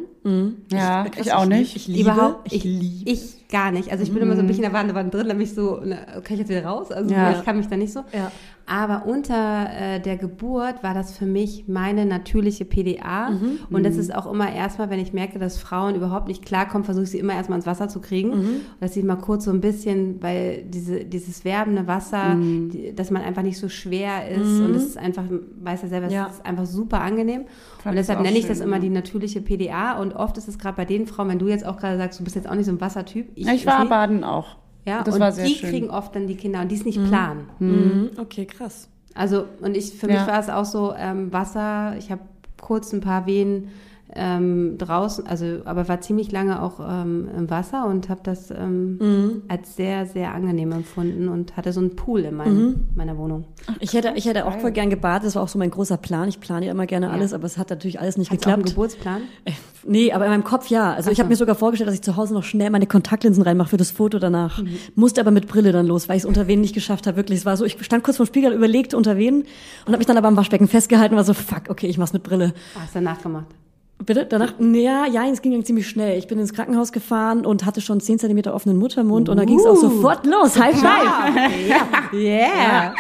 ja, 0.71 1.03
Krass, 1.05 1.25
ich 1.25 1.33
auch 1.33 1.45
nicht. 1.45 1.75
Ich 1.75 1.87
liebe, 1.87 2.11
Überhaupt, 2.11 2.51
ich 2.53 2.63
liebe. 2.63 3.09
Ich 3.09 3.46
gar 3.49 3.71
nicht. 3.71 3.91
Also 3.91 4.03
ich 4.03 4.11
bin 4.13 4.21
immer 4.21 4.35
so 4.35 4.41
ein 4.41 4.47
bisschen 4.47 4.63
in 4.65 4.71
der 4.71 4.77
Badewanne 4.77 5.09
drin, 5.09 5.27
dann 5.27 5.37
bin 5.37 5.45
ich 5.47 5.53
so, 5.53 5.79
na, 5.83 5.95
kann 5.95 6.33
ich 6.33 6.39
jetzt 6.39 6.49
wieder 6.49 6.65
raus? 6.65 6.91
Also 6.91 7.13
Ja. 7.13 7.31
ich 7.31 7.43
kann 7.45 7.57
mich 7.57 7.67
da 7.67 7.77
nicht 7.77 7.93
so. 7.93 8.01
Ja. 8.13 8.31
Aber 8.69 9.05
unter 9.05 9.67
äh, 9.73 10.01
der 10.01 10.17
Geburt 10.17 10.83
war 10.83 10.93
das 10.93 11.17
für 11.17 11.25
mich 11.25 11.69
meine 11.69 12.05
natürliche 12.05 12.65
PDA. 12.65 13.31
Und 13.69 13.85
das 13.85 13.95
ist 13.95 14.13
auch 14.13 14.29
immer 14.29 14.51
erstmal, 14.53 14.89
wenn 14.89 14.99
ich 14.99 15.13
merke, 15.13 15.39
dass 15.39 15.57
Frauen 15.57 15.95
überhaupt 15.95 16.27
nicht 16.27 16.43
klarkommen, 16.43 16.83
versuche 16.83 17.05
ich 17.05 17.11
sie 17.11 17.19
immer 17.19 17.33
erstmal 17.33 17.59
ins 17.59 17.65
Wasser 17.65 17.87
zu 17.87 18.01
kriegen. 18.01 18.31
Und 18.31 18.61
dass 18.81 18.93
sie 18.93 19.03
mal 19.03 19.15
kurz 19.15 19.45
so 19.45 19.51
ein 19.51 19.61
bisschen, 19.61 20.21
weil 20.21 20.63
diese, 20.67 21.05
dieses 21.05 21.45
werbende 21.45 21.87
Wasser, 21.87 22.35
die, 22.37 22.93
dass 22.93 23.09
man 23.09 23.21
einfach 23.21 23.41
nicht 23.43 23.57
so 23.57 23.69
schwer 23.69 24.27
ist. 24.29 24.59
Und 24.59 24.75
es 24.75 24.83
ist 24.83 24.97
einfach, 24.97 25.23
weiß 25.63 25.83
ja 25.83 25.87
selber, 25.87 26.07
es 26.07 26.13
Ja. 26.13 26.25
ist 26.25 26.45
einfach 26.45 26.65
super 26.65 26.99
angenehm. 26.99 27.45
Fand 27.81 27.93
und 27.93 27.95
deshalb 27.95 28.19
nenne 28.19 28.33
ich 28.37 28.41
schön, 28.47 28.49
das 28.49 28.59
immer 28.59 28.79
die 28.79 28.89
natürliche 28.89 29.39
PDA. 29.41 29.93
Und 29.97 30.13
oft 30.13 30.37
ist 30.37 30.49
es 30.49 30.59
gerade 30.59 30.75
bei 30.75 30.83
den 30.83 31.07
Frauen, 31.07 31.29
wenn 31.29 31.39
du 31.39 31.47
jetzt 31.47 31.65
auch 31.65 31.77
gerade 31.77 31.95
sagst, 31.97 32.19
du 32.19 32.25
bist 32.25 32.35
jetzt 32.35 32.49
auch 32.49 32.55
nicht 32.55 32.65
so 32.65 32.71
ein 32.73 32.81
Wassertyp. 32.81 33.29
Ja, 33.45 33.53
ich 33.53 33.65
war 33.65 33.81
lieb- 33.81 33.89
baden 33.89 34.23
auch. 34.23 34.55
ja, 34.85 35.03
das 35.03 35.15
und 35.15 35.21
war 35.21 35.31
sehr 35.31 35.45
die 35.45 35.55
schön. 35.55 35.69
kriegen 35.69 35.89
oft 35.89 36.15
dann 36.15 36.27
die 36.27 36.35
Kinder 36.35 36.61
und 36.61 36.69
die 36.69 36.75
es 36.75 36.85
nicht 36.85 37.03
planen. 37.05 37.47
Mhm. 37.59 38.11
Okay, 38.19 38.45
krass. 38.45 38.89
Also, 39.13 39.45
und 39.61 39.75
ich, 39.75 39.93
für 39.93 40.09
Ja. 40.09 40.19
mich 40.19 40.27
war 40.27 40.39
es 40.39 40.49
auch 40.49 40.65
so, 40.65 40.93
ähm, 40.97 41.31
Wasser, 41.33 41.95
ich 41.97 42.11
habe 42.11 42.21
kurz 42.61 42.93
ein 42.93 43.01
paar 43.01 43.25
Wehen 43.25 43.69
ähm, 44.17 44.77
draußen, 44.77 45.25
also, 45.27 45.59
aber 45.65 45.87
war 45.87 46.01
ziemlich 46.01 46.31
lange 46.31 46.61
auch 46.61 46.79
ähm, 46.79 47.29
im 47.37 47.49
Wasser 47.49 47.85
und 47.87 48.09
habe 48.09 48.21
das 48.23 48.51
ähm, 48.51 48.97
Mhm. 48.97 49.41
als 49.47 49.75
sehr, 49.75 50.05
sehr 50.07 50.33
angenehm 50.33 50.71
empfunden 50.71 51.29
und 51.29 51.55
hatte 51.55 51.71
so 51.71 51.79
einen 51.79 51.95
Pool 51.95 52.21
in 52.21 52.35
meinem, 52.35 52.57
Mhm. 52.57 52.75
meiner 52.95 53.17
Wohnung. 53.17 53.45
Ich 53.79 53.93
hätte, 53.93 54.13
ich 54.15 54.25
hätte 54.25 54.45
auch 54.45 54.57
voll 54.59 54.71
gern 54.71 54.89
gebadet. 54.89 55.27
Das 55.27 55.35
war 55.35 55.43
auch 55.43 55.47
so 55.47 55.59
mein 55.59 55.71
großer 55.71 55.97
Plan. 55.97 56.27
Ich 56.29 56.39
plane 56.39 56.65
ja 56.65 56.71
immer 56.71 56.85
gerne 56.87 57.09
alles, 57.11 57.33
aber 57.33 57.45
es 57.45 57.57
hat 57.57 57.69
natürlich 57.69 57.99
alles 57.99 58.17
nicht 58.17 58.31
Hast 58.31 58.43
du 58.45 58.49
auch 58.49 58.53
einen 58.53 58.63
geklappt. 58.63 58.75
Geburtsplan? 58.75 59.21
Äh, 59.45 59.51
Nee, 59.89 60.11
aber 60.11 60.25
in 60.25 60.31
meinem 60.31 60.43
Kopf 60.43 60.67
ja. 60.67 60.93
Also 60.93 61.11
ich 61.11 61.19
habe 61.19 61.29
mir 61.29 61.37
sogar 61.37 61.55
vorgestellt, 61.55 61.87
dass 61.87 61.95
ich 61.95 62.01
zu 62.01 62.17
Hause 62.17 62.33
noch 62.33 62.43
schnell 62.43 62.69
meine 62.71 62.87
Kontaktlinsen 62.87 63.41
reinmache 63.43 63.69
für 63.69 63.77
das 63.77 63.89
Foto 63.89 64.19
danach. 64.19 64.61
Mhm. 64.61 64.71
Musste 64.95 65.21
aber 65.21 65.31
mit 65.31 65.47
Brille 65.47 65.71
dann 65.71 65.87
los, 65.87 66.09
weil 66.09 66.17
ich 66.17 66.23
es 66.23 66.25
unter 66.25 66.45
Venen 66.47 66.59
nicht 66.61 66.73
geschafft 66.73 67.07
habe. 67.07 67.15
Wirklich, 67.15 67.39
es 67.39 67.45
war 67.45 67.55
so, 67.55 67.63
ich 67.63 67.77
stand 67.85 68.03
kurz 68.03 68.17
vor 68.17 68.25
dem 68.25 68.27
Spiegel, 68.27 68.51
überlegte 68.51 68.97
unter 68.97 69.15
Venen 69.17 69.43
und 69.43 69.87
habe 69.87 69.99
mich 69.99 70.07
dann 70.07 70.17
aber 70.17 70.27
am 70.27 70.35
Waschbecken 70.35 70.67
festgehalten 70.67 71.13
und 71.13 71.17
war 71.17 71.23
so, 71.23 71.33
fuck, 71.33 71.69
okay, 71.69 71.87
ich 71.87 71.97
mach's 71.97 72.11
mit 72.11 72.23
Brille. 72.23 72.53
Hast 72.77 72.95
du 72.95 72.99
danach 72.99 73.21
gemacht? 73.21 73.45
Bitte? 74.05 74.25
Danach? 74.25 74.53
Ja, 74.59 75.05
ja, 75.07 75.25
es 75.27 75.41
ging 75.41 75.63
ziemlich 75.65 75.87
schnell. 75.89 76.17
Ich 76.17 76.27
bin 76.27 76.37
ins 76.39 76.53
Krankenhaus 76.53 76.91
gefahren 76.91 77.45
und 77.45 77.65
hatte 77.65 77.81
schon 77.81 77.99
10 77.99 78.19
Zentimeter 78.19 78.53
offenen 78.53 78.77
Muttermund 78.77 79.27
und 79.27 79.37
dann 79.37 79.47
ging 79.47 79.59
es 79.59 79.65
auch 79.65 79.75
sofort 79.75 80.25
los. 80.25 80.57
High 80.59 80.79
five! 80.79 82.13
Yeah! 82.13 82.93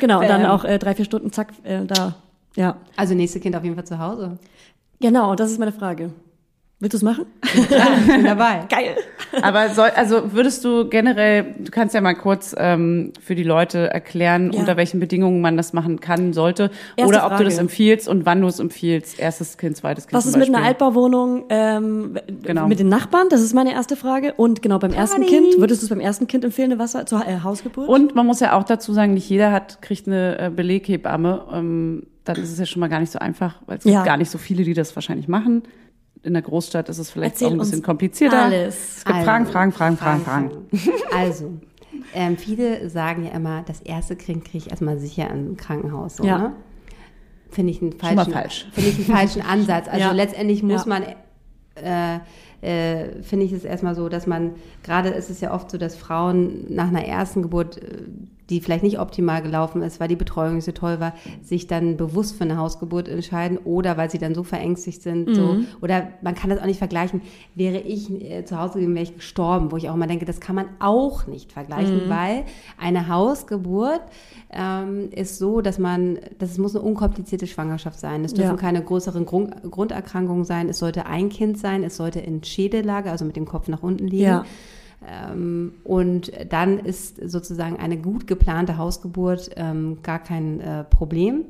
Genau, 0.00 0.20
und 0.20 0.28
dann 0.28 0.46
auch 0.46 0.64
äh, 0.64 0.78
drei, 0.78 0.94
vier 0.94 1.04
Stunden, 1.04 1.32
zack, 1.32 1.52
äh, 1.64 1.84
da. 1.84 2.14
Ja. 2.56 2.76
Also 2.96 3.14
nächste 3.14 3.40
Kind 3.40 3.56
auf 3.56 3.64
jeden 3.64 3.74
Fall 3.74 3.84
zu 3.84 3.98
Hause. 3.98 4.38
Genau, 5.00 5.34
das 5.34 5.50
ist 5.50 5.58
meine 5.58 5.72
Frage. 5.72 6.12
Willst 6.80 6.92
du 6.92 6.96
es 6.98 7.02
machen? 7.02 7.24
Ich 7.54 7.68
bin 8.06 8.24
dabei. 8.24 8.66
Geil. 8.68 8.96
Aber 9.42 9.68
soll, 9.70 9.90
also 9.94 10.32
würdest 10.32 10.64
du 10.64 10.88
generell, 10.88 11.54
du 11.58 11.70
kannst 11.70 11.94
ja 11.94 12.00
mal 12.00 12.14
kurz 12.14 12.54
ähm, 12.58 13.12
für 13.20 13.34
die 13.34 13.42
Leute 13.44 13.90
erklären, 13.90 14.52
Ja. 14.52 14.60
unter 14.60 14.76
welchen 14.76 14.98
Bedingungen 15.00 15.40
man 15.40 15.56
das 15.56 15.72
machen 15.72 16.00
kann, 16.00 16.32
sollte, 16.32 16.70
Erste 16.96 17.08
oder 17.08 17.18
ob 17.24 17.30
du 17.30 17.36
Frage. 17.36 17.44
das 17.44 17.58
empfiehlst 17.58 18.08
und 18.08 18.26
wann 18.26 18.40
du 18.40 18.48
es 18.48 18.58
empfiehlst. 18.58 19.18
Erstes 19.18 19.56
Kind, 19.56 19.76
zweites 19.76 20.06
Kind. 20.08 20.16
Was 20.18 20.26
ist 20.26 20.36
mit 20.36 20.48
einer. 20.48 20.62
Altbauwohnung 20.64 21.44
ähm, 21.48 22.18
Genau. 22.42 22.66
mit 22.66 22.80
den 22.80 22.88
Nachbarn? 22.88 23.28
Das 23.30 23.40
ist 23.40 23.54
meine 23.54 23.72
erste 23.72 23.96
Frage. 23.96 24.34
Und 24.34 24.60
genau 24.60 24.78
beim 24.78 24.92
ersten 24.92 25.22
Party. 25.22 25.32
Kind, 25.34 25.58
würdest 25.58 25.82
du 25.82 25.86
es 25.86 25.90
beim 25.90 26.00
ersten 26.00 26.26
Kind 26.26 26.44
empfehlen, 26.44 26.72
eine 26.72 26.80
Wasser 26.80 27.06
zur 27.06 27.26
äh, 27.26 27.40
Hausgeburt? 27.42 27.88
Und 27.88 28.14
man 28.14 28.26
muss 28.26 28.40
ja 28.40 28.56
auch 28.58 28.64
dazu 28.64 28.92
sagen, 28.92 29.14
nicht 29.14 29.28
jeder 29.30 29.52
hat 29.52 29.80
kriegt 29.80 30.06
eine 30.06 30.38
äh, 30.38 30.50
Beleghebamme. 30.50 31.42
Ähm, 31.52 32.06
dann 32.24 32.36
ist 32.36 32.50
es 32.52 32.58
ja 32.58 32.66
schon 32.66 32.80
mal 32.80 32.88
gar 32.88 33.00
nicht 33.00 33.12
so 33.12 33.18
einfach, 33.18 33.56
weil 33.66 33.78
es 33.78 33.84
Ja. 33.84 33.92
gibt 34.00 34.06
gar 34.06 34.16
nicht 34.16 34.30
so 34.30 34.38
viele, 34.38 34.64
die 34.64 34.74
das 34.74 34.94
wahrscheinlich 34.96 35.28
machen. 35.28 35.62
In 36.24 36.32
der 36.32 36.42
Großstadt 36.42 36.88
ist 36.88 36.98
es 36.98 37.10
vielleicht 37.10 37.34
Erzähl 37.34 37.48
auch 37.48 37.52
ein 37.52 37.58
bisschen 37.58 37.82
komplizierter. 37.82 38.44
alles. 38.44 38.98
Es 38.98 39.04
gibt 39.04 39.14
Also, 39.16 39.26
Fragen, 39.26 39.46
Fragen, 39.46 39.72
Fragen, 39.72 39.96
Fragen, 39.96 40.22
Fragen. 40.24 40.50
Also, 41.14 41.52
ähm, 42.14 42.36
viele 42.38 42.88
sagen 42.90 43.24
ja 43.24 43.32
immer, 43.32 43.62
das 43.66 43.80
erste 43.82 44.16
Kind 44.16 44.44
kriege 44.44 44.58
ich 44.58 44.70
erstmal 44.70 44.98
sicher 44.98 45.28
im 45.30 45.56
Krankenhaus. 45.56 46.16
So, 46.16 46.24
Ja. 46.24 46.38
ne? 46.38 46.52
Finde 47.50 47.70
ich 47.72 47.80
einen 47.82 47.92
falschen, 47.92 48.32
falsch. 48.32 48.66
Finde 48.72 48.90
ich 48.90 48.96
einen 48.96 49.06
falschen 49.06 49.42
Ansatz. 49.48 49.86
Also 49.86 50.00
Ja. 50.00 50.12
letztendlich 50.12 50.62
muss 50.62 50.86
Ja. 50.86 50.88
man 50.88 51.04
äh, 51.76 52.18
äh, 52.62 53.22
finde 53.22 53.44
ich 53.44 53.52
es 53.52 53.64
erstmal 53.64 53.94
so, 53.94 54.08
dass 54.08 54.26
man, 54.26 54.52
gerade 54.84 55.10
ist 55.10 55.28
es 55.28 55.40
ja 55.40 55.52
oft 55.52 55.70
so, 55.70 55.76
dass 55.76 55.94
Frauen 55.96 56.64
nach 56.72 56.88
einer 56.88 57.04
ersten 57.04 57.42
Geburt, 57.42 57.78
äh, 57.78 58.02
die 58.50 58.60
vielleicht 58.60 58.82
nicht 58.82 58.98
optimal 58.98 59.40
gelaufen 59.42 59.80
ist, 59.82 60.00
weil 60.00 60.08
die 60.08 60.16
Betreuung 60.16 60.56
nicht 60.56 60.64
so 60.64 60.72
toll 60.72 61.00
war, 61.00 61.14
sich 61.42 61.66
dann 61.66 61.96
bewusst 61.96 62.36
für 62.36 62.44
eine 62.44 62.58
Hausgeburt 62.58 63.08
entscheiden 63.08 63.58
oder 63.58 63.96
weil 63.96 64.10
sie 64.10 64.18
dann 64.18 64.34
so 64.34 64.42
verängstigt 64.42 65.02
sind. 65.02 65.34
So. 65.34 65.56
Oder 65.80 66.08
man 66.22 66.34
kann 66.34 66.50
das 66.50 66.60
auch 66.60 66.66
nicht 66.66 66.78
vergleichen. 66.78 67.22
Wäre 67.54 67.78
ich 67.78 68.10
äh, 68.10 68.44
zu 68.44 68.58
Hause 68.58 68.74
gewesen, 68.74 68.94
wäre 68.94 69.04
ich 69.04 69.14
gestorben, 69.14 69.72
wo 69.72 69.76
ich 69.76 69.88
auch 69.88 69.94
immer 69.94 70.06
denke, 70.06 70.26
das 70.26 70.40
kann 70.40 70.54
man 70.56 70.66
auch 70.78 71.26
nicht 71.26 71.52
vergleichen, 71.52 72.02
weil 72.08 72.44
eine 72.78 73.08
Hausgeburt 73.08 74.02
ähm, 74.50 75.08
ist 75.10 75.38
so, 75.38 75.60
dass 75.60 75.78
man, 75.78 76.18
das 76.38 76.58
muss 76.58 76.76
eine 76.76 76.84
unkomplizierte 76.84 77.46
Schwangerschaft 77.46 77.98
sein. 77.98 78.24
Es 78.24 78.34
dürfen 78.34 78.50
Ja. 78.52 78.56
keine 78.56 78.82
größeren 78.82 79.24
Grund, 79.24 79.54
Grunderkrankungen 79.70 80.44
sein. 80.44 80.68
Es 80.68 80.78
sollte 80.78 81.06
ein 81.06 81.28
Kind 81.28 81.58
sein. 81.58 81.82
Es 81.82 81.96
sollte 81.96 82.20
in 82.20 82.44
Schädellage, 82.44 83.10
also 83.10 83.24
mit 83.24 83.36
dem 83.36 83.46
Kopf 83.46 83.68
nach 83.68 83.82
unten 83.82 84.06
liegen. 84.06 84.22
Ja. 84.24 84.44
Ähm, 85.06 85.74
und 85.84 86.32
dann 86.48 86.78
ist 86.78 87.16
sozusagen 87.28 87.76
eine 87.76 87.98
gut 87.98 88.26
geplante 88.26 88.78
Hausgeburt 88.78 89.50
ähm, 89.56 89.98
gar 90.02 90.18
kein 90.18 90.60
äh, 90.60 90.84
Problem. 90.84 91.44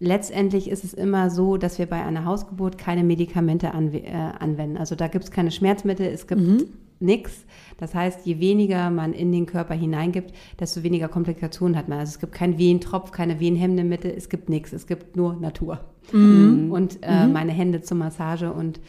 Letztendlich 0.00 0.70
ist 0.70 0.84
es 0.84 0.94
immer 0.94 1.28
so, 1.28 1.56
dass 1.56 1.78
wir 1.78 1.86
bei 1.86 2.02
einer 2.04 2.24
Hausgeburt 2.24 2.78
keine 2.78 3.02
Medikamente 3.02 3.74
anwe 3.74 3.98
äh, 3.98 4.12
anwenden. 4.12 4.76
Also 4.76 4.94
da 4.94 5.08
gibt 5.08 5.24
es 5.24 5.30
keine 5.32 5.50
Schmerzmittel, 5.50 6.06
es 6.06 6.28
gibt 6.28 6.68
nichts. 7.00 7.44
Das 7.78 7.94
heißt, 7.94 8.24
je 8.24 8.38
weniger 8.38 8.90
man 8.90 9.12
in 9.12 9.32
den 9.32 9.46
Körper 9.46 9.74
hineingibt, 9.74 10.32
desto 10.58 10.82
weniger 10.82 11.08
Komplikationen 11.08 11.76
hat 11.76 11.88
man. 11.88 11.98
Also 11.98 12.10
es 12.10 12.20
gibt 12.20 12.32
keinen 12.32 12.58
Wehentropf, 12.58 13.10
keine 13.10 13.40
wehenhemmende 13.40 13.84
Mittel, 13.84 14.12
es 14.16 14.28
gibt 14.28 14.48
nichts. 14.48 14.72
Es 14.72 14.86
gibt 14.86 15.16
nur 15.16 15.34
Natur. 15.34 15.80
Und 16.70 16.98
äh, 17.02 17.26
meine 17.26 17.52
Hände 17.52 17.82
zur 17.82 17.96
Massage. 17.96 18.52
Und 18.52 18.80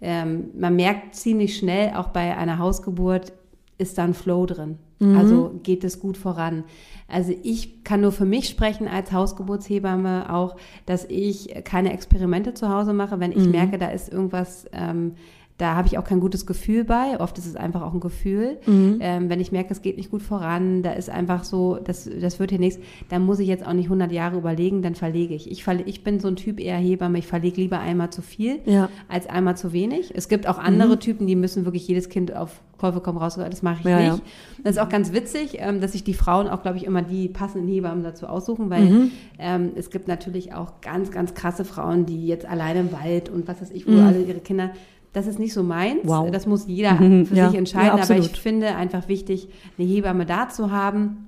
ähm, 0.00 0.50
man 0.58 0.76
merkt 0.76 1.14
ziemlich 1.14 1.56
schnell, 1.56 1.94
auch 1.94 2.08
bei 2.08 2.36
einer 2.36 2.58
Hausgeburt, 2.58 3.32
ist 3.78 3.96
da 3.96 4.04
ein 4.04 4.14
Flow 4.14 4.44
drin. 4.46 4.78
Also 5.16 5.60
geht 5.62 5.84
es 5.84 6.00
gut 6.00 6.16
voran. 6.16 6.64
Also 7.06 7.32
ich 7.44 7.84
kann 7.84 8.00
nur 8.00 8.10
für 8.10 8.24
mich 8.24 8.48
sprechen 8.48 8.88
als 8.88 9.12
Hausgeburtshebamme 9.12 10.34
auch, 10.34 10.56
dass 10.86 11.04
ich 11.04 11.54
keine 11.62 11.92
Experimente 11.92 12.52
zu 12.52 12.68
Hause 12.68 12.92
mache, 12.92 13.20
wenn 13.20 13.30
ich 13.30 13.46
merke, 13.48 13.78
da 13.78 13.90
ist 13.90 14.12
irgendwas, 14.12 14.66
ähm, 14.72 15.12
da 15.58 15.74
habe 15.74 15.88
ich 15.88 15.98
auch 15.98 16.04
kein 16.04 16.20
gutes 16.20 16.46
Gefühl 16.46 16.84
bei. 16.84 17.18
Oft 17.20 17.36
ist 17.36 17.46
es 17.46 17.56
einfach 17.56 17.82
auch 17.82 17.92
ein 17.92 18.00
Gefühl. 18.00 18.58
Ähm, 18.66 19.28
wenn 19.28 19.40
ich 19.40 19.50
merke, 19.52 19.72
es 19.72 19.82
geht 19.82 19.96
nicht 19.96 20.10
gut 20.10 20.22
voran, 20.22 20.82
da 20.84 20.92
ist 20.92 21.10
einfach 21.10 21.44
so, 21.44 21.76
das, 21.82 22.08
das 22.20 22.38
wird 22.38 22.50
hier 22.50 22.60
nichts, 22.60 22.78
dann 23.08 23.26
muss 23.26 23.40
ich 23.40 23.48
jetzt 23.48 23.66
auch 23.66 23.72
nicht 23.72 23.86
100 23.86 24.12
Jahre 24.12 24.36
überlegen, 24.38 24.82
dann 24.82 24.94
verlege 24.94 25.34
ich. 25.34 25.50
Ich, 25.50 25.64
verle 25.64 25.82
ich 25.84 26.04
bin 26.04 26.20
so 26.20 26.28
ein 26.28 26.36
Typ 26.36 26.60
eher 26.60 26.76
Hebamme, 26.76 27.18
ich 27.18 27.26
verlege 27.26 27.60
lieber 27.60 27.80
einmal 27.80 28.10
zu 28.10 28.22
viel 28.22 28.60
Ja. 28.66 28.88
als 29.08 29.28
einmal 29.28 29.56
zu 29.56 29.72
wenig. 29.72 30.12
Es 30.14 30.28
gibt 30.28 30.46
auch 30.48 30.58
andere 30.58 30.98
Typen, 31.00 31.26
die 31.26 31.34
müssen 31.36 31.64
wirklich 31.64 31.86
jedes 31.88 32.08
Kind 32.08 32.34
auf 32.34 32.60
Käufe 32.78 33.00
kommen 33.00 33.18
raus. 33.18 33.34
Das 33.34 33.62
mache 33.62 33.80
ich 33.80 33.86
Ja, 33.86 33.98
nicht. 33.98 34.06
ja. 34.18 34.20
Das 34.62 34.76
ist 34.76 34.78
auch 34.80 34.88
ganz 34.88 35.12
witzig, 35.12 35.56
ähm, 35.58 35.80
dass 35.80 35.90
sich 35.92 36.04
die 36.04 36.14
Frauen 36.14 36.46
auch, 36.46 36.62
glaube 36.62 36.76
ich, 36.76 36.84
immer 36.84 37.02
die 37.02 37.28
passenden 37.28 37.66
Hebammen 37.66 38.04
dazu 38.04 38.28
aussuchen, 38.28 38.70
weil 38.70 38.84
Mhm. 38.84 39.10
ähm, 39.40 39.72
es 39.74 39.90
gibt 39.90 40.06
natürlich 40.06 40.54
auch 40.54 40.80
ganz, 40.80 41.10
ganz 41.10 41.34
krasse 41.34 41.64
Frauen, 41.64 42.06
die 42.06 42.28
jetzt 42.28 42.46
alleine 42.46 42.78
im 42.78 42.92
Wald 42.92 43.28
und 43.28 43.48
was 43.48 43.60
weiß 43.60 43.72
ich, 43.72 43.88
wo 43.88 43.90
Mhm. 43.90 44.00
alle 44.06 44.22
ihre 44.22 44.38
Kinder. 44.38 44.70
Das 45.12 45.26
ist 45.26 45.38
nicht 45.38 45.52
so 45.54 45.62
meins. 45.62 46.00
Wow. 46.04 46.30
Das 46.30 46.46
muss 46.46 46.66
jeder 46.66 46.96
für 46.96 47.34
Ja. 47.34 47.48
sich 47.48 47.58
entscheiden. 47.58 47.96
Ja, 47.98 48.02
aber 48.04 48.16
ich 48.18 48.28
finde 48.40 48.74
einfach 48.76 49.08
wichtig, 49.08 49.48
eine 49.78 49.86
Hebamme 49.88 50.26
da 50.26 50.48
zu 50.48 50.70
haben, 50.70 51.26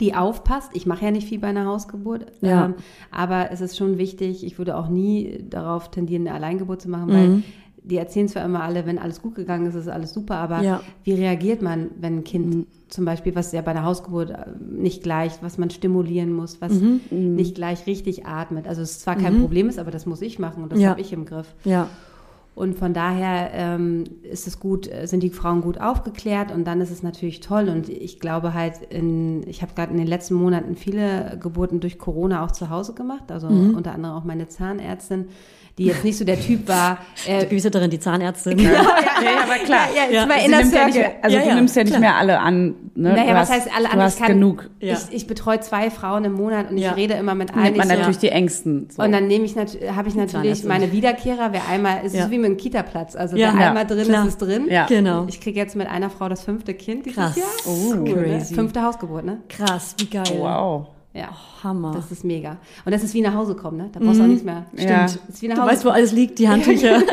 die 0.00 0.14
aufpasst. 0.14 0.70
Ich 0.74 0.84
mache 0.84 1.04
ja 1.06 1.10
nicht 1.10 1.28
viel 1.28 1.38
bei 1.38 1.46
einer 1.48 1.64
Hausgeburt, 1.66 2.26
Ja. 2.40 2.66
ähm, 2.66 2.74
aber 3.10 3.50
es 3.52 3.60
ist 3.60 3.76
schon 3.76 3.96
wichtig. 3.98 4.44
Ich 4.44 4.58
würde 4.58 4.76
auch 4.76 4.88
nie 4.88 5.44
darauf 5.48 5.90
tendieren, 5.90 6.26
eine 6.26 6.34
Alleingeburt 6.36 6.82
zu 6.82 6.90
machen, 6.90 7.08
weil 7.08 7.42
die 7.84 7.96
erzählen 7.96 8.28
zwar 8.28 8.44
immer 8.44 8.62
alle, 8.62 8.84
wenn 8.84 8.98
alles 8.98 9.22
gut 9.22 9.34
gegangen 9.34 9.64
ist, 9.66 9.74
ist 9.74 9.88
alles 9.88 10.12
super, 10.12 10.36
aber 10.36 10.60
Ja. 10.62 10.80
wie 11.04 11.14
reagiert 11.14 11.62
man, 11.62 11.88
wenn 11.98 12.18
ein 12.18 12.24
Kind 12.24 12.66
zum 12.88 13.04
Beispiel, 13.06 13.34
was 13.34 13.52
ja 13.52 13.62
bei 13.62 13.72
der 13.72 13.84
Hausgeburt 13.84 14.30
äh, 14.30 14.44
nicht 14.60 15.02
gleich, 15.02 15.32
was 15.42 15.56
man 15.56 15.70
stimulieren 15.70 16.32
muss, 16.34 16.60
was 16.60 16.72
nicht 17.10 17.54
gleich 17.54 17.86
richtig 17.86 18.26
atmet. 18.26 18.66
Also 18.66 18.82
es 18.82 18.98
zwar 19.00 19.16
kein 19.16 19.40
Problem 19.40 19.68
ist, 19.70 19.78
aber 19.78 19.90
das 19.90 20.04
muss 20.04 20.20
ich 20.20 20.38
machen 20.38 20.62
und 20.64 20.72
das 20.72 20.80
Ja. 20.80 20.90
habe 20.90 21.00
ich 21.00 21.12
im 21.14 21.24
Griff. 21.24 21.54
Ja. 21.64 21.88
Und 22.58 22.76
von 22.76 22.92
daher 22.92 23.50
ähm, 23.54 24.04
ist 24.22 24.48
es 24.48 24.58
gut, 24.58 24.88
äh, 24.92 25.06
sind 25.06 25.22
die 25.22 25.30
Frauen 25.30 25.60
gut 25.60 25.80
aufgeklärt 25.80 26.50
und 26.50 26.64
dann 26.64 26.80
ist 26.80 26.90
es 26.90 27.04
natürlich 27.04 27.38
toll. 27.38 27.68
Und 27.68 27.88
ich 27.88 28.18
glaube 28.18 28.52
halt, 28.52 28.80
in, 28.90 29.46
ich 29.46 29.62
habe 29.62 29.74
gerade 29.74 29.92
in 29.92 29.98
den 29.98 30.08
letzten 30.08 30.34
Monaten 30.34 30.74
viele 30.74 31.38
Geburten 31.40 31.78
durch 31.78 31.98
Corona 31.98 32.44
auch 32.44 32.50
zu 32.50 32.68
Hause 32.68 32.94
gemacht, 32.94 33.30
also 33.30 33.48
Mhm. 33.48 33.74
unter 33.76 33.92
anderem 33.92 34.16
auch 34.16 34.24
meine 34.24 34.48
Zahnärztin, 34.48 35.26
die 35.78 35.84
jetzt 35.84 36.04
nicht 36.04 36.18
so 36.18 36.24
der 36.24 36.38
Typ 36.40 36.68
war. 36.68 36.98
Äh, 37.26 37.38
Die 37.40 37.44
Babysitterin, 37.46 37.90
die 37.90 38.00
Zahnärztin. 38.00 38.58
Ja, 38.58 38.70
ja, 38.72 38.80
aber 39.44 39.54
klar. 39.64 39.86
ja, 39.94 40.12
Ja, 40.12 40.26
Sie 40.38 40.46
Inner 40.46 40.58
nimmt 40.58 40.74
ja 40.74 40.86
nicht, 40.86 40.98
also 41.22 41.36
Ja, 41.36 41.42
du 41.42 41.48
ja, 41.48 41.54
nimmst 41.54 41.76
ja 41.76 41.82
nicht 41.84 41.90
klar. 41.92 42.00
mehr 42.00 42.16
alle 42.16 42.38
an. 42.40 42.74
Ne? 42.94 43.12
Naja, 43.12 43.24
du 43.26 43.34
was 43.34 43.48
hast, 43.48 43.50
heißt 43.52 43.68
alle 43.76 43.86
du 43.88 43.92
an? 43.94 44.00
hast 44.02 44.14
Ich 44.14 44.20
kann, 44.20 44.28
genug. 44.32 44.70
Ja. 44.80 44.94
Ich, 44.94 45.14
ich 45.14 45.26
betreue 45.26 45.60
zwei 45.60 45.90
Frauen 45.90 46.24
im 46.24 46.32
Monat 46.32 46.70
und 46.70 46.78
Ja. 46.78 46.90
ich 46.90 46.96
rede 46.96 47.14
immer 47.14 47.34
mit 47.34 47.48
Nimmt 47.54 47.64
allen. 47.64 47.76
man 47.76 47.86
Ich 47.86 47.92
so- 47.92 47.98
natürlich 47.98 48.18
die 48.18 48.28
Ängsten. 48.30 48.88
So. 48.90 49.02
Und 49.02 49.12
dann 49.12 49.26
nehme 49.28 49.44
ich 49.44 49.54
natürlich, 49.56 49.90
habe 49.94 50.08
ich 50.08 50.14
natürlich 50.14 50.64
meine 50.64 50.90
Wiederkehrer, 50.92 51.52
wer 51.52 51.68
einmal, 51.68 51.98
es 52.00 52.12
ist 52.12 52.18
Ja. 52.18 52.24
so 52.24 52.30
wie 52.32 52.38
mit 52.38 52.46
einem 52.46 52.56
Kita-Platz. 52.56 53.14
Also 53.16 53.36
Ja. 53.36 53.52
wer 53.54 53.60
Ja, 53.62 53.68
einmal 53.68 53.86
drin 53.86 54.04
klar. 54.04 54.22
ist, 54.24 54.28
ist 54.30 54.38
drin. 54.38 54.66
Ja. 54.68 54.86
Genau. 54.86 55.26
Ich 55.28 55.40
kriege 55.40 55.58
jetzt 55.58 55.76
mit 55.76 55.88
einer 55.88 56.10
Frau 56.10 56.28
das 56.28 56.42
fünfte 56.42 56.74
Kind 56.74 57.06
dieses 57.06 57.16
Krass. 57.22 57.36
Jahr. 57.36 57.46
Oh, 57.66 57.94
cool, 57.94 58.14
crazy. 58.14 58.52
Ne? 58.52 58.56
Fünfte 58.56 58.82
Hausgeburt, 58.82 59.24
ne? 59.24 59.38
Krass, 59.48 59.94
wie 60.00 60.06
geil. 60.06 60.24
wow. 60.38 60.86
Ja. 61.18 61.28
Hammer. 61.64 61.92
Das 61.92 62.10
ist 62.12 62.24
mega. 62.24 62.58
Und 62.84 62.92
das 62.92 63.02
ist 63.02 63.14
wie 63.14 63.20
nach 63.20 63.34
Hause 63.34 63.54
kommen, 63.56 63.76
ne? 63.78 63.88
Da 63.92 63.98
brauchst 64.00 64.20
du 64.20 64.24
auch 64.24 64.28
nichts 64.28 64.44
mehr. 64.44 64.64
Ja. 64.76 65.02
Das 65.02 65.16
ist 65.28 65.42
wie 65.42 65.48
nach 65.48 65.56
du 65.56 65.62
Hause 65.62 65.72
weißt, 65.72 65.84
wo 65.84 65.88
alles 65.90 66.12
liegt, 66.12 66.38
die 66.38 66.48
Handtücher. 66.48 67.02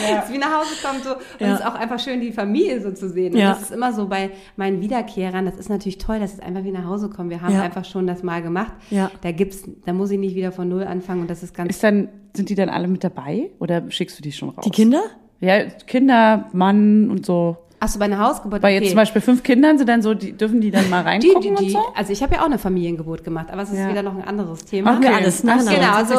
Das 0.00 0.26
ist 0.26 0.32
wie 0.32 0.38
nach 0.38 0.60
Hause 0.60 0.70
kommen 0.80 1.00
so. 1.02 1.10
Und 1.10 1.20
Ja. 1.40 1.54
es 1.54 1.60
ist 1.60 1.66
auch 1.66 1.74
einfach 1.74 1.98
schön, 1.98 2.20
die 2.20 2.30
Familie 2.30 2.80
so 2.80 2.92
zu 2.92 3.08
sehen. 3.10 3.34
Und 3.34 3.40
Ja. 3.40 3.50
das 3.50 3.62
ist 3.62 3.72
immer 3.72 3.92
so 3.92 4.06
bei 4.06 4.30
meinen 4.56 4.80
Wiederkehrern. 4.80 5.44
Das 5.44 5.56
ist 5.56 5.68
natürlich 5.68 5.98
toll, 5.98 6.20
dass 6.20 6.34
es 6.34 6.40
einfach 6.40 6.62
wie 6.62 6.70
nach 6.70 6.84
Hause 6.84 7.08
kommen. 7.10 7.30
Wir 7.30 7.42
haben 7.42 7.52
Ja. 7.54 7.62
einfach 7.62 7.84
schon 7.84 8.06
das 8.06 8.22
mal 8.22 8.40
gemacht. 8.40 8.72
Ja. 8.90 9.10
Da 9.22 9.32
gibt's, 9.32 9.64
da 9.84 9.92
muss 9.92 10.10
ich 10.12 10.18
nicht 10.18 10.36
wieder 10.36 10.52
von 10.52 10.68
Null 10.68 10.84
anfangen 10.84 11.22
und 11.22 11.30
das 11.30 11.42
ist 11.42 11.52
ganz 11.52 11.70
Ist 11.70 11.82
dann, 11.82 12.08
sind 12.34 12.48
die 12.48 12.54
dann 12.54 12.68
alle 12.68 12.86
mit 12.86 13.02
dabei 13.02 13.50
oder 13.58 13.90
schickst 13.90 14.16
du 14.18 14.22
die 14.22 14.30
schon 14.32 14.50
raus? 14.50 14.64
Die 14.64 14.70
Kinder? 14.70 15.02
Ja, 15.40 15.64
Kinder, 15.64 16.46
Mann 16.52 17.10
und 17.10 17.26
so. 17.26 17.56
Ach 17.80 17.88
so, 17.88 17.98
bei 17.98 18.06
einer 18.06 18.18
Hausgeburt. 18.18 18.60
Bei 18.60 18.68
okay. 18.74 18.78
jetzt 18.80 18.90
zum 18.90 18.96
Beispiel 18.96 19.20
fünf 19.22 19.42
Kindern 19.42 19.78
sind 19.78 19.88
dann 19.88 20.02
so, 20.02 20.14
die, 20.14 20.32
dürfen 20.32 20.60
die 20.60 20.70
dann 20.70 20.90
mal 20.90 21.02
die, 21.02 21.08
reingucken 21.08 21.40
die, 21.56 21.66
die, 21.66 21.74
und 21.74 21.82
so? 21.82 21.92
also 21.94 22.12
ich 22.12 22.22
habe 22.22 22.34
ja 22.34 22.40
auch 22.42 22.46
eine 22.46 22.58
Familiengeburt 22.58 23.22
gemacht, 23.24 23.48
aber 23.52 23.62
es 23.62 23.70
ist 23.70 23.78
Ja. 23.78 23.88
wieder 23.90 24.02
noch 24.02 24.16
ein 24.16 24.24
anderes 24.24 24.64
Thema. 24.64 24.92
Machen 24.92 25.02
wir 25.02 25.10
Okay. 25.10 25.18
alles. 25.22 25.40
Ach 25.40 25.44
Nein, 25.44 25.60
so. 25.60 25.70
nein, 25.70 25.80
Genau, 25.80 25.92
also. 25.94 26.14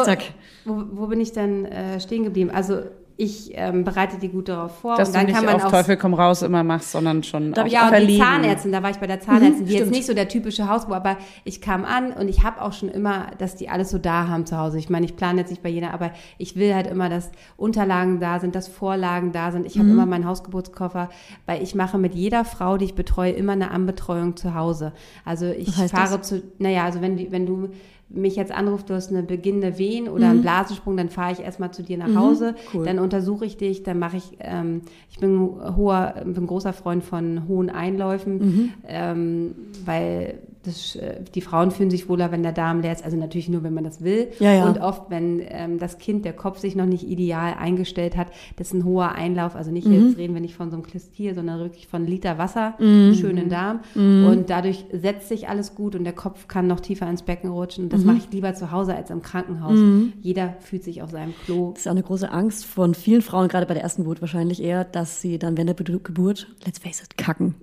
Wo, 0.64 0.82
wo 0.92 1.06
bin 1.06 1.20
ich 1.20 1.32
dann 1.32 1.64
äh, 1.66 2.00
stehen 2.00 2.24
geblieben? 2.24 2.50
Also 2.50 2.82
ich 3.20 3.50
ähm, 3.54 3.84
bereite 3.84 4.16
die 4.18 4.28
gut 4.28 4.48
darauf 4.48 4.78
vor 4.78 4.96
Dass 4.96 5.08
und 5.08 5.14
du 5.14 5.18
dann 5.18 5.26
nicht 5.26 5.36
kann 5.36 5.44
man 5.44 5.56
auf 5.56 5.70
Teufel 5.70 5.96
komm 5.96 6.14
raus 6.14 6.40
immer 6.42 6.64
machst, 6.64 6.92
sondern 6.92 7.22
schon 7.22 7.52
Darf 7.52 7.64
auch 7.64 7.66
ich- 7.66 7.72
Ja, 7.74 7.88
und 7.90 8.08
die. 8.08 8.18
Zahnärztin, 8.18 8.72
da 8.72 8.82
war 8.82 8.90
ich 8.90 8.96
bei 8.96 9.06
der 9.06 9.20
Zahnärztin, 9.20 9.66
die 9.66 9.74
jetzt 9.74 9.90
nicht 9.90 10.06
so 10.06 10.14
der 10.14 10.28
typische 10.28 10.68
Hausbau, 10.68 10.94
aber 10.94 11.18
ich 11.44 11.60
kam 11.60 11.84
an 11.84 12.12
und 12.12 12.28
ich 12.28 12.42
habe 12.42 12.62
auch 12.62 12.72
schon 12.72 12.88
immer, 12.88 13.26
dass 13.38 13.56
die 13.56 13.68
alles 13.68 13.90
so 13.90 13.98
da 13.98 14.28
haben 14.28 14.46
zu 14.46 14.56
Hause. 14.56 14.78
Ich 14.78 14.88
meine, 14.88 15.04
ich 15.04 15.16
plane 15.16 15.38
jetzt 15.40 15.50
nicht 15.50 15.62
bei 15.62 15.68
jeder, 15.68 15.92
aber 15.92 16.12
ich 16.38 16.56
will 16.56 16.74
halt 16.74 16.86
immer, 16.86 17.08
dass 17.08 17.30
Unterlagen 17.56 18.20
da 18.20 18.40
sind, 18.40 18.54
dass 18.54 18.68
Vorlagen 18.68 19.32
da 19.32 19.52
sind. 19.52 19.66
Ich 19.66 19.78
habe 19.78 19.88
immer 19.90 20.06
meinen 20.06 20.26
Hausgeburtskoffer, 20.26 21.10
weil 21.46 21.62
ich 21.62 21.74
mache 21.74 21.98
mit 21.98 22.14
jeder 22.14 22.44
Frau, 22.44 22.78
die 22.78 22.86
ich 22.86 22.94
betreue, 22.94 23.32
immer 23.32 23.52
eine 23.52 23.70
Anbetreuung 23.70 24.36
zu 24.36 24.54
Hause. 24.54 24.92
Also 25.24 25.46
ich 25.46 25.74
fahre 25.74 26.16
das? 26.18 26.28
zu, 26.28 26.42
naja, 26.58 26.84
also 26.84 27.00
wenn, 27.02 27.16
die, 27.16 27.30
wenn 27.32 27.44
du 27.46 27.68
mich 28.10 28.36
jetzt 28.36 28.52
anrufst, 28.52 28.90
du 28.90 28.94
hast 28.94 29.10
eine 29.10 29.22
beginnende 29.22 29.78
Wehen 29.78 30.08
oder 30.08 30.30
einen 30.30 30.42
Blasensprung, 30.42 30.96
dann 30.96 31.08
fahre 31.08 31.32
ich 31.32 31.40
erstmal 31.40 31.70
zu 31.70 31.82
dir 31.82 31.96
nach 31.96 32.14
Hause, 32.14 32.54
cool. 32.74 32.84
dann 32.84 32.98
untersuche 32.98 33.46
ich 33.46 33.56
dich, 33.56 33.82
dann 33.82 33.98
mache 33.98 34.16
ich, 34.16 34.36
ähm, 34.40 34.82
ich 35.10 35.18
bin 35.18 35.38
hoher, 35.38 36.14
bin 36.24 36.46
großer 36.46 36.72
Freund 36.72 37.04
von 37.04 37.46
hohen 37.46 37.70
Einläufen, 37.70 38.72
ähm, 38.86 39.54
weil 39.84 40.40
das, 40.62 40.94
äh, 40.96 41.20
die 41.34 41.40
Frauen 41.40 41.70
fühlen 41.70 41.90
sich 41.90 42.08
wohler, 42.08 42.30
wenn 42.32 42.42
der 42.42 42.52
Darm 42.52 42.80
leer 42.80 42.92
ist, 42.92 43.04
also 43.04 43.16
natürlich 43.16 43.48
nur, 43.48 43.62
wenn 43.62 43.72
man 43.74 43.84
das 43.84 44.02
will. 44.02 44.28
Ja, 44.40 44.52
ja. 44.52 44.66
Und 44.66 44.78
oft, 44.80 45.10
wenn 45.10 45.40
ähm, 45.48 45.78
das 45.78 45.98
Kind, 45.98 46.24
der 46.24 46.32
Kopf 46.34 46.58
sich 46.58 46.76
noch 46.76 46.86
nicht 46.86 47.08
ideal 47.08 47.54
eingestellt 47.58 48.16
hat, 48.16 48.28
das 48.56 48.68
ist 48.68 48.74
ein 48.74 48.84
hoher 48.84 49.12
Einlauf, 49.12 49.56
also 49.56 49.70
nicht 49.70 49.86
Mhm. 49.86 50.08
jetzt 50.08 50.18
reden 50.18 50.34
wir 50.34 50.40
nicht 50.40 50.54
von 50.54 50.70
so 50.70 50.76
einem 50.76 50.84
Klistier, 50.84 51.34
sondern 51.34 51.58
wirklich 51.60 51.86
von 51.88 52.06
Liter 52.06 52.36
Wasser, 52.38 52.74
schönen 52.78 53.48
Darm. 53.48 53.80
Mhm. 53.94 54.26
Und 54.26 54.50
dadurch 54.50 54.84
setzt 54.92 55.28
sich 55.28 55.48
alles 55.48 55.74
gut 55.74 55.94
und 55.96 56.04
der 56.04 56.12
Kopf 56.12 56.46
kann 56.48 56.66
noch 56.66 56.80
tiefer 56.80 57.08
ins 57.08 57.22
Becken 57.22 57.50
rutschen. 57.50 57.84
Mhm. 57.84 57.86
Und 57.90 57.92
das 57.94 58.04
mache 58.04 58.18
ich 58.18 58.30
lieber 58.32 58.52
zu 58.54 58.70
Hause 58.70 58.94
als 58.94 59.10
im 59.10 59.22
Krankenhaus. 59.22 59.78
Jeder 60.20 60.54
fühlt 60.60 60.84
sich 60.84 61.02
auf 61.02 61.10
seinem 61.10 61.34
Klo 61.44 61.70
Das 61.72 61.80
ist 61.82 61.86
auch 61.86 61.92
eine 61.92 62.02
große 62.02 62.30
Angst 62.30 62.66
von 62.66 62.94
vielen 62.94 63.22
Frauen, 63.22 63.48
gerade 63.48 63.66
bei 63.66 63.74
der 63.74 63.82
ersten 63.82 64.02
Geburt 64.02 64.20
wahrscheinlich 64.20 64.62
eher, 64.62 64.84
dass 64.84 65.20
sie 65.22 65.38
dann 65.38 65.56
während 65.56 65.70
der 65.78 65.98
Geburt, 65.98 66.46
let's 66.66 66.78
face 66.78 67.00
it, 67.02 67.16
kacken. 67.16 67.54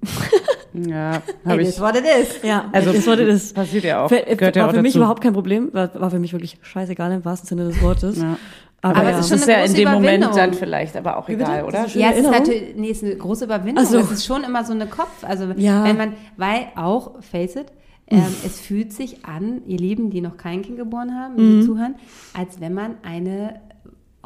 Ja, 0.74 1.22
habe 1.46 1.62
It 1.62 1.62
ich. 1.62 1.68
is 1.76 1.82
what 1.82 1.96
it 1.96 2.04
is. 2.04 2.42
Ja, 2.44 2.66
Also, 2.72 2.87
das 2.94 3.08
wollte 3.08 3.26
das. 3.26 3.54
passiert 3.54 3.84
ja 3.84 4.04
auch. 4.04 4.10
Für, 4.10 4.22
Gehört 4.36 4.56
ja 4.56 4.64
war 4.64 4.70
auch 4.70 4.74
für 4.74 4.82
mich 4.82 4.94
dazu. 4.94 5.00
überhaupt 5.00 5.22
kein 5.22 5.34
Problem, 5.34 5.70
war, 5.74 5.90
war 6.00 6.10
für 6.12 6.20
mich 6.20 6.34
wirklich 6.34 6.58
scheißegal 6.62 7.12
im 7.12 7.26
wahrsten 7.26 7.48
Sinne 7.48 7.66
des 7.70 7.82
Wortes. 7.82 8.18
Ja. 8.20 8.38
Aber, 8.82 8.98
Aber 8.98 9.10
ja. 9.10 9.18
es 9.18 9.26
ist 9.26 9.30
schon 9.30 9.38
ist 9.40 9.44
eine 9.46 9.52
ja 9.54 9.58
in 9.60 9.66
große 9.66 9.76
dem 9.76 9.86
Moment 9.92 10.04
Überwindung. 10.24 10.36
dann 10.38 10.54
vielleicht 10.54 10.96
aber 10.98 11.18
auch 11.18 11.28
egal, 11.30 11.58
Das 11.60 11.68
oder? 11.68 11.86
ist. 11.88 11.96
Ja, 11.96 12.12
es 12.12 12.18
ist 12.20 12.30
natürlich, 12.32 12.76
nee, 12.76 12.92
es 12.92 12.98
ist 12.98 13.04
eine 13.06 13.16
große 13.18 13.46
Überwindung. 13.46 13.84
Ach 13.86 13.90
so. 13.90 13.98
Es 13.98 14.12
ist 14.12 14.26
schon 14.26 14.44
immer 14.44 14.64
so 14.64 14.74
eine 14.74 14.86
Kopf, 14.86 15.24
also 15.24 15.46
Ja. 15.56 15.84
wenn 15.84 15.98
man, 15.98 16.14
weil 16.38 16.68
auch, 16.76 17.22
face 17.24 17.56
it, 17.56 17.66
ähm, 18.10 18.22
es 18.46 18.60
fühlt 18.60 18.94
sich 18.94 19.26
an, 19.26 19.62
ihr 19.66 19.80
Lieben, 19.80 20.12
die 20.12 20.22
noch 20.22 20.38
kein 20.38 20.62
Kind 20.62 20.78
geboren 20.78 21.14
haben, 21.16 21.34
Mhm. 21.36 21.60
die 21.62 21.66
zuhören, 21.66 21.96
als 22.34 22.62
wenn 22.62 22.74
man 22.76 22.96
eine 23.04 23.60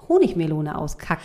Honigmelone 0.09 0.77
auskackt. 0.77 1.21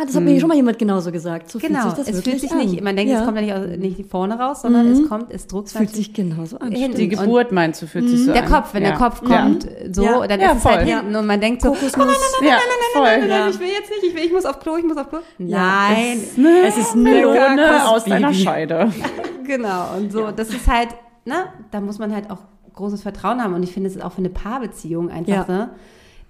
Ah, 0.00 0.06
das 0.06 0.16
hat 0.16 0.22
mir 0.22 0.40
schon 0.40 0.48
mal 0.48 0.54
jemand 0.54 0.78
genauso 0.78 1.12
gesagt. 1.12 1.50
So 1.50 1.58
Genau, 1.58 1.80
fühlt 1.82 1.96
sich 1.96 2.06
das 2.06 2.14
es 2.16 2.22
fühlt 2.22 2.40
sich 2.40 2.50
an. 2.52 2.58
nicht, 2.58 2.80
man 2.82 2.96
denkt, 2.96 3.12
ja. 3.12 3.18
es 3.18 3.24
kommt 3.26 3.36
ja 3.38 3.42
nicht, 3.42 3.52
aus, 3.72 3.76
nicht 3.78 4.10
vorne 4.10 4.38
raus, 4.38 4.62
sondern 4.62 4.90
es 4.90 5.06
kommt, 5.08 5.30
es 5.30 5.46
druckt 5.46 5.66
Es 5.68 5.72
fühlt 5.76 5.90
sich 5.94 6.14
genauso 6.14 6.58
an. 6.58 6.72
Hinten. 6.72 6.96
Die 6.96 7.04
Und- 7.14 7.22
Geburt 7.24 7.52
meinst 7.52 7.82
du, 7.82 7.86
fühlt 7.86 8.08
sich 8.08 8.24
so 8.24 8.32
der 8.32 8.44
an. 8.44 8.50
Kopf, 8.50 8.72
wenn 8.72 8.82
ja. 8.82 8.90
der 8.90 8.98
Kopf 8.98 9.20
Ja. 9.28 9.42
kommt, 9.42 9.68
so, 9.92 10.02
Ja. 10.04 10.26
dann 10.26 10.40
Ja, 10.40 10.52
ist 10.52 10.58
es 10.58 10.64
halt 10.64 10.82
voll. 10.82 10.88
hinten 10.94 11.16
und 11.16 11.26
man 11.26 11.40
denkt 11.40 11.60
so, 11.62 11.68
Kokosnuss. 11.72 12.16
Ja, 12.42 12.58
voll. 12.94 13.04
nein, 13.18 13.28
Ja. 13.28 13.48
ich 13.50 13.58
will 13.60 13.68
jetzt 13.68 13.90
nicht, 13.90 14.04
ich, 14.08 14.14
will, 14.14 14.24
ich 14.24 14.32
muss 14.32 14.46
auf 14.46 14.58
Klo, 14.60 14.76
ich 14.78 14.84
muss 14.84 14.96
auf 14.96 15.08
Klo. 15.10 15.18
Ja, 15.38 15.88
Nein, 15.90 16.18
Es 16.66 16.78
ist 16.78 16.96
Melone 16.96 17.86
aus 17.88 18.04
deiner 18.04 18.32
Scheide. 18.32 18.90
genau. 19.46 19.96
Und 19.98 20.12
so, 20.12 20.30
das 20.30 20.48
ist 20.48 20.66
halt, 20.66 20.88
ne, 21.26 21.44
da 21.72 21.80
muss 21.80 21.98
man 21.98 22.14
halt 22.14 22.30
auch 22.30 22.38
großes 22.74 23.02
Vertrauen 23.02 23.42
haben. 23.42 23.52
Und 23.52 23.62
ich 23.62 23.72
finde, 23.72 23.88
es 23.90 23.96
ist 23.96 24.02
auch 24.02 24.12
für 24.12 24.18
eine 24.18 24.30
Paarbeziehung 24.30 25.10
einfach, 25.10 25.46
Ja. 25.48 25.54
ne, 25.54 25.70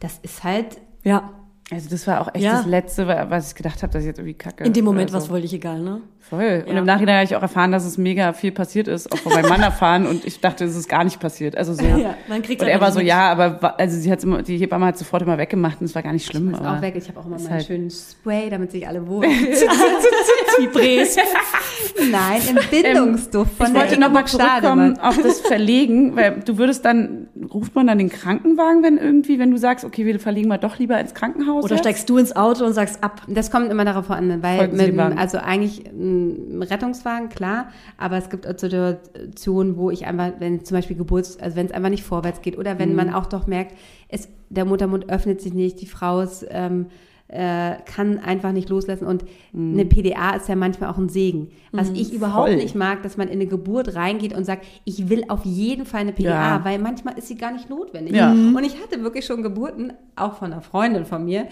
das 0.01 0.18
ist 0.23 0.43
halt, 0.43 0.79
Ja, 1.05 1.31
Also 1.71 1.89
das 1.89 2.07
war 2.07 2.21
auch 2.21 2.35
echt 2.35 2.45
Ja. 2.45 2.59
das 2.59 2.66
Letzte, 2.66 3.07
was 3.07 3.49
ich 3.51 3.55
gedacht 3.55 3.83
habe, 3.83 3.93
dass 3.93 4.03
ich 4.03 4.07
jetzt 4.09 4.18
irgendwie 4.18 4.35
kacke. 4.35 4.64
in 4.64 4.73
dem 4.73 4.85
Moment 4.85 5.12
war 5.12 5.18
es 5.21 5.27
so. 5.27 5.33
völlig 5.33 5.53
egal, 5.53 5.81
ne? 5.81 6.01
Voll. 6.21 6.64
Und 6.66 6.75
Ja. 6.75 6.79
im 6.81 6.85
Nachhinein 6.85 7.16
habe 7.16 7.25
ich 7.25 7.35
auch 7.35 7.43
erfahren, 7.43 7.73
dass 7.73 7.85
es 7.85 7.99
mega 7.99 8.33
viel 8.33 8.53
passiert 8.53 8.87
ist, 8.89 9.11
auch 9.12 9.16
von 9.18 9.33
meinem 9.33 9.49
Mann 9.49 9.62
erfahren. 9.62 10.07
Und 10.07 10.25
ich 10.25 10.41
dachte, 10.41 10.64
es 10.64 10.77
ist 10.77 10.89
gar 10.89 11.03
nicht 11.03 11.18
passiert. 11.18 11.57
Also 11.57 11.75
so. 11.75 11.81
Ja, 12.01 12.14
man 12.29 12.43
kriegt's 12.43 12.62
und 12.62 12.68
er 12.71 12.81
war 12.81 12.93
so, 12.93 13.01
nicht. 13.01 13.09
ja, 13.09 13.33
aber 13.33 13.79
also 13.81 13.99
sie 13.99 14.11
hat's 14.12 14.23
immer, 14.23 14.43
die 14.43 14.57
Hebamme 14.59 14.87
hat 14.87 14.97
sofort 14.99 15.23
immer 15.23 15.39
weggemacht 15.39 15.81
und 15.81 15.87
es 15.87 15.95
war 15.95 16.03
gar 16.03 16.12
nicht 16.12 16.27
schlimm. 16.27 16.55
aber 16.55 16.77
auch 16.79 16.83
weg. 16.83 16.95
Ich 16.97 17.09
habe 17.09 17.18
auch 17.18 17.27
immer 17.27 17.37
meinen 17.39 17.51
halt- 17.51 17.66
schönen 17.66 17.91
Spray, 17.91 18.49
damit 18.49 18.71
sich 18.71 18.87
alle 18.87 19.07
wohlfühlen. 19.09 19.49
Vibres. 20.59 21.16
Nein, 22.11 22.41
im 22.49 22.59
Bindungsduft 22.71 23.57
von 23.57 23.66
ich 23.66 23.73
der 23.73 23.83
wollte 23.83 23.95
noch 24.01 24.11
mal 24.12 24.21
Ingeborg 24.21 24.29
Stade, 24.29 24.61
zurückkommen 24.62 24.99
auf 25.01 25.18
das 25.23 25.41
Verlegen, 25.41 26.16
weil 26.16 26.41
du 26.45 26.59
würdest 26.59 26.85
dann, 26.85 27.29
ruft 27.53 27.75
man 27.75 27.87
dann 27.87 27.99
den 27.99 28.11
Krankenwagen, 28.11 28.83
wenn 28.83 28.99
irgendwie, 28.99 29.39
wenn 29.39 29.51
du 29.51 29.57
sagst, 29.59 29.85
okay, 29.85 30.07
wir 30.07 30.18
verlegen 30.21 30.49
mal 30.49 30.59
doch 30.59 30.79
lieber 30.79 30.99
ins 31.01 31.14
Krankenhaus? 31.14 31.64
Oder 31.64 31.75
jetzt? 31.75 31.85
steigst 31.85 32.09
du 32.11 32.18
ins 32.18 32.35
Auto 32.37 32.64
und 32.64 32.73
sagst 32.73 33.03
ab. 33.03 33.23
Das 33.29 33.51
kommt 33.51 33.71
immer 33.71 33.85
darauf 33.85 34.11
an, 34.11 34.43
weil 34.43 34.68
mit, 34.68 34.99
also 35.18 35.39
eigentlich 35.39 35.85
ein 36.11 36.63
Rettungswagen, 36.63 37.29
klar, 37.29 37.69
aber 37.97 38.17
es 38.19 38.29
gibt 38.31 38.47
auch 38.47 38.59
Situationen, 38.59 39.77
wo 39.77 39.91
ich 39.91 40.07
einfach, 40.07 40.33
wenn 40.39 40.65
zum 40.65 40.77
Beispiel 40.77 40.97
Geburts, 40.97 41.39
also 41.39 41.57
wenn 41.57 41.67
es 41.67 41.73
einfach 41.73 41.91
nicht 41.91 42.03
vorwärts 42.05 42.43
geht 42.43 42.59
oder 42.59 42.79
wenn 42.79 42.91
Mhm. 42.91 42.97
man 42.97 43.15
auch 43.15 43.27
doch 43.27 43.47
merkt, 43.47 43.75
es, 44.09 44.29
der 44.49 44.65
Muttermund 44.65 45.09
öffnet 45.11 45.41
sich 45.41 45.55
nicht, 45.55 45.81
die 45.81 45.87
Frau 45.87 46.21
ist, 46.21 46.47
ähm, 46.51 46.87
äh, 47.33 47.77
kann 47.87 48.19
einfach 48.19 48.51
nicht 48.51 48.69
loslassen 48.71 49.07
und 49.07 49.25
Mhm. 49.53 49.75
eine 49.75 49.85
PDA 49.85 50.35
ist 50.35 50.49
ja 50.49 50.57
manchmal 50.57 50.91
auch 50.91 50.99
ein 50.99 51.09
Segen. 51.09 51.53
Was 51.71 51.91
ich 51.91 52.13
überhaupt 52.13 52.49
Voll. 52.49 52.57
nicht 52.57 52.75
mag, 52.75 53.05
dass 53.05 53.17
man 53.17 53.29
in 53.29 53.35
eine 53.35 53.47
Geburt 53.47 53.95
reingeht 53.95 54.35
und 54.37 54.45
sagt, 54.45 54.67
ich 54.85 55.09
will 55.09 55.23
auf 55.29 55.45
jeden 55.45 55.87
Fall 55.87 56.01
eine 56.01 56.13
PDA, 56.13 56.57
Ja. 56.57 56.65
weil 56.65 56.81
manchmal 56.81 57.17
ist 57.17 57.29
sie 57.29 57.37
gar 57.37 57.53
nicht 57.53 57.71
notwendig. 57.71 58.17
Ja. 58.17 58.33
Und 58.33 58.65
ich 58.65 58.83
hatte 58.83 59.01
wirklich 59.05 59.27
schon 59.27 59.45
Geburten, 59.45 59.93
auch 60.17 60.35
von 60.39 60.53
einer 60.53 60.61
Freundin 60.61 61.05
von 61.05 61.25
mir, 61.25 61.47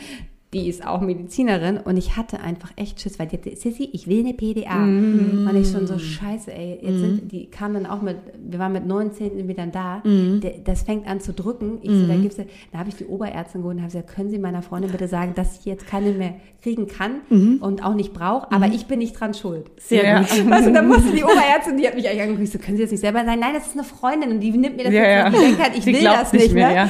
die 0.55 0.67
ist 0.69 0.87
auch 0.87 1.03
Medizinerin 1.03 1.77
und 1.77 1.99
ich 1.99 2.17
hatte 2.17 2.41
einfach 2.41 2.71
echt 2.77 3.03
Schiss, 3.03 3.19
weil 3.19 3.27
die 3.27 3.37
hatte, 3.37 3.55
Sissi, 3.55 3.91
ich 3.93 4.07
will 4.09 4.21
eine 4.21 4.33
PDA. 4.33 4.83
Und 4.83 5.51
ich 5.61 5.71
schon 5.71 5.87
so, 5.87 5.99
scheiße, 5.99 6.51
ey, 6.53 6.79
jetzt 6.81 7.01
sind, 7.01 7.31
die 7.33 7.47
kam 7.51 7.75
dann 7.75 7.85
auch 7.85 8.01
mit, 8.01 8.17
wir 8.49 8.59
waren 8.59 8.73
mit 8.73 8.87
neun 8.87 9.13
Zentimetern 9.13 9.73
da, 9.73 10.01
der, 10.07 10.53
das 10.65 10.83
fängt 10.85 11.07
an 11.07 11.21
zu 11.21 11.35
drücken. 11.35 11.79
Ich 11.83 11.91
so, 11.91 12.07
da 12.07 12.17
gibt's, 12.17 12.37
da 12.73 12.79
habe 12.79 12.89
ich 12.89 12.97
die 12.97 13.05
Oberärztin 13.05 13.61
geholt 13.61 13.77
und 13.77 13.83
habe 13.83 13.93
gesagt, 13.93 14.09
können 14.15 14.31
Sie 14.31 14.39
meiner 14.39 14.63
Freundin 14.63 14.91
bitte 14.91 15.07
sagen, 15.07 15.33
dass 15.35 15.59
ich 15.59 15.67
jetzt 15.67 15.87
keine 15.87 16.13
mehr 16.13 16.35
kriegen 16.63 16.87
kann 16.87 17.21
und 17.61 17.85
auch 17.85 17.95
nicht 17.95 18.15
brauche, 18.15 18.51
aber 18.51 18.69
ich 18.69 18.87
bin 18.87 19.01
nicht 19.01 19.21
dran 19.21 19.35
schuld. 19.35 19.67
Sehr 19.77 20.03
Ja. 20.05 20.21
gut. 20.21 20.51
Weißt 20.51 20.67
du, 20.67 20.73
dann 20.73 20.89
musste 20.89 21.13
die 21.13 21.25
Oberärztin, 21.25 21.77
die 21.77 21.87
hat 21.87 21.95
mich 21.95 22.09
eigentlich 22.09 22.23
angeguckt, 22.23 22.45
ich 22.45 22.51
so, 22.53 22.59
können 22.59 22.79
Sie 22.79 22.85
das 22.85 22.91
nicht 22.91 23.01
selber 23.01 23.23
sagen? 23.25 23.39
Nein, 23.41 23.53
das 23.53 23.67
ist 23.67 23.75
eine 23.75 23.85
Freundin 23.85 24.31
und 24.31 24.41
die 24.41 24.51
nimmt 24.53 24.77
mir 24.79 24.85
das 24.85 24.93
Ja, 24.95 25.27
jetzt 25.29 25.59
ja. 25.59 25.59
halt, 25.63 25.77
ich 25.77 25.85
will 25.85 26.03
das 26.03 26.33
nicht 26.33 26.43
nicht 26.45 26.55
mehr, 26.55 26.69
mehr. 26.69 26.77
ja. 26.85 26.89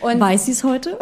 Und 0.00 0.20
Weiß 0.20 0.46
sie 0.46 0.52
es 0.52 0.62
heute? 0.64 0.98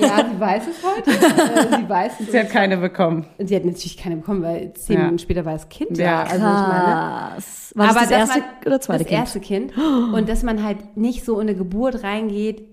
ja, 0.00 0.24
sie 0.28 0.40
weiß 0.40 0.62
es 0.68 0.82
heute. 0.84 1.10
Äh, 1.10 1.76
sie 1.78 1.88
weiß 1.88 2.12
es. 2.20 2.32
Sie 2.32 2.38
hat 2.38 2.50
keine 2.50 2.76
bekommen. 2.78 3.26
Und 3.38 3.46
sie 3.48 3.54
hat 3.56 3.64
natürlich 3.64 3.96
keine 3.96 4.16
bekommen, 4.16 4.42
weil 4.42 4.72
zehn 4.74 4.96
Ja. 4.96 5.02
Minuten 5.04 5.18
später 5.20 5.44
war 5.44 5.52
das 5.52 5.68
Kind 5.68 5.96
Ja. 5.98 6.24
da. 6.24 6.30
Also 6.30 6.36
ich 6.36 6.42
meine. 6.42 7.36
War 7.74 7.86
das 7.86 7.94
das 7.94 8.10
erste 8.10 8.38
man- 8.40 8.48
oder 8.66 8.80
zweite 8.80 8.98
das 9.04 9.08
Kind? 9.08 9.20
erste 9.20 9.40
Kind. 9.40 9.72
Und 10.12 10.28
dass 10.28 10.42
man 10.42 10.62
halt 10.64 10.96
nicht 10.96 11.24
so 11.24 11.36
in 11.40 11.48
eine 11.48 11.56
Geburt 11.56 12.02
reingeht, 12.02 12.64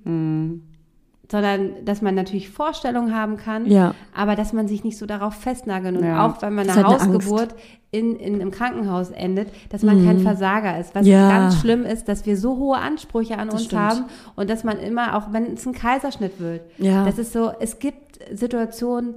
sondern 1.32 1.84
dass 1.86 2.02
man 2.02 2.16
natürlich 2.16 2.50
Vorstellungen 2.50 3.14
haben 3.14 3.38
kann, 3.38 3.66
Ja. 3.66 3.94
aber 4.16 4.36
dass 4.36 4.54
man 4.54 4.68
sich 4.68 4.84
nicht 4.84 4.98
so 4.98 5.06
darauf 5.06 5.34
festnageln. 5.36 5.98
Und 5.98 6.06
Ja. 6.06 6.26
auch 6.26 6.42
wenn 6.42 6.54
man 6.56 6.70
eine 6.70 6.84
Hausgeburt 6.84 7.54
in, 7.92 8.16
in 8.18 8.36
einem 8.36 8.52
Krankenhaus 8.52 9.10
endet, 9.12 9.50
dass 9.70 9.82
man 9.84 10.04
kein 10.06 10.20
Versager 10.20 10.80
ist. 10.80 10.94
Was 10.96 11.06
Mhm. 11.06 11.12
Ja. 11.12 11.30
ganz 11.30 11.60
schlimm 11.60 11.84
ist, 11.86 12.08
dass 12.08 12.26
wir 12.26 12.38
so 12.38 12.58
hohe 12.58 12.78
Ansprüche 12.78 13.38
an 13.38 13.48
Das 13.48 13.56
uns 13.56 13.66
stimmt. 13.66 13.82
haben 13.82 14.06
und 14.36 14.50
dass 14.50 14.64
man 14.64 14.78
immer, 14.80 15.16
auch 15.18 15.32
wenn 15.34 15.54
es 15.54 15.66
ein 15.66 15.74
Kaiserschnitt 15.74 16.40
wird, 16.40 16.62
das 16.80 17.18
ist 17.18 17.34
so, 17.34 17.52
es 17.60 17.80
gibt 17.80 18.20
Situationen, 18.34 19.16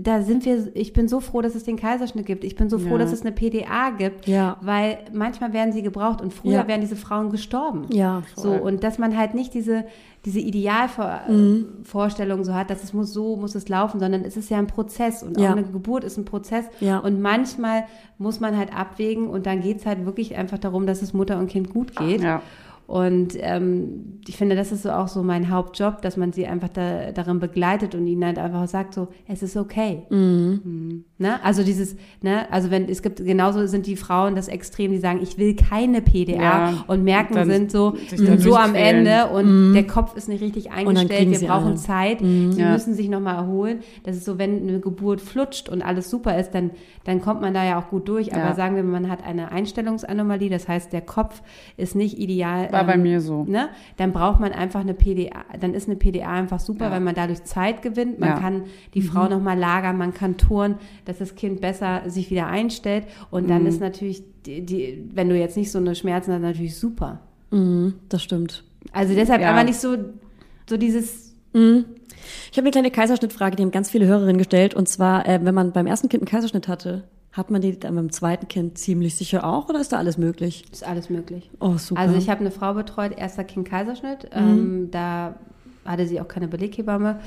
da 0.00 0.22
sind 0.22 0.44
wir, 0.44 0.68
ich 0.74 0.92
bin 0.92 1.08
so 1.08 1.20
froh, 1.20 1.42
dass 1.42 1.54
es 1.54 1.64
den 1.64 1.76
Kaiserschnitt 1.76 2.26
gibt. 2.26 2.44
Ich 2.44 2.56
bin 2.56 2.68
so 2.68 2.78
froh, 2.78 2.92
Ja. 2.92 2.98
dass 2.98 3.12
es 3.12 3.22
eine 3.22 3.32
PDA 3.32 3.90
gibt, 3.90 4.26
Ja. 4.26 4.56
weil 4.60 4.98
manchmal 5.12 5.52
werden 5.52 5.72
sie 5.72 5.82
gebraucht 5.82 6.20
und 6.20 6.32
früher 6.34 6.52
Ja. 6.52 6.68
wären 6.68 6.80
diese 6.80 6.96
Frauen 6.96 7.30
gestorben. 7.30 7.86
Ja, 7.92 8.22
So, 8.34 8.52
und 8.52 8.82
dass 8.84 8.98
man 8.98 9.16
halt 9.16 9.34
nicht 9.34 9.54
diese, 9.54 9.84
diese 10.24 10.40
Idealvorstellung 10.40 12.44
so 12.44 12.54
hat, 12.54 12.70
dass 12.70 12.82
es 12.82 12.92
muss 12.92 13.12
so, 13.12 13.36
muss 13.36 13.54
es 13.54 13.68
laufen, 13.68 14.00
sondern 14.00 14.24
es 14.24 14.36
ist 14.36 14.50
ja 14.50 14.58
ein 14.58 14.66
Prozess 14.66 15.22
und 15.22 15.38
auch 15.38 15.44
eine 15.44 15.62
Geburt 15.62 16.02
ist 16.04 16.16
ein 16.16 16.24
Prozess. 16.24 16.64
Und 17.02 17.20
manchmal 17.20 17.84
muss 18.18 18.40
man 18.40 18.56
halt 18.56 18.76
abwägen 18.76 19.28
und 19.28 19.46
dann 19.46 19.60
geht's 19.60 19.86
halt 19.86 20.04
wirklich 20.06 20.36
einfach 20.36 20.58
darum, 20.58 20.86
dass 20.86 21.02
es 21.02 21.12
Mutter 21.12 21.38
und 21.38 21.48
Kind 21.48 21.70
gut 21.72 21.94
geht. 21.96 22.22
Ja. 22.22 22.42
Und 22.86 23.30
ähm, 23.40 24.20
ich 24.28 24.36
finde, 24.36 24.54
das 24.54 24.70
ist 24.70 24.84
so 24.84 24.90
auch 24.90 25.08
so 25.08 25.24
mein 25.24 25.50
Hauptjob, 25.50 26.02
dass 26.02 26.16
man 26.16 26.32
sie 26.32 26.46
einfach 26.46 26.68
da, 26.68 27.10
darin 27.10 27.40
begleitet 27.40 27.96
und 27.96 28.06
ihnen 28.06 28.24
halt 28.24 28.38
einfach 28.38 28.68
sagt 28.68 28.94
so, 28.94 29.08
es 29.26 29.42
ist 29.42 29.56
okay. 29.56 30.02
Mhm. 30.08 31.04
Ne? 31.18 31.42
Also 31.42 31.64
dieses, 31.64 31.96
ne, 32.22 32.46
also 32.52 32.70
wenn 32.70 32.88
es 32.88 33.02
gibt 33.02 33.24
genauso 33.24 33.66
sind 33.66 33.86
die 33.86 33.96
Frauen 33.96 34.36
das 34.36 34.46
Extrem, 34.48 34.92
die 34.92 34.98
sagen, 34.98 35.18
ich 35.22 35.36
will 35.38 35.56
keine 35.56 36.00
PDA 36.00 36.40
Ja. 36.42 36.84
und 36.86 37.02
merken 37.02 37.34
Dann 37.34 37.50
sind 37.50 37.72
so, 37.72 37.96
so 38.38 38.54
am. 38.56 38.74
Ende 38.76 39.26
und 39.28 39.72
der 39.72 39.86
Kopf 39.86 40.14
ist 40.16 40.28
nicht 40.28 40.42
richtig 40.42 40.70
eingestellt, 40.70 41.40
wir 41.40 41.48
brauchen 41.48 41.66
alle. 41.68 41.74
Zeit, 41.76 42.18
sie 42.20 42.60
Ja. 42.60 42.72
müssen 42.72 42.94
sich 42.94 43.08
nochmal 43.08 43.36
erholen. 43.36 43.80
Das 44.04 44.16
ist 44.16 44.24
so, 44.26 44.38
wenn 44.38 44.68
eine 44.68 44.80
Geburt 44.80 45.20
flutscht 45.20 45.68
und 45.68 45.82
alles 45.82 46.10
super 46.10 46.38
ist, 46.38 46.50
dann, 46.50 46.70
dann 47.04 47.20
kommt 47.20 47.40
man 47.40 47.54
da 47.54 47.64
ja 47.64 47.80
auch 47.80 47.88
gut 47.88 48.08
durch. 48.08 48.32
Aber 48.34 48.44
Ja. 48.48 48.54
sagen 48.54 48.76
wir, 48.76 48.82
man 48.84 49.08
hat 49.10 49.24
eine 49.24 49.50
Einstellungsanomalie, 49.50 50.50
das 50.50 50.68
heißt, 50.68 50.92
der 50.92 51.00
Kopf 51.00 51.42
ist 51.76 51.94
nicht 51.96 52.18
ideal. 52.18 52.68
War 52.76 52.84
bei 52.86 52.94
ähm, 52.94 53.02
mir 53.02 53.20
so. 53.20 53.44
Ne? 53.44 53.68
Dann 53.96 54.12
braucht 54.12 54.40
man 54.40 54.52
einfach 54.52 54.80
eine 54.80 54.94
PDA, 54.94 55.44
dann 55.60 55.74
ist 55.74 55.88
eine 55.88 55.96
PDA 55.96 56.30
einfach 56.32 56.60
super, 56.60 56.86
Ja. 56.86 56.90
weil 56.90 57.00
man 57.00 57.14
dadurch 57.14 57.44
Zeit 57.44 57.82
gewinnt. 57.82 58.18
Man 58.18 58.28
Ja. 58.30 58.38
kann 58.38 58.62
die 58.94 59.02
Frau 59.02 59.28
nochmal 59.28 59.58
lagern, 59.58 59.96
man 59.98 60.14
kann 60.14 60.36
turnen, 60.36 60.76
dass 61.04 61.18
das 61.18 61.34
Kind 61.34 61.60
besser 61.60 62.02
sich 62.06 62.30
wieder 62.30 62.46
einstellt. 62.46 63.04
Und 63.30 63.48
dann 63.50 63.66
ist 63.66 63.80
natürlich, 63.80 64.22
die, 64.46 64.64
die, 64.64 65.08
wenn 65.14 65.28
du 65.28 65.36
jetzt 65.36 65.56
nicht 65.56 65.70
so 65.70 65.78
eine 65.78 65.94
Schmerzen 65.94 66.32
hast, 66.32 66.40
natürlich 66.42 66.76
super. 66.76 67.20
Mhm, 67.50 67.94
das 68.08 68.22
stimmt. 68.22 68.64
Also 68.92 69.14
deshalb 69.14 69.40
Ja. 69.42 69.50
einfach 69.50 69.64
nicht 69.64 69.78
so, 69.80 69.96
so 70.68 70.76
dieses, 70.76 71.34
Mhm. 71.52 71.84
Ich 72.50 72.58
habe 72.58 72.64
eine 72.66 72.70
kleine 72.72 72.90
Kaiserschnittfrage, 72.90 73.56
die 73.56 73.62
haben 73.62 73.70
ganz 73.70 73.88
viele 73.90 74.06
Hörerinnen 74.06 74.38
gestellt. 74.38 74.74
Und 74.74 74.88
zwar, 74.88 75.26
äh, 75.28 75.38
wenn 75.42 75.54
man 75.54 75.72
beim 75.72 75.86
ersten 75.86 76.08
Kind 76.08 76.22
einen 76.22 76.28
Kaiserschnitt 76.28 76.66
hatte, 76.68 77.04
hat 77.36 77.50
man 77.50 77.60
die 77.60 77.78
dann 77.78 77.94
beim 77.94 78.10
zweiten 78.10 78.48
Kind 78.48 78.78
ziemlich 78.78 79.14
sicher 79.14 79.44
auch 79.44 79.68
oder 79.68 79.80
ist 79.80 79.92
da 79.92 79.98
alles 79.98 80.16
möglich? 80.16 80.64
ist 80.72 80.86
alles 80.86 81.10
möglich. 81.10 81.50
Oh, 81.60 81.76
super. 81.76 82.00
Also 82.00 82.16
ich 82.16 82.30
habe 82.30 82.40
eine 82.40 82.50
Frau 82.50 82.72
betreut, 82.74 83.12
erster 83.16 83.44
Kind 83.44 83.68
Kaiserschnitt. 83.68 84.30
Ähm, 84.32 84.90
da 84.90 85.36
hatte 85.84 86.06
sie 86.06 86.20
auch 86.20 86.28
keine 86.28 86.48
Beleghebamme. 86.48 87.20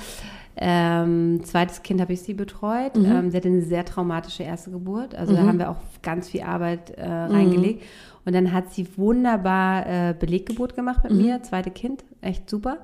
Ähm, 0.58 1.42
zweites 1.46 1.84
Kind 1.84 2.02
habe 2.02 2.14
ich 2.14 2.22
sie 2.22 2.34
betreut. 2.34 2.98
Ähm, 2.98 3.30
sie 3.32 3.38
hatte 3.38 3.48
eine 3.48 3.62
sehr 3.62 3.86
traumatische 3.86 4.44
erste 4.44 4.72
Geburt. 4.72 5.16
Also 5.16 5.34
da 5.34 5.44
haben 5.44 5.60
wir 5.60 5.70
auch 5.70 5.78
ganz 6.02 6.28
viel 6.30 6.42
Arbeit 6.42 6.90
äh, 6.92 7.06
reingelegt. 7.08 7.84
Und 8.26 8.34
dann 8.34 8.52
hat 8.52 8.74
sie 8.74 8.86
wunderbar 8.98 9.86
äh, 9.88 10.14
Beleggeburt 10.20 10.76
gemacht 10.76 11.04
mit 11.04 11.14
mir, 11.14 11.42
zweite 11.44 11.72
Kind, 11.72 12.04
echt 12.22 12.50
super. 12.50 12.78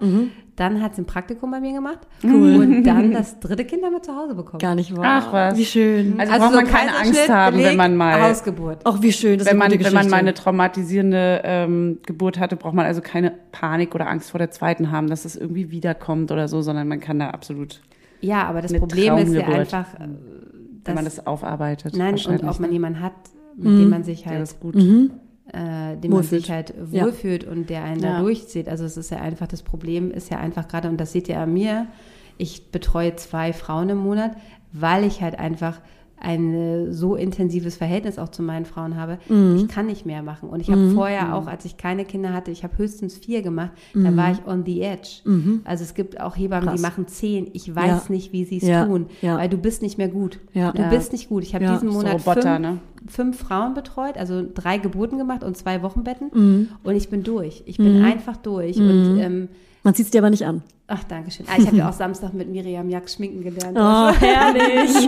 Dann 0.55 0.81
hat 0.81 0.95
sie 0.95 1.01
ein 1.01 1.05
Praktikum 1.05 1.51
bei 1.51 1.59
mir 1.59 1.73
gemacht. 1.73 1.99
Cool. 2.23 2.55
Und 2.55 2.83
dann 2.85 3.11
das 3.11 3.39
dritte 3.41 3.65
Kind 3.65 3.83
haben 3.83 3.91
wir 3.91 4.01
zu 4.01 4.15
Hause 4.15 4.35
bekommen. 4.35 4.59
Gar 4.59 4.75
nicht 4.75 4.95
wahr. 4.95 5.03
Ach, 5.05 5.33
was. 5.33 5.57
Wie 5.57 5.65
schön. 5.65 6.17
Also, 6.17 6.31
braucht 6.37 6.53
man 6.55 6.65
keine 6.67 6.95
Angst 6.95 7.29
haben, 7.29 7.57
wenn 7.57 7.75
man 7.75 7.97
mal, 7.97 8.21
Hausgeburt. 8.21 8.85
Auch 8.85 9.01
wie 9.01 9.11
schön, 9.11 9.37
das 9.37 9.47
wenn 9.47 9.57
ist 9.57 9.59
man, 9.59 9.71
wenn 9.83 9.93
man 9.93 10.09
mal 10.09 10.17
eine 10.17 10.33
traumatisierende 10.33 11.41
ähm, 11.43 11.99
Geburt 12.05 12.39
hatte, 12.39 12.55
braucht 12.55 12.73
man 12.73 12.85
also 12.85 13.01
keine 13.01 13.33
Panik 13.51 13.93
oder 13.95 14.07
Angst 14.07 14.31
vor 14.31 14.37
der 14.37 14.49
zweiten 14.51 14.91
haben, 14.91 15.07
dass 15.09 15.25
es 15.25 15.35
irgendwie 15.35 15.71
wiederkommt 15.71 16.31
oder 16.31 16.47
so, 16.47 16.61
sondern 16.61 16.87
man 16.87 17.01
kann 17.01 17.19
da 17.19 17.31
absolut, 17.31 17.81
Ja, 18.21 18.43
aber 18.43 18.61
das 18.61 18.71
Eine 18.71 18.79
Problem 18.79 19.17
ist 19.17 19.33
ja 19.33 19.45
einfach, 19.47 19.93
äh, 19.95 20.07
wenn 20.85 20.95
man 20.95 21.03
dass- 21.03 21.17
das 21.17 21.27
aufarbeitet. 21.27 21.97
Nein, 21.97 22.15
und 22.15 22.43
ob 22.45 22.59
man 22.61 22.69
ne? 22.69 22.73
jemanden 22.75 23.01
hat, 23.01 23.13
mit 23.57 23.67
dem 23.67 23.89
man 23.89 24.03
sich 24.05 24.23
der 24.23 24.31
halt, 24.33 24.41
das 24.41 24.59
gut. 24.59 24.75
Äh, 25.53 25.95
dem 25.97 26.11
man 26.11 26.19
Wohlfühlt. 26.19 26.41
sich 26.43 26.51
halt 26.51 26.73
Ja. 26.91 27.05
wohlfühlt 27.05 27.43
und 27.45 27.69
der 27.69 27.83
einen 27.83 28.01
Ja. 28.01 28.13
da 28.13 28.19
durchzieht. 28.21 28.67
Also 28.67 28.83
es 28.85 28.97
ist 28.97 29.11
ja 29.11 29.17
einfach, 29.21 29.47
das 29.47 29.61
Problem 29.63 30.11
ist 30.11 30.29
ja 30.31 30.37
einfach 30.39 30.67
gerade, 30.67 30.89
und 30.89 30.97
das 30.97 31.11
seht 31.11 31.29
ihr 31.29 31.39
an 31.39 31.53
mir, 31.53 31.87
ich 32.37 32.71
betreue 32.71 33.15
zwei 33.15 33.53
Frauen 33.53 33.89
im 33.89 33.97
Monat, 33.99 34.35
weil 34.73 35.03
ich 35.05 35.21
halt 35.21 35.39
einfach 35.39 35.79
ein 36.19 36.91
so 36.93 37.15
intensives 37.15 37.75
Verhältnis 37.75 38.17
auch 38.17 38.29
zu 38.29 38.41
meinen 38.41 38.65
Frauen 38.65 38.95
habe. 38.95 39.17
Mhm. 39.29 39.57
Ich 39.57 39.67
kann 39.67 39.85
nicht 39.85 40.05
mehr 40.05 40.23
machen. 40.23 40.49
Und 40.49 40.59
ich 40.61 40.69
habe 40.71 40.89
vorher 40.91 41.35
auch, 41.35 41.47
als 41.47 41.65
ich 41.65 41.77
keine 41.77 42.05
Kinder 42.05 42.33
hatte, 42.33 42.51
ich 42.51 42.63
habe 42.63 42.77
höchstens 42.77 43.17
vier 43.17 43.41
gemacht, 43.41 43.71
da 43.93 44.15
war 44.15 44.31
ich 44.31 44.45
on 44.47 44.63
the 44.65 44.81
edge. 44.81 45.21
Also 45.65 45.83
es 45.83 45.93
gibt 45.93 46.19
auch 46.21 46.35
Hebammen, 46.37 46.65
Mhm. 46.65 46.69
Krass. 46.69 46.75
die 46.81 46.81
machen 46.81 47.07
zehn. 47.07 47.47
Ich 47.53 47.75
weiß 47.75 48.05
Ja. 48.07 48.13
nicht, 48.13 48.31
wie 48.33 48.45
sie 48.45 48.57
es 48.57 48.63
Ja. 48.67 48.85
tun, 48.85 49.07
Ja. 49.21 49.37
weil 49.37 49.49
du 49.49 49.57
bist 49.57 49.81
nicht 49.81 49.97
mehr 49.97 50.07
gut. 50.09 50.39
Ja. 50.53 50.71
Du 50.71 50.81
Ja. 50.81 50.89
bist 50.89 51.11
nicht 51.11 51.29
gut. 51.29 51.43
Ich 51.43 51.53
habe 51.53 51.65
Ja. 51.65 51.73
diesen 51.73 51.91
So 51.91 51.97
Monat 51.97 52.13
Roboter, 52.25 52.41
fünf, 52.55 52.59
ne? 52.59 52.77
fünf 53.07 53.37
Frauen 53.39 53.73
betreut, 53.73 54.17
also 54.17 54.43
drei 54.53 54.77
Geburten 54.77 55.17
gemacht 55.17 55.43
und 55.43 55.57
zwei 55.57 55.81
Wochenbetten. 55.83 56.31
Mhm. 56.33 56.67
Und 56.83 56.95
ich 56.95 57.09
bin 57.09 57.23
durch. 57.23 57.63
Ich 57.65 57.77
bin 57.77 58.01
einfach 58.03 58.37
durch. 58.37 58.77
Und 58.77 59.19
ähm, 59.19 59.49
Man 59.85 59.93
sieht 59.93 60.07
es 60.07 60.11
dir 60.11 60.17
aber 60.19 60.29
nicht 60.31 60.45
an. 60.45 60.61
ach, 60.87 61.03
danke 61.05 61.31
schön. 61.31 61.45
Ah, 61.49 61.55
ich 61.57 61.65
habe 61.67 61.77
ja 61.77 61.87
auch 61.89 61.93
Samstag 61.93 62.33
mit 62.33 62.49
Miriam 62.49 62.89
Jack 62.89 63.09
schminken 63.09 63.41
gelernt. 63.43 63.77
Oh, 63.79 64.11
herrlich. 64.19 64.91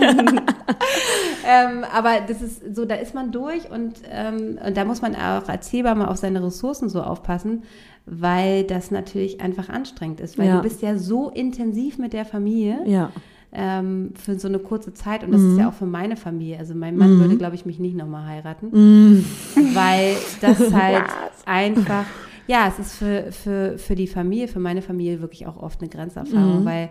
ähm, 1.46 1.84
aber 1.92 2.20
das 2.26 2.40
ist 2.42 2.74
so, 2.74 2.84
da 2.84 2.94
ist 2.96 3.14
man 3.14 3.32
durch 3.32 3.70
und, 3.70 3.94
ähm, 4.10 4.58
und 4.64 4.76
da 4.76 4.84
muss 4.84 5.02
man 5.02 5.14
auch 5.14 5.48
als 5.48 5.72
Hebamme 5.72 6.08
auf 6.08 6.16
seine 6.16 6.42
Ressourcen 6.44 6.88
so 6.88 7.02
aufpassen, 7.02 7.62
weil 8.06 8.64
das 8.64 8.90
natürlich 8.90 9.40
einfach 9.40 9.68
anstrengend 9.68 10.20
ist, 10.20 10.38
weil 10.38 10.46
Ja. 10.46 10.56
du 10.56 10.62
bist 10.62 10.82
ja 10.82 10.96
so 10.96 11.28
intensiv 11.30 11.98
mit 11.98 12.12
der 12.12 12.24
Familie 12.24 12.78
ja. 12.86 13.10
ähm, 13.52 14.12
für 14.14 14.38
so 14.38 14.48
eine 14.48 14.58
kurze 14.58 14.94
Zeit 14.94 15.24
und 15.24 15.32
das 15.32 15.40
Mhm. 15.40 15.52
ist 15.52 15.58
ja 15.58 15.68
auch 15.68 15.74
für 15.74 15.86
meine 15.86 16.16
Familie. 16.16 16.58
Also 16.58 16.74
mein 16.74 16.96
Mann 16.96 17.18
würde, 17.18 17.36
glaube 17.36 17.54
ich, 17.54 17.66
mich 17.66 17.78
nicht 17.78 17.96
nochmal 17.96 18.26
heiraten, 18.26 18.68
Mhm. 18.72 19.24
weil 19.74 20.16
das 20.40 20.58
halt 20.72 21.04
einfach, 21.46 22.04
ja, 22.48 22.66
es 22.68 22.78
ist 22.78 22.94
für, 22.96 23.30
für, 23.30 23.78
für 23.78 23.94
die 23.94 24.06
Familie, 24.08 24.48
für 24.48 24.58
meine 24.60 24.82
Familie 24.82 25.20
wirklich 25.20 25.46
auch 25.46 25.56
oft 25.56 25.80
eine 25.80 25.88
Mhm. 25.88 25.92
Grenzerfahrung, 25.92 26.64
weil 26.64 26.88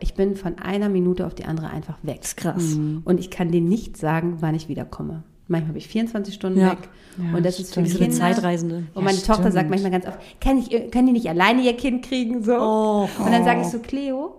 ich 0.00 0.14
bin 0.14 0.34
von 0.36 0.58
einer 0.58 0.88
Minute 0.88 1.26
auf 1.26 1.34
die 1.34 1.44
andere 1.44 1.68
einfach 1.68 1.98
weg. 2.02 2.18
Das 2.22 2.28
ist 2.30 2.36
krass. 2.38 2.78
Und 3.04 3.20
ich 3.20 3.30
kann 3.30 3.50
denen 3.52 3.68
nicht 3.68 3.96
sagen, 3.98 4.36
wann 4.40 4.54
ich 4.54 4.68
wiederkomme. 4.68 5.22
Manchmal 5.46 5.68
habe 5.68 5.78
ich 5.78 5.88
24 5.88 6.32
Stunden 6.34 6.58
Ja. 6.60 6.70
weg. 6.72 6.78
Ja, 7.18 7.36
und 7.36 7.44
das 7.44 7.60
ist 7.60 7.74
für 7.74 7.82
die 7.82 7.90
so 7.90 7.98
eine 7.98 8.08
Kinder. 8.08 8.18
Zeitreisende. 8.24 8.84
Und 8.94 9.04
meine 9.04 9.18
Ja, 9.18 9.24
Tochter 9.26 9.52
sagt 9.52 9.66
stimmt. 9.66 9.70
manchmal 9.70 9.90
ganz 9.92 10.06
oft, 10.06 10.18
kann 10.40 10.58
ich, 10.58 10.70
können 10.90 11.06
die 11.08 11.12
nicht 11.12 11.28
alleine 11.28 11.60
ihr 11.62 11.76
Kind 11.76 12.02
kriegen? 12.02 12.42
So. 12.42 12.54
Oh. 12.58 13.08
Und 13.22 13.30
dann 13.30 13.44
sage 13.44 13.60
ich 13.60 13.66
so, 13.66 13.78
Cleo, 13.80 14.36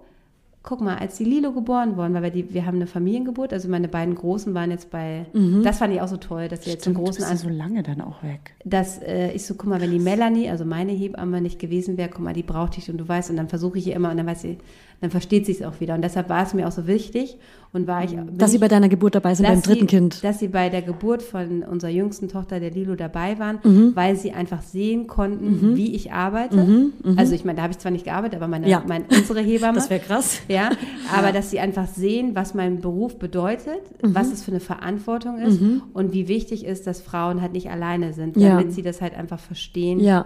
guck 0.66 0.82
mal, 0.82 0.98
als 0.98 1.18
die 1.18 1.24
Lilo 1.24 1.52
geboren 1.52 1.96
worden 1.96 2.16
war, 2.16 2.24
weil 2.24 2.32
die, 2.32 2.54
wir 2.54 2.66
haben 2.66 2.76
eine 2.76 2.88
Familiengeburt, 2.88 3.54
also 3.54 3.70
meine 3.70 3.88
beiden 3.88 4.16
Großen 4.16 4.54
waren 4.56 4.72
jetzt 4.72 4.90
bei, 4.90 5.28
das 5.64 5.78
fand 5.78 5.94
ich 5.94 6.02
auch 6.02 6.08
so 6.08 6.18
toll, 6.18 6.48
dass 6.48 6.64
sie 6.64 6.72
jetzt 6.72 6.88
einen 6.88 6.96
Stimmt, 6.96 7.08
du 7.08 7.12
großen 7.12 7.24
an, 7.24 7.38
so 7.38 7.50
lange 7.50 7.84
dann 7.84 8.02
auch 8.02 8.24
weg. 8.24 8.56
dass 8.66 9.00
äh, 9.02 9.32
ich 9.32 9.46
so, 9.46 9.54
guck 9.54 9.70
mal, 9.70 9.80
wenn 9.80 9.92
die 9.92 10.00
Melanie, 10.00 10.50
also 10.50 10.66
meine 10.66 10.92
Hebamme 10.92 11.40
nicht 11.40 11.60
gewesen 11.60 11.98
wäre, 11.98 12.10
guck 12.10 12.22
mal, 12.22 12.34
die 12.34 12.44
braucht 12.44 12.78
dich 12.78 12.90
und 12.90 12.98
du 12.98 13.08
weißt, 13.08 13.30
und 13.30 13.38
dann 13.38 13.48
versuche 13.48 13.78
ich 13.78 13.88
ihr 13.88 13.96
immer 13.96 14.10
und 14.10 14.18
dann 14.18 14.26
weiß 14.26 14.42
sie, 14.42 14.58
dann 15.02 15.12
versteht 15.12 15.46
sie 15.46 15.52
es 15.52 15.62
auch 15.62 15.80
wieder. 15.80 15.94
Und 15.96 16.02
deshalb 16.02 16.30
war 16.30 16.44
es 16.44 16.54
mir 16.54 16.68
auch 16.68 16.72
so 16.72 16.88
wichtig 16.88 17.38
und 17.74 17.86
war 17.88 18.04
ich, 18.04 18.12
bin 18.16 18.38
Dass 18.38 18.52
sie 18.52 18.58
bei 18.60 18.68
deiner 18.70 18.88
Geburt 18.90 19.14
dabei 19.16 19.36
sind, 19.36 19.46
beim 19.48 19.62
dritten 19.62 19.82
sie, 19.82 19.86
Kind. 19.88 20.24
Dass 20.24 20.40
sie 20.40 20.48
bei 20.48 20.70
der 20.70 20.82
Geburt 20.82 21.22
von 21.22 21.64
unserer 21.64 21.92
jüngsten 21.92 22.30
Tochter, 22.30 22.60
der 22.62 22.72
Lilo, 22.72 22.96
dabei 22.96 23.38
waren, 23.38 23.60
Mhm. 23.64 23.92
weil 23.96 24.16
sie 24.16 24.32
einfach 24.32 24.62
sehen 24.62 25.08
konnten, 25.08 25.76
wie 25.76 25.94
ich 25.96 26.12
arbeite. 26.14 26.92
Also 27.18 27.36
ich 27.36 27.44
meine, 27.44 27.58
da 27.58 27.64
habe 27.64 27.72
ich 27.74 27.80
zwar 27.80 27.92
nicht 27.92 28.06
gearbeitet, 28.06 28.38
aber 28.38 28.48
meine, 28.48 28.70
Ja. 28.70 28.84
meine 28.88 29.06
unsere 29.10 29.42
Hebamme. 29.42 29.76
Das 29.76 29.90
wäre 29.90 30.00
krass. 30.00 30.40
ja, 30.48 30.70
aber 31.16 31.32
dass 31.34 31.52
sie 31.52 31.60
einfach 31.60 31.88
sehen, 31.88 32.32
was 32.34 32.54
mein 32.54 32.80
Beruf 32.80 33.20
bedeutet, 33.20 33.82
Mhm. 34.02 34.16
was 34.16 34.32
es 34.32 34.44
für 34.44 34.52
eine 34.52 34.60
Verantwortung 34.62 35.40
ist 35.40 35.60
und 35.94 36.14
wie 36.14 36.28
wichtig 36.30 36.66
ist, 36.66 36.88
dass 36.88 37.02
Frauen 37.02 37.42
halt 37.42 37.52
nicht 37.54 37.70
alleine 37.70 38.14
sind, 38.14 38.38
Ja. 38.38 38.56
damit 38.58 38.72
sie 38.74 38.82
das 38.82 39.02
halt 39.02 39.14
einfach 39.16 39.40
verstehen, 39.40 40.00
Ja. 40.00 40.26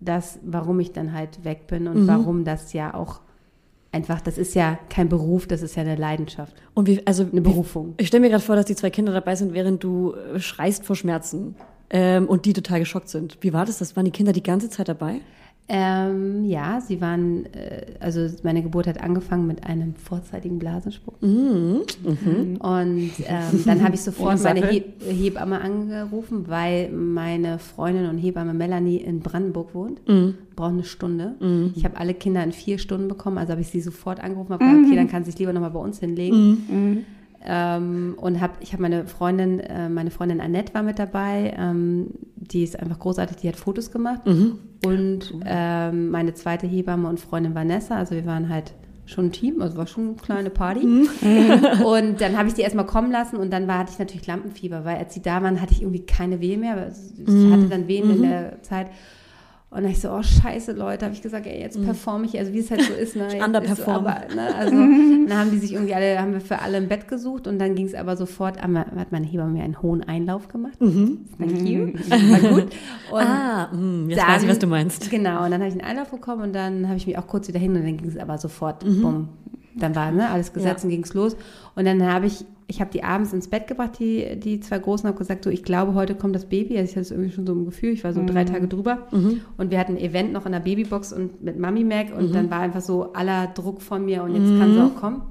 dass, 0.00 0.38
warum 0.44 0.78
ich 0.80 0.92
dann 0.92 1.12
halt 1.14 1.42
weg 1.44 1.66
bin 1.66 1.84
Mhm. 1.84 1.88
und 1.88 2.06
warum 2.06 2.44
das 2.44 2.72
ja 2.74 2.92
auch 2.94 3.20
einfach, 3.96 4.20
das 4.20 4.38
ist 4.38 4.54
ja 4.54 4.78
kein 4.88 5.08
Beruf, 5.08 5.46
das 5.46 5.62
ist 5.62 5.74
ja 5.74 5.82
eine 5.82 5.96
Leidenschaft, 5.96 6.54
Und 6.74 6.86
wie, 6.86 7.04
also 7.06 7.26
eine 7.30 7.40
Berufung. 7.40 7.94
Ich 7.96 8.08
stelle 8.08 8.20
mir 8.20 8.30
gerade 8.30 8.42
vor, 8.42 8.54
dass 8.54 8.66
die 8.66 8.76
zwei 8.76 8.90
Kinder 8.90 9.12
dabei 9.12 9.34
sind, 9.34 9.54
während 9.54 9.82
du 9.82 10.14
äh, 10.14 10.38
schreist 10.38 10.84
vor 10.84 10.94
Schmerzen 10.94 11.56
ähm, 11.90 12.28
und 12.28 12.44
die 12.44 12.52
total 12.52 12.80
geschockt 12.80 13.08
sind. 13.08 13.38
Wie 13.40 13.52
war 13.52 13.64
das? 13.64 13.78
Das 13.78 13.96
waren 13.96 14.04
die 14.04 14.10
Kinder 14.10 14.32
die 14.32 14.42
ganze 14.42 14.70
Zeit 14.70 14.88
dabei? 14.88 15.20
Ähm, 15.68 16.44
ja, 16.44 16.80
sie 16.80 17.00
waren, 17.00 17.46
äh, 17.46 17.86
also 17.98 18.28
meine 18.44 18.62
Geburt 18.62 18.86
hat 18.86 19.00
angefangen 19.02 19.48
mit 19.48 19.64
einem 19.66 19.94
vorzeitigen 19.96 20.60
Blasensprung. 20.60 21.16
Und 22.60 23.10
ähm, 23.26 23.62
dann 23.64 23.82
habe 23.82 23.96
ich 23.96 24.00
sofort 24.02 24.40
meine? 24.44 24.60
He 24.68 24.84
Hebamme 25.00 25.60
angerufen, 25.60 26.44
weil 26.46 26.90
meine 26.92 27.58
Freundin 27.58 28.06
und 28.06 28.18
Hebamme 28.18 28.54
Melanie 28.54 28.98
in 28.98 29.18
Brandenburg 29.20 29.74
wohnt. 29.74 30.00
Braucht 30.54 30.70
eine 30.72 30.84
Stunde. 30.84 31.34
Ich 31.74 31.84
habe 31.84 31.96
alle 31.96 32.14
Kinder 32.14 32.44
in 32.44 32.52
vier 32.52 32.78
Stunden 32.78 33.08
bekommen, 33.08 33.36
also 33.38 33.50
habe 33.50 33.60
ich 33.60 33.68
sie 33.68 33.80
sofort 33.80 34.20
angerufen, 34.20 34.52
habe 34.52 34.64
gesagt, 34.64 34.86
okay, 34.86 34.96
dann 34.96 35.08
kann 35.08 35.24
sie 35.24 35.32
sich 35.32 35.40
lieber 35.40 35.52
nochmal 35.52 35.70
bei 35.72 35.80
uns 35.80 35.98
hinlegen. 35.98 37.04
Ähm, 37.48 38.14
und 38.20 38.40
hab, 38.40 38.60
ich 38.62 38.72
habe 38.72 38.82
meine 38.82 39.06
Freundin, 39.06 39.60
äh, 39.60 39.88
meine 39.88 40.10
Freundin 40.10 40.40
Annette 40.40 40.74
war 40.74 40.82
mit 40.82 40.98
dabei, 40.98 41.54
ähm, 41.58 42.06
die 42.36 42.62
ist 42.64 42.78
einfach 42.78 42.98
großartig, 42.98 43.36
die 43.38 43.48
hat 43.48 43.56
Fotos 43.56 43.90
gemacht. 43.90 44.22
Und 44.84 45.34
ähm, 45.44 46.10
meine 46.10 46.34
zweite 46.34 46.66
Hebamme 46.66 47.08
und 47.08 47.20
Freundin 47.20 47.54
Vanessa, 47.54 47.96
also 47.96 48.14
wir 48.14 48.26
waren 48.26 48.48
halt 48.48 48.74
schon 49.06 49.26
ein 49.26 49.32
Team, 49.32 49.62
also 49.62 49.76
war 49.76 49.86
schon 49.86 50.08
eine 50.08 50.16
kleine 50.16 50.50
Party. 50.50 50.80
und 51.84 52.20
dann 52.20 52.36
habe 52.36 52.48
ich 52.48 52.54
die 52.54 52.62
erstmal 52.62 52.86
kommen 52.86 53.10
lassen 53.10 53.36
und 53.36 53.52
dann 53.52 53.68
war, 53.68 53.78
hatte 53.78 53.92
ich 53.92 53.98
natürlich 53.98 54.26
Lampenfieber, 54.26 54.84
weil 54.84 54.96
als 54.96 55.14
sie 55.14 55.22
da 55.22 55.42
waren, 55.42 55.60
hatte 55.60 55.72
ich 55.72 55.82
irgendwie 55.82 56.04
keine 56.04 56.40
Wehe 56.40 56.58
mehr. 56.58 56.92
Ich 57.16 57.52
hatte 57.52 57.68
dann 57.68 57.88
Wehen 57.88 58.10
in 58.10 58.22
der 58.22 58.62
Zeit. 58.62 58.88
Und 59.76 59.82
dann 59.82 59.92
ich 59.92 60.00
so, 60.00 60.10
oh 60.10 60.22
scheiße, 60.22 60.72
Leute, 60.72 61.04
habe 61.04 61.14
ich 61.14 61.20
gesagt, 61.20 61.46
ey, 61.46 61.60
jetzt 61.60 61.82
performe 61.84 62.24
ich, 62.24 62.38
also 62.38 62.52
wie 62.54 62.60
es 62.60 62.70
halt 62.70 62.80
so 62.80 62.94
ist. 62.94 63.14
Ne? 63.14 63.24
Jetzt 63.24 63.34
ist 63.34 63.38
so, 63.40 63.44
underperform. 63.44 64.06
aber, 64.06 64.34
ne? 64.34 64.54
Also 64.54 64.74
dann 65.28 65.38
haben 65.38 65.50
die 65.50 65.58
sich 65.58 65.74
irgendwie 65.74 65.94
alle, 65.94 66.18
haben 66.18 66.32
wir 66.32 66.40
für 66.40 66.60
alle 66.60 66.78
ein 66.78 66.88
Bett 66.88 67.08
gesucht 67.08 67.46
und 67.46 67.58
dann 67.58 67.74
ging 67.74 67.84
es 67.84 67.94
aber 67.94 68.16
sofort, 68.16 68.62
hat 68.62 69.12
meine 69.12 69.26
Hebamme 69.26 69.52
mir 69.52 69.64
einen 69.64 69.82
hohen 69.82 70.02
Einlauf 70.02 70.48
gemacht. 70.48 70.78
Thank 70.78 71.68
you. 71.68 71.88
War 72.08 72.54
gut. 72.54 72.72
Und 73.12 73.20
ah, 73.20 73.68
mh, 73.70 74.10
jetzt 74.10 74.26
weiß 74.26 74.42
ich, 74.44 74.48
was 74.48 74.58
du 74.58 74.66
meinst. 74.66 75.10
Genau, 75.10 75.44
und 75.44 75.50
dann 75.50 75.60
habe 75.60 75.68
ich 75.68 75.72
einen 75.74 75.84
Einlauf 75.84 76.10
bekommen 76.10 76.42
und 76.42 76.54
dann 76.54 76.86
habe 76.88 76.96
ich 76.96 77.06
mich 77.06 77.18
auch 77.18 77.26
kurz 77.26 77.46
wieder 77.46 77.58
hin 77.60 77.76
und 77.76 77.84
dann 77.84 77.96
ging 77.98 78.08
es 78.08 78.16
aber 78.16 78.38
sofort, 78.38 78.82
Mhm. 78.82 79.02
bumm. 79.02 79.28
Dann 79.74 79.94
war 79.94 80.10
ne, 80.10 80.30
alles 80.30 80.54
gesetzt 80.54 80.84
und 80.84 80.90
ging 80.90 81.02
es 81.04 81.12
los. 81.12 81.36
Und 81.74 81.84
dann 81.84 82.02
habe 82.02 82.24
ich, 82.24 82.46
ich 82.68 82.80
habe 82.80 82.90
die 82.90 83.04
abends 83.04 83.32
ins 83.32 83.48
Bett 83.48 83.68
gebracht, 83.68 83.92
die, 84.00 84.38
die 84.40 84.58
zwei 84.60 84.78
Großen, 84.80 85.06
habe 85.06 85.16
gesagt, 85.16 85.44
so, 85.44 85.50
ich 85.50 85.62
glaube, 85.62 85.94
heute 85.94 86.14
kommt 86.16 86.34
das 86.34 86.46
Baby. 86.46 86.76
Also 86.76 86.84
ich 86.90 86.96
hatte 86.96 87.02
es 87.02 87.10
irgendwie 87.12 87.30
schon 87.30 87.46
so 87.46 87.52
im 87.52 87.64
Gefühl, 87.64 87.90
ich 87.90 88.02
war 88.02 88.12
so 88.12 88.24
drei 88.26 88.42
Mhm. 88.42 88.48
Tage 88.48 88.66
drüber. 88.68 89.06
Und 89.56 89.70
wir 89.70 89.78
hatten 89.78 89.92
ein 89.92 89.98
Event 89.98 90.32
noch 90.32 90.46
in 90.46 90.52
der 90.52 90.60
Babybox 90.60 91.12
und 91.12 91.42
mit 91.44 91.58
Mami 91.58 91.84
Mac 91.84 92.08
und 92.16 92.30
Mhm. 92.30 92.32
dann 92.32 92.50
war 92.50 92.60
einfach 92.60 92.80
so 92.80 93.12
aller 93.12 93.46
Druck 93.48 93.82
von 93.82 94.04
mir 94.04 94.24
und 94.24 94.34
jetzt 94.34 94.58
kann 94.58 94.72
sie 94.72 94.80
auch 94.84 94.96
kommen. 94.96 95.22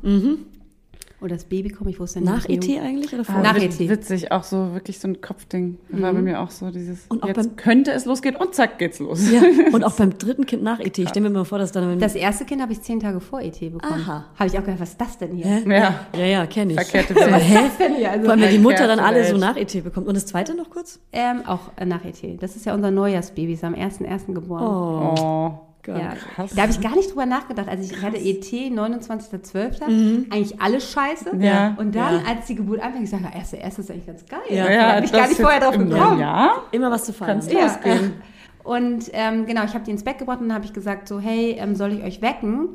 Und 1.25 1.31
das 1.31 1.45
Baby 1.45 1.69
kommt, 1.69 1.89
ich 1.89 1.99
wusste 1.99 2.19
nicht. 2.21 2.29
Mhm. 2.29 2.35
Nach 2.35 2.47
ET 2.47 2.79
eigentlich 2.83 3.11
oder 3.11 3.23
vor? 3.25 3.33
Ah, 3.33 3.41
Nach 3.41 3.55
ET. 3.57 3.79
Witzig, 3.79 4.31
auch 4.31 4.43
so 4.43 4.73
wirklich 4.73 4.99
so 4.99 5.07
ein 5.07 5.21
Kopfding. 5.21 5.79
War 5.89 6.13
bei 6.13 6.21
mir 6.21 6.39
auch 6.39 6.51
so 6.51 6.69
dieses, 6.69 7.07
Und 7.09 7.23
auch 7.23 7.27
jetzt 7.27 7.37
beim- 7.37 7.55
könnte 7.55 7.91
es 7.93 8.05
losgehen 8.05 8.35
und 8.35 8.53
zack 8.53 8.77
geht's 8.77 8.99
los. 8.99 9.27
Ja, 9.31 9.41
und 9.73 9.83
auch 9.83 9.93
beim 9.97 10.15
dritten 10.19 10.45
Kind 10.45 10.61
nach 10.61 10.79
ET. 10.79 10.95
Ich 10.99 11.09
stelle 11.09 11.27
mir 11.27 11.35
mal 11.35 11.43
vor, 11.43 11.57
dass 11.57 11.71
dann... 11.71 11.97
Das 11.97 12.13
erste 12.13 12.45
Kind 12.45 12.61
habe 12.61 12.73
ich 12.73 12.81
zehn 12.81 12.99
Tage 12.99 13.19
vor 13.19 13.41
ET 13.41 13.59
bekommen. 13.59 14.01
Aha. 14.03 14.25
Habe 14.35 14.47
ich 14.47 14.53
auch 14.59 14.63
gedacht, 14.63 14.79
was 14.81 14.89
ist 14.89 15.01
das 15.01 15.17
denn 15.17 15.31
hier? 15.35 15.47
Hä? 15.47 15.63
Ja. 15.67 16.05
Ja, 16.15 16.25
ja, 16.25 16.45
kenne 16.45 16.73
ich. 16.73 16.79
Verkehrte 16.79 17.15
Welt. 17.15 17.31
Was 17.31 17.41
ist 17.69 17.79
denn 17.79 17.95
hier? 17.95 18.11
Also, 18.11 18.23
Vor 18.25 18.31
allem, 18.33 18.41
wenn 18.43 18.51
die 18.51 18.59
Mutter 18.59 18.85
dann 18.85 18.99
alle 18.99 19.27
so 19.27 19.37
nach 19.37 19.57
ET 19.57 19.83
bekommt. 19.83 20.07
Und 20.07 20.15
das 20.15 20.27
zweite 20.27 20.53
noch 20.55 20.69
kurz? 20.69 20.99
Ähm, 21.11 21.41
auch 21.47 21.71
nach 21.83 22.05
ET. 22.05 22.21
Das 22.39 22.55
ist 22.55 22.67
ja 22.67 22.75
unser 22.75 22.91
Neujahrsbaby, 22.91 23.53
ist 23.53 23.63
am 23.63 23.73
1.1. 23.73 24.31
geboren. 24.31 24.61
Oh, 24.63 25.15
Oh. 25.25 25.59
Ja. 25.87 26.13
krass. 26.35 26.51
Da 26.55 26.63
habe 26.63 26.71
ich 26.71 26.81
gar 26.81 26.95
nicht 26.95 27.09
drüber 27.11 27.25
nachgedacht. 27.25 27.67
Also 27.67 27.83
ich 27.83 27.91
ich 27.91 28.01
hatte 28.03 28.17
ET 28.17 28.43
29.12. 28.45 30.31
Eigentlich 30.31 30.61
alles 30.61 30.91
scheiße. 30.91 31.35
Ja. 31.39 31.75
Und 31.77 31.95
dann, 31.95 32.15
Ja. 32.15 32.21
als 32.27 32.47
die 32.47 32.55
Geburt 32.55 32.81
anfing, 32.81 33.03
ich 33.03 33.09
sage, 33.09 33.23
erste, 33.33 33.57
erste 33.57 33.81
ist 33.81 33.91
eigentlich 33.91 34.07
ganz 34.07 34.25
geil. 34.25 34.39
Ja. 34.49 34.67
da 34.67 34.95
habe 34.97 35.05
ich 35.05 35.11
gar 35.11 35.27
nicht 35.27 35.39
vorher 35.41 35.59
drauf 35.59 35.77
gekommen. 35.77 36.19
Jahr. 36.19 36.63
Immer 36.71 36.91
was 36.91 37.05
zu 37.05 37.13
feiern. 37.13 37.31
Kannst 37.33 37.51
Ja. 37.51 37.61
losgehen. 37.63 38.13
Und 38.63 39.11
ähm, 39.13 39.45
genau, 39.45 39.63
ich 39.63 39.75
habe 39.75 39.83
die 39.85 39.91
ins 39.91 40.03
Bett 40.03 40.17
gebracht 40.17 40.39
und 40.41 40.47
dann 40.47 40.55
habe 40.55 40.65
ich 40.65 40.73
gesagt, 40.73 41.07
so, 41.07 41.19
hey, 41.19 41.55
ähm, 41.59 41.75
soll 41.75 41.91
ich 41.93 42.03
euch 42.03 42.23
wecken? 42.23 42.69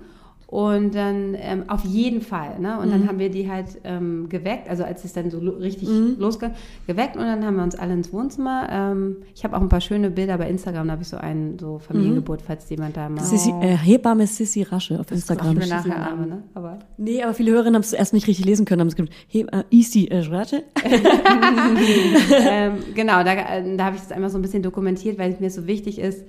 Und 0.50 0.96
dann 0.96 1.36
ähm, 1.38 1.62
auf 1.68 1.84
jeden 1.84 2.22
Fall. 2.22 2.58
Ne? 2.58 2.76
Und 2.80 2.86
Mhm. 2.88 2.90
dann 2.90 3.08
haben 3.08 3.18
wir 3.20 3.30
die 3.30 3.48
halt 3.48 3.66
ähm, 3.84 4.28
geweckt, 4.28 4.68
also 4.68 4.82
als 4.82 5.04
es 5.04 5.12
dann 5.12 5.30
so 5.30 5.38
richtig 5.38 5.88
Mhm. 5.88 6.16
losging, 6.18 6.50
geweckt 6.88 7.14
und 7.14 7.22
dann 7.22 7.44
haben 7.46 7.54
wir 7.56 7.62
uns 7.62 7.76
alle 7.76 7.92
ins 7.92 8.12
Wohnzimmer. 8.12 8.66
Ähm, 8.68 9.18
ich 9.32 9.44
habe 9.44 9.56
auch 9.56 9.60
ein 9.60 9.68
paar 9.68 9.80
schöne 9.80 10.10
Bilder 10.10 10.38
bei 10.38 10.48
Instagram, 10.50 10.88
da 10.88 10.92
habe 10.94 11.02
ich 11.02 11.08
so 11.08 11.18
einen 11.18 11.56
so 11.60 11.78
Familiengeburt, 11.78 12.42
falls 12.42 12.68
jemand 12.68 12.96
da 12.96 13.08
mal. 13.08 13.22
Sissi, 13.22 13.54
äh, 13.60 13.76
Hebamme 13.76 14.26
Sissi 14.26 14.62
Rasche 14.64 14.94
auf 14.98 15.06
guck 15.06 15.12
Instagram. 15.18 15.54
mir 15.54 15.68
nachher 15.68 16.08
an. 16.10 16.28
ne? 16.28 16.42
Aber 16.54 16.80
Nee, 16.96 17.22
aber 17.22 17.32
viele 17.34 17.52
Hörerinnen 17.52 17.76
haben 17.76 17.82
es 17.82 17.92
erst 17.92 18.12
nicht 18.12 18.26
richtig 18.26 18.44
lesen 18.44 18.64
können. 18.66 18.80
Haben 18.80 18.88
es 18.88 18.96
gesagt, 18.96 19.14
He 19.28 19.42
äh, 19.52 19.62
Isi 19.70 20.06
äh, 20.06 20.18
Rasche. 20.18 20.64
ähm, 20.84 22.72
genau, 22.94 23.22
da, 23.22 23.32
äh, 23.34 23.76
da 23.76 23.84
habe 23.84 23.96
ich 23.96 24.02
das 24.02 24.12
einmal 24.12 24.30
so 24.30 24.38
ein 24.38 24.42
bisschen 24.42 24.62
dokumentiert, 24.62 25.18
weil 25.18 25.32
es 25.32 25.40
mir 25.40 25.50
so 25.50 25.66
wichtig 25.68 25.98
ist, 25.98 26.24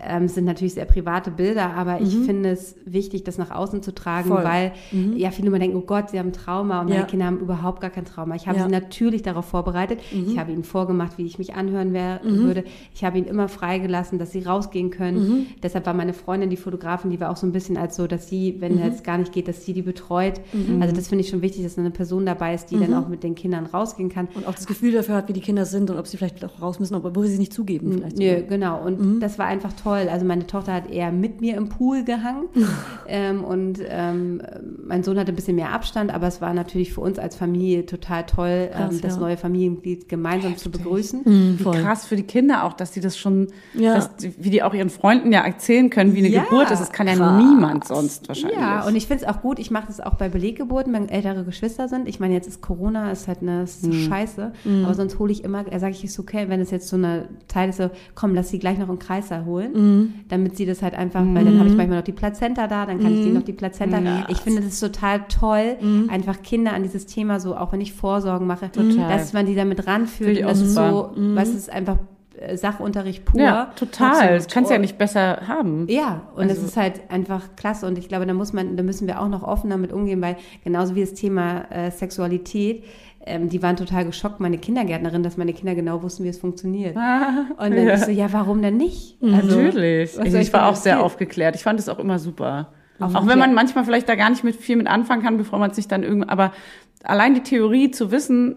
ähm, 0.00 0.26
sind 0.28 0.44
natürlich 0.44 0.74
sehr 0.74 0.84
private 0.86 1.30
Bilder, 1.30 1.72
aber 1.74 2.00
ich 2.00 2.16
finde 2.16 2.50
es 2.50 2.74
wichtig, 2.84 3.22
das 3.24 3.38
nach 3.38 3.50
außen 3.52 3.80
zu 3.82 3.94
tragen, 3.94 4.28
Voll. 4.28 4.42
weil 4.44 4.72
ja 5.14 5.30
viele 5.30 5.48
immer 5.48 5.58
denken, 5.60 5.76
oh 5.76 5.82
Gott, 5.86 6.10
sie 6.10 6.18
haben 6.18 6.32
Trauma 6.32 6.80
und 6.80 6.88
Ja. 6.88 6.96
meine 6.96 7.06
Kinder 7.06 7.26
haben 7.26 7.38
überhaupt 7.38 7.80
gar 7.80 7.90
kein 7.90 8.04
Trauma. 8.04 8.34
Ich 8.34 8.46
habe 8.48 8.58
Ja. 8.58 8.64
sie 8.64 8.70
natürlich 8.70 9.22
darauf 9.22 9.44
vorbereitet. 9.44 10.00
Ich 10.26 10.36
habe 10.38 10.50
ihnen 10.52 10.64
vorgemacht, 10.64 11.16
wie 11.16 11.24
ich 11.26 11.38
mich 11.38 11.54
anhören 11.54 11.92
wär, 11.92 12.20
würde. 12.24 12.64
Ich 12.92 13.04
habe 13.04 13.18
ihnen 13.18 13.26
immer 13.28 13.48
freigelassen, 13.48 14.18
dass 14.18 14.32
sie 14.32 14.40
rausgehen 14.42 14.90
können. 14.90 15.46
Deshalb 15.62 15.86
war 15.86 15.94
meine 15.94 16.12
Freundin, 16.12 16.50
die 16.50 16.56
Fotografin, 16.56 17.10
die 17.10 17.20
war 17.20 17.30
auch 17.30 17.36
so 17.36 17.46
ein 17.46 17.52
bisschen 17.52 17.76
als 17.76 17.94
so, 17.96 18.06
dass 18.08 18.28
sie, 18.28 18.56
wenn 18.60 18.78
es 18.80 19.04
gar 19.04 19.16
nicht 19.18 19.32
geht, 19.32 19.46
dass 19.48 19.64
sie 19.64 19.72
die 19.72 19.82
betreut. 19.82 20.40
Also 20.80 20.94
das 20.94 21.06
finde 21.08 21.22
ich 21.22 21.30
schon 21.30 21.40
wichtig, 21.40 21.62
dass 21.62 21.78
eine 21.78 21.90
Person 21.92 22.26
dabei 22.26 22.54
ist, 22.54 22.66
die 22.72 22.78
dann 22.78 22.94
auch 22.94 23.08
mit 23.08 23.22
den 23.22 23.36
Kindern 23.36 23.66
rausgehen 23.66 24.08
kann. 24.08 24.28
Und 24.34 24.46
auch 24.46 24.54
das 24.54 24.66
Gefühl 24.66 24.92
dafür 24.92 25.14
hat, 25.14 25.28
wie 25.28 25.32
die 25.32 25.40
Kinder 25.40 25.64
sind 25.66 25.88
und 25.90 25.98
ob 25.98 26.06
sie 26.08 26.16
vielleicht 26.16 26.44
auch 26.44 26.60
raus 26.60 26.80
müssen, 26.80 26.94
obwohl 26.96 27.26
sie 27.26 27.34
es 27.34 27.38
nicht 27.38 27.52
zugeben. 27.52 27.92
Vielleicht 27.92 28.18
Nö, 28.18 28.42
genau. 28.48 28.84
Und 28.84 29.20
das 29.20 29.38
war 29.38 29.46
einfach 29.46 29.72
toll. 29.72 29.83
Also 29.92 30.24
meine 30.24 30.46
Tochter 30.46 30.72
hat 30.72 30.90
eher 30.90 31.12
mit 31.12 31.40
mir 31.40 31.56
im 31.56 31.68
Pool 31.68 32.04
gehangen 32.04 32.46
ähm, 33.08 33.44
und 33.44 33.78
ähm, 33.86 34.42
mein 34.86 35.02
Sohn 35.02 35.18
hatte 35.18 35.32
ein 35.32 35.36
bisschen 35.36 35.56
mehr 35.56 35.72
Abstand, 35.72 36.12
aber 36.12 36.26
es 36.26 36.40
war 36.40 36.54
natürlich 36.54 36.92
für 36.92 37.00
uns 37.00 37.18
als 37.18 37.36
Familie 37.36 37.86
total 37.86 38.24
toll, 38.26 38.70
Krass, 38.72 38.94
ähm, 38.94 39.00
das 39.00 39.14
ja. 39.14 39.20
neue 39.20 39.36
Familienmitglied 39.36 40.08
gemeinsam 40.08 40.56
zu 40.56 40.70
begrüßen. 40.70 41.20
Mhm, 41.24 41.58
Wie 41.58 41.62
voll. 41.62 41.76
krass 41.82 42.06
für 42.06 42.16
die 42.16 42.22
Kinder 42.22 42.64
auch, 42.64 42.72
dass 42.72 42.92
die 42.92 43.00
das 43.00 43.16
schon, 43.18 43.48
Ja. 43.74 43.94
dass 43.94 44.16
die, 44.16 44.34
wie 44.38 44.50
die 44.50 44.62
auch 44.62 44.74
ihren 44.74 44.90
Freunden 44.90 45.32
ja 45.32 45.40
erzählen 45.44 45.90
können, 45.90 46.14
wie 46.14 46.18
eine 46.20 46.28
Ja, 46.28 46.44
Geburt 46.44 46.70
ist. 46.70 46.80
Das 46.80 46.92
kann 46.92 47.06
ja 47.06 47.14
krass. 47.14 47.42
niemand 47.42 47.84
sonst 47.86 48.28
wahrscheinlich. 48.28 48.58
Ja, 48.58 48.86
und 48.86 48.96
ich 48.96 49.06
finde 49.06 49.24
es 49.24 49.28
auch 49.28 49.42
gut. 49.42 49.58
Ich 49.58 49.70
mache 49.70 49.86
das 49.88 50.00
auch 50.00 50.14
bei 50.14 50.28
Beleggeburten, 50.28 50.92
wenn 50.92 51.08
ältere 51.08 51.44
Geschwister 51.44 51.88
sind. 51.88 52.08
Ich 52.08 52.20
meine, 52.20 52.34
jetzt 52.34 52.46
ist 52.48 52.60
Corona, 52.62 53.10
ist 53.10 53.28
halt 53.28 53.42
eine 53.42 53.62
ist 53.64 53.92
Scheiße. 53.92 54.52
Aber 54.84 54.94
sonst 54.94 55.18
hole 55.18 55.32
ich 55.32 55.44
immer, 55.44 55.64
sage 55.78 55.90
ich, 55.92 56.04
ist 56.04 56.18
okay, 56.18 56.46
wenn 56.48 56.60
es 56.60 56.70
jetzt 56.70 56.88
so 56.88 56.96
eine 56.96 57.28
Zeit 57.48 57.70
ist, 57.70 57.76
so, 57.78 57.90
komm, 58.14 58.34
lass 58.34 58.48
sie 58.50 58.58
gleich 58.58 58.78
noch 58.78 58.88
einen 58.88 58.98
Kreißsaal 58.98 59.44
holen, 59.74 60.24
damit 60.28 60.56
sie 60.56 60.66
das 60.66 60.82
halt 60.82 60.94
einfach, 60.94 61.20
weil 61.22 61.44
dann 61.44 61.58
habe 61.58 61.68
ich 61.68 61.74
manchmal 61.76 61.98
noch 61.98 62.04
die 62.04 62.12
Plazenta 62.12 62.66
da, 62.66 62.86
dann 62.86 63.00
kann 63.00 63.12
ich 63.12 63.20
denen 63.22 63.34
noch 63.34 63.42
die 63.42 63.52
Plazenta. 63.52 64.00
Ich 64.28 64.38
finde 64.38 64.62
das 64.62 64.80
total 64.80 65.24
toll, 65.28 65.76
einfach 66.08 66.42
Kinder 66.42 66.72
an 66.72 66.82
dieses 66.82 67.06
Thema 67.06 67.40
so, 67.40 67.56
auch 67.56 67.72
wenn 67.72 67.80
ich 67.80 67.92
Vorsorgen 67.92 68.46
mache, 68.46 68.70
Total. 68.70 69.08
dass 69.08 69.32
man 69.32 69.46
die 69.46 69.54
damit 69.54 69.86
Und 69.86 70.40
das 70.42 70.60
ist 70.60 70.74
so, 70.74 71.10
was 71.16 71.48
ist 71.50 71.70
einfach 71.70 71.96
äh, 72.38 72.56
Sachunterricht 72.56 73.24
pur. 73.24 73.40
ja, 73.40 73.70
total. 73.76 74.34
Das 74.34 74.48
kannst 74.48 74.68
du 74.70 74.74
ja 74.74 74.80
nicht 74.80 74.98
besser 74.98 75.42
haben. 75.46 75.86
Ja, 75.88 76.22
und 76.34 76.44
es 76.46 76.50
Also- 76.56 76.66
ist 76.66 76.76
halt 76.76 77.00
einfach 77.08 77.42
klasse 77.56 77.86
und 77.86 77.96
ich 77.98 78.08
glaube, 78.08 78.26
da 78.26 78.34
muss 78.34 78.52
man, 78.52 78.76
da 78.76 78.82
müssen 78.82 79.06
wir 79.06 79.20
auch 79.20 79.28
noch 79.28 79.42
offen 79.44 79.70
damit 79.70 79.92
umgehen, 79.92 80.20
weil 80.20 80.36
genauso 80.64 80.94
wie 80.96 81.00
das 81.02 81.14
Thema 81.14 81.70
äh, 81.70 81.90
Sexualität, 81.92 82.84
ähm, 83.26 83.48
die 83.48 83.62
waren 83.62 83.76
total 83.76 84.04
geschockt, 84.04 84.40
meine 84.40 84.58
Kindergärtnerin, 84.58 85.22
dass 85.22 85.36
meine 85.36 85.52
Kinder 85.52 85.74
genau 85.74 86.02
wussten, 86.02 86.24
wie 86.24 86.28
es 86.28 86.38
funktioniert. 86.38 86.94
und 86.96 87.58
dann 87.58 87.86
ja. 87.86 87.94
ich 87.94 88.00
so, 88.00 88.10
ja, 88.10 88.32
warum 88.32 88.62
denn 88.62 88.76
nicht? 88.76 89.20
Mhm. 89.22 89.30
Natürlich. 89.30 90.16
was 90.18 90.26
Ich, 90.26 90.34
ich 90.34 90.52
war 90.52 90.68
auch 90.68 90.76
sehr 90.76 90.92
erzählen? 90.92 91.04
aufgeklärt. 91.06 91.56
Ich 91.56 91.62
fand 91.62 91.80
es 91.80 91.88
auch 91.88 91.98
immer 91.98 92.18
super. 92.18 92.72
Auf- 93.00 93.14
auch 93.14 93.26
wenn 93.26 93.38
man 93.38 93.54
manchmal 93.54 93.84
vielleicht 93.84 94.08
da 94.08 94.14
gar 94.14 94.30
nicht 94.30 94.44
mit 94.44 94.56
viel 94.56 94.76
mit 94.76 94.86
anfangen 94.86 95.22
kann, 95.22 95.36
bevor 95.36 95.58
man 95.58 95.72
sich 95.72 95.88
dann 95.88 96.02
irgendwie, 96.02 96.28
aber 96.28 96.52
allein 97.02 97.34
die 97.34 97.42
Theorie 97.42 97.90
zu 97.90 98.10
wissen, 98.10 98.56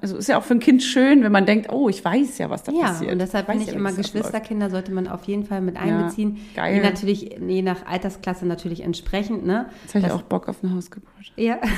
also 0.00 0.16
ist 0.16 0.28
ja 0.28 0.38
auch 0.38 0.42
für 0.44 0.54
ein 0.54 0.60
Kind 0.60 0.82
schön, 0.82 1.22
wenn 1.22 1.32
man 1.32 1.46
denkt, 1.46 1.72
oh, 1.72 1.88
ich 1.88 2.04
weiß 2.04 2.38
ja, 2.38 2.50
was 2.50 2.62
da 2.62 2.72
Ja, 2.72 2.82
passiert. 2.88 3.12
und 3.12 3.18
deshalb 3.18 3.46
finde 3.46 3.62
ich 3.62 3.68
ja, 3.68 3.74
wie 3.74 3.78
immer. 3.78 3.92
Geschwisterkinder 3.92 4.70
sollte 4.70 4.92
man 4.92 5.08
auf 5.08 5.24
jeden 5.24 5.44
Fall 5.44 5.60
mit 5.60 5.76
einbeziehen. 5.76 6.38
geil. 6.54 6.74
Die 6.74 6.80
natürlich, 6.80 7.36
je 7.46 7.62
nach 7.62 7.86
Altersklasse 7.86 8.46
natürlich 8.46 8.82
entsprechend, 8.82 9.46
ne? 9.46 9.66
Jetzt 9.84 9.94
habe 9.94 10.06
ich 10.06 10.12
auch 10.12 10.22
Bock 10.22 10.48
auf 10.48 10.56
eine 10.62 10.74
Hausgeburt. 10.74 11.08
Ja. 11.36 11.58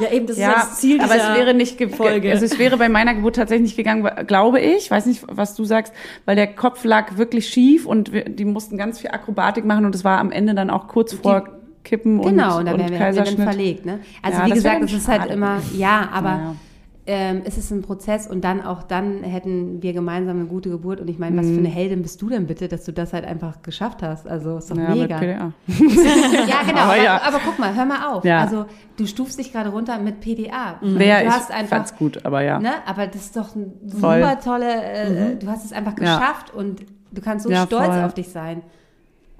Ja, 0.00 0.10
eben, 0.10 0.26
das 0.26 0.38
ja, 0.38 0.52
ist 0.52 0.56
das 0.56 0.80
Ziel 0.80 1.00
aber 1.00 1.14
dieser 1.14 1.32
es 1.34 1.38
wäre 1.38 1.54
nicht 1.54 1.78
ge- 1.78 1.88
Folge. 1.88 2.30
Also 2.32 2.44
es 2.44 2.58
wäre 2.58 2.76
bei 2.76 2.88
meiner 2.88 3.14
Geburt 3.14 3.36
tatsächlich 3.36 3.68
nicht 3.68 3.76
gegangen, 3.76 4.08
glaube 4.26 4.60
ich. 4.60 4.90
Weiß 4.90 5.06
nicht, 5.06 5.24
was 5.28 5.54
du 5.54 5.64
sagst, 5.64 5.92
weil 6.24 6.34
der 6.36 6.48
Kopf 6.48 6.84
lag 6.84 7.16
wirklich 7.16 7.48
schief 7.48 7.86
und 7.86 8.12
wir, 8.12 8.24
die 8.24 8.44
mussten 8.44 8.76
ganz 8.76 8.98
viel 8.98 9.10
Akrobatik 9.10 9.64
machen 9.64 9.84
und 9.84 9.94
es 9.94 10.04
war 10.04 10.18
am 10.18 10.30
Ende 10.32 10.54
dann 10.54 10.68
auch 10.70 10.88
kurz 10.88 11.12
vor 11.14 11.48
Kippen 11.84 12.18
und, 12.18 12.30
Genau, 12.30 12.58
und 12.58 12.66
da 12.66 12.72
und 12.72 12.78
wären 12.80 12.90
wir, 12.90 12.98
hätten 12.98 12.98
wir 12.98 12.98
dann 12.98 12.98
Kaiserschnitt. 13.36 13.42
verlegt. 13.44 13.86
Ne? 13.86 13.98
Also 14.22 14.38
Ja, 14.40 14.46
wie 14.46 14.50
gesagt, 14.50 14.82
es 14.84 14.92
ist 14.94 15.06
halt 15.08 15.30
immer, 15.30 15.60
ja, 15.76 16.08
aber 16.12 16.30
Naja. 16.30 16.56
Ähm, 17.06 17.42
es 17.44 17.58
ist 17.58 17.70
ein 17.70 17.82
Prozess 17.82 18.26
und 18.26 18.44
dann 18.44 18.62
auch 18.64 18.82
dann 18.82 19.22
hätten 19.22 19.82
wir 19.82 19.92
gemeinsam 19.92 20.38
eine 20.38 20.46
gute 20.46 20.70
Geburt. 20.70 21.00
Und 21.00 21.08
ich 21.08 21.18
meine, 21.18 21.36
was 21.36 21.46
für 21.46 21.58
eine 21.58 21.68
Heldin 21.68 22.00
bist 22.02 22.22
du 22.22 22.30
denn 22.30 22.46
bitte, 22.46 22.66
dass 22.66 22.84
du 22.84 22.92
das 22.92 23.12
halt 23.12 23.26
einfach 23.26 23.60
geschafft 23.62 24.02
hast? 24.02 24.26
Also 24.26 24.56
ist 24.58 24.70
doch 24.70 24.76
Mhm. 24.76 24.82
Ja, 24.82 24.88
mit 24.88 24.98
mega. 25.02 25.18
PDA. 25.18 25.52
Ja, 26.48 26.62
genau. 26.66 26.80
Aber 26.80 26.96
ja. 27.02 27.20
aber 27.22 27.40
guck 27.44 27.58
mal, 27.58 27.74
hör 27.74 27.84
mal 27.84 28.10
auf. 28.12 28.24
Ja. 28.24 28.40
Also 28.40 28.64
du 28.96 29.06
stufst 29.06 29.38
dich 29.38 29.52
gerade 29.52 29.68
runter 29.68 29.98
mit 29.98 30.20
PDA. 30.20 30.76
Ja, 30.80 31.20
du 31.20 31.26
ich 31.26 31.30
hast 31.30 31.50
einfach 31.50 31.76
fand's 31.76 31.94
gut, 31.96 32.24
aber 32.24 32.42
ja. 32.42 32.58
Ne? 32.58 32.70
Aber 32.86 33.06
das 33.06 33.16
ist 33.16 33.36
doch 33.36 33.54
ein 33.54 33.72
Voll. 34.00 34.20
super 34.22 34.40
tolle, 34.40 34.82
äh, 34.84 35.36
du 35.36 35.46
hast 35.48 35.64
es 35.64 35.72
einfach 35.72 35.94
geschafft 35.96 36.54
und 36.54 36.80
du 37.12 37.20
kannst 37.20 37.44
so 37.46 37.54
stolz 37.54 37.86
voll. 37.94 38.02
auf 38.04 38.14
dich 38.14 38.28
sein. 38.30 38.62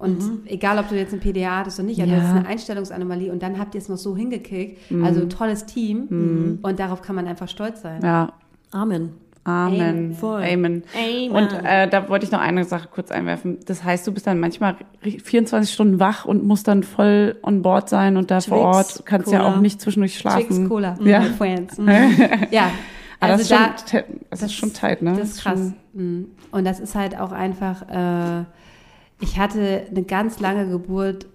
Und 0.05 0.41
egal, 0.47 0.79
ob 0.79 0.89
du 0.89 0.97
jetzt 0.97 1.13
ein 1.15 1.21
PDA 1.21 1.59
hattest 1.59 1.79
oder 1.79 1.87
nicht, 1.89 2.01
also 2.01 2.13
Ja. 2.13 2.19
das 2.21 2.29
ist 2.29 2.35
eine 2.37 2.47
Einstellungsanomalie 2.47 3.33
und 3.33 3.43
dann 3.43 3.59
habt 3.59 3.75
ihr 3.75 3.81
es 3.81 3.89
noch 3.89 3.97
so 3.99 4.17
hingekriegt. 4.17 4.79
Also 5.03 5.23
ein 5.23 5.31
tolles 5.31 5.67
Team 5.67 6.59
und 6.63 6.79
darauf 6.79 7.03
kann 7.03 7.17
man 7.17 7.27
einfach 7.27 7.49
stolz 7.49 7.83
sein. 7.83 8.01
Ja, 8.03 8.33
Amen. 8.73 9.11
Amen. 9.47 10.17
Amen. 10.23 10.43
Amen. 10.43 10.83
Amen. 10.97 11.31
Und 11.31 11.53
äh, 11.65 11.87
da 11.87 12.09
wollte 12.09 12.25
ich 12.25 12.33
noch 12.33 12.41
eine 12.41 12.65
Sache 12.65 12.89
kurz 12.91 13.11
einwerfen. 13.11 13.59
Das 13.67 13.85
heißt, 13.85 14.07
du 14.07 14.13
bist 14.13 14.27
dann 14.27 14.41
manchmal 14.41 14.77
ri- 15.05 15.23
24 15.23 15.71
Stunden 15.73 16.01
wach 16.01 16.25
und 16.25 16.45
musst 16.47 16.67
dann 16.67 16.83
voll 16.83 17.37
on 17.43 17.61
board 17.61 17.91
sein 17.91 18.17
und 18.17 18.31
da 18.31 18.41
vor 18.41 18.73
Twix, 18.73 18.97
Ort 18.97 19.07
kannst 19.07 19.31
ja 19.31 19.41
Cola. 19.41 19.55
auch 19.55 19.61
nicht 19.61 19.83
zwischendurch 19.83 20.17
schlafen. 20.19 20.47
Twix 20.49 20.67
Cola, 20.69 20.97
Ja. 21.03 21.21
my 21.21 21.27
friends. 21.37 21.77
ja, 22.51 22.71
Aber 23.21 23.33
also 23.33 23.37
das, 23.37 23.41
ist 23.43 23.51
da, 23.51 23.57
schon, 23.67 23.87
te- 23.87 24.05
das, 24.31 24.43
ist 24.43 24.55
schon 24.55 24.73
tight, 24.73 25.03
ne? 25.03 25.15
Das 25.19 25.29
ist 25.29 25.43
krass. 25.43 25.73
Mhm. 25.93 26.29
Und 26.51 26.65
das 26.65 26.81
ist 26.81 26.95
halt 26.95 27.21
auch 27.21 27.33
einfach, 27.33 27.83
äh, 27.91 28.45
ich 29.21 29.39
hatte 29.39 29.87
eine 29.91 30.03
ganz 30.03 30.41
lange 30.41 30.69
Geburt 30.69 31.27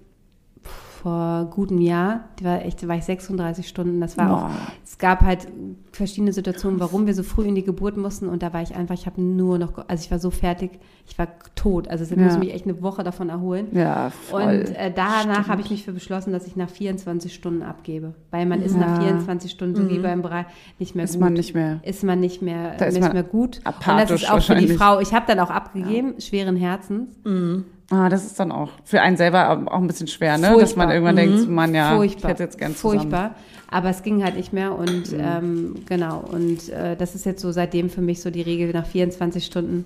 vor 1.01 1.45
gutem 1.51 1.80
Jahr, 1.80 2.26
die 2.39 2.43
war 2.43 2.65
echt, 2.65 2.84
da 2.84 2.88
war 2.89 2.97
ich 2.97 3.05
36 3.05 3.67
Stunden. 3.67 4.01
Das 4.01 4.17
war 4.17 4.27
Boah. 4.27 4.45
auch, 4.45 4.49
es 4.84 4.97
gab 4.97 5.21
halt 5.21 5.47
verschiedene 5.93 6.34
Situationen, 6.34 6.80
warum 6.80 7.07
wir 7.07 7.13
so 7.13 7.23
früh 7.23 7.45
in 7.45 7.55
die 7.55 7.63
Geburt 7.63 7.95
mussten. 7.95 8.27
Und 8.27 8.43
da 8.43 8.51
war 8.53 8.61
ich 8.61 8.76
einfach, 8.76 8.95
ich 8.95 9.05
habe 9.05 9.21
nur 9.21 9.57
noch, 9.57 9.77
also 9.88 10.03
ich 10.03 10.11
war 10.11 10.19
so 10.19 10.30
fertig, 10.30 10.71
ich 11.07 11.17
war 11.17 11.27
tot. 11.55 11.88
Also 11.88 12.03
ich 12.03 12.11
Ja. 12.11 12.17
musste 12.17 12.39
mich 12.39 12.53
echt 12.53 12.65
eine 12.65 12.81
Woche 12.81 13.03
davon 13.03 13.30
erholen. 13.30 13.67
Ja, 13.71 14.09
voll. 14.09 14.41
Und 14.41 14.76
äh, 14.76 14.91
danach 14.93 15.47
habe 15.47 15.61
ich 15.61 15.69
mich 15.71 15.85
für 15.85 15.93
beschlossen, 15.93 16.34
dass 16.34 16.45
ich 16.45 16.55
nach 16.57 16.69
24 16.69 17.34
Stunden 17.34 17.63
abgebe. 17.63 18.13
Weil 18.31 18.45
man 18.45 18.61
ist 18.61 18.76
nach 18.76 18.97
Ja. 19.01 19.07
24 19.07 19.51
Stunden, 19.51 19.76
so 19.77 19.89
wie 19.89 19.99
beim 19.99 20.21
Bereich, 20.21 20.47
nicht 20.80 20.95
mehr 20.95 21.05
Ist 21.05 21.13
gut. 21.13 21.21
man 21.21 21.34
nicht 21.34 21.53
mehr. 21.55 21.80
Ist 21.84 22.03
man 22.03 22.19
nicht 22.19 22.41
mehr, 22.41 22.76
Da 22.77 22.85
ist 22.85 22.95
nicht 22.95 23.03
man 23.03 23.13
mehr 23.13 23.23
gut. 23.23 23.61
Und 23.65 23.76
das 23.88 24.11
ist 24.11 24.30
auch 24.30 24.41
für 24.43 24.55
die. 24.55 24.67
Frau. 24.67 24.99
Ich 24.99 25.13
habe 25.13 25.26
dann 25.27 25.39
auch 25.39 25.49
abgegeben, 25.49 26.15
schweren 26.19 26.57
Herzens. 26.57 27.09
Ah, 27.91 28.07
das 28.10 28.24
ist 28.26 28.40
dann 28.40 28.52
auch 28.52 28.70
für 28.84 29.02
einen 29.02 29.18
selber 29.18 29.49
auch 29.72 29.78
ein 29.80 29.88
bisschen 29.88 30.07
schwer, 30.07 30.38
ne? 30.38 30.48
Furchtbar. 30.48 30.61
Dass 30.61 30.76
man 30.76 30.91
irgendwann 30.91 31.16
denkt, 31.16 31.49
man 31.49 31.74
ja, 31.74 31.95
Furchtbar. 31.95 32.30
ich 32.30 32.34
hätte 32.34 32.44
jetzt 32.44 32.57
gern 32.60 32.76
zusammen. 32.76 32.94
Mhm. 32.95 32.99
Furchtbar. 33.10 33.36
Aber 33.72 33.90
es 33.90 34.03
ging 34.03 34.24
halt 34.24 34.36
nicht 34.36 34.53
mehr 34.53 34.76
und 34.78 35.14
ähm, 35.18 35.76
genau. 35.88 36.24
Und 36.32 36.70
äh, 36.70 36.95
das 36.95 37.16
ist 37.16 37.26
jetzt 37.26 37.41
so 37.41 37.52
seitdem 37.52 37.90
für 37.90 38.02
mich 38.02 38.22
so 38.22 38.30
die 38.32 38.41
Regel 38.41 38.72
nach 38.74 38.86
24 38.86 39.45
Stunden. 39.45 39.86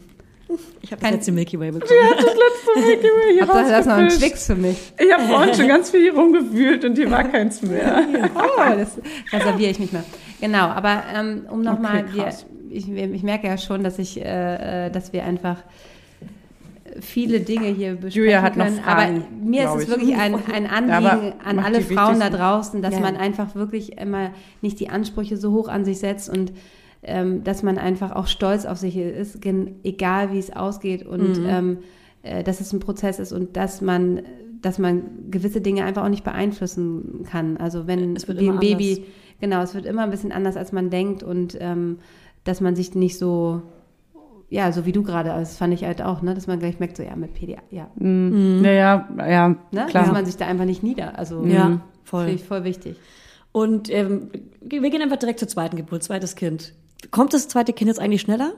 Ich 0.81 0.91
habe 0.91 1.01
das 1.01 1.09
Kein- 1.09 1.13
letzte 1.17 1.31
Milky 1.31 1.59
Way 1.59 1.71
bekommen. 1.71 1.89
Hier 1.91 3.41
Habt 3.47 3.55
ihr 3.55 3.71
das 3.71 3.85
noch 3.85 3.93
einen 3.93 4.05
rausgefischt. 4.05 4.19
Twix 4.31 4.45
für 4.47 4.55
mich? 4.55 4.77
Ich 4.99 5.13
habe 5.13 5.23
vorhin 5.23 5.53
schon 5.53 5.67
ganz 5.67 5.89
viel 5.89 6.01
hier 6.01 6.13
rumgewühlt 6.15 6.85
und 6.85 6.95
hier 6.95 7.09
war 7.11 7.23
keins 7.23 7.61
mehr. 7.61 8.03
Oh, 8.35 8.75
das 8.77 8.97
reserviere 9.31 9.71
ich 9.71 9.79
mich 9.79 9.91
mal. 9.93 10.03
Genau, 10.41 10.65
aber 10.67 11.03
ähm, 11.15 11.45
um 11.49 11.61
nochmal, 11.61 12.05
Okay, 12.09 12.29
ich, 12.69 12.89
ich 12.91 13.23
merke 13.23 13.47
ja 13.47 13.57
schon, 13.57 13.83
dass 13.83 13.99
ich, 13.99 14.19
äh, 14.23 14.87
äh, 14.87 14.91
dass 14.91 15.13
wir 15.13 15.23
einfach 15.23 15.57
viele 17.01 17.39
Dinge 17.39 17.67
hier 17.67 17.91
besprechen 17.95 18.19
Julia 18.23 18.41
hat 18.41 18.57
noch 18.57 18.65
können. 18.65 18.77
Fragen, 18.79 19.23
aber 19.23 19.45
mir 19.45 19.65
ist 19.65 19.75
es 19.75 19.83
ich. 19.83 19.89
wirklich 19.89 20.15
ein, 20.15 20.35
ein 20.53 20.67
Anliegen 20.67 21.33
an 21.43 21.59
alle 21.59 21.81
Frauen 21.81 22.19
da 22.19 22.29
draußen, 22.29 22.81
dass 22.81 22.95
Ja. 22.95 22.99
man 23.01 23.15
einfach 23.17 23.55
wirklich 23.55 23.97
immer 23.99 24.31
nicht 24.61 24.79
die 24.79 24.89
Ansprüche 24.89 25.37
so 25.37 25.51
hoch 25.53 25.67
an 25.67 25.85
sich 25.85 25.99
setzt 25.99 26.29
und 26.29 26.53
ähm, 27.05 27.43
dass 27.43 27.63
man 27.63 27.77
einfach 27.77 28.11
auch 28.13 28.27
stolz 28.27 28.65
auf 28.65 28.77
sich 28.77 28.95
ist, 28.97 29.39
egal 29.83 30.31
wie 30.31 30.39
es 30.39 30.55
ausgeht 30.55 31.05
und 31.05 31.39
Mhm. 31.39 31.45
ähm, 31.47 31.77
äh, 32.21 32.43
dass 32.43 32.61
es 32.61 32.71
ein 32.71 32.79
Prozess 32.79 33.19
ist 33.19 33.31
und 33.33 33.57
dass 33.57 33.81
man 33.81 34.21
dass 34.61 34.79
man 34.79 35.01
gewisse 35.29 35.59
Dinge 35.59 35.83
einfach 35.83 36.05
auch 36.05 36.09
nicht 36.09 36.23
beeinflussen 36.23 37.25
kann. 37.29 37.57
Also 37.57 37.85
wenn 37.85 38.15
Es 38.15 38.29
wird 38.29 38.39
wie 38.39 38.47
ein 38.49 38.59
Baby, 38.59 38.93
anders. 38.93 39.09
genau, 39.41 39.61
es 39.61 39.75
wird 39.75 39.85
immer 39.85 40.03
ein 40.03 40.09
bisschen 40.09 40.31
anders, 40.31 40.55
als 40.55 40.71
man 40.71 40.89
denkt 40.89 41.21
und 41.21 41.57
ähm, 41.59 41.97
dass 42.45 42.61
man 42.61 42.73
sich 42.73 42.95
nicht 42.95 43.17
so, 43.17 43.61
ja, 44.53 44.71
so 44.71 44.85
wie 44.85 44.91
du 44.91 45.01
gerade, 45.01 45.33
also 45.33 45.49
das 45.49 45.57
fand 45.57 45.73
ich 45.73 45.83
halt 45.83 45.99
auch, 46.03 46.21
ne, 46.21 46.35
dass 46.35 46.45
man 46.45 46.59
gleich 46.59 46.79
merkt, 46.79 46.95
so 46.95 47.01
ja, 47.01 47.15
mit 47.15 47.33
PDA, 47.33 47.57
ja, 47.71 47.87
Ja, 47.99 48.71
ja, 48.71 49.07
ja, 49.27 49.49
ne, 49.49 49.57
klar. 49.89 50.03
dass 50.03 50.11
man 50.11 50.25
sich 50.27 50.37
da 50.37 50.45
einfach 50.45 50.65
nicht 50.65 50.83
nieder, 50.83 51.17
also 51.17 51.43
Ja, 51.43 51.81
voll. 52.03 52.25
finde 52.25 52.35
ich 52.39 52.47
voll 52.47 52.63
wichtig. 52.63 52.95
Und 53.51 53.89
ähm, 53.91 54.29
wir 54.61 54.87
gehen 54.91 55.01
einfach 55.01 55.17
direkt 55.17 55.39
zur 55.39 55.47
zweiten 55.47 55.75
Geburt, 55.75 56.03
zweites 56.03 56.35
Kind. 56.35 56.73
Kommt 57.09 57.33
das 57.33 57.47
zweite 57.47 57.73
Kind 57.73 57.87
jetzt 57.87 57.99
eigentlich 57.99 58.21
schneller? 58.21 58.53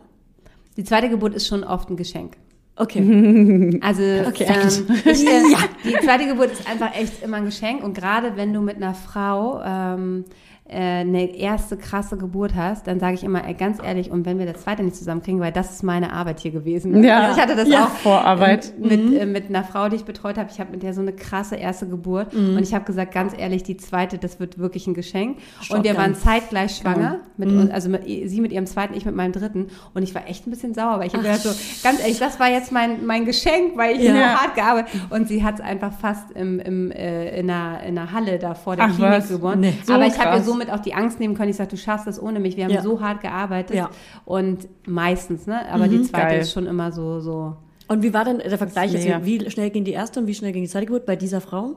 Die 0.76 0.84
zweite 0.84 1.08
Geburt 1.10 1.34
ist 1.34 1.48
schon 1.48 1.64
oft 1.64 1.90
ein 1.90 1.96
Geschenk. 1.96 2.36
Okay. 2.76 3.80
Also 3.82 4.02
Okay, 4.28 4.48
ähm, 4.50 4.68
ich, 5.06 5.26
äh, 5.28 5.44
die 5.86 5.94
zweite 6.06 6.28
Geburt 6.28 6.52
ist 6.52 6.70
einfach 6.70 6.94
echt 6.94 7.24
immer 7.24 7.38
ein 7.38 7.46
Geschenk 7.46 7.84
und 7.86 7.94
gerade 7.94 8.36
wenn 8.36 8.54
du 8.54 8.60
mit 8.60 8.76
einer 8.76 8.94
Frau 8.94 9.62
ähm, 9.66 10.26
äh, 10.28 10.32
eine 10.68 11.36
erste 11.36 11.78
krasse 11.78 12.18
Geburt 12.18 12.56
hast, 12.56 12.88
dann 12.88 13.00
sage 13.00 13.14
ich 13.14 13.24
immer 13.24 13.46
ey, 13.48 13.54
ganz 13.54 13.78
ehrlich, 13.84 14.10
und 14.10 14.26
wenn 14.26 14.40
wir 14.40 14.48
das 14.52 14.64
zweite 14.64 14.82
nicht 14.84 14.96
zusammenkriegen, 14.96 15.40
weil 15.40 15.52
das 15.52 15.72
ist 15.74 15.84
meine 15.84 16.12
Arbeit 16.12 16.40
hier 16.40 16.50
gewesen. 16.52 17.04
Ja. 17.04 17.20
Also 17.22 17.38
ich 17.38 17.44
hatte 17.44 17.56
das 17.56 17.70
Ja. 17.70 17.86
auch 17.86 17.90
Vorarbeit. 17.90 18.74
ähm, 18.82 18.88
mit, 19.12 19.22
äh, 19.22 19.26
mit 19.28 19.50
einer 19.50 19.64
Frau, 19.64 19.90
die 19.90 19.96
ich 19.98 20.06
betreut 20.06 20.38
habe. 20.40 20.50
Ich 20.52 20.60
habe 20.60 20.72
mit 20.72 20.82
der 20.82 20.94
so 20.96 21.02
eine 21.02 21.14
krasse 21.14 21.56
erste 21.56 21.88
Geburt 21.88 22.34
und 22.34 22.60
ich 22.64 22.74
habe 22.74 22.84
gesagt, 22.86 23.14
ganz 23.14 23.34
ehrlich, 23.38 23.62
die 23.64 23.78
zweite, 23.78 24.18
das 24.18 24.40
wird 24.40 24.58
wirklich 24.58 24.88
ein 24.88 24.96
Geschenk. 24.96 25.38
Und 25.70 25.84
wir 25.84 25.96
waren 25.98 26.16
zeitgleich 26.16 26.76
schwanger, 26.78 27.20
mit, 27.38 27.50
uns- 27.50 27.70
also 27.72 27.90
mit, 27.90 28.04
sie 28.06 28.42
mit 28.42 28.52
ihrem 28.52 28.66
zweiten, 28.66 28.96
ich 28.96 29.06
mit 29.06 29.16
meinem 29.16 29.34
dritten. 29.34 29.68
Und 29.94 30.02
ich 30.02 30.16
war 30.16 30.28
echt 30.28 30.48
ein 30.48 30.50
bisschen 30.50 30.74
sauer, 30.74 30.98
weil 31.00 31.08
ich 31.08 31.14
habe 31.14 31.24
gedacht 31.24 31.42
so, 31.42 31.50
ganz 31.84 32.00
ehrlich, 32.02 32.18
das 32.18 32.40
war 32.40 32.50
jetzt 32.50 32.72
mein, 32.72 33.06
mein 33.06 33.26
Geschenk, 33.26 33.78
weil 33.78 33.98
ich 33.98 34.04
Ja. 34.04 34.14
so 34.14 34.20
hart 34.42 34.56
gearbeitet 34.56 34.92
Und 35.12 35.28
sie 35.28 35.44
hat 35.44 35.56
es 35.56 35.62
einfach 35.62 35.92
fast 35.94 36.32
im, 36.32 36.60
im, 36.60 36.92
äh, 36.92 37.40
in, 37.40 37.50
einer, 37.52 37.84
in 37.84 37.98
einer 37.98 38.12
Halle 38.12 38.40
da 38.40 38.56
vor 38.56 38.76
der 38.76 38.86
Ach, 38.86 38.96
Klinik 38.96 39.12
was? 39.12 39.30
geboren. 39.30 39.60
Nee. 39.60 39.74
So 39.86 39.94
Aber 39.94 40.08
ich 40.08 40.14
habe 40.18 40.30
ihr 40.30 40.36
krass. 40.38 40.46
Somit 40.56 40.72
auch 40.74 40.80
die 40.80 40.94
Angst 40.94 41.20
nehmen 41.20 41.36
können. 41.36 41.50
Ich 41.50 41.58
sagte, 41.58 41.76
du 41.76 41.82
schaffst 41.82 42.08
das 42.08 42.22
ohne 42.22 42.40
mich. 42.40 42.58
Wir 42.58 42.66
haben 42.66 42.72
Ja. 42.74 42.82
so 42.82 43.00
hart 43.02 43.22
gearbeitet. 43.22 43.76
Ja. 43.76 43.90
Und 44.26 44.68
meistens, 44.88 45.48
ne? 45.48 45.70
Aber 45.72 45.88
die 45.88 46.02
zweite 46.04 46.28
Geil. 46.28 46.42
ist 46.42 46.52
schon 46.52 46.66
immer 46.68 46.92
so, 46.92 47.20
so. 47.20 47.56
Und 47.88 48.02
wie 48.02 48.14
war 48.14 48.26
denn 48.26 48.40
der 48.40 48.58
Vergleich 48.58 48.94
mega. 48.94 49.24
Wie 49.26 49.50
schnell 49.50 49.70
ging 49.70 49.84
die 49.84 49.92
erste 49.94 50.20
und 50.20 50.28
wie 50.28 50.34
schnell 50.34 50.52
ging 50.52 50.64
die 50.64 50.70
zweite 50.70 50.88
Geburt 50.88 51.06
bei 51.06 51.16
dieser 51.16 51.40
Frau? 51.42 51.76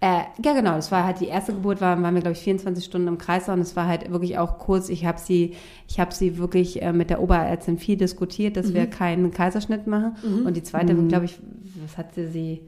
Äh, 0.00 0.20
ja, 0.44 0.52
genau. 0.54 0.76
Das 0.76 0.92
war 0.92 1.04
halt 1.04 1.20
die 1.20 1.26
erste 1.26 1.52
Geburt, 1.52 1.80
war, 1.80 2.00
waren 2.00 2.14
wir, 2.14 2.20
glaube 2.20 2.34
ich, 2.36 2.42
24 2.42 2.84
Stunden 2.84 3.08
im 3.08 3.18
Kreis 3.18 3.48
und 3.48 3.58
es 3.60 3.74
war 3.74 3.86
halt 3.88 4.10
wirklich 4.12 4.38
auch 4.38 4.58
kurz. 4.58 4.88
Ich 4.90 5.04
habe 5.04 5.18
sie, 5.18 5.54
ich 5.88 5.98
habe 5.98 6.14
sie 6.14 6.38
wirklich 6.38 6.80
äh, 6.82 6.92
mit 6.92 7.10
der 7.10 7.20
Oberärztin 7.20 7.78
viel 7.78 7.96
diskutiert, 7.96 8.56
dass 8.56 8.74
wir 8.74 8.86
keinen 8.86 9.32
Kaiserschnitt 9.32 9.86
machen. 9.88 10.14
Und 10.46 10.56
die 10.56 10.62
zweite, 10.62 10.94
glaube 10.94 11.24
ich, 11.24 11.38
was 11.82 11.98
hat 11.98 12.14
sie, 12.14 12.60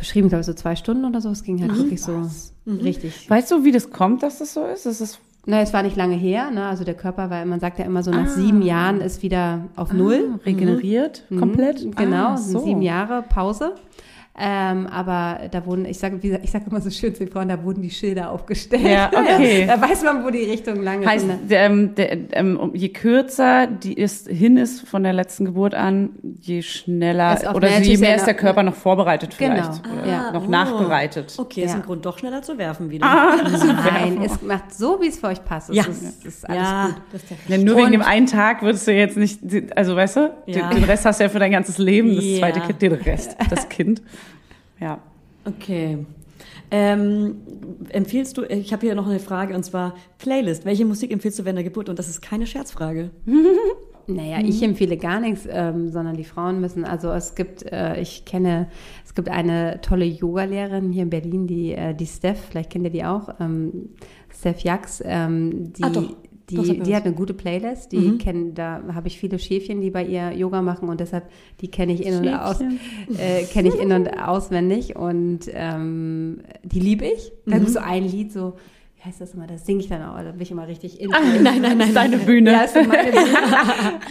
beschrieben? 0.00 0.26
Ich 0.26 0.30
glaube, 0.30 0.42
so 0.44 0.52
zwei 0.54 0.74
Stunden 0.74 1.04
oder 1.04 1.20
so. 1.20 1.30
Es 1.30 1.42
ging 1.44 1.60
halt 1.60 1.76
wirklich 1.76 2.02
so 2.02 2.28
richtig. 2.66 3.30
Weißt 3.30 3.50
du, 3.50 3.64
wie 3.64 3.70
das 3.72 3.90
kommt, 3.90 4.22
dass 4.24 4.38
das 4.38 4.52
so 4.54 4.64
ist? 4.64 4.84
Das 4.86 5.00
ist 5.00 5.20
Na, 5.46 5.60
es 5.62 5.72
war 5.72 5.82
nicht 5.82 5.96
lange 5.96 6.16
her, 6.16 6.50
ne? 6.50 6.66
Also 6.66 6.84
der 6.84 6.94
Körper, 6.94 7.30
weil 7.30 7.46
man 7.46 7.60
sagt 7.60 7.78
ja 7.78 7.84
immer 7.86 8.02
so, 8.02 8.10
nach 8.10 8.28
sieben 8.28 8.60
Jahren 8.62 9.00
ist 9.00 9.22
wieder 9.22 9.60
auf 9.76 9.90
Null. 9.92 10.38
regeneriert 10.44 11.24
Mhm, 11.30 11.38
komplett? 11.38 11.96
Genau, 11.96 12.32
Ah, 12.32 12.36
so. 12.36 12.58
sieben 12.58 12.82
Jahre 12.82 13.22
Pause. 13.22 13.74
Ähm, 14.42 14.86
aber 14.86 15.48
da 15.50 15.66
wurden, 15.66 15.84
ich 15.84 15.98
sage, 15.98 16.18
ich 16.42 16.50
sage 16.50 16.64
immer 16.70 16.80
so 16.80 16.88
schön 16.88 17.14
zu 17.14 17.24
den 17.24 17.30
Frauen, 17.32 17.48
da 17.48 17.62
wurden 17.62 17.82
die 17.82 17.90
Schilder 17.90 18.30
aufgestellt. 18.30 18.82
Ja, 18.82 19.10
okay. 19.14 19.66
da 19.66 19.78
weiß 19.80 20.02
man, 20.02 20.24
wo 20.24 20.30
die 20.30 20.44
Richtung 20.44 20.82
lang 20.82 21.02
ist. 21.02 21.08
Heißt, 21.08 21.26
der, 21.48 21.60
ähm, 21.66 21.94
der, 21.94 22.16
ähm, 22.32 22.70
je 22.72 22.88
kürzer 22.88 23.66
die 23.66 23.92
ist, 23.92 24.28
hin 24.28 24.56
ist 24.56 24.88
von 24.88 25.02
der 25.02 25.12
letzten 25.12 25.44
Geburt 25.44 25.74
an, 25.74 26.10
je 26.40 26.62
schneller 26.62 27.34
Ist 27.34 27.46
oder 27.54 27.78
je 27.80 27.98
mehr 27.98 28.16
ist 28.16 28.26
der 28.26 28.34
Körper 28.34 28.62
noch 28.62 28.74
vorbereitet 28.74 29.36
Genau. 29.36 29.56
vielleicht. 29.56 29.82
Oder 30.02 30.06
Ja. 30.10 30.32
noch 30.32 30.46
Oh. 30.46 30.50
nachbereitet. 30.50 31.34
Okay, 31.36 31.64
ist 31.64 31.70
Ja. 31.72 31.76
ein 31.76 31.82
Grund, 31.82 32.06
doch 32.06 32.18
schneller 32.18 32.40
zu 32.40 32.56
werfen 32.56 32.88
wieder. 32.90 33.06
Nein, 33.92 34.22
es 34.24 34.40
macht 34.40 34.72
so, 34.74 34.98
wie 35.02 35.08
es 35.08 35.18
für 35.18 35.26
euch 35.28 35.44
passt. 35.44 35.70
Es 35.70 35.76
ja. 35.76 35.82
ist, 35.82 36.02
es 36.02 36.24
ist 36.24 36.48
alles 36.48 36.62
ja, 36.62 36.86
gut. 36.86 36.94
das 37.12 37.22
ist 37.24 37.30
Ja, 37.48 37.58
nur 37.58 37.76
wegen 37.76 37.92
dem 37.92 38.02
einen 38.02 38.26
Tag 38.26 38.62
würdest 38.62 38.86
du 38.86 38.92
jetzt 38.92 39.16
nicht, 39.16 39.40
also 39.76 39.94
weißt 39.96 40.16
du, 40.16 40.32
Ja. 40.46 40.68
den, 40.68 40.76
den 40.80 40.84
Rest 40.84 41.04
hast 41.04 41.20
du 41.20 41.24
ja 41.24 41.28
für 41.30 41.38
dein 41.38 41.52
ganzes 41.52 41.78
Leben, 41.78 42.14
das 42.16 42.24
Ja. 42.24 42.38
zweite 42.38 42.60
Kind, 42.60 42.80
den 42.82 42.92
Rest, 42.92 43.36
das 43.50 43.68
Kind. 43.68 44.00
Ja. 44.80 44.98
Okay. 45.44 45.98
Ähm, 46.70 47.36
empfiehlst 47.90 48.38
du, 48.38 48.44
ich 48.44 48.72
habe 48.72 48.86
hier 48.86 48.94
noch 48.94 49.06
eine 49.06 49.20
Frage 49.20 49.54
und 49.54 49.64
zwar 49.64 49.94
Playlist. 50.18 50.64
Welche 50.64 50.84
Musik 50.84 51.12
empfiehlst 51.12 51.38
du 51.38 51.44
während 51.44 51.58
der 51.58 51.64
Geburt? 51.64 51.88
Und 51.88 51.98
das 51.98 52.08
ist 52.08 52.22
keine 52.22 52.46
Scherzfrage. 52.46 53.10
Naja, 54.06 54.38
ich 54.40 54.62
empfehle 54.62 54.96
gar 54.96 55.20
nichts, 55.20 55.46
ähm, 55.48 55.90
sondern 55.90 56.16
die 56.16 56.24
Frauen 56.24 56.60
müssen, 56.60 56.84
also 56.84 57.12
es 57.12 57.34
gibt, 57.36 57.62
äh, 57.70 58.00
ich 58.00 58.24
kenne, 58.24 58.68
es 59.04 59.14
gibt 59.14 59.28
eine 59.28 59.80
tolle 59.82 60.04
Yoga-Lehrerin 60.04 60.90
hier 60.90 61.04
in 61.04 61.10
Berlin, 61.10 61.46
die, 61.46 61.72
äh, 61.72 61.94
die 61.94 62.06
Steph, 62.06 62.40
vielleicht 62.50 62.70
kennt 62.70 62.84
ihr 62.84 62.90
die 62.90 63.04
auch, 63.04 63.28
ähm, 63.38 63.90
Steph 64.36 64.60
Jax, 64.60 65.02
ähm, 65.04 65.72
die, 65.74 65.84
Ah, 65.84 65.90
doch. 65.90 66.16
Die, 66.50 66.56
Doch, 66.56 66.84
die 66.84 66.94
hat 66.94 67.04
eine 67.04 67.14
gute 67.14 67.34
Playlist, 67.34 67.92
die 67.92 68.18
kennen, 68.18 68.54
da 68.54 68.82
habe 68.94 69.08
ich 69.08 69.18
viele 69.18 69.38
Schäfchen, 69.38 69.80
die 69.80 69.90
bei 69.90 70.04
ihr 70.04 70.32
Yoga 70.32 70.62
machen 70.62 70.88
und 70.88 71.00
deshalb, 71.00 71.30
die 71.60 71.68
kenne 71.68 71.92
ich 71.92 72.04
in 72.04 72.14
und 72.18 72.28
aus, 72.28 72.60
äh, 72.60 73.44
kenne 73.44 73.68
ich 73.68 73.78
in 73.78 73.92
und 73.92 74.08
auswendig 74.08 74.96
und 74.96 75.40
ähm, 75.52 76.40
die 76.62 76.80
liebe 76.80 77.06
ich. 77.06 77.32
Da 77.46 77.56
gibt 77.56 77.68
es 77.68 77.74
so 77.74 77.80
ein 77.80 78.04
Lied, 78.04 78.32
so, 78.32 78.54
wie 79.02 79.08
heißt 79.08 79.18
das 79.18 79.32
immer, 79.32 79.46
das 79.46 79.64
singe 79.64 79.80
ich 79.80 79.88
dann 79.88 80.02
auch, 80.02 80.16
da 80.16 80.30
bin 80.30 80.42
ich 80.42 80.50
immer 80.50 80.68
richtig 80.68 81.00
in. 81.00 81.08
Nein, 81.08 81.42
nein, 81.62 81.78
nein. 81.78 81.94
Deine 81.94 82.16
Bühne. 82.26 82.52
Ja, 82.52 82.62
ist 82.64 82.74
meine 82.74 83.10
Bühne. 83.10 83.28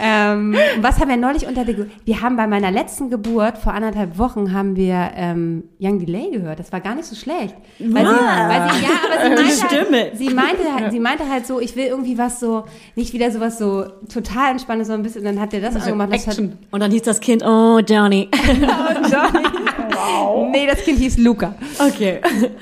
ähm, 0.00 0.56
was 0.80 0.98
haben 0.98 1.08
wir 1.08 1.16
neulich 1.16 1.46
unter 1.46 1.64
der 1.64 1.74
Ge 1.74 1.86
Wir 2.04 2.20
haben 2.22 2.36
bei 2.36 2.48
meiner 2.48 2.72
letzten 2.72 3.08
Geburt 3.08 3.56
vor 3.58 3.72
anderthalb 3.72 4.18
Wochen 4.18 4.52
haben 4.52 4.74
wir 4.74 5.12
ähm, 5.14 5.62
Young 5.80 6.00
Delay 6.00 6.32
gehört. 6.32 6.58
Das 6.58 6.72
war 6.72 6.80
gar 6.80 6.96
nicht 6.96 7.04
so 7.04 7.14
schlecht. 7.14 7.54
Weil 7.78 8.04
sie, 8.04 8.12
weil 8.12 8.70
sie, 8.72 8.82
ja, 8.82 8.90
aber 9.06 9.22
sie 9.22 9.42
meinte, 9.42 9.66
Stimme. 9.66 9.98
halt, 9.98 10.18
sie 10.18 10.30
meinte 10.30 10.74
halt, 10.74 10.92
sie 10.92 11.00
meinte 11.00 11.28
halt 11.28 11.46
so, 11.46 11.60
ich 11.60 11.76
will 11.76 11.86
irgendwie 11.86 12.18
was 12.18 12.40
so, 12.40 12.64
nicht 12.96 13.12
wieder 13.12 13.30
sowas 13.30 13.58
so 13.58 13.84
total 14.12 14.50
entspanntes, 14.50 14.88
so 14.88 14.94
ein 14.94 15.04
bisschen. 15.04 15.20
Und 15.20 15.26
dann 15.26 15.40
hat 15.40 15.54
er 15.54 15.60
das 15.60 15.76
angemacht. 15.76 16.12
Das 16.12 16.26
hat. 16.26 16.38
Und 16.38 16.80
dann 16.80 16.90
hieß 16.90 17.02
das 17.02 17.20
Kind, 17.20 17.44
oh, 17.44 17.78
Johnny. 17.78 18.28
nee, 20.50 20.66
das 20.66 20.82
Kind 20.84 20.98
hieß 20.98 21.18
Luca. 21.18 21.54
Okay. 21.78 22.20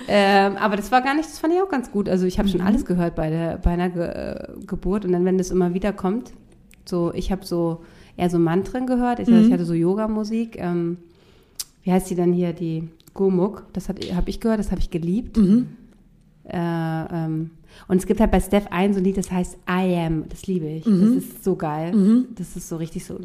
Ähm, 0.08 0.56
aber 0.56 0.76
das 0.76 0.90
war 0.90 1.02
gar 1.02 1.14
nicht, 1.14 1.28
das 1.28 1.38
fand 1.38 1.54
ich 1.54 1.60
auch 1.60 1.68
ganz 1.68 1.90
gut. 1.90 2.08
Also 2.08 2.26
ich 2.26 2.38
habe 2.38 2.48
schon 2.48 2.60
alles 2.60 2.84
gehört 2.84 3.14
bei 3.14 3.30
der 3.30 3.58
bei 3.58 3.70
einer 3.70 3.90
Ge 3.90 4.66
Geburt 4.66 5.04
und 5.04 5.12
dann, 5.12 5.24
wenn 5.24 5.38
das 5.38 5.50
immer 5.50 5.74
wieder 5.74 5.92
kommt, 5.92 6.32
so 6.84 7.12
ich 7.14 7.30
habe 7.30 7.44
so 7.44 7.82
eher 8.16 8.30
so 8.30 8.38
Mantren 8.38 8.86
gehört. 8.86 9.20
Ich, 9.20 9.28
ich 9.28 9.52
hatte 9.52 9.64
so 9.64 9.74
Yoga-Musik. 9.74 10.58
Ähm, 10.58 10.98
wie 11.82 11.92
heißt 11.92 12.10
die 12.10 12.14
dann 12.14 12.32
hier? 12.32 12.52
Die 12.52 12.88
Gurmuk. 13.14 13.64
Das 13.72 13.88
habe 13.88 14.00
ich 14.26 14.40
gehört, 14.40 14.58
das 14.58 14.70
habe 14.70 14.80
ich 14.80 14.90
geliebt. 14.90 15.38
Äh, 16.44 16.56
ähm, 16.56 17.50
und 17.86 17.98
es 17.98 18.06
gibt 18.06 18.20
halt 18.20 18.30
bei 18.30 18.40
Steph 18.40 18.66
ein 18.70 18.92
so 18.92 19.00
ein 19.00 19.04
Lied, 19.04 19.18
das 19.18 19.30
heißt 19.30 19.58
I 19.68 19.94
Am. 19.96 20.24
Das 20.28 20.46
liebe 20.46 20.66
ich. 20.66 20.84
Das 20.84 20.92
ist 20.92 21.44
so 21.44 21.54
geil. 21.56 21.92
Das 22.34 22.56
ist 22.56 22.68
so 22.68 22.76
richtig 22.76 23.04
so. 23.04 23.18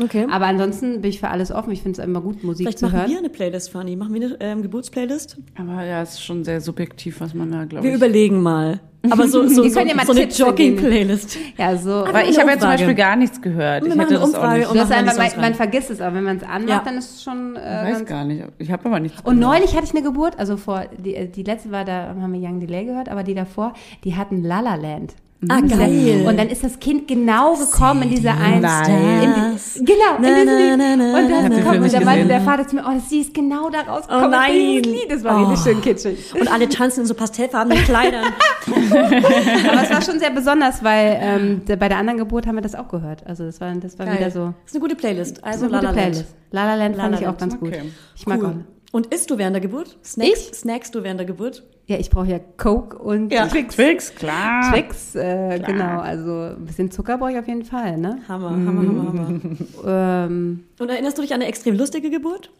Okay. 0.00 0.26
Aber 0.30 0.46
ansonsten 0.46 1.00
bin 1.00 1.10
ich 1.10 1.18
für 1.20 1.28
alles 1.28 1.50
offen. 1.50 1.72
Ich 1.72 1.82
finde 1.82 2.00
es 2.00 2.06
immer 2.06 2.20
gut, 2.20 2.44
Musik 2.44 2.66
Vielleicht 2.66 2.78
zu 2.78 2.86
machen 2.86 2.98
hören. 3.00 3.10
wir 3.10 3.18
eine 3.18 3.28
Playlist, 3.30 3.70
Fanny. 3.72 3.96
Machen 3.96 4.14
wir 4.14 4.22
eine 4.26 4.36
ähm, 4.40 4.62
Geburtsplaylist? 4.62 5.38
Aber 5.58 5.84
ja, 5.84 6.02
es 6.02 6.10
ist 6.14 6.24
schon 6.24 6.44
sehr 6.44 6.60
subjektiv, 6.60 7.20
was 7.20 7.34
man 7.34 7.50
da, 7.50 7.64
glaube 7.64 7.84
Wir 7.84 7.90
ich. 7.92 7.96
überlegen 7.96 8.40
mal. 8.40 8.80
Aber 9.10 9.26
so, 9.28 9.46
so, 9.48 9.62
so, 9.64 9.70
können 9.74 9.88
ja 9.90 9.94
mal 9.96 10.06
so 10.06 10.12
eine. 10.12 10.24
Jogging-Playlist. 10.28 11.38
Ja, 11.56 11.76
so. 11.76 12.04
Weil 12.12 12.28
ich 12.30 12.38
habe 12.38 12.50
ja 12.50 12.58
zum. 12.58 12.68
Beispiel 12.68 12.94
gar 12.94 13.16
nichts 13.16 13.40
gehört. 13.40 13.84
Ich 13.86 13.94
machen 13.94 14.00
hätte 14.08 14.14
das 14.20 14.34
auch 14.34 14.52
nicht. 14.54 14.74
machen 14.74 14.92
einfach, 14.92 15.16
man, 15.16 15.40
man 15.40 15.54
vergisst 15.54 15.90
es, 15.90 16.00
aber 16.00 16.16
wenn 16.16 16.24
man 16.24 16.36
es 16.38 16.42
anmacht, 16.42 16.68
Ja. 16.68 16.82
dann 16.84 16.96
ist 16.98 17.16
es 17.16 17.22
schon 17.22 17.56
äh, 17.56 17.90
Ich 17.90 17.94
weiß 17.96 18.04
gar 18.06 18.24
nicht. 18.24 18.44
Ich 18.58 18.70
habe 18.70 18.84
aber 18.86 19.00
nichts 19.00 19.18
Und 19.24 19.40
gehört. 19.40 19.54
neulich 19.54 19.74
hatte 19.74 19.84
ich 19.84 19.92
eine 19.94 20.02
Geburt, 20.02 20.38
also 20.38 20.56
vor, 20.56 20.84
die, 20.96 21.28
die 21.28 21.42
letzte 21.42 21.70
war, 21.70 21.84
da 21.84 22.14
haben 22.20 22.32
wir 22.32 22.40
Young 22.48 22.60
Delay 22.60 22.84
gehört, 22.84 23.08
aber 23.08 23.22
die 23.22 23.34
davor, 23.34 23.72
die 24.04 24.14
hatten 24.16 24.42
La 24.42 24.60
La 24.60 24.74
Land. 24.74 25.14
Ah, 25.48 25.60
geil. 25.60 26.24
Und 26.26 26.36
dann 26.36 26.48
ist 26.48 26.64
das 26.64 26.80
Kind 26.80 27.06
genau 27.06 27.54
gekommen 27.54 28.02
in 28.02 28.10
diese 28.10 28.32
eine. 28.32 28.60
Nein. 28.60 29.22
In 29.22 29.32
die, 29.34 29.84
genau, 29.84 30.16
in 30.16 30.22
dieses 30.24 30.44
na, 30.46 30.56
Lied. 30.58 31.14
Und 31.14 31.30
dann 31.30 31.52
na. 31.52 31.62
kommt, 31.62 31.80
und 31.84 31.92
dann 31.92 32.04
meinte 32.04 32.26
der 32.26 32.40
Vater 32.40 32.66
zu 32.66 32.74
mir, 32.74 32.82
oh, 32.84 32.92
das 32.94 33.08
sie 33.08 33.20
ist 33.20 33.32
genau 33.34 33.70
da 33.70 33.82
rausgekommen. 33.82 34.26
Oh 34.26 34.30
nein. 34.30 34.52
in 34.56 34.82
dieses 34.82 35.00
Lied. 35.02 35.10
Das 35.12 35.22
war 35.22 35.36
Oh. 35.40 35.44
richtig 35.50 35.72
schön 35.72 35.80
kitschig. 35.80 36.34
Und 36.34 36.52
alle 36.52 36.68
tanzen 36.68 37.02
in 37.02 37.06
so 37.06 37.14
pastellfarbenen 37.14 37.84
Kleidern. 37.84 38.24
Aber 38.66 39.82
es 39.84 39.90
war 39.90 40.02
schon 40.02 40.18
sehr 40.18 40.30
besonders, 40.30 40.82
weil 40.82 41.18
ähm, 41.20 41.62
bei 41.66 41.88
der 41.88 41.98
anderen 41.98 42.18
Geburt 42.18 42.46
haben 42.48 42.56
wir 42.56 42.62
das 42.62 42.74
auch 42.74 42.88
gehört. 42.88 43.24
Also 43.24 43.44
das 43.44 43.60
war, 43.60 43.72
das 43.76 43.96
war 43.98 44.06
Geil. 44.06 44.16
wieder 44.18 44.30
so. 44.32 44.46
Das 44.64 44.72
ist 44.72 44.74
eine 44.74 44.80
gute 44.80 44.96
Playlist. 44.96 45.44
Also 45.44 45.66
eine 45.66 45.74
gute 45.74 45.84
La 45.84 45.90
La 45.92 45.96
Land. 45.96 45.96
Playlist. 46.12 46.34
La 46.50 46.64
La 46.64 46.74
Land 46.74 46.96
La 46.96 47.02
fand 47.04 47.14
La 47.14 47.20
ich 47.20 47.28
auch 47.28 47.36
ganz 47.36 47.58
gut. 47.60 47.72
Ich 48.16 48.26
mag 48.26 48.42
auch. 48.42 48.54
Und 48.90 49.14
isst 49.14 49.30
du 49.30 49.38
während 49.38 49.54
der 49.54 49.60
Geburt? 49.60 49.98
Snacks? 50.04 50.48
Ich? 50.50 50.58
Snackst 50.58 50.94
du 50.94 51.02
während 51.04 51.20
der 51.20 51.26
Geburt? 51.26 51.62
Ja, 51.88 51.96
ich 51.98 52.10
brauche 52.10 52.26
ja 52.28 52.38
Coke 52.58 52.98
und 52.98 53.32
Ja. 53.32 53.46
Twix. 53.46 53.74
Twix, 53.74 54.14
klar. 54.14 54.70
Twix, 54.70 55.14
äh, 55.14 55.58
genau. 55.58 56.00
Also 56.00 56.54
ein 56.56 56.66
bisschen 56.66 56.90
Zucker 56.90 57.16
brauche 57.16 57.32
ich 57.32 57.38
auf 57.38 57.48
jeden 57.48 57.64
Fall, 57.64 57.96
ne? 57.96 58.18
Hammer, 58.28 58.50
Hammer, 58.50 58.82
Hammer, 58.82 59.08
Hammer. 59.08 59.40
Ähm, 60.26 60.64
Und 60.78 60.90
erinnerst 60.90 61.16
du 61.16 61.22
dich 61.22 61.32
an 61.32 61.40
eine 61.40 61.48
extrem 61.48 61.76
lustige 61.78 62.10
Geburt? 62.10 62.50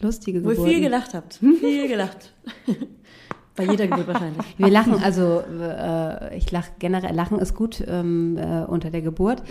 lustige 0.00 0.44
Wo 0.44 0.50
ihr 0.50 0.56
viel 0.64 0.80
gelacht 0.80 1.14
habt. 1.14 1.34
Viel 1.34 1.88
gelacht. 1.88 2.32
Bei 3.56 3.64
jeder 3.64 3.88
Geburt 3.88 4.06
wahrscheinlich. 4.06 4.44
Wir 4.56 4.68
lachen, 4.68 5.02
also 5.02 5.40
äh, 5.60 6.36
ich 6.36 6.52
lache 6.52 6.70
generell, 6.78 7.12
Lachen 7.14 7.38
ist 7.40 7.54
gut 7.54 7.82
ähm, 7.88 8.36
äh, 8.38 8.64
unter 8.66 8.90
der 8.90 9.00
Geburt. 9.02 9.42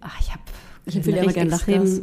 Ach, 0.00 0.20
ich 0.20 0.30
habe 0.30 0.42
Ich 0.86 0.94
empfehle 0.96 1.18
immer 1.22 1.32
gerne 1.32 1.50
Lachgas. 1.50 2.02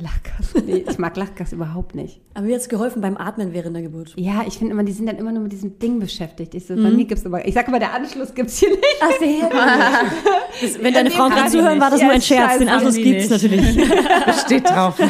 Lachgas. 0.00 0.62
Nee, 0.64 0.84
ich 0.88 0.98
mag 0.98 1.16
Lachgas 1.16 1.52
überhaupt 1.54 1.94
nicht. 1.96 2.20
Aber 2.38 2.46
mir 2.46 2.54
hat's 2.54 2.68
geholfen 2.68 3.02
beim 3.02 3.16
Atmen 3.16 3.52
während 3.52 3.74
der 3.74 3.82
Geburt. 3.82 4.12
Ja, 4.16 4.44
ich 4.46 4.58
finde 4.58 4.72
immer, 4.72 4.84
die 4.84 4.92
sind 4.92 5.06
dann 5.08 5.16
immer 5.16 5.32
nur 5.32 5.42
mit 5.42 5.50
diesem 5.50 5.76
Ding 5.80 5.98
beschäftigt. 5.98 6.54
Ich 6.54 6.66
so, 6.66 6.76
bei 6.76 6.88
mir 6.88 7.04
gibt's 7.04 7.26
aber, 7.26 7.44
ich 7.44 7.52
sag 7.52 7.66
immer, 7.66 7.80
der 7.80 7.92
Anschluss 7.92 8.32
gibt's 8.32 8.58
hier 8.58 8.70
nicht. 8.70 8.84
Ach, 9.00 9.10
sehr 9.18 9.50
das, 10.62 10.80
Wenn 10.80 10.94
deine 10.94 11.10
Frauen 11.10 11.30
gerade 11.32 11.50
zuhören, 11.50 11.80
war 11.80 11.90
das 11.90 11.98
nicht. 11.98 12.04
nur 12.04 12.12
ein 12.12 12.20
Ja, 12.20 12.24
Scherz. 12.24 12.58
Den 12.60 12.68
Anschluss 12.68 12.94
gibt's 12.94 13.28
nicht. 13.28 13.42
natürlich. 13.42 13.90
Steht 14.46 14.70
drauf. 14.70 15.00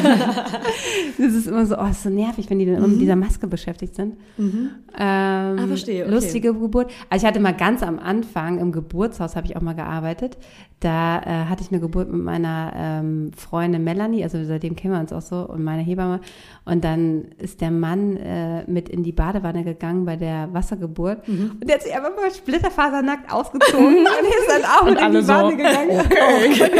Das 1.19 1.33
ist 1.33 1.45
immer 1.47 1.67
so, 1.67 1.77
oh, 1.77 1.85
ist 1.91 2.01
so 2.01 2.09
nervig, 2.09 2.49
wenn 2.49 2.57
die 2.57 2.65
dann 2.65 2.75
immer 2.77 2.87
mit 2.87 2.99
dieser 2.99 3.15
Maske 3.15 3.45
beschäftigt 3.45 3.93
sind. 3.93 4.15
Ähm, 4.39 4.71
Ah, 4.97 5.67
verstehe, 5.67 6.05
okay. 6.05 6.13
Lustige 6.13 6.53
Geburt. 6.53 6.89
Also 7.11 7.23
ich 7.25 7.27
hatte 7.29 7.39
mal 7.39 7.53
ganz 7.53 7.83
am 7.83 7.99
Anfang 7.99 8.57
im 8.59 8.71
Geburtshaus 8.71 9.35
habe 9.35 9.45
ich 9.45 9.55
auch 9.55 9.61
mal 9.61 9.75
gearbeitet. 9.75 10.37
Da 10.79 11.19
äh, 11.19 11.45
hatte 11.49 11.61
ich 11.61 11.71
eine 11.71 11.79
Geburt 11.79 12.09
mit 12.11 12.23
meiner 12.23 12.71
ähm, 12.75 13.31
Freundin 13.35 13.83
Melanie, 13.83 14.23
also 14.23 14.43
seitdem 14.45 14.75
kennen 14.77 14.93
wir 14.93 14.99
uns 15.01 15.11
auch 15.13 15.21
so 15.21 15.41
und 15.41 15.63
meine 15.63 15.81
Hebamme. 15.83 16.21
Und 16.65 16.83
dann 16.85 17.18
ist 17.37 17.61
der 17.61 17.71
Mann 17.71 18.17
äh, 18.17 18.63
mit 18.69 18.89
in 18.89 19.03
die 19.03 19.11
Badewanne 19.11 19.63
gegangen 19.63 20.05
bei 20.05 20.15
der 20.15 20.49
Wassergeburt 20.53 21.27
Mhm. 21.27 21.57
und 21.59 21.67
der 21.67 21.75
hat 21.75 21.83
sich 21.83 21.95
einfach 21.95 22.15
mal 22.15 22.31
splitterfasernackt 22.31 23.31
ausgezogen 23.31 23.97
und 23.97 24.05
ist 24.05 24.49
dann 24.49 24.63
auch 24.65 24.83
mit 24.85 24.99
in 24.99 25.11
die 25.11 25.21
so, 25.21 25.33
Wanne 25.33 25.55
gegangen. 25.55 25.99
okay. 25.99 26.71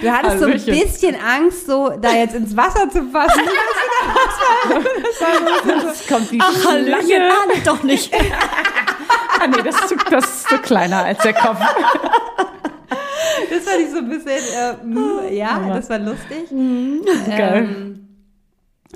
Du 0.00 0.10
hattest 0.10 0.38
so 0.40 0.46
ein 0.46 0.52
Hallöchen. 0.52 0.80
bisschen 0.80 1.16
Angst, 1.16 1.66
so 1.66 1.90
da 2.00 2.10
jetzt 2.12 2.34
ins 2.34 2.56
Wasser 2.56 2.88
zu 2.90 3.02
fassen. 3.04 3.40
Jetzt 5.66 6.08
kommt 6.08 6.30
die 6.30 6.38
Ach, 6.40 6.64
Hallöchen. 6.66 7.06
Schlange. 7.06 7.28
Ah, 7.30 7.46
nee, 7.52 7.60
doch 7.64 7.82
nicht. 7.82 8.12
Ah, 9.36 9.48
nee, 9.48 9.62
das 9.64 9.74
ist, 9.74 9.88
zu, 9.88 9.96
das 10.10 10.24
ist 10.24 10.48
so 10.48 10.56
kleiner 10.58 11.04
als 11.04 11.18
der 11.18 11.32
Kopf. 11.34 11.58
Das 11.58 13.64
fand 13.64 13.80
ich 13.82 13.90
so 13.90 13.98
ein 13.98 14.08
bisschen, 14.08 14.30
äh, 14.30 14.86
mm, 14.86 15.34
ja, 15.34 15.60
das 15.74 15.90
war 15.90 15.98
lustig. 15.98 16.48
Geil. 17.26 17.66
Ähm, 17.68 18.03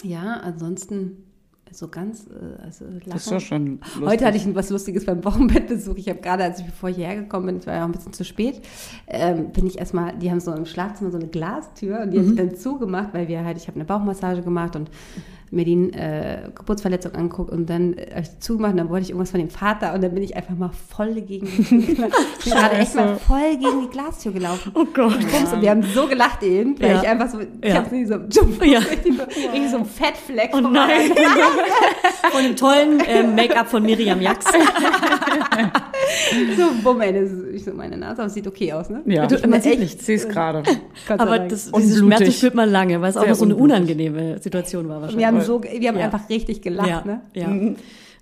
ja, 0.02 0.40
ansonsten 0.40 1.24
so 1.70 1.88
ganz, 1.88 2.26
äh, 2.28 2.62
also 2.62 2.86
Das 3.06 3.26
ist 3.26 3.26
lachen. 3.26 3.32
ja 3.32 3.40
schon 3.40 3.66
lustig. 3.80 4.06
Heute 4.06 4.24
hatte 4.26 4.36
ich 4.38 4.54
was 4.54 4.70
Lustiges 4.70 5.04
beim 5.04 5.22
Wochenbettbesuch. 5.24 5.96
Ich 5.96 6.08
habe 6.08 6.20
gerade, 6.20 6.44
als 6.44 6.60
ich 6.60 6.66
bevor 6.66 6.88
ich 6.88 6.96
hierher 6.96 7.16
gekommen 7.16 7.46
bin, 7.46 7.56
es 7.56 7.66
war 7.66 7.74
ja 7.74 7.82
auch 7.82 7.88
ein 7.88 7.92
bisschen 7.92 8.12
zu 8.12 8.24
spät, 8.24 8.62
ähm, 9.06 9.52
bin 9.52 9.66
ich 9.66 9.78
erstmal, 9.78 10.16
die 10.16 10.30
haben 10.30 10.40
so 10.40 10.52
im 10.52 10.64
Schlafzimmer 10.64 11.10
so 11.10 11.18
eine 11.18 11.28
Glastür 11.28 12.00
und 12.00 12.12
die 12.12 12.18
habe 12.18 12.28
ich 12.28 12.36
dann 12.36 12.54
zugemacht, 12.54 13.12
weil 13.12 13.28
wir 13.28 13.44
halt, 13.44 13.58
ich 13.58 13.68
habe 13.68 13.76
eine 13.76 13.84
Bauchmassage 13.84 14.42
gemacht 14.42 14.76
und 14.76 14.90
mir 15.50 15.64
die 15.64 15.90
äh, 15.92 16.50
Geburtsverletzung 16.54 17.14
angeguckt 17.14 17.50
und 17.50 17.66
dann 17.70 17.94
äh, 17.96 18.22
zugemacht 18.40 18.72
und 18.72 18.78
dann 18.78 18.88
wollte 18.90 19.04
ich 19.04 19.10
irgendwas 19.10 19.30
von 19.30 19.40
dem 19.40 19.50
Vater 19.50 19.94
und 19.94 20.02
dann 20.02 20.12
bin 20.14 20.22
ich 20.22 20.36
einfach 20.36 20.54
mal 20.54 20.70
voll 20.94 21.14
gegen 21.22 21.46
die 21.46 21.94
gerade 22.50 22.76
echt 22.76 22.94
mal 22.94 23.16
voll 23.16 23.56
gegen 23.58 23.82
die 23.82 23.88
Glastür 23.90 24.32
gelaufen. 24.32 24.72
Oh 24.74 24.84
Gott. 24.92 25.18
Bums, 25.18 25.52
und 25.52 25.62
wir 25.62 25.70
haben 25.70 25.82
so 25.82 26.06
gelacht 26.06 26.42
eben, 26.42 26.78
weil 26.80 26.90
Ja. 26.90 27.02
ich 27.02 27.08
einfach 27.08 27.28
so, 27.30 27.40
ich 27.40 27.46
Ja. 27.68 27.74
hab's 27.76 27.90
nicht 27.90 28.08
so, 28.08 28.14
jump, 28.30 28.64
Ja. 28.64 28.78
richtig, 28.90 29.14
so, 29.16 29.22
richtig 29.22 29.70
so 29.70 29.76
ein 29.78 29.84
Fettfleck 29.86 30.50
Oh 30.52 30.60
von 30.60 30.72
nein. 30.72 31.10
Von 32.30 32.42
dem 32.42 32.56
tollen 32.56 33.02
ähm, 33.06 33.34
Make-up 33.34 33.68
von 33.68 33.82
Miriam 33.82 34.20
Jax. 34.20 34.44
so, 36.56 36.62
bumm, 36.82 37.00
ey, 37.00 37.12
das 37.12 37.30
ist, 37.30 37.54
ich 37.54 37.64
so, 37.64 37.72
meine 37.72 37.96
Nase, 37.96 38.20
aber 38.22 38.26
es 38.26 38.34
sieht 38.34 38.46
okay 38.46 38.72
aus, 38.72 38.88
ne? 38.90 39.02
Ja, 39.06 39.26
Du- 39.26 39.46
man 39.48 39.60
sieht 39.62 39.74
ich 39.74 39.78
nichts. 39.78 40.06
sehe 40.06 40.16
es 40.16 40.28
gerade. 40.28 40.62
Aber 41.08 41.38
das, 41.40 41.70
diese. 41.72 41.98
Schmerzen 42.00 42.32
spürt 42.32 42.54
man 42.54 42.70
lange, 42.70 43.00
weil 43.00 43.10
es 43.10 43.16
auch 43.16 43.26
noch 43.26 43.34
so 43.34 43.44
eine 43.44 43.56
unangenehme 43.56 44.38
Situation 44.40 44.88
war 44.88 45.00
wahrscheinlich. 45.00 45.18
wir 45.20 45.26
haben 45.26 45.40
so, 45.42 45.62
wir 45.62 45.88
haben 45.88 45.98
Ja. 45.98 46.04
einfach 46.06 46.28
richtig 46.28 46.62
gelacht, 46.62 46.88
ja, 46.88 47.04
ne? 47.04 47.20
ja. 47.34 47.46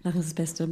Lachen 0.04 0.20
ist 0.20 0.28
das 0.28 0.34
Beste. 0.34 0.68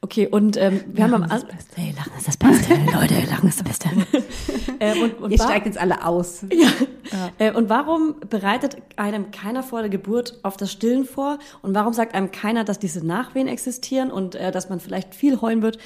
Okay, 0.00 0.26
und 0.26 0.56
ähm, 0.56 0.80
wir 0.88 1.04
haben 1.04 1.14
am 1.14 1.22
An- 1.22 1.44
Hey, 1.76 1.94
Lachen 1.96 2.12
ist 2.18 2.26
das 2.26 2.36
Beste, 2.36 2.74
Leute, 2.92 3.14
Lachen 3.30 3.48
ist 3.48 3.60
das 3.60 3.64
Beste. 3.64 3.88
ähm, 4.80 5.02
und, 5.02 5.20
und, 5.20 5.30
Ihr 5.30 5.38
steigt 5.38 5.66
jetzt 5.66 5.78
alle 5.78 6.04
aus. 6.04 6.44
ja. 6.50 6.68
Äh, 7.38 7.52
und 7.52 7.68
warum 7.68 8.16
bereitet 8.28 8.76
einem 8.96 9.30
keiner 9.30 9.62
vor 9.62 9.80
der 9.82 9.88
Geburt 9.90 10.40
auf 10.42 10.56
das 10.56 10.72
Stillen 10.72 11.04
vor? 11.04 11.38
Und 11.60 11.74
warum 11.76 11.92
sagt 11.92 12.14
einem 12.16 12.32
keiner, 12.32 12.64
dass 12.64 12.80
diese 12.80 13.06
Nachwehen 13.06 13.46
existieren 13.46 14.10
und 14.10 14.34
äh, 14.34 14.50
dass 14.50 14.68
man 14.68 14.80
vielleicht 14.80 15.14
viel 15.14 15.40
heulen 15.40 15.62
wird? 15.62 15.78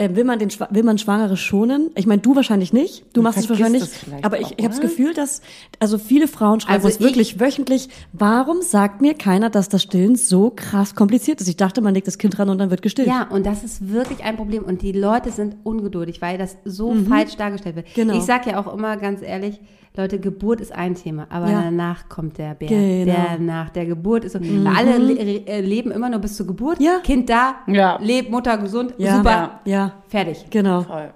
Äh, 0.00 0.16
will 0.16 0.24
man 0.24 0.38
den 0.38 0.48
will 0.70 0.82
man 0.82 0.96
Schwangere 0.96 1.36
schonen? 1.36 1.90
Ich 1.94 2.06
meine, 2.06 2.22
du 2.22 2.34
wahrscheinlich 2.34 2.72
nicht. 2.72 3.04
Du 3.12 3.20
machst 3.20 3.38
es 3.38 3.50
wahrscheinlich. 3.50 3.84
vielleicht 3.84 4.24
Aber 4.24 4.40
ich, 4.40 4.46
auch, 4.46 4.50
ich 4.56 4.64
habe 4.64 4.68
das 4.70 4.78
oder? 4.78 4.88
Gefühl, 4.88 5.12
dass 5.12 5.42
also 5.78 5.98
viele 5.98 6.26
Frauen 6.26 6.60
schreiben 6.60 6.74
Also 6.76 6.86
uns 6.86 6.96
ich- 6.96 7.02
wirklich 7.02 7.38
wöchentlich. 7.38 7.88
Warum 8.14 8.62
sagt 8.62 9.02
mir 9.02 9.12
keiner, 9.12 9.50
dass 9.50 9.68
das 9.68 9.82
Stillen 9.82 10.16
so 10.16 10.52
krass 10.56 10.94
kompliziert 10.94 11.42
ist? 11.42 11.48
Ich 11.48 11.56
dachte, 11.58 11.82
man 11.82 11.92
legt 11.92 12.06
das 12.06 12.16
Kind 12.16 12.38
ran 12.38 12.48
und 12.48 12.56
dann 12.56 12.70
wird 12.70 12.80
gestillt. 12.80 13.08
Ja, 13.08 13.24
und 13.30 13.44
das 13.44 13.62
ist 13.62 13.90
wirklich 13.92 14.24
ein 14.24 14.36
Problem. 14.36 14.62
Und 14.64 14.80
die 14.80 14.92
Leute 14.92 15.30
sind 15.30 15.56
ungeduldig, 15.64 16.22
weil 16.22 16.38
das 16.38 16.56
so 16.64 16.94
falsch 17.06 17.36
dargestellt 17.36 17.76
wird. 17.76 17.86
Genau. 17.94 18.14
Ich 18.16 18.22
sag 18.22 18.46
ja 18.46 18.58
auch 18.58 18.72
immer 18.72 18.96
ganz 18.96 19.20
ehrlich, 19.20 19.60
Leute, 20.00 20.18
Geburt 20.18 20.60
ist 20.60 20.72
ein 20.72 20.94
Thema, 20.94 21.26
aber 21.30 21.50
Ja. 21.50 21.62
danach 21.62 22.08
kommt 22.08 22.38
der 22.38 22.54
Bär. 22.54 22.68
Genau. 22.68 23.04
Der 23.04 23.38
nach 23.38 23.70
der 23.70 23.86
Geburt 23.86 24.24
ist 24.24 24.32
so. 24.32 24.40
Weil 24.40 24.66
alle 24.66 24.98
le 24.98 25.46
äh, 25.46 25.60
leben 25.60 25.90
immer 25.90 26.08
nur 26.08 26.20
bis 26.20 26.36
zur 26.36 26.46
Geburt. 26.46 26.80
Ja. 26.80 27.00
Kind 27.02 27.28
da, 27.28 27.56
Ja. 27.66 27.98
lebt, 28.00 28.30
Mutter 28.30 28.56
gesund, 28.58 28.94
Ja. 28.98 29.16
super, 29.16 29.60
Ja, 29.64 29.92
fertig. 30.08 30.46
genau. 30.50 30.82
Voll. 30.82 31.10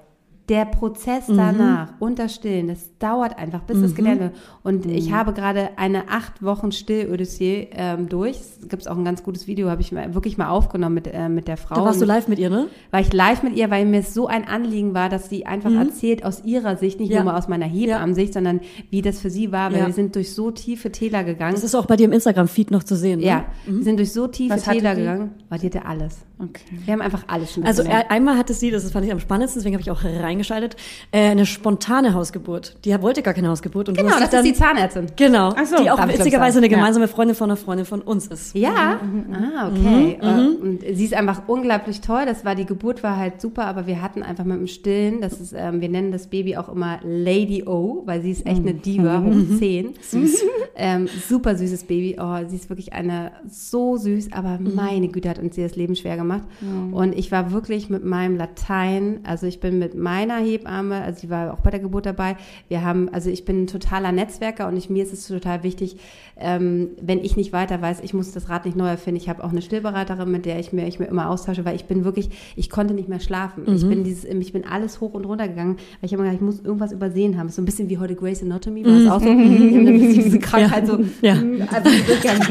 Der 0.50 0.66
Prozess 0.66 1.24
danach, 1.26 1.94
unter 2.00 2.28
Stillen, 2.28 2.68
das 2.68 2.90
dauert 2.98 3.38
einfach, 3.38 3.62
bis 3.62 3.80
das 3.80 3.94
gelernt 3.94 4.20
wird. 4.20 4.32
Und 4.62 4.84
ich 4.84 5.10
habe 5.10 5.32
gerade 5.32 5.70
eine 5.76 6.10
acht 6.10 6.42
Wochen 6.42 6.70
Still-Odyssee 6.70 7.68
ähm, 7.72 8.10
durch. 8.10 8.36
Es 8.60 8.68
gibt 8.68 8.86
auch 8.86 8.96
ein 8.98 9.04
ganz 9.06 9.22
gutes 9.22 9.46
Video, 9.46 9.70
habe 9.70 9.80
ich 9.80 9.90
mal, 9.90 10.14
wirklich 10.14 10.36
mal 10.36 10.48
aufgenommen 10.48 10.96
mit, 10.96 11.06
äh, 11.06 11.30
mit 11.30 11.48
der 11.48 11.56
Frau. 11.56 11.76
Da 11.76 11.84
warst 11.86 12.00
du 12.00 12.04
Und 12.04 12.08
live 12.08 12.28
mit 12.28 12.38
ihr, 12.38 12.50
ne? 12.50 12.66
war 12.90 13.00
ich 13.00 13.10
live 13.12 13.42
mit 13.42 13.56
ihr, 13.56 13.70
weil 13.70 13.86
mir 13.86 14.00
es 14.00 14.12
so 14.12 14.26
ein 14.26 14.46
Anliegen 14.46 14.92
war, 14.92 15.08
dass 15.08 15.30
sie 15.30 15.46
einfach 15.46 15.72
erzählt 15.72 16.24
aus 16.26 16.44
ihrer 16.44 16.76
Sicht, 16.76 17.00
nicht 17.00 17.08
Mhm. 17.08 17.14
Ja. 17.14 17.22
nur 17.24 17.32
mal 17.32 17.38
aus 17.38 17.48
meiner 17.48 17.64
Hebammensicht, 17.66 18.34
sondern 18.34 18.60
wie 18.90 19.00
das 19.00 19.20
für 19.20 19.30
sie 19.30 19.50
war, 19.50 19.72
weil 19.72 19.78
Ja. 19.80 19.86
wir 19.86 19.94
sind 19.94 20.14
durch 20.14 20.34
so 20.34 20.50
tiefe 20.50 20.92
Täler 20.92 21.24
gegangen. 21.24 21.54
Das 21.54 21.64
ist 21.64 21.74
auch 21.74 21.86
bei 21.86 21.96
dir 21.96 22.04
im 22.04 22.12
Instagram-Feed 22.12 22.70
noch 22.70 22.82
zu 22.84 22.96
sehen. 22.96 23.20
Ne? 23.20 23.26
ja, 23.26 23.44
wir 23.66 23.82
sind 23.82 23.98
durch 23.98 24.12
so 24.12 24.26
tiefe 24.26 24.56
Was 24.56 24.64
Täler 24.64 24.94
gegangen. 24.94 25.30
Oh, 25.50 25.56
die 25.56 25.66
hatte 25.66 25.86
alles. 25.86 26.18
Okay. 26.38 26.64
Wir 26.84 26.92
haben 26.92 27.00
einfach 27.00 27.22
alles 27.28 27.52
schon 27.52 27.62
Also 27.64 27.82
er, 27.84 28.10
einmal 28.10 28.36
hatte 28.36 28.52
sie, 28.54 28.70
das 28.72 28.90
fand 28.90 29.06
ich 29.06 29.12
am 29.12 29.20
spannendsten, 29.20 29.60
deswegen 29.60 29.76
habe 29.76 29.82
ich 29.82 29.90
auch 29.90 30.02
reingeschaltet, 30.34 30.76
äh, 31.12 31.30
eine 31.30 31.46
spontane 31.46 32.14
Hausgeburt. 32.14 32.76
Die 32.84 33.00
wollte 33.00 33.22
gar 33.22 33.34
keine 33.34 33.48
Hausgeburt. 33.48 33.88
Und 33.88 33.96
du 33.98 34.02
Genau, 34.02 34.14
hast 34.16 34.32
das 34.32 34.42
dich 34.42 34.50
ist 34.52 34.58
die 34.60 34.64
Zahnärztin. 34.64 35.06
Genau, 35.16 35.54
Ach 35.56 35.64
so, 35.66 35.82
die 35.82 35.90
auch 35.90 36.08
witzigerweise 36.08 36.58
eine 36.58 36.68
gemeinsame 36.68 37.08
Freundin 37.08 37.36
von 37.36 37.50
einer 37.50 37.56
Freundin 37.56 37.86
von 37.86 38.00
uns 38.02 38.26
ist. 38.26 38.54
Ja, 38.56 38.98
Mhm. 39.02 39.34
ah, 39.34 39.68
okay. 39.68 40.18
Äh, 40.20 40.26
Und 40.64 40.80
sie 40.92 41.04
ist 41.04 41.14
einfach 41.14 41.42
unglaublich 41.46 42.00
toll. 42.00 42.22
Das 42.26 42.44
war 42.44 42.54
die 42.54 42.64
Geburt 42.66 43.02
war 43.02 43.16
halt 43.16 43.40
super, 43.40 43.66
aber 43.66 43.86
wir 43.86 44.02
hatten 44.02 44.22
einfach 44.22 44.44
mit 44.44 44.58
dem 44.58 44.66
Stillen, 44.66 45.20
das 45.20 45.40
ist, 45.40 45.54
ähm, 45.56 45.80
wir 45.80 45.88
nennen 45.88 46.10
das 46.12 46.26
Baby 46.26 46.56
auch 46.56 46.68
immer 46.68 46.98
Lady 47.04 47.64
O, 47.66 48.02
weil 48.06 48.22
sie 48.22 48.30
ist 48.32 48.46
echt 48.46 48.60
eine 48.60 48.74
Diva, 48.74 49.22
hoch 49.22 49.58
10. 49.58 49.94
Süß. 50.00 50.42
Ähm, 50.76 51.06
super 51.28 51.54
süßes 51.54 51.84
Baby. 51.84 52.16
Oh, 52.20 52.36
sie 52.48 52.56
ist 52.56 52.68
wirklich 52.68 52.92
eine 52.94 53.30
so 53.48 53.96
süß, 53.96 54.32
aber 54.32 54.58
meine 54.60 55.06
Güte 55.06 55.28
hat 55.28 55.38
uns 55.38 55.54
sie 55.54 55.62
das 55.62 55.76
Leben 55.76 55.94
schwer 55.94 56.16
gemacht. 56.16 56.42
Und 56.90 57.16
ich 57.16 57.30
war 57.30 57.52
wirklich 57.52 57.90
mit 57.90 58.04
meinem 58.04 58.36
Latein, 58.36 59.20
also 59.22 59.46
ich 59.46 59.60
bin 59.60 59.78
mit 59.78 59.94
meiner 60.26 60.44
Hebamme, 60.44 61.02
also 61.02 61.20
sie 61.20 61.30
war 61.30 61.52
auch 61.52 61.60
bei 61.60 61.70
der 61.70 61.80
Geburt 61.80 62.06
dabei. 62.06 62.36
Wir 62.68 62.82
haben, 62.84 63.08
also 63.12 63.30
ich 63.30 63.44
bin 63.44 63.64
ein 63.64 63.66
totaler 63.66 64.12
Netzwerker 64.12 64.68
und 64.68 64.76
ich, 64.76 64.90
mir 64.90 65.02
ist 65.02 65.12
es 65.12 65.26
total 65.26 65.62
wichtig, 65.62 65.96
ähm, 66.36 66.88
wenn 67.00 67.20
ich 67.22 67.36
nicht 67.36 67.52
weiter 67.52 67.80
weiß, 67.80 68.00
ich 68.02 68.12
muss 68.14 68.32
das 68.32 68.48
Rad 68.48 68.64
nicht 68.64 68.76
neu 68.76 68.88
erfinden. 68.88 69.20
Ich 69.20 69.28
habe 69.28 69.44
auch 69.44 69.50
eine 69.50 69.62
Stillberaterin, 69.62 70.30
mit 70.30 70.46
der 70.46 70.58
ich 70.58 70.72
mir, 70.72 70.86
ich 70.88 70.98
mir 70.98 71.06
immer 71.06 71.28
austausche, 71.30 71.64
weil 71.64 71.76
ich 71.76 71.84
bin 71.84 72.04
wirklich, 72.04 72.30
ich 72.56 72.70
konnte 72.70 72.94
nicht 72.94 73.08
mehr 73.08 73.20
schlafen. 73.20 73.64
Ich 73.74 73.86
bin 73.86 74.02
dieses, 74.04 74.24
ich 74.24 74.52
bin 74.52 74.64
alles 74.66 75.00
hoch 75.00 75.14
und 75.14 75.24
runter 75.24 75.46
gegangen, 75.48 75.76
weil 76.00 76.06
ich 76.06 76.12
immer 76.12 76.22
gedacht, 76.24 76.36
ich 76.36 76.44
muss 76.44 76.60
irgendwas 76.60 76.92
übersehen 76.92 77.38
haben. 77.38 77.48
So 77.50 77.62
ein 77.62 77.64
bisschen 77.64 77.88
wie 77.88 77.98
heute 77.98 78.14
Grey's 78.14 78.42
Anatomy, 78.42 78.84
war 78.84 78.92
das 78.92 79.10
auch 79.12 79.20
so. 79.20 79.26
Wir 79.26 79.32
haben 79.32 79.86
ein 79.86 79.98
bisschen 80.00 80.24
diese 80.24 80.38
Krankheit 80.40 80.86
so, 80.86 80.98
Ja. 81.22 81.34
mm, 81.36 81.62
also 81.70 81.90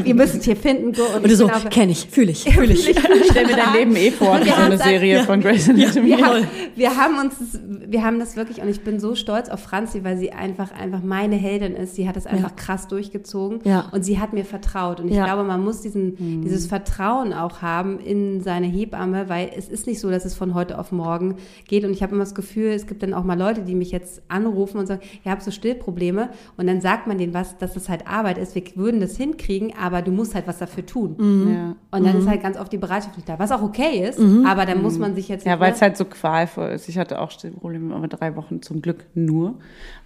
ihr 0.04 0.14
müsst 0.14 0.34
es 0.36 0.44
hier 0.44 0.56
finden. 0.56 0.94
So, 0.94 1.02
Und 1.14 1.24
du 1.24 1.30
ich 1.30 1.36
so, 1.36 1.48
kenne 1.70 1.92
ich, 1.92 2.06
fühle 2.10 2.30
ich, 2.32 2.44
fühle 2.54 2.72
ich. 2.72 2.88
Ich 2.88 2.96
stell 3.30 3.46
mir 3.46 3.56
dein 3.56 3.74
Leben 3.74 3.96
eh 3.96 4.10
vor, 4.10 4.38
so 4.44 4.54
eine 4.54 4.78
Serie 4.78 5.22
von 5.24 5.40
Grey's 5.40 5.68
Anatomy. 5.68 6.06
wir, 6.08 6.24
haben, 6.26 6.46
wir 6.76 6.96
haben 6.96 7.18
uns, 7.18 7.34
wir 7.66 8.04
haben 8.04 8.18
das 8.18 8.36
wirklich, 8.36 8.60
und 8.60 8.68
ich 8.68 8.82
bin 8.82 9.00
so 9.00 9.14
stolz 9.14 9.48
auf 9.48 9.60
Franzi, 9.60 10.04
weil 10.04 10.16
sie 10.16 10.32
einfach, 10.32 10.72
einfach 10.72 11.02
meine 11.02 11.36
Heldin 11.36 11.74
ist. 11.74 11.94
Sie 11.94 12.06
hat 12.08 12.16
das 12.16 12.26
einfach 12.26 12.56
krass 12.56 12.88
durchgezogen 12.88 13.60
Ja. 13.64 13.86
und 13.92 14.04
sie 14.04 14.18
hat 14.20 14.32
mir 14.32 14.44
vertraut. 14.44 15.00
Und 15.00 15.08
ich 15.08 15.14
Ja. 15.16 15.24
glaube, 15.24 15.44
man 15.44 15.62
muss 15.64 15.80
diesen, 15.80 16.42
dieses 16.42 16.66
Vertrauen 16.66 17.32
auch 17.32 17.62
haben 17.62 17.98
in 18.00 18.40
seine 18.40 18.66
Hebamme, 18.66 19.28
weil 19.28 19.50
es 19.56 19.68
ist 19.68 19.86
nicht 19.86 20.00
so, 20.00 20.10
dass 20.10 20.24
es 20.24 20.34
von 20.34 20.54
heute 20.54 20.78
auf 20.78 20.92
morgen 20.92 21.36
geht. 21.66 21.84
Und 21.84 21.92
ich 21.92 22.02
habe 22.02 22.14
immer 22.14 22.24
das 22.24 22.34
Gefühl, 22.34 22.68
es 22.72 22.86
gibt 22.86 23.02
dann 23.02 23.14
auch 23.14 23.24
mal 23.24 23.38
Leute, 23.38 23.62
die 23.62 23.74
mich 23.74 23.90
jetzt 23.90 24.22
anrufen 24.28 24.78
und 24.78 24.86
sagen, 24.86 25.00
ihr 25.24 25.30
habt 25.32 25.42
so 25.42 25.50
Stillprobleme. 25.50 26.30
Und 26.56 26.66
dann 26.66 26.80
sagt 26.80 27.06
man 27.06 27.18
denen 27.18 27.34
was, 27.34 27.56
dass 27.58 27.74
das 27.74 27.88
halt 27.88 28.06
Arbeit 28.06 28.38
ist. 28.38 28.54
Wir 28.54 28.62
würden 28.74 29.00
das 29.00 29.16
hinkriegen, 29.16 29.72
aber 29.80 30.02
du 30.02 30.10
musst 30.12 30.34
halt 30.34 30.46
was 30.46 30.58
dafür 30.58 30.84
tun. 30.86 31.16
Ja. 31.52 31.76
Und 31.98 32.04
dann 32.06 32.18
ist 32.18 32.28
halt 32.28 32.42
ganz 32.42 32.58
oft 32.58 32.72
die 32.72 32.78
Bereitschaft 32.78 33.16
nicht 33.16 33.28
da, 33.28 33.38
was 33.38 33.50
auch 33.52 33.62
okay 33.62 34.06
ist, 34.08 34.18
aber 34.44 34.66
dann 34.66 34.82
muss 34.82 34.98
man 34.98 35.14
sich 35.14 35.28
jetzt 35.28 35.46
Ja, 35.46 35.58
weil 35.60 35.72
es 35.72 35.80
halt 35.82 35.96
so 35.96 36.04
qualvoll 36.04 36.68
ist. 36.70 36.88
Ich 36.88 36.98
hatte 36.98 37.20
auch 37.20 37.30
Stillprobleme, 37.54 37.94
aber 37.94 38.08
drei 38.08 38.36
Wochen 38.36 38.62
zum 38.62 38.82
Glück 38.82 39.04
nur. 39.14 39.54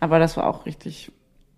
Aber 0.01 0.19
das 0.19 0.37
war 0.37 0.47
auch 0.47 0.67
richtig 0.67 1.11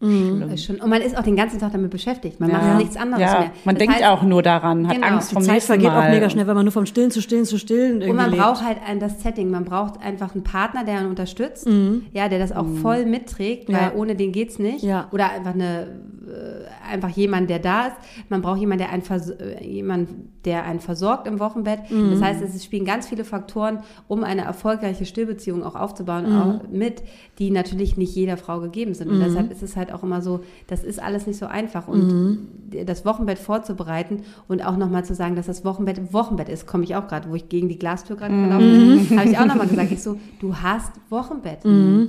schlimm. 0.03 0.51
Ist 0.51 0.65
schon, 0.65 0.81
und 0.81 0.89
man 0.89 1.03
ist 1.03 1.15
auch 1.19 1.23
den 1.23 1.37
ganzen 1.37 1.59
Tag 1.59 1.73
damit 1.73 1.91
beschäftigt. 1.91 2.41
Man 2.41 2.49
Ja. 2.51 2.57
macht 2.59 2.79
nichts 2.79 2.97
anderes 2.97 3.21
ja, 3.23 3.41
mehr. 3.41 3.51
Man 3.67 3.75
Das 3.75 3.81
denkt 3.81 3.97
heißt, 3.97 4.07
auch 4.07 4.23
nur 4.23 4.43
daran, 4.43 4.89
hat 4.89 4.95
Genau. 4.95 5.07
Angst 5.09 5.31
vom 5.35 5.43
Die 5.43 5.49
Zeit 5.51 5.63
vergeht 5.63 5.89
Mal. 5.89 6.07
auch 6.07 6.11
mega 6.11 6.31
schnell, 6.31 6.47
weil 6.47 6.55
man 6.55 6.65
nur 6.65 6.73
vom 6.73 6.87
Stillen 6.87 7.11
zu 7.11 7.21
Stillen 7.21 7.45
zu 7.45 7.59
Stillen 7.59 8.01
irgendwie 8.01 8.11
Und 8.11 8.17
man 8.17 8.31
lebt. 8.31 8.43
braucht 8.43 8.65
halt 8.65 8.79
ein, 8.87 8.99
das 8.99 9.23
Setting. 9.23 9.51
Man 9.51 9.67
braucht 9.67 10.01
einfach 10.03 10.35
einen 10.35 10.43
Partner, 10.43 10.85
der 10.85 10.99
einen 11.01 11.11
unterstützt, 11.11 11.69
ja, 12.15 12.31
der 12.31 12.39
das 12.39 12.51
auch 12.53 12.65
voll 12.81 13.05
mitträgt, 13.05 13.69
weil 13.69 13.75
Mhm. 13.77 13.83
Ja. 13.83 13.93
ohne 13.95 14.17
den 14.17 14.33
geht's 14.33 14.59
nicht. 14.59 14.83
Ja. 14.83 15.09
Oder 15.13 15.33
einfach 15.33 15.53
eine 15.53 15.89
äh, 16.27 16.65
einfach 16.91 17.09
jemanden, 17.11 17.49
der 17.49 17.59
da 17.59 17.87
ist. 17.87 17.97
Man 18.29 18.43
braucht 18.43 18.61
jemanden, 18.61 18.85
der 18.85 18.93
einen, 18.93 19.03
vers 19.03 19.31
äh, 19.31 19.65
jemanden, 19.65 20.33
der 20.45 20.65
einen 20.65 20.81
versorgt 20.81 21.27
im 21.27 21.39
Wochenbett. 21.39 21.81
Das 21.91 22.23
heißt, 22.23 22.43
es 22.43 22.65
spielen 22.65 22.85
ganz 22.85 23.09
viele 23.09 23.25
Faktoren, 23.25 23.81
um 24.09 24.25
eine 24.25 24.43
erfolgreiche 24.43 25.05
Stillbeziehung 25.05 25.63
auch 25.63 25.75
aufzubauen, 25.75 26.37
auch 26.37 26.69
mit, 26.71 27.03
die 27.39 27.51
natürlich 27.51 27.97
nicht 27.97 28.15
jeder 28.15 28.37
Frau 28.37 28.61
gegeben 28.61 28.95
sind. 28.95 29.11
Und 29.11 29.21
deshalb 29.21 29.51
ist 29.51 29.63
es 29.63 29.77
halt 29.77 29.93
auch 29.93 30.03
immer 30.03 30.23
so, 30.23 30.41
das 30.67 30.85
ist 30.85 31.03
alles 31.03 31.27
nicht 31.27 31.39
so 31.39 31.47
einfach. 31.47 31.89
Und 31.89 32.39
das 32.87 33.05
Wochenbett 33.05 33.39
vorzubereiten 33.39 34.23
und 34.49 34.65
auch 34.65 34.77
nochmal 34.77 35.05
zu 35.05 35.15
sagen, 35.15 35.37
dass 35.37 35.47
das 35.47 35.65
Wochenbett 35.65 36.13
Wochenbett 36.13 36.49
ist, 36.49 36.67
komme 36.67 36.85
ich 36.85 36.97
auch 36.97 37.07
gerade, 37.09 37.29
wo 37.31 37.35
ich 37.35 37.49
gegen 37.49 37.69
die 37.69 37.79
Glastür 37.79 38.17
gerade 38.17 38.35
gelaufen 38.35 39.07
bin, 39.09 39.19
habe 39.19 39.29
ich 39.29 39.39
auch 39.39 39.47
nochmal 39.47 39.67
gesagt, 39.67 39.93
ich 39.93 40.03
so, 40.03 40.17
du 40.41 40.57
hast 40.57 40.93
Wochenbett. 41.11 41.65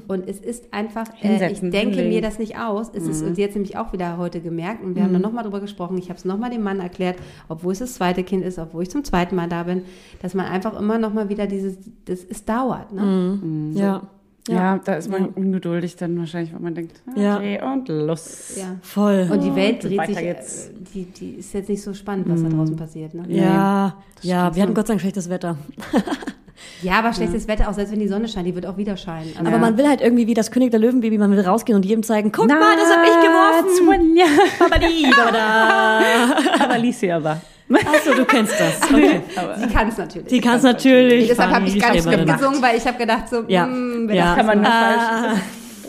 Und 0.07 0.27
es 0.27 0.39
ist 0.39 0.73
einfach, 0.73 1.05
äh, 1.21 1.51
ich 1.51 1.59
denke 1.59 2.03
mir 2.03 2.21
das 2.21 2.39
nicht 2.39 2.57
aus. 2.57 2.89
Es 2.93 3.07
ist 3.07 3.23
uns 3.23 3.37
jetzt 3.37 3.55
nämlich 3.55 3.77
auch 3.77 3.93
wieder 3.93 4.17
heute 4.17 4.41
gemerkt 4.41 4.70
und 4.83 4.95
wir 4.95 5.03
haben 5.03 5.13
dann 5.13 5.21
nochmal 5.21 5.43
drüber 5.43 5.59
gesprochen. 5.59 5.97
Ich 5.97 6.09
habe 6.09 6.17
es 6.17 6.25
nochmal 6.25 6.49
dem 6.49 6.63
Mann 6.63 6.79
erklärt, 6.79 7.17
obwohl 7.49 7.73
es 7.73 7.79
das 7.79 7.95
zweite 7.95 8.23
Kind 8.23 8.43
ist, 8.43 8.57
obwohl 8.59 8.83
ich 8.83 8.89
zum 8.89 9.03
zweiten 9.03 9.35
Mal 9.35 9.49
da 9.49 9.63
bin, 9.63 9.83
dass 10.21 10.33
man 10.33 10.45
einfach 10.45 10.79
immer 10.79 10.97
nochmal 10.97 11.29
wieder 11.29 11.47
dieses, 11.47 11.77
das, 12.05 12.19
es 12.23 12.45
dauert. 12.45 12.91
Ne? 12.93 13.71
Ja. 13.73 14.01
Ja, 14.47 14.79
da 14.79 14.95
ist 14.95 15.07
man 15.07 15.27
ungeduldig 15.27 15.97
dann 15.97 16.17
wahrscheinlich, 16.17 16.51
weil 16.51 16.61
man 16.61 16.73
denkt, 16.73 16.99
Ja. 17.15 17.37
okay, 17.37 17.61
und 17.61 17.87
los. 17.89 18.55
Ja. 18.57 18.77
Voll. 18.81 19.29
Und 19.31 19.43
die 19.43 19.55
Welt 19.55 19.83
dreht 19.83 20.03
sich, 20.07 20.17
geht's. 20.17 20.67
äh, 20.69 20.71
die, 20.95 21.05
die 21.05 21.29
ist 21.35 21.53
jetzt 21.53 21.69
nicht 21.69 21.83
so 21.83 21.93
spannend, 21.93 22.27
was 22.27 22.41
da 22.41 22.49
draußen 22.49 22.75
passiert. 22.75 23.13
Ne? 23.13 23.25
ja, 23.27 23.95
ja, 24.23 24.55
wir 24.55 24.63
hatten 24.63 24.73
Gott 24.73 24.87
sei 24.87 24.93
Dank 24.93 25.01
schlechtes 25.01 25.29
Wetter. 25.29 25.57
Ja, 26.81 26.93
aber 26.99 27.13
schlechtes 27.13 27.47
Wetter, 27.47 27.69
auch 27.69 27.73
selbst 27.73 27.91
wenn 27.91 27.99
die 27.99 28.07
Sonne 28.07 28.27
scheint, 28.27 28.47
die 28.47 28.55
wird 28.55 28.65
auch 28.65 28.77
wieder 28.77 28.97
scheinen. 28.97 29.31
Also, 29.37 29.47
Aber 29.49 29.57
man 29.59 29.77
will 29.77 29.87
halt 29.87 30.01
irgendwie 30.01 30.25
wie 30.27 30.33
das 30.33 30.49
König 30.51 30.71
der 30.71 30.79
Löwenbaby, 30.79 31.17
man 31.17 31.31
will 31.31 31.41
rausgehen 31.41 31.75
und 31.75 31.85
jedem 31.85 32.03
zeigen, 32.03 32.31
guck 32.31 32.47
mal, 32.47 32.75
das 32.75 32.89
hab 32.89 33.03
ich 33.03 33.13
geworfen. 33.27 34.15
Ja. 34.15 34.25
Babadi. 34.59 35.05
Aber 36.63 36.73
Alicia 36.73 37.17
aber. 37.17 37.41
Achso, 37.73 38.13
du 38.15 38.25
kennst 38.25 38.53
das. 38.59 38.81
Okay. 38.91 39.21
sie 39.59 39.67
kann 39.73 39.87
es 39.87 39.97
natürlich. 39.97 40.27
Die 40.27 40.41
kannst 40.41 40.63
natürlich. 40.65 41.27
Deshalb 41.29 41.51
habe 41.53 41.65
ich 41.67 41.79
ganz 41.79 42.03
Schreiberin. 42.03 42.25
gesungen, 42.27 42.61
weil 42.61 42.77
ich 42.77 42.85
habe 42.85 42.97
gedacht, 42.97 43.29
so, 43.29 43.43
Ja. 43.47 43.65
mm, 43.65 44.07
wer 44.07 44.15
Ja. 44.15 44.25
das 44.25 44.35
Kann 44.37 44.45
man 44.47 44.61
nur 44.61 44.71
Ah. 44.71 45.33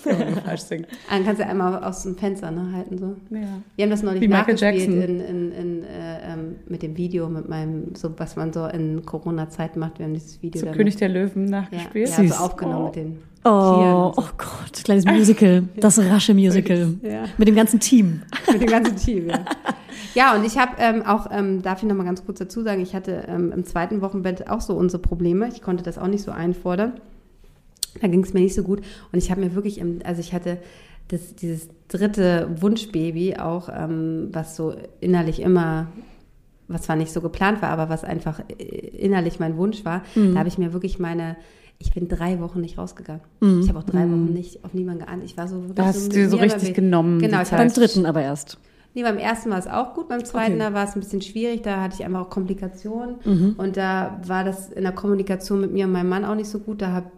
falsch, 0.11 0.17
kann 0.19 0.25
man 0.27 0.35
nur 0.35 0.43
falsch 0.43 0.61
singen. 0.63 0.87
Dann 1.11 1.25
kannst 1.25 1.41
du 1.41 1.47
einmal 1.47 1.83
aus 1.85 2.03
dem 2.03 2.17
Fenster 2.17 2.51
ne, 2.51 2.73
halten. 2.75 2.99
So. 2.99 3.17
Ja. 3.31 3.41
Wir 3.77 3.83
haben 3.85 3.91
das 3.91 4.03
neulich 4.03 4.21
Wie 4.23 4.29
Michael 4.29 4.57
Jackson. 4.57 5.01
in, 5.01 5.21
in, 5.21 5.53
in, 5.53 5.83
äh, 5.85 6.33
ähm, 6.33 6.57
mit 6.69 6.83
dem 6.83 6.97
Video, 6.97 7.29
mit 7.29 7.49
meinem, 7.49 7.95
so 7.95 8.13
was 8.19 8.37
man 8.37 8.53
so 8.53 8.67
in 8.67 9.05
Corona-Zeit 9.07 9.77
macht. 9.77 9.99
Wir 9.99 10.07
haben 10.07 10.15
dieses 10.15 10.43
Video 10.43 10.61
So 10.61 10.67
dann 10.67 10.75
König 10.75 10.97
der 10.97 11.09
Löwen 11.09 11.45
ja, 11.45 11.61
nachgespielt. 11.63 12.09
ja, 12.09 12.15
Süß. 12.17 12.37
so 12.39 12.45
aufgenommen 12.45 12.83
Oh. 12.83 12.87
mit 12.87 12.97
den 12.97 13.19
Oh, 13.45 13.49
Tieren. 13.75 14.13
oh 14.17 14.31
Gott, 14.39 14.85
kleines 14.85 15.05
Musical. 15.05 15.65
Das 15.77 15.99
rasche 15.99 16.33
Musical. 16.33 16.95
Ja. 17.03 17.25
Mit 17.39 17.49
dem 17.49 17.57
ganzen 17.57 17.81
Team. 17.81 18.23
mit 18.53 18.61
dem 18.63 18.69
ganzen 18.69 18.97
Team, 18.97 19.29
ja. 19.31 19.45
Ja, 20.15 20.37
und 20.37 20.45
ich 20.45 20.59
habe 20.59 20.73
ähm, 20.79 21.03
auch, 21.05 21.27
ähm, 21.33 21.61
darf 21.63 21.83
ich 21.83 21.89
noch 21.89 21.97
mal 21.97 22.05
ganz 22.05 22.25
kurz 22.25 22.39
dazu 22.39 22.63
sagen, 22.63 22.81
ich 22.83 22.95
hatte 22.95 23.25
ähm, 23.29 23.51
im 23.51 23.65
zweiten 23.65 24.01
Wochenbett 24.01 24.49
auch 24.49 24.61
so 24.61 24.75
unsere 24.75 25.03
Probleme. 25.03 25.49
Ich 25.49 25.61
konnte 25.63 25.83
das 25.83 25.99
auch 25.99 26.07
nicht 26.07 26.23
so 26.23 26.31
einfordern. 26.31 26.93
Da 28.01 28.09
ging 28.09 28.23
es 28.25 28.33
mir 28.33 28.41
nicht 28.41 28.55
so 28.55 28.63
gut. 28.63 28.81
Und 29.13 29.19
ich 29.19 29.31
habe 29.31 29.41
mir 29.41 29.55
wirklich, 29.55 29.79
im, 29.79 29.99
also 30.05 30.21
ich 30.21 30.33
hatte 30.33 30.59
das, 31.09 31.35
dieses 31.35 31.69
dritte 31.89 32.49
Wunschbaby 32.61 33.37
auch, 33.37 33.69
ähm, 33.75 34.29
was 34.33 34.57
so 34.57 34.75
innerlich 35.01 35.41
immer, 35.43 35.89
was 36.69 36.83
zwar 36.83 36.97
nicht 36.97 37.13
so 37.13 37.21
geplant 37.21 37.61
war, 37.61 37.69
aber 37.71 37.89
was 37.91 38.03
einfach 38.05 38.41
äh, 38.49 38.65
innerlich 38.65 39.39
mein 39.41 39.57
Wunsch 39.57 39.85
war, 39.85 40.03
da 40.15 40.39
habe 40.39 40.49
ich 40.49 40.57
mir 40.59 40.73
wirklich 40.73 40.99
meine, 40.99 41.37
ich 41.79 41.93
bin 41.93 42.09
drei 42.09 42.41
Wochen 42.41 42.61
nicht 42.61 42.79
rausgegangen. 42.79 43.23
Ich 43.61 43.69
habe 43.69 43.79
auch 43.81 43.85
drei 43.85 44.05
Wochen 44.05 44.33
nicht 44.33 44.65
auf 44.65 44.73
niemanden 44.73 45.05
geahnt. 45.05 45.23
Ich 45.25 45.37
war 45.37 45.49
so 45.49 45.57
wirklich 45.57 45.75
Da 45.75 45.85
hast 45.87 46.05
mit 46.09 46.17
du 46.17 46.29
so 46.29 46.37
richtig 46.37 46.75
genommen, 46.75 47.19
Genau, 47.21 47.39
habe 47.39 47.51
Beim 47.57 47.69
dritten 47.73 48.07
aber 48.07 48.23
erst. 48.23 48.57
Nee, 48.95 49.03
beim 49.03 49.17
ersten 49.19 49.51
war 49.51 49.59
es 49.59 49.67
auch 49.67 49.95
gut, 49.95 50.09
beim 50.09 50.23
zweiten, 50.25 50.53
Okay. 50.55 50.59
da 50.61 50.75
war 50.75 50.85
es 50.85 50.95
ein 50.95 51.01
bisschen 51.01 51.23
schwierig, 51.23 51.63
da 51.63 51.81
hatte 51.83 51.97
ich 51.99 52.05
einfach 52.05 52.21
auch 52.27 52.31
Komplikationen 52.31 53.17
Mhm. 53.25 53.55
und 53.57 53.77
da 53.77 54.21
war 54.27 54.45
das 54.45 54.71
in 54.71 54.83
der 54.83 54.93
Kommunikation 54.93 55.61
mit 55.63 55.73
mir 55.73 55.87
und 55.87 55.93
meinem 55.93 56.11
Mann 56.11 56.25
auch 56.27 56.35
nicht 56.35 56.49
so 56.51 56.59
gut, 56.59 56.83
da 56.83 56.93
hab, 56.93 57.11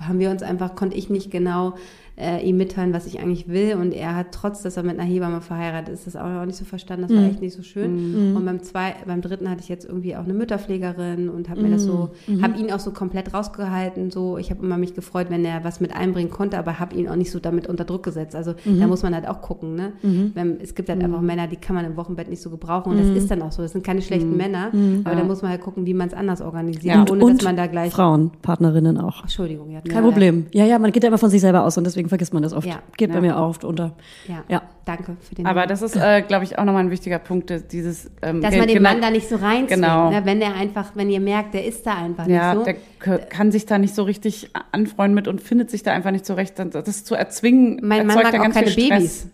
haben 0.00 0.18
wir 0.18 0.30
uns 0.30 0.42
einfach, 0.42 0.74
konnte 0.74 0.96
ich 0.96 1.10
nicht 1.10 1.30
genau 1.30 1.74
äh, 2.22 2.40
ihm 2.40 2.56
mitteilen, 2.56 2.92
was 2.92 3.06
ich 3.06 3.20
eigentlich 3.20 3.48
will. 3.48 3.74
Und 3.74 3.92
er 3.92 4.14
hat, 4.14 4.28
trotz 4.32 4.62
dass 4.62 4.76
er 4.76 4.82
mit 4.82 4.98
einer 4.98 5.08
Hebamme 5.08 5.40
verheiratet 5.40 5.92
ist, 5.92 6.06
das 6.06 6.16
auch 6.16 6.44
nicht 6.44 6.56
so 6.56 6.64
verstanden, 6.64 7.08
das 7.08 7.16
war 7.16 7.24
echt 7.24 7.40
nicht 7.40 7.54
so 7.54 7.62
schön. 7.62 8.34
Und 8.36 8.44
beim 8.44 8.62
zwei, 8.62 8.94
beim 9.06 9.20
dritten 9.20 9.50
hatte 9.50 9.60
ich 9.60 9.68
jetzt 9.68 9.84
irgendwie 9.84 10.16
auch 10.16 10.24
eine 10.24 10.34
Mütterpflegerin 10.34 11.28
und 11.28 11.48
habe 11.48 11.62
mir 11.62 11.70
das 11.70 11.82
so, 11.82 12.10
habe 12.40 12.58
ihn 12.58 12.72
auch 12.72 12.78
so 12.78 12.92
komplett 12.92 13.34
rausgehalten, 13.34 14.10
so, 14.10 14.38
ich 14.38 14.50
habe 14.50 14.64
immer 14.64 14.78
mich 14.78 14.94
gefreut, 14.94 15.26
wenn 15.30 15.44
er 15.44 15.64
was 15.64 15.80
mit 15.80 15.94
einbringen 15.94 16.30
konnte, 16.30 16.58
aber 16.58 16.78
habe 16.78 16.94
ihn 16.94 17.08
auch 17.08 17.16
nicht 17.16 17.30
so 17.30 17.40
damit 17.40 17.66
unter 17.66 17.84
Druck 17.84 18.04
gesetzt, 18.04 18.36
also 18.36 18.54
da 18.64 18.86
muss 18.86 19.02
man 19.02 19.14
halt 19.14 19.28
auch 19.28 19.40
gucken, 19.40 19.74
ne, 19.74 19.92
wenn, 20.34 20.60
es 20.60 20.74
gibt 20.74 20.88
halt 20.88 21.02
einfach 21.02 21.20
Männer, 21.20 21.46
die 21.48 21.56
kann 21.56 21.74
man 21.74 21.84
im 21.84 21.96
Wochenbett 21.96 22.28
nicht 22.30 22.42
so 22.42 22.50
gebrauchen 22.50 22.92
und 22.92 22.98
das 22.98 23.08
ist 23.08 23.30
dann 23.30 23.42
auch 23.42 23.52
so, 23.52 23.62
das 23.62 23.72
sind 23.72 23.84
keine 23.84 24.02
schlechten 24.02 24.36
Männer, 24.36 24.70
aber 25.04 25.16
da 25.16 25.24
muss 25.24 25.42
man 25.42 25.50
halt 25.50 25.60
gucken, 25.60 25.86
wie 25.86 25.94
man 25.94 26.08
es 26.08 26.14
anders 26.14 26.40
organisiert, 26.40 26.96
Und, 26.96 27.10
ohne 27.10 27.24
und 27.24 27.38
dass 27.38 27.44
man 27.44 27.56
da 27.56 27.66
gleich, 27.66 27.92
Frauen, 27.92 28.30
Partnerinnen 28.42 28.98
auch. 28.98 29.22
Entschuldigung, 29.22 29.70
ja. 29.70 29.80
Kein 29.80 30.04
Problem. 30.04 30.46
Ja, 30.52 30.64
ja, 30.64 30.78
man 30.78 30.92
geht 30.92 31.02
ja 31.02 31.08
immer 31.08 31.18
von 31.18 31.30
sich 31.30 31.40
selber 31.40 31.64
aus 31.64 31.76
und 31.78 31.84
deswegen 31.84 32.08
vergisst 32.12 32.34
man 32.34 32.42
das 32.42 32.52
oft. 32.52 32.66
Ja. 32.66 32.82
Geht 32.98 33.08
bei 33.08 33.14
Ja. 33.16 33.20
mir 33.22 33.38
auch 33.38 33.48
oft 33.48 33.64
unter. 33.64 33.96
Ja. 34.28 34.44
Ja. 34.48 34.62
danke 34.84 35.16
für 35.26 35.34
den 35.34 35.46
Aber 35.46 35.66
das 35.66 35.80
ist, 35.80 35.96
äh, 35.96 36.20
glaube 36.20 36.44
ich, 36.44 36.58
auch 36.58 36.64
nochmal 36.64 36.84
ein 36.84 36.90
wichtiger 36.90 37.18
Punkt, 37.18 37.48
dass 37.48 37.66
dieses... 37.68 38.10
Ähm, 38.20 38.42
dass 38.42 38.54
man 38.54 38.66
den 38.66 38.76
genau- 38.76 38.90
Mann 38.90 39.00
da 39.00 39.10
nicht 39.10 39.28
so 39.30 39.36
reinzwingt, 39.36 39.70
Genau. 39.70 40.10
ne? 40.10 40.20
wenn 40.26 40.42
er 40.42 40.54
einfach, 40.54 40.90
wenn 40.94 41.08
ihr 41.08 41.20
merkt, 41.20 41.54
der 41.54 41.64
ist 41.64 41.86
da 41.86 41.94
einfach 41.94 42.26
Ja, 42.26 42.54
nicht 42.54 42.66
so. 42.98 43.04
der 43.06 43.18
kann 43.18 43.50
sich 43.50 43.64
da 43.64 43.78
nicht 43.78 43.94
so 43.94 44.02
richtig 44.02 44.50
anfreuen 44.72 45.14
mit 45.14 45.26
und 45.26 45.40
findet 45.40 45.70
sich 45.70 45.82
da 45.82 45.92
einfach 45.92 46.10
nicht 46.10 46.26
zurecht. 46.26 46.58
Das 46.58 47.04
zu 47.04 47.14
erzwingen, 47.14 47.80
Mein 47.82 48.06
Mann 48.06 48.16
mag 48.16 48.32
ja 48.34 48.40
auch 48.40 48.42
ganz 48.42 48.54
keine 48.56 48.66
viel 48.66 48.84
Stress. 48.86 48.98
Babys. 49.22 49.26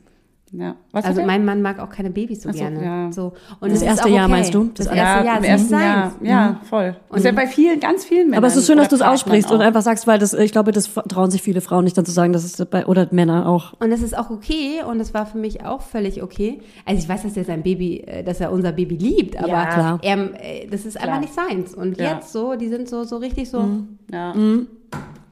Ja. 0.53 0.77
Was 0.93 1.05
also 1.05 1.23
mein 1.23 1.45
Mann 1.45 1.61
mag 1.63 1.79
auch 1.79 1.91
keine 1.91 2.11
Babys 2.11 2.43
so 2.43 2.51
so, 2.51 2.59
gerne. 2.59 2.83
ja. 2.83 3.13
So. 3.13 3.33
Und 3.61 3.71
Das 3.71 3.79
es 3.79 3.83
ist 3.83 3.89
erste 3.89 4.09
Jahr 4.09 4.25
okay. 4.25 4.31
meinst 4.33 4.55
du? 4.55 4.65
Das, 4.75 4.87
Das 4.87 4.97
erste 4.97 4.97
ja, 4.97 5.25
Jahr, 5.25 5.39
es 5.41 5.47
ersten 5.47 5.73
muss 5.75 5.83
Jahr. 5.83 6.11
sein. 6.11 6.27
Ja, 6.27 6.61
voll. 6.69 6.97
Und 7.09 7.19
ist 7.19 7.25
ja 7.25 7.33
bei 7.33 7.47
vielen, 7.47 7.81
ganz 7.81 8.05
vielen 8.05 8.27
Männern. 8.29 8.39
Aber 8.39 8.47
es 8.47 8.57
ist 8.57 8.67
schön, 8.67 8.79
dass 8.79 8.89
du 8.89 8.97
es 8.97 9.03
aussprichst 9.03 9.51
und 9.53 9.61
einfach 9.61 9.83
sagst, 9.83 10.07
weil 10.07 10.19
das, 10.19 10.33
ich 10.35 10.53
glaube, 10.53 10.73
das 10.73 10.91
trauen 11.09 11.31
sich 11.31 11.43
viele 11.43 11.61
Frauen 11.61 11.85
nicht 11.85 11.99
dann 11.99 12.05
zu 12.07 12.13
sagen, 12.13 12.33
dass 12.33 12.45
es 12.45 12.65
bei, 12.67 12.87
oder 12.87 13.09
Männer 13.11 13.49
auch. 13.49 13.75
Und 13.81 13.91
das 13.91 14.01
ist 14.03 14.17
auch 14.17 14.31
okay 14.31 14.83
und 14.89 14.99
das 14.99 15.13
war 15.15 15.27
für 15.27 15.39
mich 15.39 15.65
auch 15.65 15.83
völlig 15.83 16.23
okay. 16.23 16.61
Also 16.87 17.03
ich 17.03 17.09
weiß, 17.09 17.23
dass 17.25 17.37
er 17.37 17.45
sein 17.45 17.63
Baby, 17.63 17.99
äh, 18.07 18.25
dass 18.25 18.41
er 18.41 18.51
unser 18.51 18.73
Baby 18.73 18.97
liebt, 18.97 19.37
aber 19.39 19.49
Ja, 19.49 19.67
klar. 19.67 19.99
Er, 20.03 20.19
äh, 20.43 20.67
das 20.71 20.87
ist 20.87 20.99
einfach 21.01 21.21
nicht 21.21 21.35
seins. 21.35 21.75
Und 21.75 21.99
Ja. 21.99 22.15
jetzt 22.15 22.33
so, 22.33 22.55
die 22.57 22.69
sind 22.69 22.89
so, 22.89 23.05
so 23.05 23.17
richtig 23.19 23.51
so 23.51 23.59
auch. 23.59 23.67
Ja. 24.13 24.35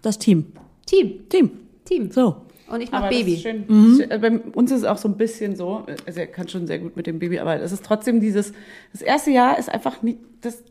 Das 0.02 0.18
Team. 0.18 0.46
Team, 0.86 1.28
Team. 1.28 1.50
Team. 1.84 2.10
So. 2.10 2.36
Und 2.68 2.80
ich 2.80 2.90
mach 2.90 2.98
Aber 3.00 3.08
Baby. 3.10 3.34
Das 3.34 4.08
ist- 4.08 4.20
Bei 4.20 4.30
uns 4.54 4.70
ist 4.72 4.78
es 4.78 4.84
auch 4.84 4.96
so 4.98 5.08
ein 5.08 5.16
bisschen 5.16 5.54
so, 5.56 5.84
also 6.06 6.20
er 6.20 6.26
kann 6.26 6.48
schon 6.48 6.66
sehr 6.66 6.78
gut 6.80 6.96
mit 6.96 7.06
dem 7.06 7.18
Baby, 7.18 7.38
aber 7.38 7.60
es 7.60 7.70
ist 7.72 7.84
trotzdem 7.84 8.20
dieses, 8.20 8.52
das 8.92 9.02
erste 9.02 9.30
Jahr 9.30 9.58
ist 9.58 9.68
einfach 9.68 10.02
nicht, 10.02 10.18
das, 10.40 10.62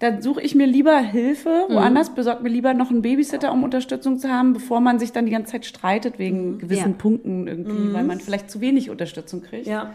da 0.00 0.20
suche 0.20 0.40
ich 0.42 0.54
mir 0.54 0.66
lieber 0.66 0.98
Hilfe 0.98 1.66
woanders, 1.68 2.14
besorge 2.14 2.42
mir 2.42 2.48
lieber 2.48 2.74
noch 2.74 2.90
einen 2.90 3.02
Babysitter, 3.02 3.52
um 3.52 3.62
Unterstützung 3.64 4.18
zu 4.18 4.28
haben, 4.28 4.52
bevor 4.52 4.80
man 4.80 4.98
sich 4.98 5.12
dann 5.12 5.24
die 5.26 5.32
ganze 5.32 5.52
Zeit 5.52 5.64
streitet 5.66 6.18
wegen 6.18 6.58
gewissen 6.58 6.90
Ja. 6.92 6.96
Punkten 6.98 7.46
irgendwie, 7.46 7.92
weil 7.92 8.04
man 8.04 8.20
vielleicht 8.20 8.50
zu 8.50 8.60
wenig 8.60 8.90
Unterstützung 8.90 9.42
kriegt. 9.42 9.66
Ja. 9.66 9.94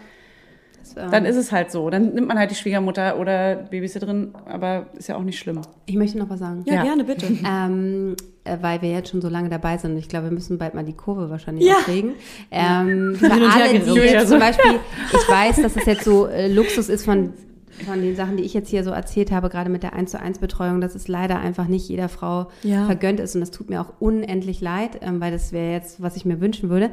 Das, 0.79 0.95
ähm, 0.97 1.11
Dann 1.11 1.25
ist 1.25 1.35
es 1.35 1.51
halt 1.51 1.71
so. 1.71 1.89
Dann 1.89 2.13
nimmt 2.13 2.27
man 2.27 2.37
halt 2.37 2.51
die 2.51 2.55
Schwiegermutter 2.55 3.19
oder 3.19 3.55
Babysitterin, 3.55 4.33
aber 4.45 4.85
ist 4.95 5.09
ja 5.09 5.15
auch 5.15 5.23
nicht 5.23 5.39
schlimm. 5.39 5.59
ich 5.87 5.95
möchte 5.95 6.17
noch 6.19 6.29
was 6.29 6.39
sagen. 6.39 6.63
Ja, 6.67 6.75
Ja. 6.75 6.83
gerne, 6.83 7.03
bitte. 7.03 7.25
Ähm, 7.47 8.15
äh, 8.19 8.34
weil 8.61 8.81
wir 8.81 8.89
jetzt 8.91 9.09
schon 9.09 9.21
so 9.21 9.29
lange 9.29 9.49
dabei 9.49 9.77
sind. 9.77 9.91
und 9.93 9.97
Ich 9.97 10.07
glaube, 10.09 10.25
wir 10.25 10.31
müssen 10.31 10.57
bald 10.57 10.73
mal 10.75 10.83
die 10.85 10.93
Kurve 10.93 11.29
wahrscheinlich 11.29 11.65
Ja. 11.65 11.75
kriegen. 11.83 12.13
Ähm, 12.51 13.15
für 13.19 13.31
alle, 13.31 13.79
die 13.79 13.91
jetzt 13.99 14.29
zum 14.29 14.39
Beispiel, 14.39 14.79
ich 15.11 15.29
weiß, 15.29 15.61
dass 15.61 15.75
es 15.75 15.85
jetzt 15.85 16.03
so 16.03 16.27
äh, 16.27 16.47
Luxus 16.47 16.89
ist 16.89 17.05
von, 17.05 17.33
von 17.85 18.01
den 18.01 18.15
Sachen, 18.15 18.37
die 18.37 18.43
ich 18.43 18.53
jetzt 18.53 18.69
hier 18.69 18.83
so 18.83 18.91
erzählt 18.91 19.31
habe, 19.31 19.49
gerade 19.49 19.69
mit 19.69 19.83
der 19.83 19.93
1 19.93 20.11
zu 20.11 20.19
1 20.19 20.39
Betreuung, 20.39 20.79
dass 20.79 20.95
es 20.95 21.07
leider 21.07 21.39
einfach 21.39 21.67
nicht 21.67 21.89
jeder 21.89 22.07
Frau 22.07 22.47
Ja. 22.63 22.85
vergönnt 22.85 23.19
ist. 23.19 23.35
Und 23.35 23.41
das 23.41 23.51
tut 23.51 23.69
mir 23.69 23.81
auch 23.81 23.93
unendlich 23.99 24.61
leid, 24.61 24.99
ähm, 25.01 25.19
weil 25.19 25.31
das 25.31 25.51
wäre 25.51 25.73
jetzt, 25.73 26.01
was 26.01 26.15
ich 26.15 26.23
mir 26.23 26.39
wünschen 26.39 26.69
würde. 26.69 26.91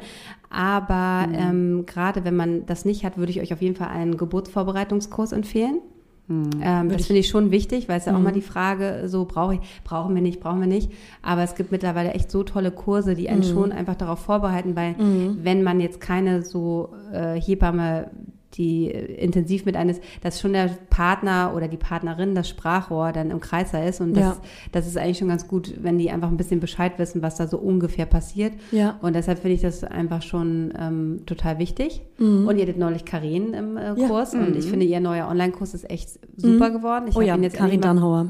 Aber 0.49 1.27
Mhm. 1.27 1.35
ähm, 1.37 1.85
gerade 1.85 2.25
wenn 2.25 2.35
man 2.35 2.65
das 2.65 2.83
nicht 2.85 3.05
hat, 3.05 3.17
würde 3.17 3.31
ich 3.31 3.39
euch 3.41 3.53
auf 3.53 3.61
jeden 3.61 3.75
Fall 3.75 3.87
einen 3.89 4.17
Geburtsvorbereitungskurs 4.17 5.31
empfehlen. 5.31 5.79
Mhm. 6.27 6.49
Ähm, 6.61 6.89
das 6.89 7.05
finde 7.07 7.19
ich 7.19 7.27
schon 7.27 7.51
wichtig, 7.51 7.89
weil 7.89 7.97
es 7.99 8.05
ja 8.05 8.15
auch 8.15 8.19
mal 8.19 8.31
die 8.31 8.41
Frage, 8.41 9.03
so 9.07 9.25
brauche 9.25 9.55
ich, 9.55 9.59
brauchen 9.83 10.15
wir 10.15 10.21
nicht, 10.21 10.39
brauchen 10.39 10.61
wir 10.61 10.67
nicht. 10.67 10.89
Aber 11.21 11.43
es 11.43 11.55
gibt 11.55 11.71
mittlerweile 11.71 12.11
echt 12.13 12.31
so 12.31 12.43
tolle 12.43 12.71
Kurse, 12.71 13.13
die 13.15 13.27
einen 13.29 13.39
Mhm. 13.41 13.53
schon 13.53 13.71
einfach 13.73 13.95
darauf 13.95 14.19
vorbereiten, 14.19 14.75
weil 14.75 14.95
wenn 15.43 15.63
man 15.63 15.81
jetzt 15.81 15.99
keine 15.99 16.41
so 16.43 16.93
äh, 17.11 17.39
Hebamme 17.39 18.09
die 18.53 18.91
äh, 18.91 19.15
intensiv 19.15 19.65
mit 19.65 19.75
eines, 19.75 19.99
dass 20.21 20.39
schon 20.39 20.53
der 20.53 20.69
Partner 20.89 21.53
oder 21.55 21.67
die 21.67 21.77
Partnerin 21.77 22.35
das 22.35 22.47
Sprachrohr 22.49 23.11
dann 23.11 23.31
im 23.31 23.39
Kreiser 23.39 23.85
ist 23.85 23.99
und 24.01 24.13
das, 24.15 24.23
Ja. 24.23 24.37
das 24.71 24.87
ist 24.87 24.97
eigentlich 24.97 25.17
schon 25.17 25.27
ganz 25.29 25.47
gut, 25.47 25.73
wenn 25.81 25.97
die 25.97 26.11
einfach 26.11 26.27
ein 26.29 26.37
bisschen 26.37 26.59
Bescheid 26.59 26.99
wissen, 26.99 27.21
was 27.21 27.35
da 27.35 27.47
so 27.47 27.57
ungefähr 27.57 28.05
passiert. 28.05 28.53
Ja. 28.71 28.97
Und 29.01 29.15
deshalb 29.15 29.39
finde 29.39 29.55
ich 29.55 29.61
das 29.61 29.83
einfach 29.83 30.21
schon 30.21 30.73
ähm, 30.79 31.21
total 31.25 31.59
wichtig. 31.59 32.01
Und 32.19 32.55
ihr 32.57 32.61
hattet 32.63 32.77
neulich 32.77 33.05
Karin 33.05 33.53
im 33.53 33.77
äh, 33.77 33.91
Mhm. 33.93 33.97
Ja. 33.99 34.07
Kurs 34.07 34.33
und 34.33 34.55
ich 34.55 34.65
finde, 34.65 34.85
ihr 34.85 34.99
neuer 34.99 35.27
Online-Kurs 35.27 35.73
ist 35.73 35.89
echt 35.89 36.19
super 36.37 36.69
geworden. 36.71 37.05
Ich 37.09 37.15
Oh 37.15 37.21
ja, 37.21 37.35
ihn 37.35 37.43
jetzt 37.43 37.57
Karin 37.57 37.81
endlich 37.81 37.85
mal, 37.85 37.93
Dannhauer. 37.95 38.27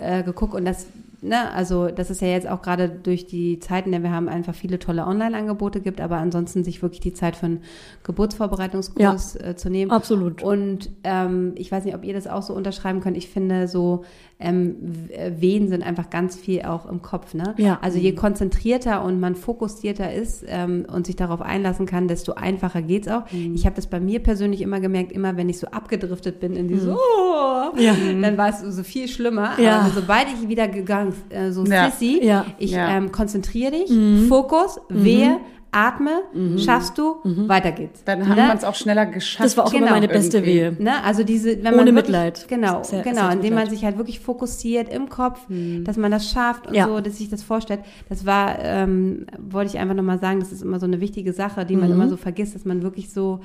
äh, 0.00 0.22
geguckt 0.22 0.54
und 0.54 0.64
das 0.64 0.86
ne, 1.20 1.52
also 1.52 1.88
das 1.88 2.10
ist 2.10 2.20
ja 2.20 2.28
jetzt 2.28 2.48
auch 2.48 2.62
gerade 2.62 2.88
durch 2.88 3.26
die 3.26 3.58
Zeiten, 3.58 3.90
der 3.90 4.02
wir 4.02 4.10
haben, 4.10 4.28
einfach 4.28 4.54
viele 4.54 4.78
tolle 4.78 5.06
Online-Angebote 5.06 5.80
gibt, 5.80 6.00
aber 6.00 6.18
ansonsten 6.18 6.64
sich 6.64 6.82
wirklich 6.82 7.00
die 7.00 7.12
Zeit 7.12 7.36
für 7.36 7.46
einen 7.46 7.62
Geburtsvorbereitungskurs 8.04 9.36
äh, 9.36 9.56
zu 9.56 9.70
nehmen. 9.70 9.90
Absolut. 9.90 10.42
Und 10.42 10.90
ähm, 11.04 11.52
ich 11.56 11.70
weiß 11.72 11.84
nicht, 11.84 11.94
ob 11.94 12.04
ihr 12.04 12.14
das 12.14 12.26
auch 12.26 12.42
so 12.42 12.54
unterschreiben 12.54 13.00
könnt. 13.00 13.16
Ich 13.16 13.28
finde 13.28 13.68
so 13.68 14.04
ähm, 14.40 14.76
W- 14.80 15.12
äh, 15.14 15.40
Wehen 15.40 15.68
sind 15.68 15.82
einfach 15.82 16.10
ganz 16.10 16.36
viel 16.36 16.62
auch 16.62 16.86
im 16.86 17.02
Kopf. 17.02 17.34
Ne? 17.34 17.54
Ja. 17.58 17.78
Also 17.82 17.98
je 17.98 18.12
konzentrierter 18.14 19.02
und 19.04 19.18
man 19.18 19.34
fokussierter 19.34 20.12
ist 20.12 20.44
ähm, 20.46 20.86
und 20.92 21.06
sich 21.06 21.16
darauf 21.16 21.40
einlassen 21.42 21.86
kann, 21.86 22.06
desto 22.06 22.34
einfacher 22.34 22.82
geht's 22.82 23.08
auch. 23.08 23.22
Ich 23.32 23.66
habe 23.66 23.74
das 23.74 23.88
bei 23.88 23.98
mir 23.98 24.20
persönlich 24.20 24.60
immer 24.60 24.78
gemerkt, 24.80 25.10
immer 25.12 25.36
wenn 25.36 25.48
ich 25.48 25.58
so 25.58 25.66
abgedriftet 25.68 26.38
bin 26.40 26.54
in 26.54 26.68
diese, 26.68 26.92
oh, 26.94 27.76
Ja. 27.76 27.94
dann 28.22 28.38
war 28.38 28.50
es 28.50 28.60
so 28.60 28.82
viel 28.84 29.08
schlimmer. 29.08 29.58
Ja. 29.60 29.80
Aber 29.80 29.90
sobald 29.90 30.26
ich 30.32 30.48
wieder 30.48 30.68
gegangen, 30.68 31.14
äh, 31.30 31.50
so 31.50 31.64
Ja. 31.64 31.90
Sissy, 31.90 32.20
Ja. 32.24 32.46
ich. 32.58 32.74
Ähm, 32.76 33.10
konzentriere 33.10 33.72
dich, 33.72 33.90
Fokus, 34.28 34.80
wehe, 34.88 35.38
atme, 35.70 36.22
schaffst 36.56 36.96
du, 36.98 37.16
weiter 37.24 37.72
geht's. 37.72 38.02
Dann 38.04 38.26
hat 38.28 38.36
Ne? 38.36 38.46
man 38.48 38.56
es 38.56 38.64
auch 38.64 38.74
schneller 38.74 39.04
geschafft. 39.06 39.44
Das 39.44 39.56
war 39.56 39.66
auch 39.66 39.70
immer 39.72 39.80
Genau, 39.80 39.92
meine 39.92 40.08
beste. 40.08 40.44
Wehe. 40.44 40.74
Ne? 40.78 41.02
Also 41.04 41.24
diese, 41.24 41.50
wenn 41.62 41.74
Ohne 41.74 41.76
man 41.76 41.86
wirklich, 41.86 41.94
Mitleid. 42.06 42.46
Genau, 42.48 42.82
Sehr- 42.82 43.02
genau, 43.02 43.22
sehr 43.26 43.32
indem 43.32 43.54
man 43.54 43.68
sich 43.68 43.84
halt 43.84 43.98
wirklich 43.98 44.20
fokussiert 44.20 44.88
im 44.92 45.08
Kopf, 45.08 45.40
dass 45.84 45.96
man 45.96 46.10
das 46.10 46.30
schafft 46.30 46.66
und 46.66 46.74
Ja. 46.74 46.86
so, 46.86 47.00
dass 47.00 47.18
sich 47.18 47.28
das 47.28 47.42
vorstellt. 47.42 47.80
Das 48.08 48.24
war, 48.24 48.58
ähm, 48.60 49.26
wollte 49.38 49.70
ich 49.74 49.78
einfach 49.80 49.94
nochmal 49.94 50.18
sagen, 50.18 50.40
das 50.40 50.52
ist 50.52 50.62
immer 50.62 50.80
so 50.80 50.86
eine 50.86 51.00
wichtige 51.00 51.32
Sache, 51.32 51.64
die 51.66 51.74
Mhm. 51.76 51.80
man 51.82 51.90
immer 51.92 52.08
so 52.08 52.16
vergisst, 52.16 52.54
dass 52.54 52.64
man 52.64 52.82
wirklich 52.82 53.10
so 53.10 53.40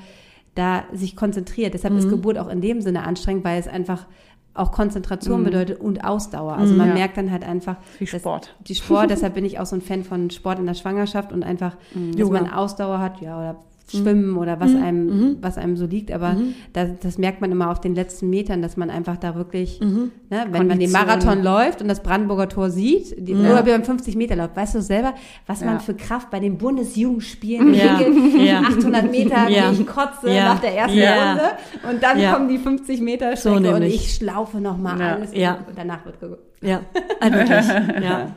da 0.54 0.84
sich 0.92 1.16
konzentriert. 1.16 1.74
Deshalb 1.74 1.94
Mhm. 1.94 1.98
ist 2.00 2.08
Geburt 2.08 2.38
auch 2.38 2.48
in 2.48 2.60
dem 2.60 2.80
Sinne 2.80 3.02
anstrengend, 3.04 3.44
weil 3.44 3.58
es 3.58 3.66
einfach 3.68 4.06
auch 4.54 4.70
Konzentration 4.72 5.42
bedeutet 5.44 5.80
und 5.80 6.04
Ausdauer. 6.04 6.54
Also 6.54 6.74
man 6.74 6.86
Mhm. 6.90 6.92
Ja. 6.92 6.98
merkt 7.00 7.16
dann 7.16 7.30
halt 7.32 7.44
einfach 7.44 7.76
Wie 7.98 8.06
Sport. 8.06 8.54
Die 8.60 8.74
Sport, 8.74 9.10
deshalb 9.10 9.34
bin 9.34 9.44
ich 9.44 9.58
auch 9.58 9.66
so 9.66 9.74
ein 9.76 9.82
Fan 9.82 10.04
von 10.04 10.30
Sport 10.30 10.58
in 10.60 10.66
der 10.66 10.74
Schwangerschaft 10.74 11.32
und 11.32 11.42
einfach, 11.42 11.76
dass 11.94 12.16
Yoga. 12.20 12.40
man 12.42 12.50
Ausdauer 12.52 13.00
hat, 13.00 13.20
ja, 13.20 13.36
oder 13.38 13.56
Schwimmen 13.86 14.38
oder 14.38 14.60
was 14.60 14.74
einem, 14.74 15.36
was 15.42 15.58
einem 15.58 15.76
so 15.76 15.84
liegt. 15.86 16.10
Aber 16.10 16.36
das, 16.72 16.88
das 17.02 17.18
merkt 17.18 17.40
man 17.42 17.52
immer 17.52 17.70
auf 17.70 17.80
den 17.80 17.94
letzten 17.94 18.30
Metern, 18.30 18.62
dass 18.62 18.76
man 18.78 18.88
einfach 18.88 19.16
da 19.18 19.34
wirklich, 19.34 19.78
ne, 19.80 20.10
wenn 20.30 20.50
man 20.66 20.78
den 20.78 20.90
Kondition. 20.90 20.92
Marathon 21.06 21.42
läuft 21.42 21.82
und 21.82 21.88
das 21.88 22.02
Brandenburger 22.02 22.48
Tor 22.48 22.70
sieht, 22.70 23.14
die, 23.28 23.34
oder 23.34 23.62
beim 23.62 23.84
50 23.84 24.16
Meter 24.16 24.36
Lauf, 24.36 24.50
weißt 24.54 24.74
du 24.76 24.80
selber, 24.82 25.14
was 25.46 25.60
man 25.60 25.74
Ja. 25.74 25.78
für 25.80 25.94
Kraft 25.94 26.30
bei 26.30 26.40
den 26.40 26.56
Bundesjugendspielen 26.56 27.74
Ja. 27.74 28.00
Ja. 28.38 28.60
800 28.60 29.10
Meter, 29.10 29.48
Ja. 29.48 29.70
ich 29.70 29.86
kotze 29.86 30.30
Ja. 30.30 30.54
nach 30.54 30.60
der 30.60 30.74
ersten 30.76 30.98
Ja. 30.98 31.28
Runde 31.32 31.44
und 31.90 32.02
dann 32.02 32.18
Ja. 32.18 32.32
kommen 32.32 32.48
die 32.48 32.58
50 32.58 33.00
Meter 33.00 33.36
So 33.36 33.52
und 33.52 33.82
ich 33.82 34.14
schlaufe 34.14 34.58
nochmal 34.60 34.98
Ja. 34.98 35.14
alles 35.16 35.30
Ja. 35.34 35.54
und 35.68 35.76
danach 35.76 36.04
wird 36.06 36.20
geguckt. 36.20 36.42
Ja, 36.62 36.80
also 37.20 37.36
wirklich. 37.38 37.66
Ja, 38.04 38.30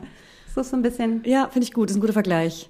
So 0.53 0.61
ist 0.61 0.71
so 0.71 0.75
ein 0.75 0.81
bisschen 0.81 1.21
ja 1.25 1.47
finde 1.51 1.65
ich 1.65 1.73
gut. 1.73 1.85
Das 1.85 1.91
ist 1.91 1.97
ein 1.97 2.01
guter 2.01 2.13
Vergleich. 2.13 2.67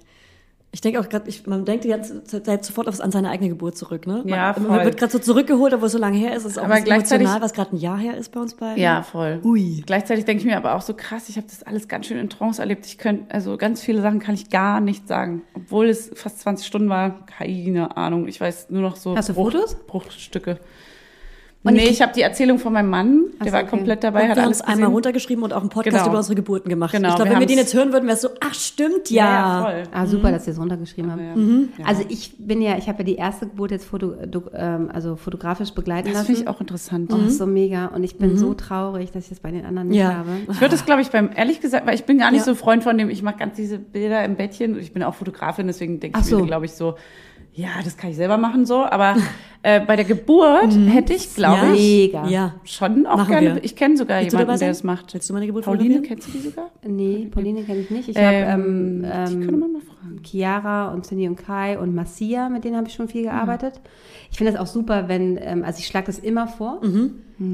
Ich 0.70 0.82
denke 0.82 1.00
auch 1.00 1.08
gerade, 1.08 1.30
man 1.46 1.64
denkt 1.64 1.84
die 1.84 1.88
ganze 1.88 2.22
Zeit 2.24 2.62
sofort 2.62 2.88
auf, 2.88 3.00
an 3.00 3.10
seine 3.10 3.30
eigene 3.30 3.48
Geburt 3.48 3.78
zurück, 3.78 4.06
ne? 4.06 4.16
Man, 4.18 4.28
Ja, 4.28 4.54
man 4.58 4.66
voll. 4.76 4.84
wird 4.84 4.98
gerade 4.98 5.10
so 5.10 5.18
zurückgeholt, 5.18 5.72
obwohl 5.72 5.86
es 5.86 5.92
so 5.92 5.98
lange 5.98 6.18
her 6.18 6.32
ist. 6.36 6.44
Es 6.44 6.52
ist 6.52 6.58
auch 6.58 6.64
Aber 6.64 6.80
gleichzeitig- 6.82 7.22
emotional, 7.24 7.40
was 7.42 7.54
gerade 7.54 7.74
ein 7.74 7.78
Jahr 7.80 7.96
her 7.98 8.18
ist 8.18 8.32
bei 8.32 8.40
uns 8.40 8.52
beiden. 8.54 8.76
Ja, 8.82 9.02
voll. 9.02 9.40
Ui. 9.44 9.82
Gleichzeitig 9.86 10.26
denke 10.26 10.42
ich 10.42 10.46
mir 10.46 10.58
aber 10.58 10.74
auch 10.74 10.82
so 10.82 10.92
krass, 10.92 11.30
ich 11.30 11.36
habe 11.38 11.46
das 11.48 11.62
alles 11.62 11.88
ganz 11.88 12.04
schön 12.06 12.18
in 12.18 12.28
Trance 12.28 12.60
erlebt. 12.60 12.84
Ich 12.84 12.98
könnte, 12.98 13.34
also 13.34 13.56
ganz 13.56 13.80
viele 13.82 14.02
Sachen 14.02 14.18
kann 14.18 14.34
ich 14.34 14.50
gar 14.50 14.80
nicht 14.80 15.08
sagen. 15.08 15.40
Obwohl 15.54 15.88
es 15.88 16.10
fast 16.14 16.40
20 16.40 16.66
Stunden 16.66 16.90
war, 16.90 17.24
keine 17.24 17.96
Ahnung. 17.96 18.28
Ich 18.28 18.38
weiß 18.38 18.68
nur 18.68 18.82
noch 18.82 18.96
so 18.96 19.16
Hast 19.16 19.30
du 19.30 19.34
Bruch, 19.34 19.52
Fotos? 19.52 19.74
Bruchstücke. 19.86 20.58
Und 21.64 21.74
nee, 21.74 21.82
ich- 21.84 21.90
ich 21.90 22.02
habe 22.02 22.12
die 22.14 22.22
Erzählung 22.22 22.58
von 22.60 22.72
meinem 22.72 22.88
Mann, 22.88 23.24
der 23.40 23.48
so, 23.48 23.52
war 23.52 23.60
okay. 23.62 23.70
komplett 23.70 24.04
dabei, 24.04 24.22
Und 24.22 24.28
hat 24.28 24.36
wir 24.36 24.42
haben 24.42 24.46
alles 24.46 24.58
es 24.58 24.62
einmal 24.62 24.76
gesehen. 24.76 24.92
runtergeschrieben 24.92 25.44
und 25.44 25.52
auch 25.52 25.60
einen 25.60 25.68
Podcast 25.70 25.96
Genau. 25.96 26.08
über 26.08 26.18
unsere 26.18 26.36
Geburten 26.36 26.68
gemacht. 26.70 26.92
Genau, 26.92 27.08
ich 27.10 27.14
glaube, 27.16 27.30
wenn 27.32 27.40
wir 27.40 27.46
den 27.46 27.58
jetzt 27.58 27.74
hören 27.74 27.92
würden, 27.92 28.04
wäre 28.06 28.14
es 28.14 28.22
so, 28.22 28.28
ach 28.40 28.54
stimmt, 28.54 29.10
ja. 29.10 29.24
Ja, 29.24 29.32
ja, 29.32 29.62
voll. 29.64 29.82
Ah, 29.92 30.06
super, 30.06 30.30
dass 30.30 30.44
Sie 30.44 30.52
es 30.52 30.58
runtergeschrieben 30.60 31.10
haben. 31.10 31.24
Ja. 31.26 31.34
Mhm. 31.36 31.68
Also 31.84 32.04
ich 32.08 32.34
bin 32.38 32.62
ja, 32.62 32.78
ich 32.78 32.88
habe 32.88 32.98
ja 32.98 33.04
die 33.04 33.16
erste 33.16 33.48
Geburt 33.48 33.72
jetzt 33.72 33.86
foto, 33.86 34.14
ähm, 34.54 34.88
also 34.92 35.16
fotografisch 35.16 35.72
begleiten 35.72 36.06
das 36.08 36.14
lassen. 36.18 36.26
finde 36.26 36.40
ich 36.42 36.48
auch 36.48 36.60
interessant. 36.60 37.12
Oh, 37.12 37.16
das 37.18 37.32
ist 37.32 37.38
so 37.38 37.46
mega. 37.46 37.86
Und 37.86 38.04
ich 38.04 38.16
bin 38.18 38.36
so 38.38 38.54
traurig, 38.54 39.10
dass 39.10 39.24
ich 39.24 39.30
das 39.30 39.40
bei 39.40 39.50
den 39.50 39.66
anderen 39.66 39.88
nicht 39.88 39.98
Ja. 39.98 40.14
habe. 40.14 40.30
Ich 40.48 40.60
würde 40.60 40.70
das, 40.70 40.86
glaube 40.86 41.02
ich, 41.02 41.08
beim, 41.10 41.30
ehrlich 41.34 41.60
gesagt, 41.60 41.86
weil 41.88 41.96
ich 41.96 42.04
bin 42.04 42.18
gar 42.18 42.30
nicht 42.30 42.44
so 42.44 42.54
Freund 42.54 42.84
von 42.84 42.96
dem, 42.96 43.10
ich 43.10 43.22
mache 43.22 43.36
ganz 43.38 43.56
diese 43.56 43.78
Bilder 43.78 44.24
im 44.24 44.36
Bettchen. 44.36 44.78
Ich 44.78 44.92
bin 44.92 45.02
auch 45.02 45.14
Fotografin, 45.16 45.66
deswegen 45.66 45.98
denke 45.98 46.20
ich 46.20 46.24
mir, 46.30 46.38
so. 46.38 46.44
glaube 46.46 46.66
ich, 46.66 46.72
so, 46.72 46.94
ja, 47.52 47.68
das 47.82 47.96
kann 47.96 48.10
ich 48.10 48.16
selber 48.16 48.38
machen 48.38 48.64
so. 48.64 48.84
Aber 48.84 49.16
äh, 49.62 49.80
bei 49.80 49.96
der 49.96 50.04
Geburt 50.04 50.72
hätte 50.88 51.12
ich, 51.14 51.34
glaube 51.34 51.66
Ja. 51.66 51.72
ich, 51.74 51.80
Mega. 52.12 52.28
Ja. 52.28 52.54
schon 52.64 53.06
auch 53.06 53.16
Machen 53.16 53.28
gerne. 53.30 53.54
wir. 53.56 53.64
Ich 53.64 53.74
kenne 53.76 53.96
sogar 53.96 54.20
Willst 54.20 54.32
jemanden, 54.38 54.58
der 54.60 54.68
das 54.68 54.84
macht. 54.84 55.12
Willst 55.14 55.28
du 55.28 55.34
meine 55.34 55.46
Geburt 55.46 55.64
Pauline, 55.64 56.00
kennst 56.02 56.28
du 56.28 56.32
die 56.32 56.38
sogar? 56.38 56.70
Nee, 56.86 57.28
Pauline 57.30 57.62
kenne 57.64 57.80
ich 57.80 57.90
nicht. 57.90 58.08
Ich 58.08 58.16
Ähm, 58.16 58.24
habe 58.24 58.62
ähm, 58.62 59.02
die 59.02 59.34
könnte 59.36 59.54
ähm, 59.54 59.60
man 59.60 59.72
mal 59.72 59.80
fragen. 59.82 60.20
Chiara 60.22 60.92
und 60.92 61.06
Cindy 61.06 61.28
und 61.28 61.36
Kai 61.36 61.78
und 61.78 61.94
Marcia, 61.94 62.48
mit 62.48 62.64
denen 62.64 62.76
habe 62.76 62.88
ich 62.88 62.94
schon 62.94 63.08
viel 63.08 63.22
gearbeitet. 63.24 63.80
Ich 64.30 64.36
finde 64.38 64.52
das 64.52 64.60
auch 64.60 64.66
super, 64.66 65.08
wenn, 65.08 65.38
ähm, 65.40 65.64
also 65.64 65.78
ich 65.80 65.86
schlage 65.86 66.06
das 66.06 66.18
immer 66.18 66.46
vor. 66.46 66.80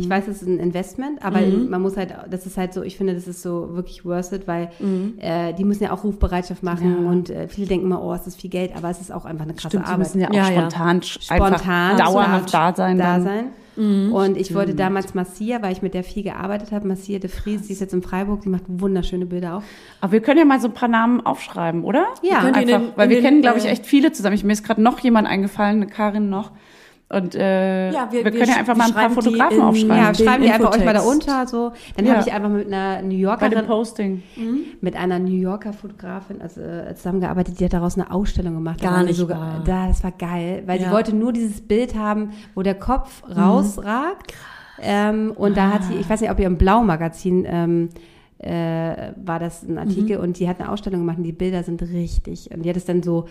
Ich 0.01 0.09
weiß, 0.09 0.28
es 0.28 0.40
ist 0.40 0.48
ein 0.48 0.59
Investment, 0.59 1.22
aber 1.22 1.40
man 1.43 1.82
muss 1.82 1.98
halt, 1.98 2.14
das 2.31 2.47
ist 2.47 2.56
halt 2.56 2.72
so, 2.72 2.82
ich 2.82 2.97
finde, 2.97 3.12
das 3.14 3.28
ist 3.28 3.43
so 3.43 3.68
wirklich 3.74 4.02
worth 4.06 4.32
it, 4.32 4.48
weil 4.48 4.70
äh, 5.20 5.52
die 5.52 5.64
müssen 5.64 5.82
ja 5.85 5.93
auch 5.93 6.05
Rufbereitschaft 6.05 6.62
machen 6.62 7.06
und 7.06 7.28
äh, 7.28 7.48
viele 7.48 7.66
denken 7.66 7.85
immer, 7.86 8.02
oh, 8.02 8.14
es 8.14 8.26
ist 8.26 8.40
viel 8.40 8.48
Geld, 8.48 8.74
aber 8.74 8.89
es 8.89 9.01
ist 9.02 9.12
auch 9.12 9.26
einfach 9.26 9.44
eine 9.44 9.52
krasse 9.52 9.68
Stimmt, 9.76 9.85
die 9.85 9.89
Arbeit. 9.89 9.98
müssen 9.98 10.20
ja 10.20 10.31
auch 10.31 10.35
Ja, 10.35 10.48
ja. 10.51 10.59
spontan, 10.70 11.01
sch- 11.01 11.22
spontan 11.24 11.52
einfach 11.52 11.93
dauerhaft 11.96 12.52
da 12.54 12.74
sein. 12.74 12.98
Da 12.98 13.20
sein. 13.20 13.44
Und 13.76 14.36
ich 14.36 14.54
wollte 14.54 14.74
damals 14.76 15.14
Marcia, 15.14 15.60
weil 15.60 15.72
ich 15.72 15.82
mit 15.82 15.94
der 15.94 16.04
viel 16.04 16.22
gearbeitet 16.22 16.70
habe, 16.70 16.86
Marcia 16.86 17.18
de 17.18 17.28
Vries, 17.28 17.62
die 17.66 17.72
ist 17.72 17.80
jetzt 17.80 17.92
in 17.92 18.02
Freiburg, 18.02 18.42
die 18.42 18.48
macht 18.48 18.62
wunderschöne 18.68 19.26
Bilder 19.26 19.56
auch. 19.56 19.62
Aber 20.00 20.12
wir 20.12 20.20
können 20.20 20.38
ja 20.38 20.44
mal 20.44 20.60
so 20.60 20.68
ein 20.68 20.74
paar 20.74 20.88
Namen 20.88 21.20
aufschreiben, 21.26 21.82
oder? 21.82 22.06
Ja. 22.22 22.38
Einfach, 22.38 22.60
den- 22.62 22.92
weil 22.94 23.08
wir 23.08 23.16
den, 23.16 23.24
kennen, 23.24 23.42
glaube 23.42 23.58
ich, 23.58 23.66
echt 23.66 23.84
viele 23.84 24.12
zusammen. 24.12 24.36
Ich, 24.36 24.44
mir 24.44 24.52
ist 24.52 24.64
gerade 24.64 24.80
noch 24.80 25.00
jemand 25.00 25.26
eingefallen, 25.26 25.82
eine 25.82 25.86
Karin 25.88 26.30
noch. 26.30 26.52
Und 27.16 27.34
äh, 27.34 27.92
Ja, 27.92 28.08
wir, 28.10 28.24
wir- 28.24 28.30
können 28.32 28.48
ja 28.48 28.56
einfach 28.56 28.76
mal 28.76 28.86
ein 28.88 28.92
paar 28.94 29.10
Fotografen 29.10 29.58
in- 29.58 29.62
aufschreiben. 29.62 29.96
Ja, 29.96 30.14
schreiben 30.14 30.42
die 30.42 30.50
einfach 30.50 30.72
euch 30.74 30.84
mal 30.84 30.94
da 30.94 31.00
unter, 31.02 31.46
so. 31.46 31.72
Dann 31.96 32.06
Ja. 32.06 32.14
habe 32.16 32.22
ich 32.26 32.32
einfach 32.34 32.48
mit 32.48 32.66
einer 32.66 33.02
New 33.02 33.08
bei 33.08 33.08
dem 33.08 33.18
Yorkerin, 33.20 33.66
Posting. 33.66 34.22
mit 34.80 34.96
einer 34.96 35.18
New 35.18 35.36
Yorker 35.36 35.72
Fotografin 35.72 36.42
also, 36.42 36.60
äh, 36.60 36.94
zusammengearbeitet, 36.94 37.60
die 37.60 37.64
hat 37.66 37.72
daraus 37.72 37.96
eine 37.96 38.10
Ausstellung 38.10 38.54
gemacht. 38.54 38.80
Gar 38.80 39.02
nicht 39.04 39.16
sogar, 39.16 39.38
wahr. 39.40 39.62
Da, 39.64 39.86
das 39.88 40.02
war 40.02 40.12
geil, 40.12 40.62
weil 40.66 40.80
Ja. 40.80 40.86
sie 40.88 40.92
wollte 40.92 41.14
nur 41.14 41.32
dieses 41.32 41.60
Bild 41.60 41.94
haben, 41.94 42.30
wo 42.54 42.62
der 42.62 42.74
Kopf 42.74 43.22
Mhm. 43.28 43.32
rausragt. 43.40 44.32
Ähm, 44.80 45.32
und 45.36 45.56
da 45.56 45.70
hat 45.72 45.84
sie, 45.84 45.94
ich 45.94 46.10
weiß 46.10 46.20
nicht, 46.20 46.30
ob 46.30 46.40
ihr 46.40 46.46
im 46.46 46.58
Blau-Magazin 46.58 47.46
ähm, 47.48 47.88
äh, 48.38 49.12
war 49.24 49.38
das 49.38 49.62
ein 49.62 49.78
Artikel 49.78 50.18
und 50.18 50.38
die 50.38 50.48
hat 50.48 50.60
eine 50.60 50.70
Ausstellung 50.70 51.00
gemacht 51.00 51.18
und 51.18 51.24
die 51.24 51.32
Bilder 51.32 51.62
sind 51.62 51.80
richtig. 51.82 52.50
Und 52.52 52.62
die 52.64 52.68
hat 52.68 52.76
es 52.76 52.84
dann 52.84 53.02
so, 53.02 53.26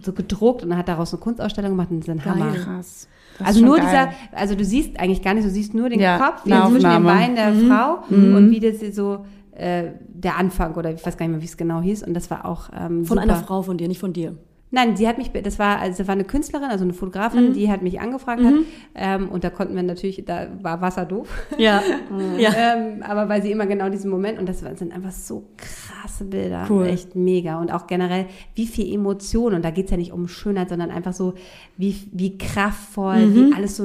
so 0.00 0.12
gedruckt 0.12 0.62
und 0.64 0.76
hat 0.76 0.88
daraus 0.88 1.12
eine 1.12 1.20
Kunstausstellung 1.20 1.72
gemacht 1.72 1.90
und 1.90 2.00
das 2.00 2.08
ist 2.08 2.20
ein 2.20 2.24
Hammer. 2.24 2.52
Krass. 2.52 3.08
Das 3.38 3.40
ist 3.40 3.46
Also 3.46 3.64
nur 3.64 3.76
geil. 3.76 3.86
dieser, 3.86 4.38
also 4.38 4.54
du 4.54 4.64
siehst 4.64 4.98
eigentlich 5.00 5.22
gar 5.22 5.34
nicht, 5.34 5.46
du 5.46 5.50
siehst 5.50 5.74
nur 5.74 5.88
den 5.88 6.00
Ja, 6.00 6.18
Kopf, 6.18 6.44
wie 6.44 6.52
eine 6.52 6.70
zwischen 6.70 6.90
den. 6.90 7.02
Beinen 7.04 7.36
der 7.36 7.52
Frau 7.54 8.02
und 8.08 8.50
wie 8.50 8.60
das 8.60 8.94
so 8.94 9.24
äh, 9.52 9.90
der 10.08 10.38
Anfang 10.38 10.74
oder 10.74 10.92
ich 10.92 11.04
weiß 11.04 11.16
gar 11.16 11.26
nicht 11.26 11.32
mehr, 11.32 11.42
wie 11.42 11.46
es 11.46 11.56
genau 11.56 11.80
hieß. 11.80 12.02
Und 12.04 12.14
das 12.14 12.30
war 12.30 12.44
auch 12.46 12.70
ähm, 12.74 13.04
Von 13.04 13.18
super. 13.18 13.20
einer 13.22 13.36
Frau 13.36 13.62
von 13.62 13.76
dir, 13.78 13.88
nicht 13.88 14.00
von 14.00 14.12
dir. 14.12 14.36
Nein, 14.74 14.96
sie 14.96 15.06
hat 15.06 15.18
mich, 15.18 15.30
das 15.30 15.58
war, 15.58 15.80
also 15.80 15.98
das 15.98 16.08
war 16.08 16.14
eine 16.14 16.24
Künstlerin, 16.24 16.70
also 16.70 16.82
eine 16.82 16.94
Fotografin, 16.94 17.52
die 17.52 17.70
hat 17.70 17.82
mich 17.82 18.00
angefragt 18.00 18.42
hat. 18.42 18.54
Ähm, 18.94 19.28
und 19.28 19.44
da 19.44 19.50
konnten 19.50 19.76
wir 19.76 19.82
natürlich, 19.82 20.24
da 20.24 20.48
war 20.62 20.80
Wasser 20.80 21.04
doof. 21.04 21.28
Ja. 21.58 21.82
ja. 22.38 22.50
ähm, 22.56 23.02
aber 23.02 23.28
weil 23.28 23.42
sie 23.42 23.52
immer 23.52 23.66
genau 23.66 23.90
diesen 23.90 24.10
Moment, 24.10 24.38
und 24.38 24.48
das 24.48 24.60
sind 24.60 24.94
einfach 24.94 25.12
so 25.12 25.44
krasse 25.58 26.24
Bilder. 26.24 26.66
Cool. 26.70 26.86
Echt 26.86 27.14
mega. 27.14 27.60
Und 27.60 27.70
auch 27.70 27.86
generell, 27.86 28.26
wie 28.54 28.66
viel 28.66 28.90
Emotion, 28.94 29.52
und 29.52 29.62
da 29.62 29.70
geht's 29.70 29.90
ja 29.90 29.98
nicht 29.98 30.10
um 30.12 30.26
Schönheit, 30.26 30.70
sondern 30.70 30.90
einfach 30.90 31.12
so, 31.12 31.34
wie, 31.76 31.94
wie 32.12 32.38
kraftvoll, 32.38 33.26
Mhm. 33.26 33.34
wie 33.34 33.54
alles 33.54 33.76
so, 33.76 33.84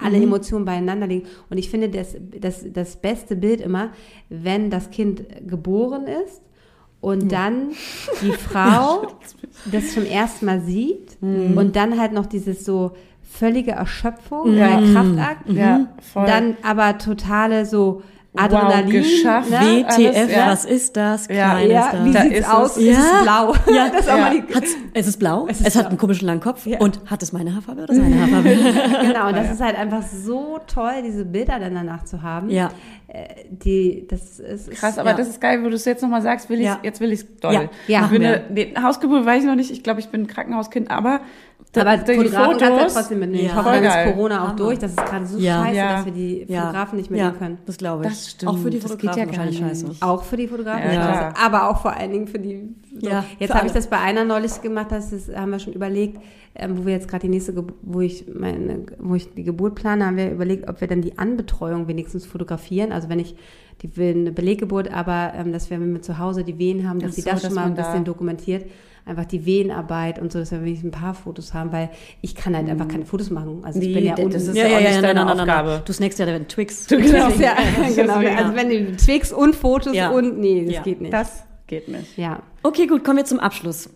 alle 0.00 0.22
Emotionen 0.22 0.64
beieinander 0.64 1.08
liegen. 1.08 1.26
Und 1.50 1.58
ich 1.58 1.68
finde 1.68 1.88
das, 1.88 2.16
das, 2.40 2.64
das 2.72 2.94
beste 2.96 3.34
Bild 3.34 3.60
immer, 3.60 3.90
wenn 4.28 4.70
das 4.70 4.90
Kind 4.90 5.24
geboren 5.48 6.06
ist 6.06 6.42
und 7.00 7.30
dann 7.32 7.70
die 8.22 8.32
Frau 8.32 9.06
das 9.70 9.92
zum 9.94 10.04
ersten 10.04 10.46
Mal 10.46 10.60
sieht 10.60 11.20
Mhm. 11.20 11.56
und 11.58 11.74
dann 11.76 11.98
halt 12.00 12.12
noch 12.12 12.26
dieses 12.26 12.64
so 12.64 12.92
völlige 13.28 13.72
Erschöpfung, 13.72 14.54
der 14.54 14.80
Kraftakt, 14.92 15.48
Ja, 15.50 15.88
voll. 16.12 16.26
dann 16.26 16.56
aber 16.62 16.96
totale 16.98 17.66
so 17.66 18.02
Adrenalin. 18.36 18.90
geschafft. 18.90 19.50
ne? 19.50 19.56
WTF, 19.88 20.16
alles, 20.16 20.32
ja. 20.32 20.46
was 20.46 20.64
ist 20.64 20.96
das? 20.96 21.28
Ja, 21.28 21.50
Kleines 21.50 21.72
Ja, 21.72 22.04
wie 22.04 22.12
Da 22.12 22.22
sieht's 22.22 22.38
ist 22.38 22.50
aus? 22.50 22.76
es. 22.76 22.82
Es 22.82 22.84
Ja. 22.86 22.92
ist 23.00 23.22
blau. 23.22 23.54
Ja. 23.74 23.88
das 23.88 24.00
ist 24.00 24.06
Ja. 24.06 24.30
die, 24.30 24.54
Hat's, 24.54 24.76
es 24.94 25.06
ist 25.06 25.16
blau, 25.18 25.46
es, 25.48 25.60
ist 25.60 25.66
hat 25.66 25.72
blau. 25.82 25.88
einen 25.88 25.98
komischen 25.98 26.26
langen 26.28 26.40
Kopf 26.40 26.66
Ja. 26.66 26.78
und 26.78 27.00
hat 27.06 27.22
es 27.22 27.32
meine 27.32 27.54
Haarfarbe 27.54 27.82
oder 27.84 27.94
seine 27.94 28.20
Haarfarbe? 28.20 28.48
genau, 29.06 29.28
und 29.28 29.36
das 29.36 29.50
ist 29.52 29.60
halt 29.60 29.76
einfach 29.78 30.02
so 30.02 30.58
toll, 30.72 31.02
diese 31.04 31.24
Bilder 31.24 31.58
dann 31.58 31.74
danach 31.74 32.04
zu 32.04 32.22
haben. 32.22 32.50
ja. 32.50 32.70
Äh, 33.08 33.24
Die, 33.50 34.06
das 34.06 34.38
ist, 34.38 34.70
Krass, 34.72 34.98
aber 34.98 35.10
ja. 35.10 35.16
das 35.16 35.28
ist 35.28 35.40
geil, 35.40 35.64
wo 35.64 35.68
du 35.70 35.74
es 35.76 35.86
jetzt 35.86 36.02
nochmal 36.02 36.20
sagst, 36.20 36.50
will 36.50 36.58
ich's, 36.58 36.66
Ja. 36.66 36.78
jetzt 36.82 37.00
will 37.00 37.10
ich 37.12 37.20
es 37.20 37.36
doll. 37.40 37.54
Ja, 37.54 37.62
ja, 37.86 38.04
ich 38.04 38.10
bin 38.10 38.22
nee, 38.50 38.74
Hausgeburt 38.80 39.24
weiß 39.24 39.40
ich 39.42 39.48
noch 39.48 39.54
nicht, 39.56 39.70
ich 39.70 39.82
glaube, 39.82 40.00
ich 40.00 40.08
bin 40.10 40.22
ein 40.22 40.26
Krankenhauskind, 40.26 40.90
aber 40.90 41.20
Aber 41.76 41.96
die 41.98 42.14
Fotografen 42.14 42.58
kannst 42.58 42.62
du 42.62 42.64
ja 42.82 42.86
trotzdem 42.88 43.18
mitnehmen. 43.18 43.44
Ja. 43.44 43.50
Ich 43.50 43.56
hoffe, 43.56 43.70
dann 43.70 43.84
ist. 43.84 44.14
Corona 44.14 44.36
auch 44.42 44.46
Hammer. 44.48 44.56
durch. 44.56 44.78
Das 44.78 44.90
ist 44.92 44.96
gerade 45.04 45.26
so 45.26 45.38
Ja. 45.38 45.64
scheiße, 45.64 45.76
Ja. 45.76 45.92
dass 45.96 46.04
wir 46.06 46.12
die 46.12 46.46
Fotografen 46.48 46.96
nicht 46.98 47.10
ja, 47.10 47.16
mitnehmen 47.16 47.38
können. 47.38 47.58
das 47.66 47.76
glaube 47.76 48.04
ich. 48.04 48.10
Das 48.10 48.30
stimmt. 48.30 48.50
Auch 48.52 48.58
für 48.58 48.70
die 48.70 48.78
Das 48.80 48.90
Fotografen 48.90 49.16
geht 49.22 49.32
ja 49.36 49.36
gar 49.36 49.46
wahrscheinlich 49.46 49.82
nicht. 49.82 49.88
scheiße. 49.90 49.96
Auch 50.06 50.22
für 50.24 50.36
die 50.36 50.48
Fotografen, 50.48 50.92
Ja, 50.92 51.04
scheiße. 51.04 51.36
aber 51.44 51.68
auch 51.70 51.82
vor 51.82 51.94
allen 51.96 52.10
Dingen 52.12 52.26
für 52.26 52.38
die. 52.38 52.74
So. 53.00 53.08
Ja, 53.08 53.24
jetzt 53.38 53.54
habe 53.54 53.66
ich 53.66 53.72
das 53.72 53.86
bei 53.86 53.98
einer 53.98 54.24
neulich 54.24 54.60
gemacht, 54.62 54.86
das 54.90 55.12
ist, 55.12 55.34
haben 55.36 55.50
wir 55.50 55.58
schon 55.58 55.72
überlegt, 55.74 56.18
ähm, 56.54 56.78
wo 56.78 56.86
wir 56.86 56.92
jetzt 56.94 57.06
gerade 57.08 57.22
die 57.22 57.28
nächste, 57.28 57.54
wo 57.82 58.00
ich 58.00 58.24
meine, 58.32 58.86
wo 58.98 59.14
ich 59.14 59.32
die 59.34 59.44
Geburt 59.44 59.74
plane, 59.76 60.06
haben 60.06 60.16
wir 60.16 60.30
überlegt, 60.32 60.68
ob 60.68 60.80
wir 60.80 60.88
dann 60.88 61.02
die 61.02 61.18
Anbetreuung 61.18 61.86
wenigstens 61.86 62.24
fotografieren. 62.26 62.90
Also 62.92 63.08
wenn 63.08 63.18
ich 63.20 63.36
die 63.82 63.96
will 63.96 64.16
eine 64.16 64.32
Beleggeburt, 64.32 64.92
aber 64.92 65.32
ähm, 65.36 65.52
dass 65.52 65.70
wir, 65.70 65.78
wenn 65.80 65.92
wir 65.92 66.02
zu 66.02 66.18
Hause 66.18 66.42
die 66.42 66.58
Wehen 66.58 66.88
haben, 66.88 66.98
dass 66.98 67.14
sie 67.14 67.20
so, 67.20 67.30
das 67.30 67.42
dass 67.42 67.48
schon 67.50 67.54
mal 67.54 67.66
ein 67.66 67.76
da- 67.76 67.82
bisschen 67.84 68.04
dokumentiert. 68.04 68.64
Einfach 69.08 69.24
die 69.24 69.46
Wehenarbeit 69.46 70.18
und 70.20 70.30
so, 70.30 70.38
dass 70.38 70.50
wir 70.52 70.62
wenigstens 70.62 70.88
ein 70.94 71.00
paar 71.00 71.14
Fotos 71.14 71.54
haben, 71.54 71.72
weil 71.72 71.88
ich 72.20 72.34
kann 72.34 72.54
halt 72.54 72.68
einfach 72.68 72.86
keine 72.88 73.06
Fotos 73.06 73.30
machen. 73.30 73.62
Also 73.64 73.80
ich 73.80 73.88
Nee, 73.88 73.94
bin 73.94 74.04
ja 74.04 74.14
das 74.14 74.24
unten. 74.26 74.36
ist 74.36 74.56
ja 74.56 74.66
auch 74.66 74.80
nicht 74.80 75.02
deine 75.02 75.32
Aufgabe. 75.32 75.82
Du 75.84 75.92
snackst 75.92 76.18
ja 76.18 76.26
dann 76.26 76.46
Twix. 76.46 76.86
Genau, 76.88 77.28
ja, 77.30 77.54
genau. 77.96 78.14
Also 78.16 78.54
wenn 78.54 78.68
die 78.68 78.96
Twix 78.96 79.32
und 79.32 79.56
Fotos 79.56 79.94
Ja. 79.94 80.10
und 80.10 80.38
nee, 80.38 80.64
das 80.66 80.74
Ja. 80.74 80.82
geht 80.82 81.00
nicht. 81.00 81.12
Das 81.12 81.44
geht 81.66 81.88
nicht. 81.88 82.16
ja. 82.18 82.42
Okay, 82.62 82.86
gut, 82.86 83.02
kommen 83.02 83.16
wir 83.16 83.24
zum 83.24 83.40
Abschluss. 83.40 83.88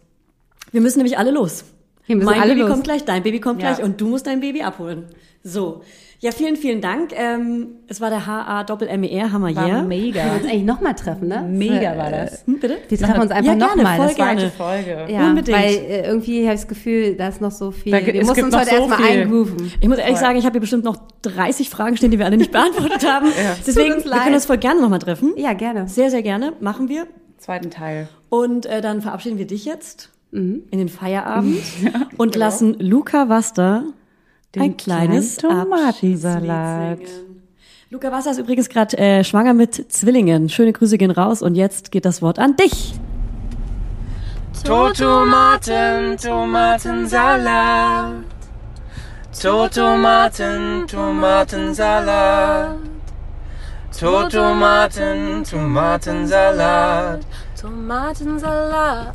Wir 0.71 0.81
müssen 0.81 0.99
nämlich 0.99 1.19
alle 1.19 1.31
los. 1.31 1.65
Wir 2.07 2.17
müssen 2.17 2.27
mein 2.31 2.41
alle 2.41 2.51
Baby 2.53 2.61
los. 2.63 2.71
kommt 2.71 2.85
gleich, 2.85 3.05
dein 3.05 3.23
Baby 3.23 3.39
kommt 3.41 3.63
Ja. 3.63 3.73
gleich 3.75 3.85
und 3.85 4.01
du 4.01 4.09
musst 4.09 4.27
dein 4.27 4.41
Baby 4.41 4.63
abholen. 4.63 5.05
So. 5.43 5.83
Ja, 6.23 6.31
vielen, 6.31 6.55
vielen 6.55 6.81
Dank. 6.81 7.11
Ähm, 7.17 7.79
es 7.89 8.01
war 8.01 8.09
der 8.09 8.25
HA-Doppel-MER, 8.29 9.33
Hammer 9.33 9.57
War 9.57 9.67
yeah. 9.67 9.77
Wir 9.79 9.83
mega. 9.83 10.23
uns 10.37 10.45
eigentlich 10.45 10.63
nochmal 10.63 10.95
treffen, 10.95 11.27
ne? 11.27 11.43
Mega 11.51 11.95
Äh, 11.95 11.99
war 11.99 12.11
das. 12.13 12.47
Hm, 12.47 12.61
bitte? 12.61 12.77
Wir 12.89 12.97
treffen 12.97 13.23
uns 13.23 13.33
einfach 13.33 13.53
Ja, 13.53 13.59
nochmal. 13.59 13.97
voll 13.97 14.07
Das 14.07 14.19
war 14.19 14.35
gerne. 14.35 14.51
Folge. 14.51 15.07
Ja, 15.13 15.27
Unbedingt. 15.29 15.59
Weil 15.59 15.75
äh, 15.75 16.07
irgendwie 16.07 16.45
habe 16.45 16.55
ich 16.55 16.61
das 16.61 16.69
Gefühl, 16.69 17.17
da 17.17 17.27
ist 17.27 17.41
noch 17.41 17.51
so 17.51 17.73
viel. 17.73 17.91
Da 17.91 17.99
wir 18.07 18.13
gibt 18.13 18.19
uns 18.25 18.31
heute 18.31 18.71
so 18.71 18.77
erstmal 18.77 19.03
eingrooven. 19.03 19.73
Ich 19.81 19.89
muss 19.89 19.99
ehrlich 19.99 20.17
sagen, 20.19 20.39
ich 20.39 20.45
habe 20.45 20.53
hier 20.53 20.61
bestimmt 20.61 20.85
noch 20.85 20.97
30 21.23 21.69
Fragen 21.69 21.97
stehen, 21.97 22.13
die 22.13 22.21
wir 22.21 22.27
alle 22.27 22.37
nicht 22.37 22.53
beantwortet 22.53 23.05
haben. 23.05 23.27
Deswegen, 23.67 23.95
uns 23.95 24.05
wir 24.05 24.13
können 24.13 24.37
uns 24.37 24.47
voll 24.47 24.59
gerne 24.59 24.81
nochmal 24.81 25.01
treffen. 25.01 25.33
Ja, 25.37 25.55
gerne. 25.55 25.89
Sehr, 25.89 26.09
sehr 26.13 26.23
gerne. 26.23 26.53
Machen 26.61 26.89
wir. 26.89 27.09
Zweiten 27.39 27.71
Teil. 27.71 28.09
Und 28.29 28.65
äh, 28.67 28.81
dann 28.81 29.03
verabschieden 29.03 29.39
wir 29.39 29.47
dich 29.49 29.65
jetzt 29.65 30.09
Mhm. 30.35 30.63
in 30.71 30.79
den 30.79 30.89
Feierabend 30.89 31.59
und 32.17 32.37
lassen 32.37 32.75
Luca 32.79 33.29
Wasta 33.29 33.81
Den 33.81 33.93
ein 34.59 34.77
kleines 34.77 35.37
Tomatensalat. 35.37 37.01
Luca 37.91 38.11
Wasta 38.11 38.31
ist 38.31 38.39
übrigens 38.39 38.69
gerade 38.69 38.97
äh, 38.97 39.25
schwanger 39.25 39.55
mit 39.55 39.93
Zwillingen. 39.93 40.49
Schöne 40.49 40.73
Grüße 40.73 40.97
gehen 40.97 41.11
raus 41.11 41.43
und 41.43 41.55
jetzt 41.55 41.91
geht 41.91 42.05
das 42.05 42.23
Wort 42.23 42.39
an 42.39 42.57
dich. 42.57 42.95
Tomaten, 44.65 46.17
Tomatensalat. 46.17 48.25
Tomaten, 49.75 50.87
Tomatensalat. 50.87 52.77
Tomaten, 53.99 55.45
Tomatensalat. 55.45 57.21
Tomatensalat. 57.61 59.15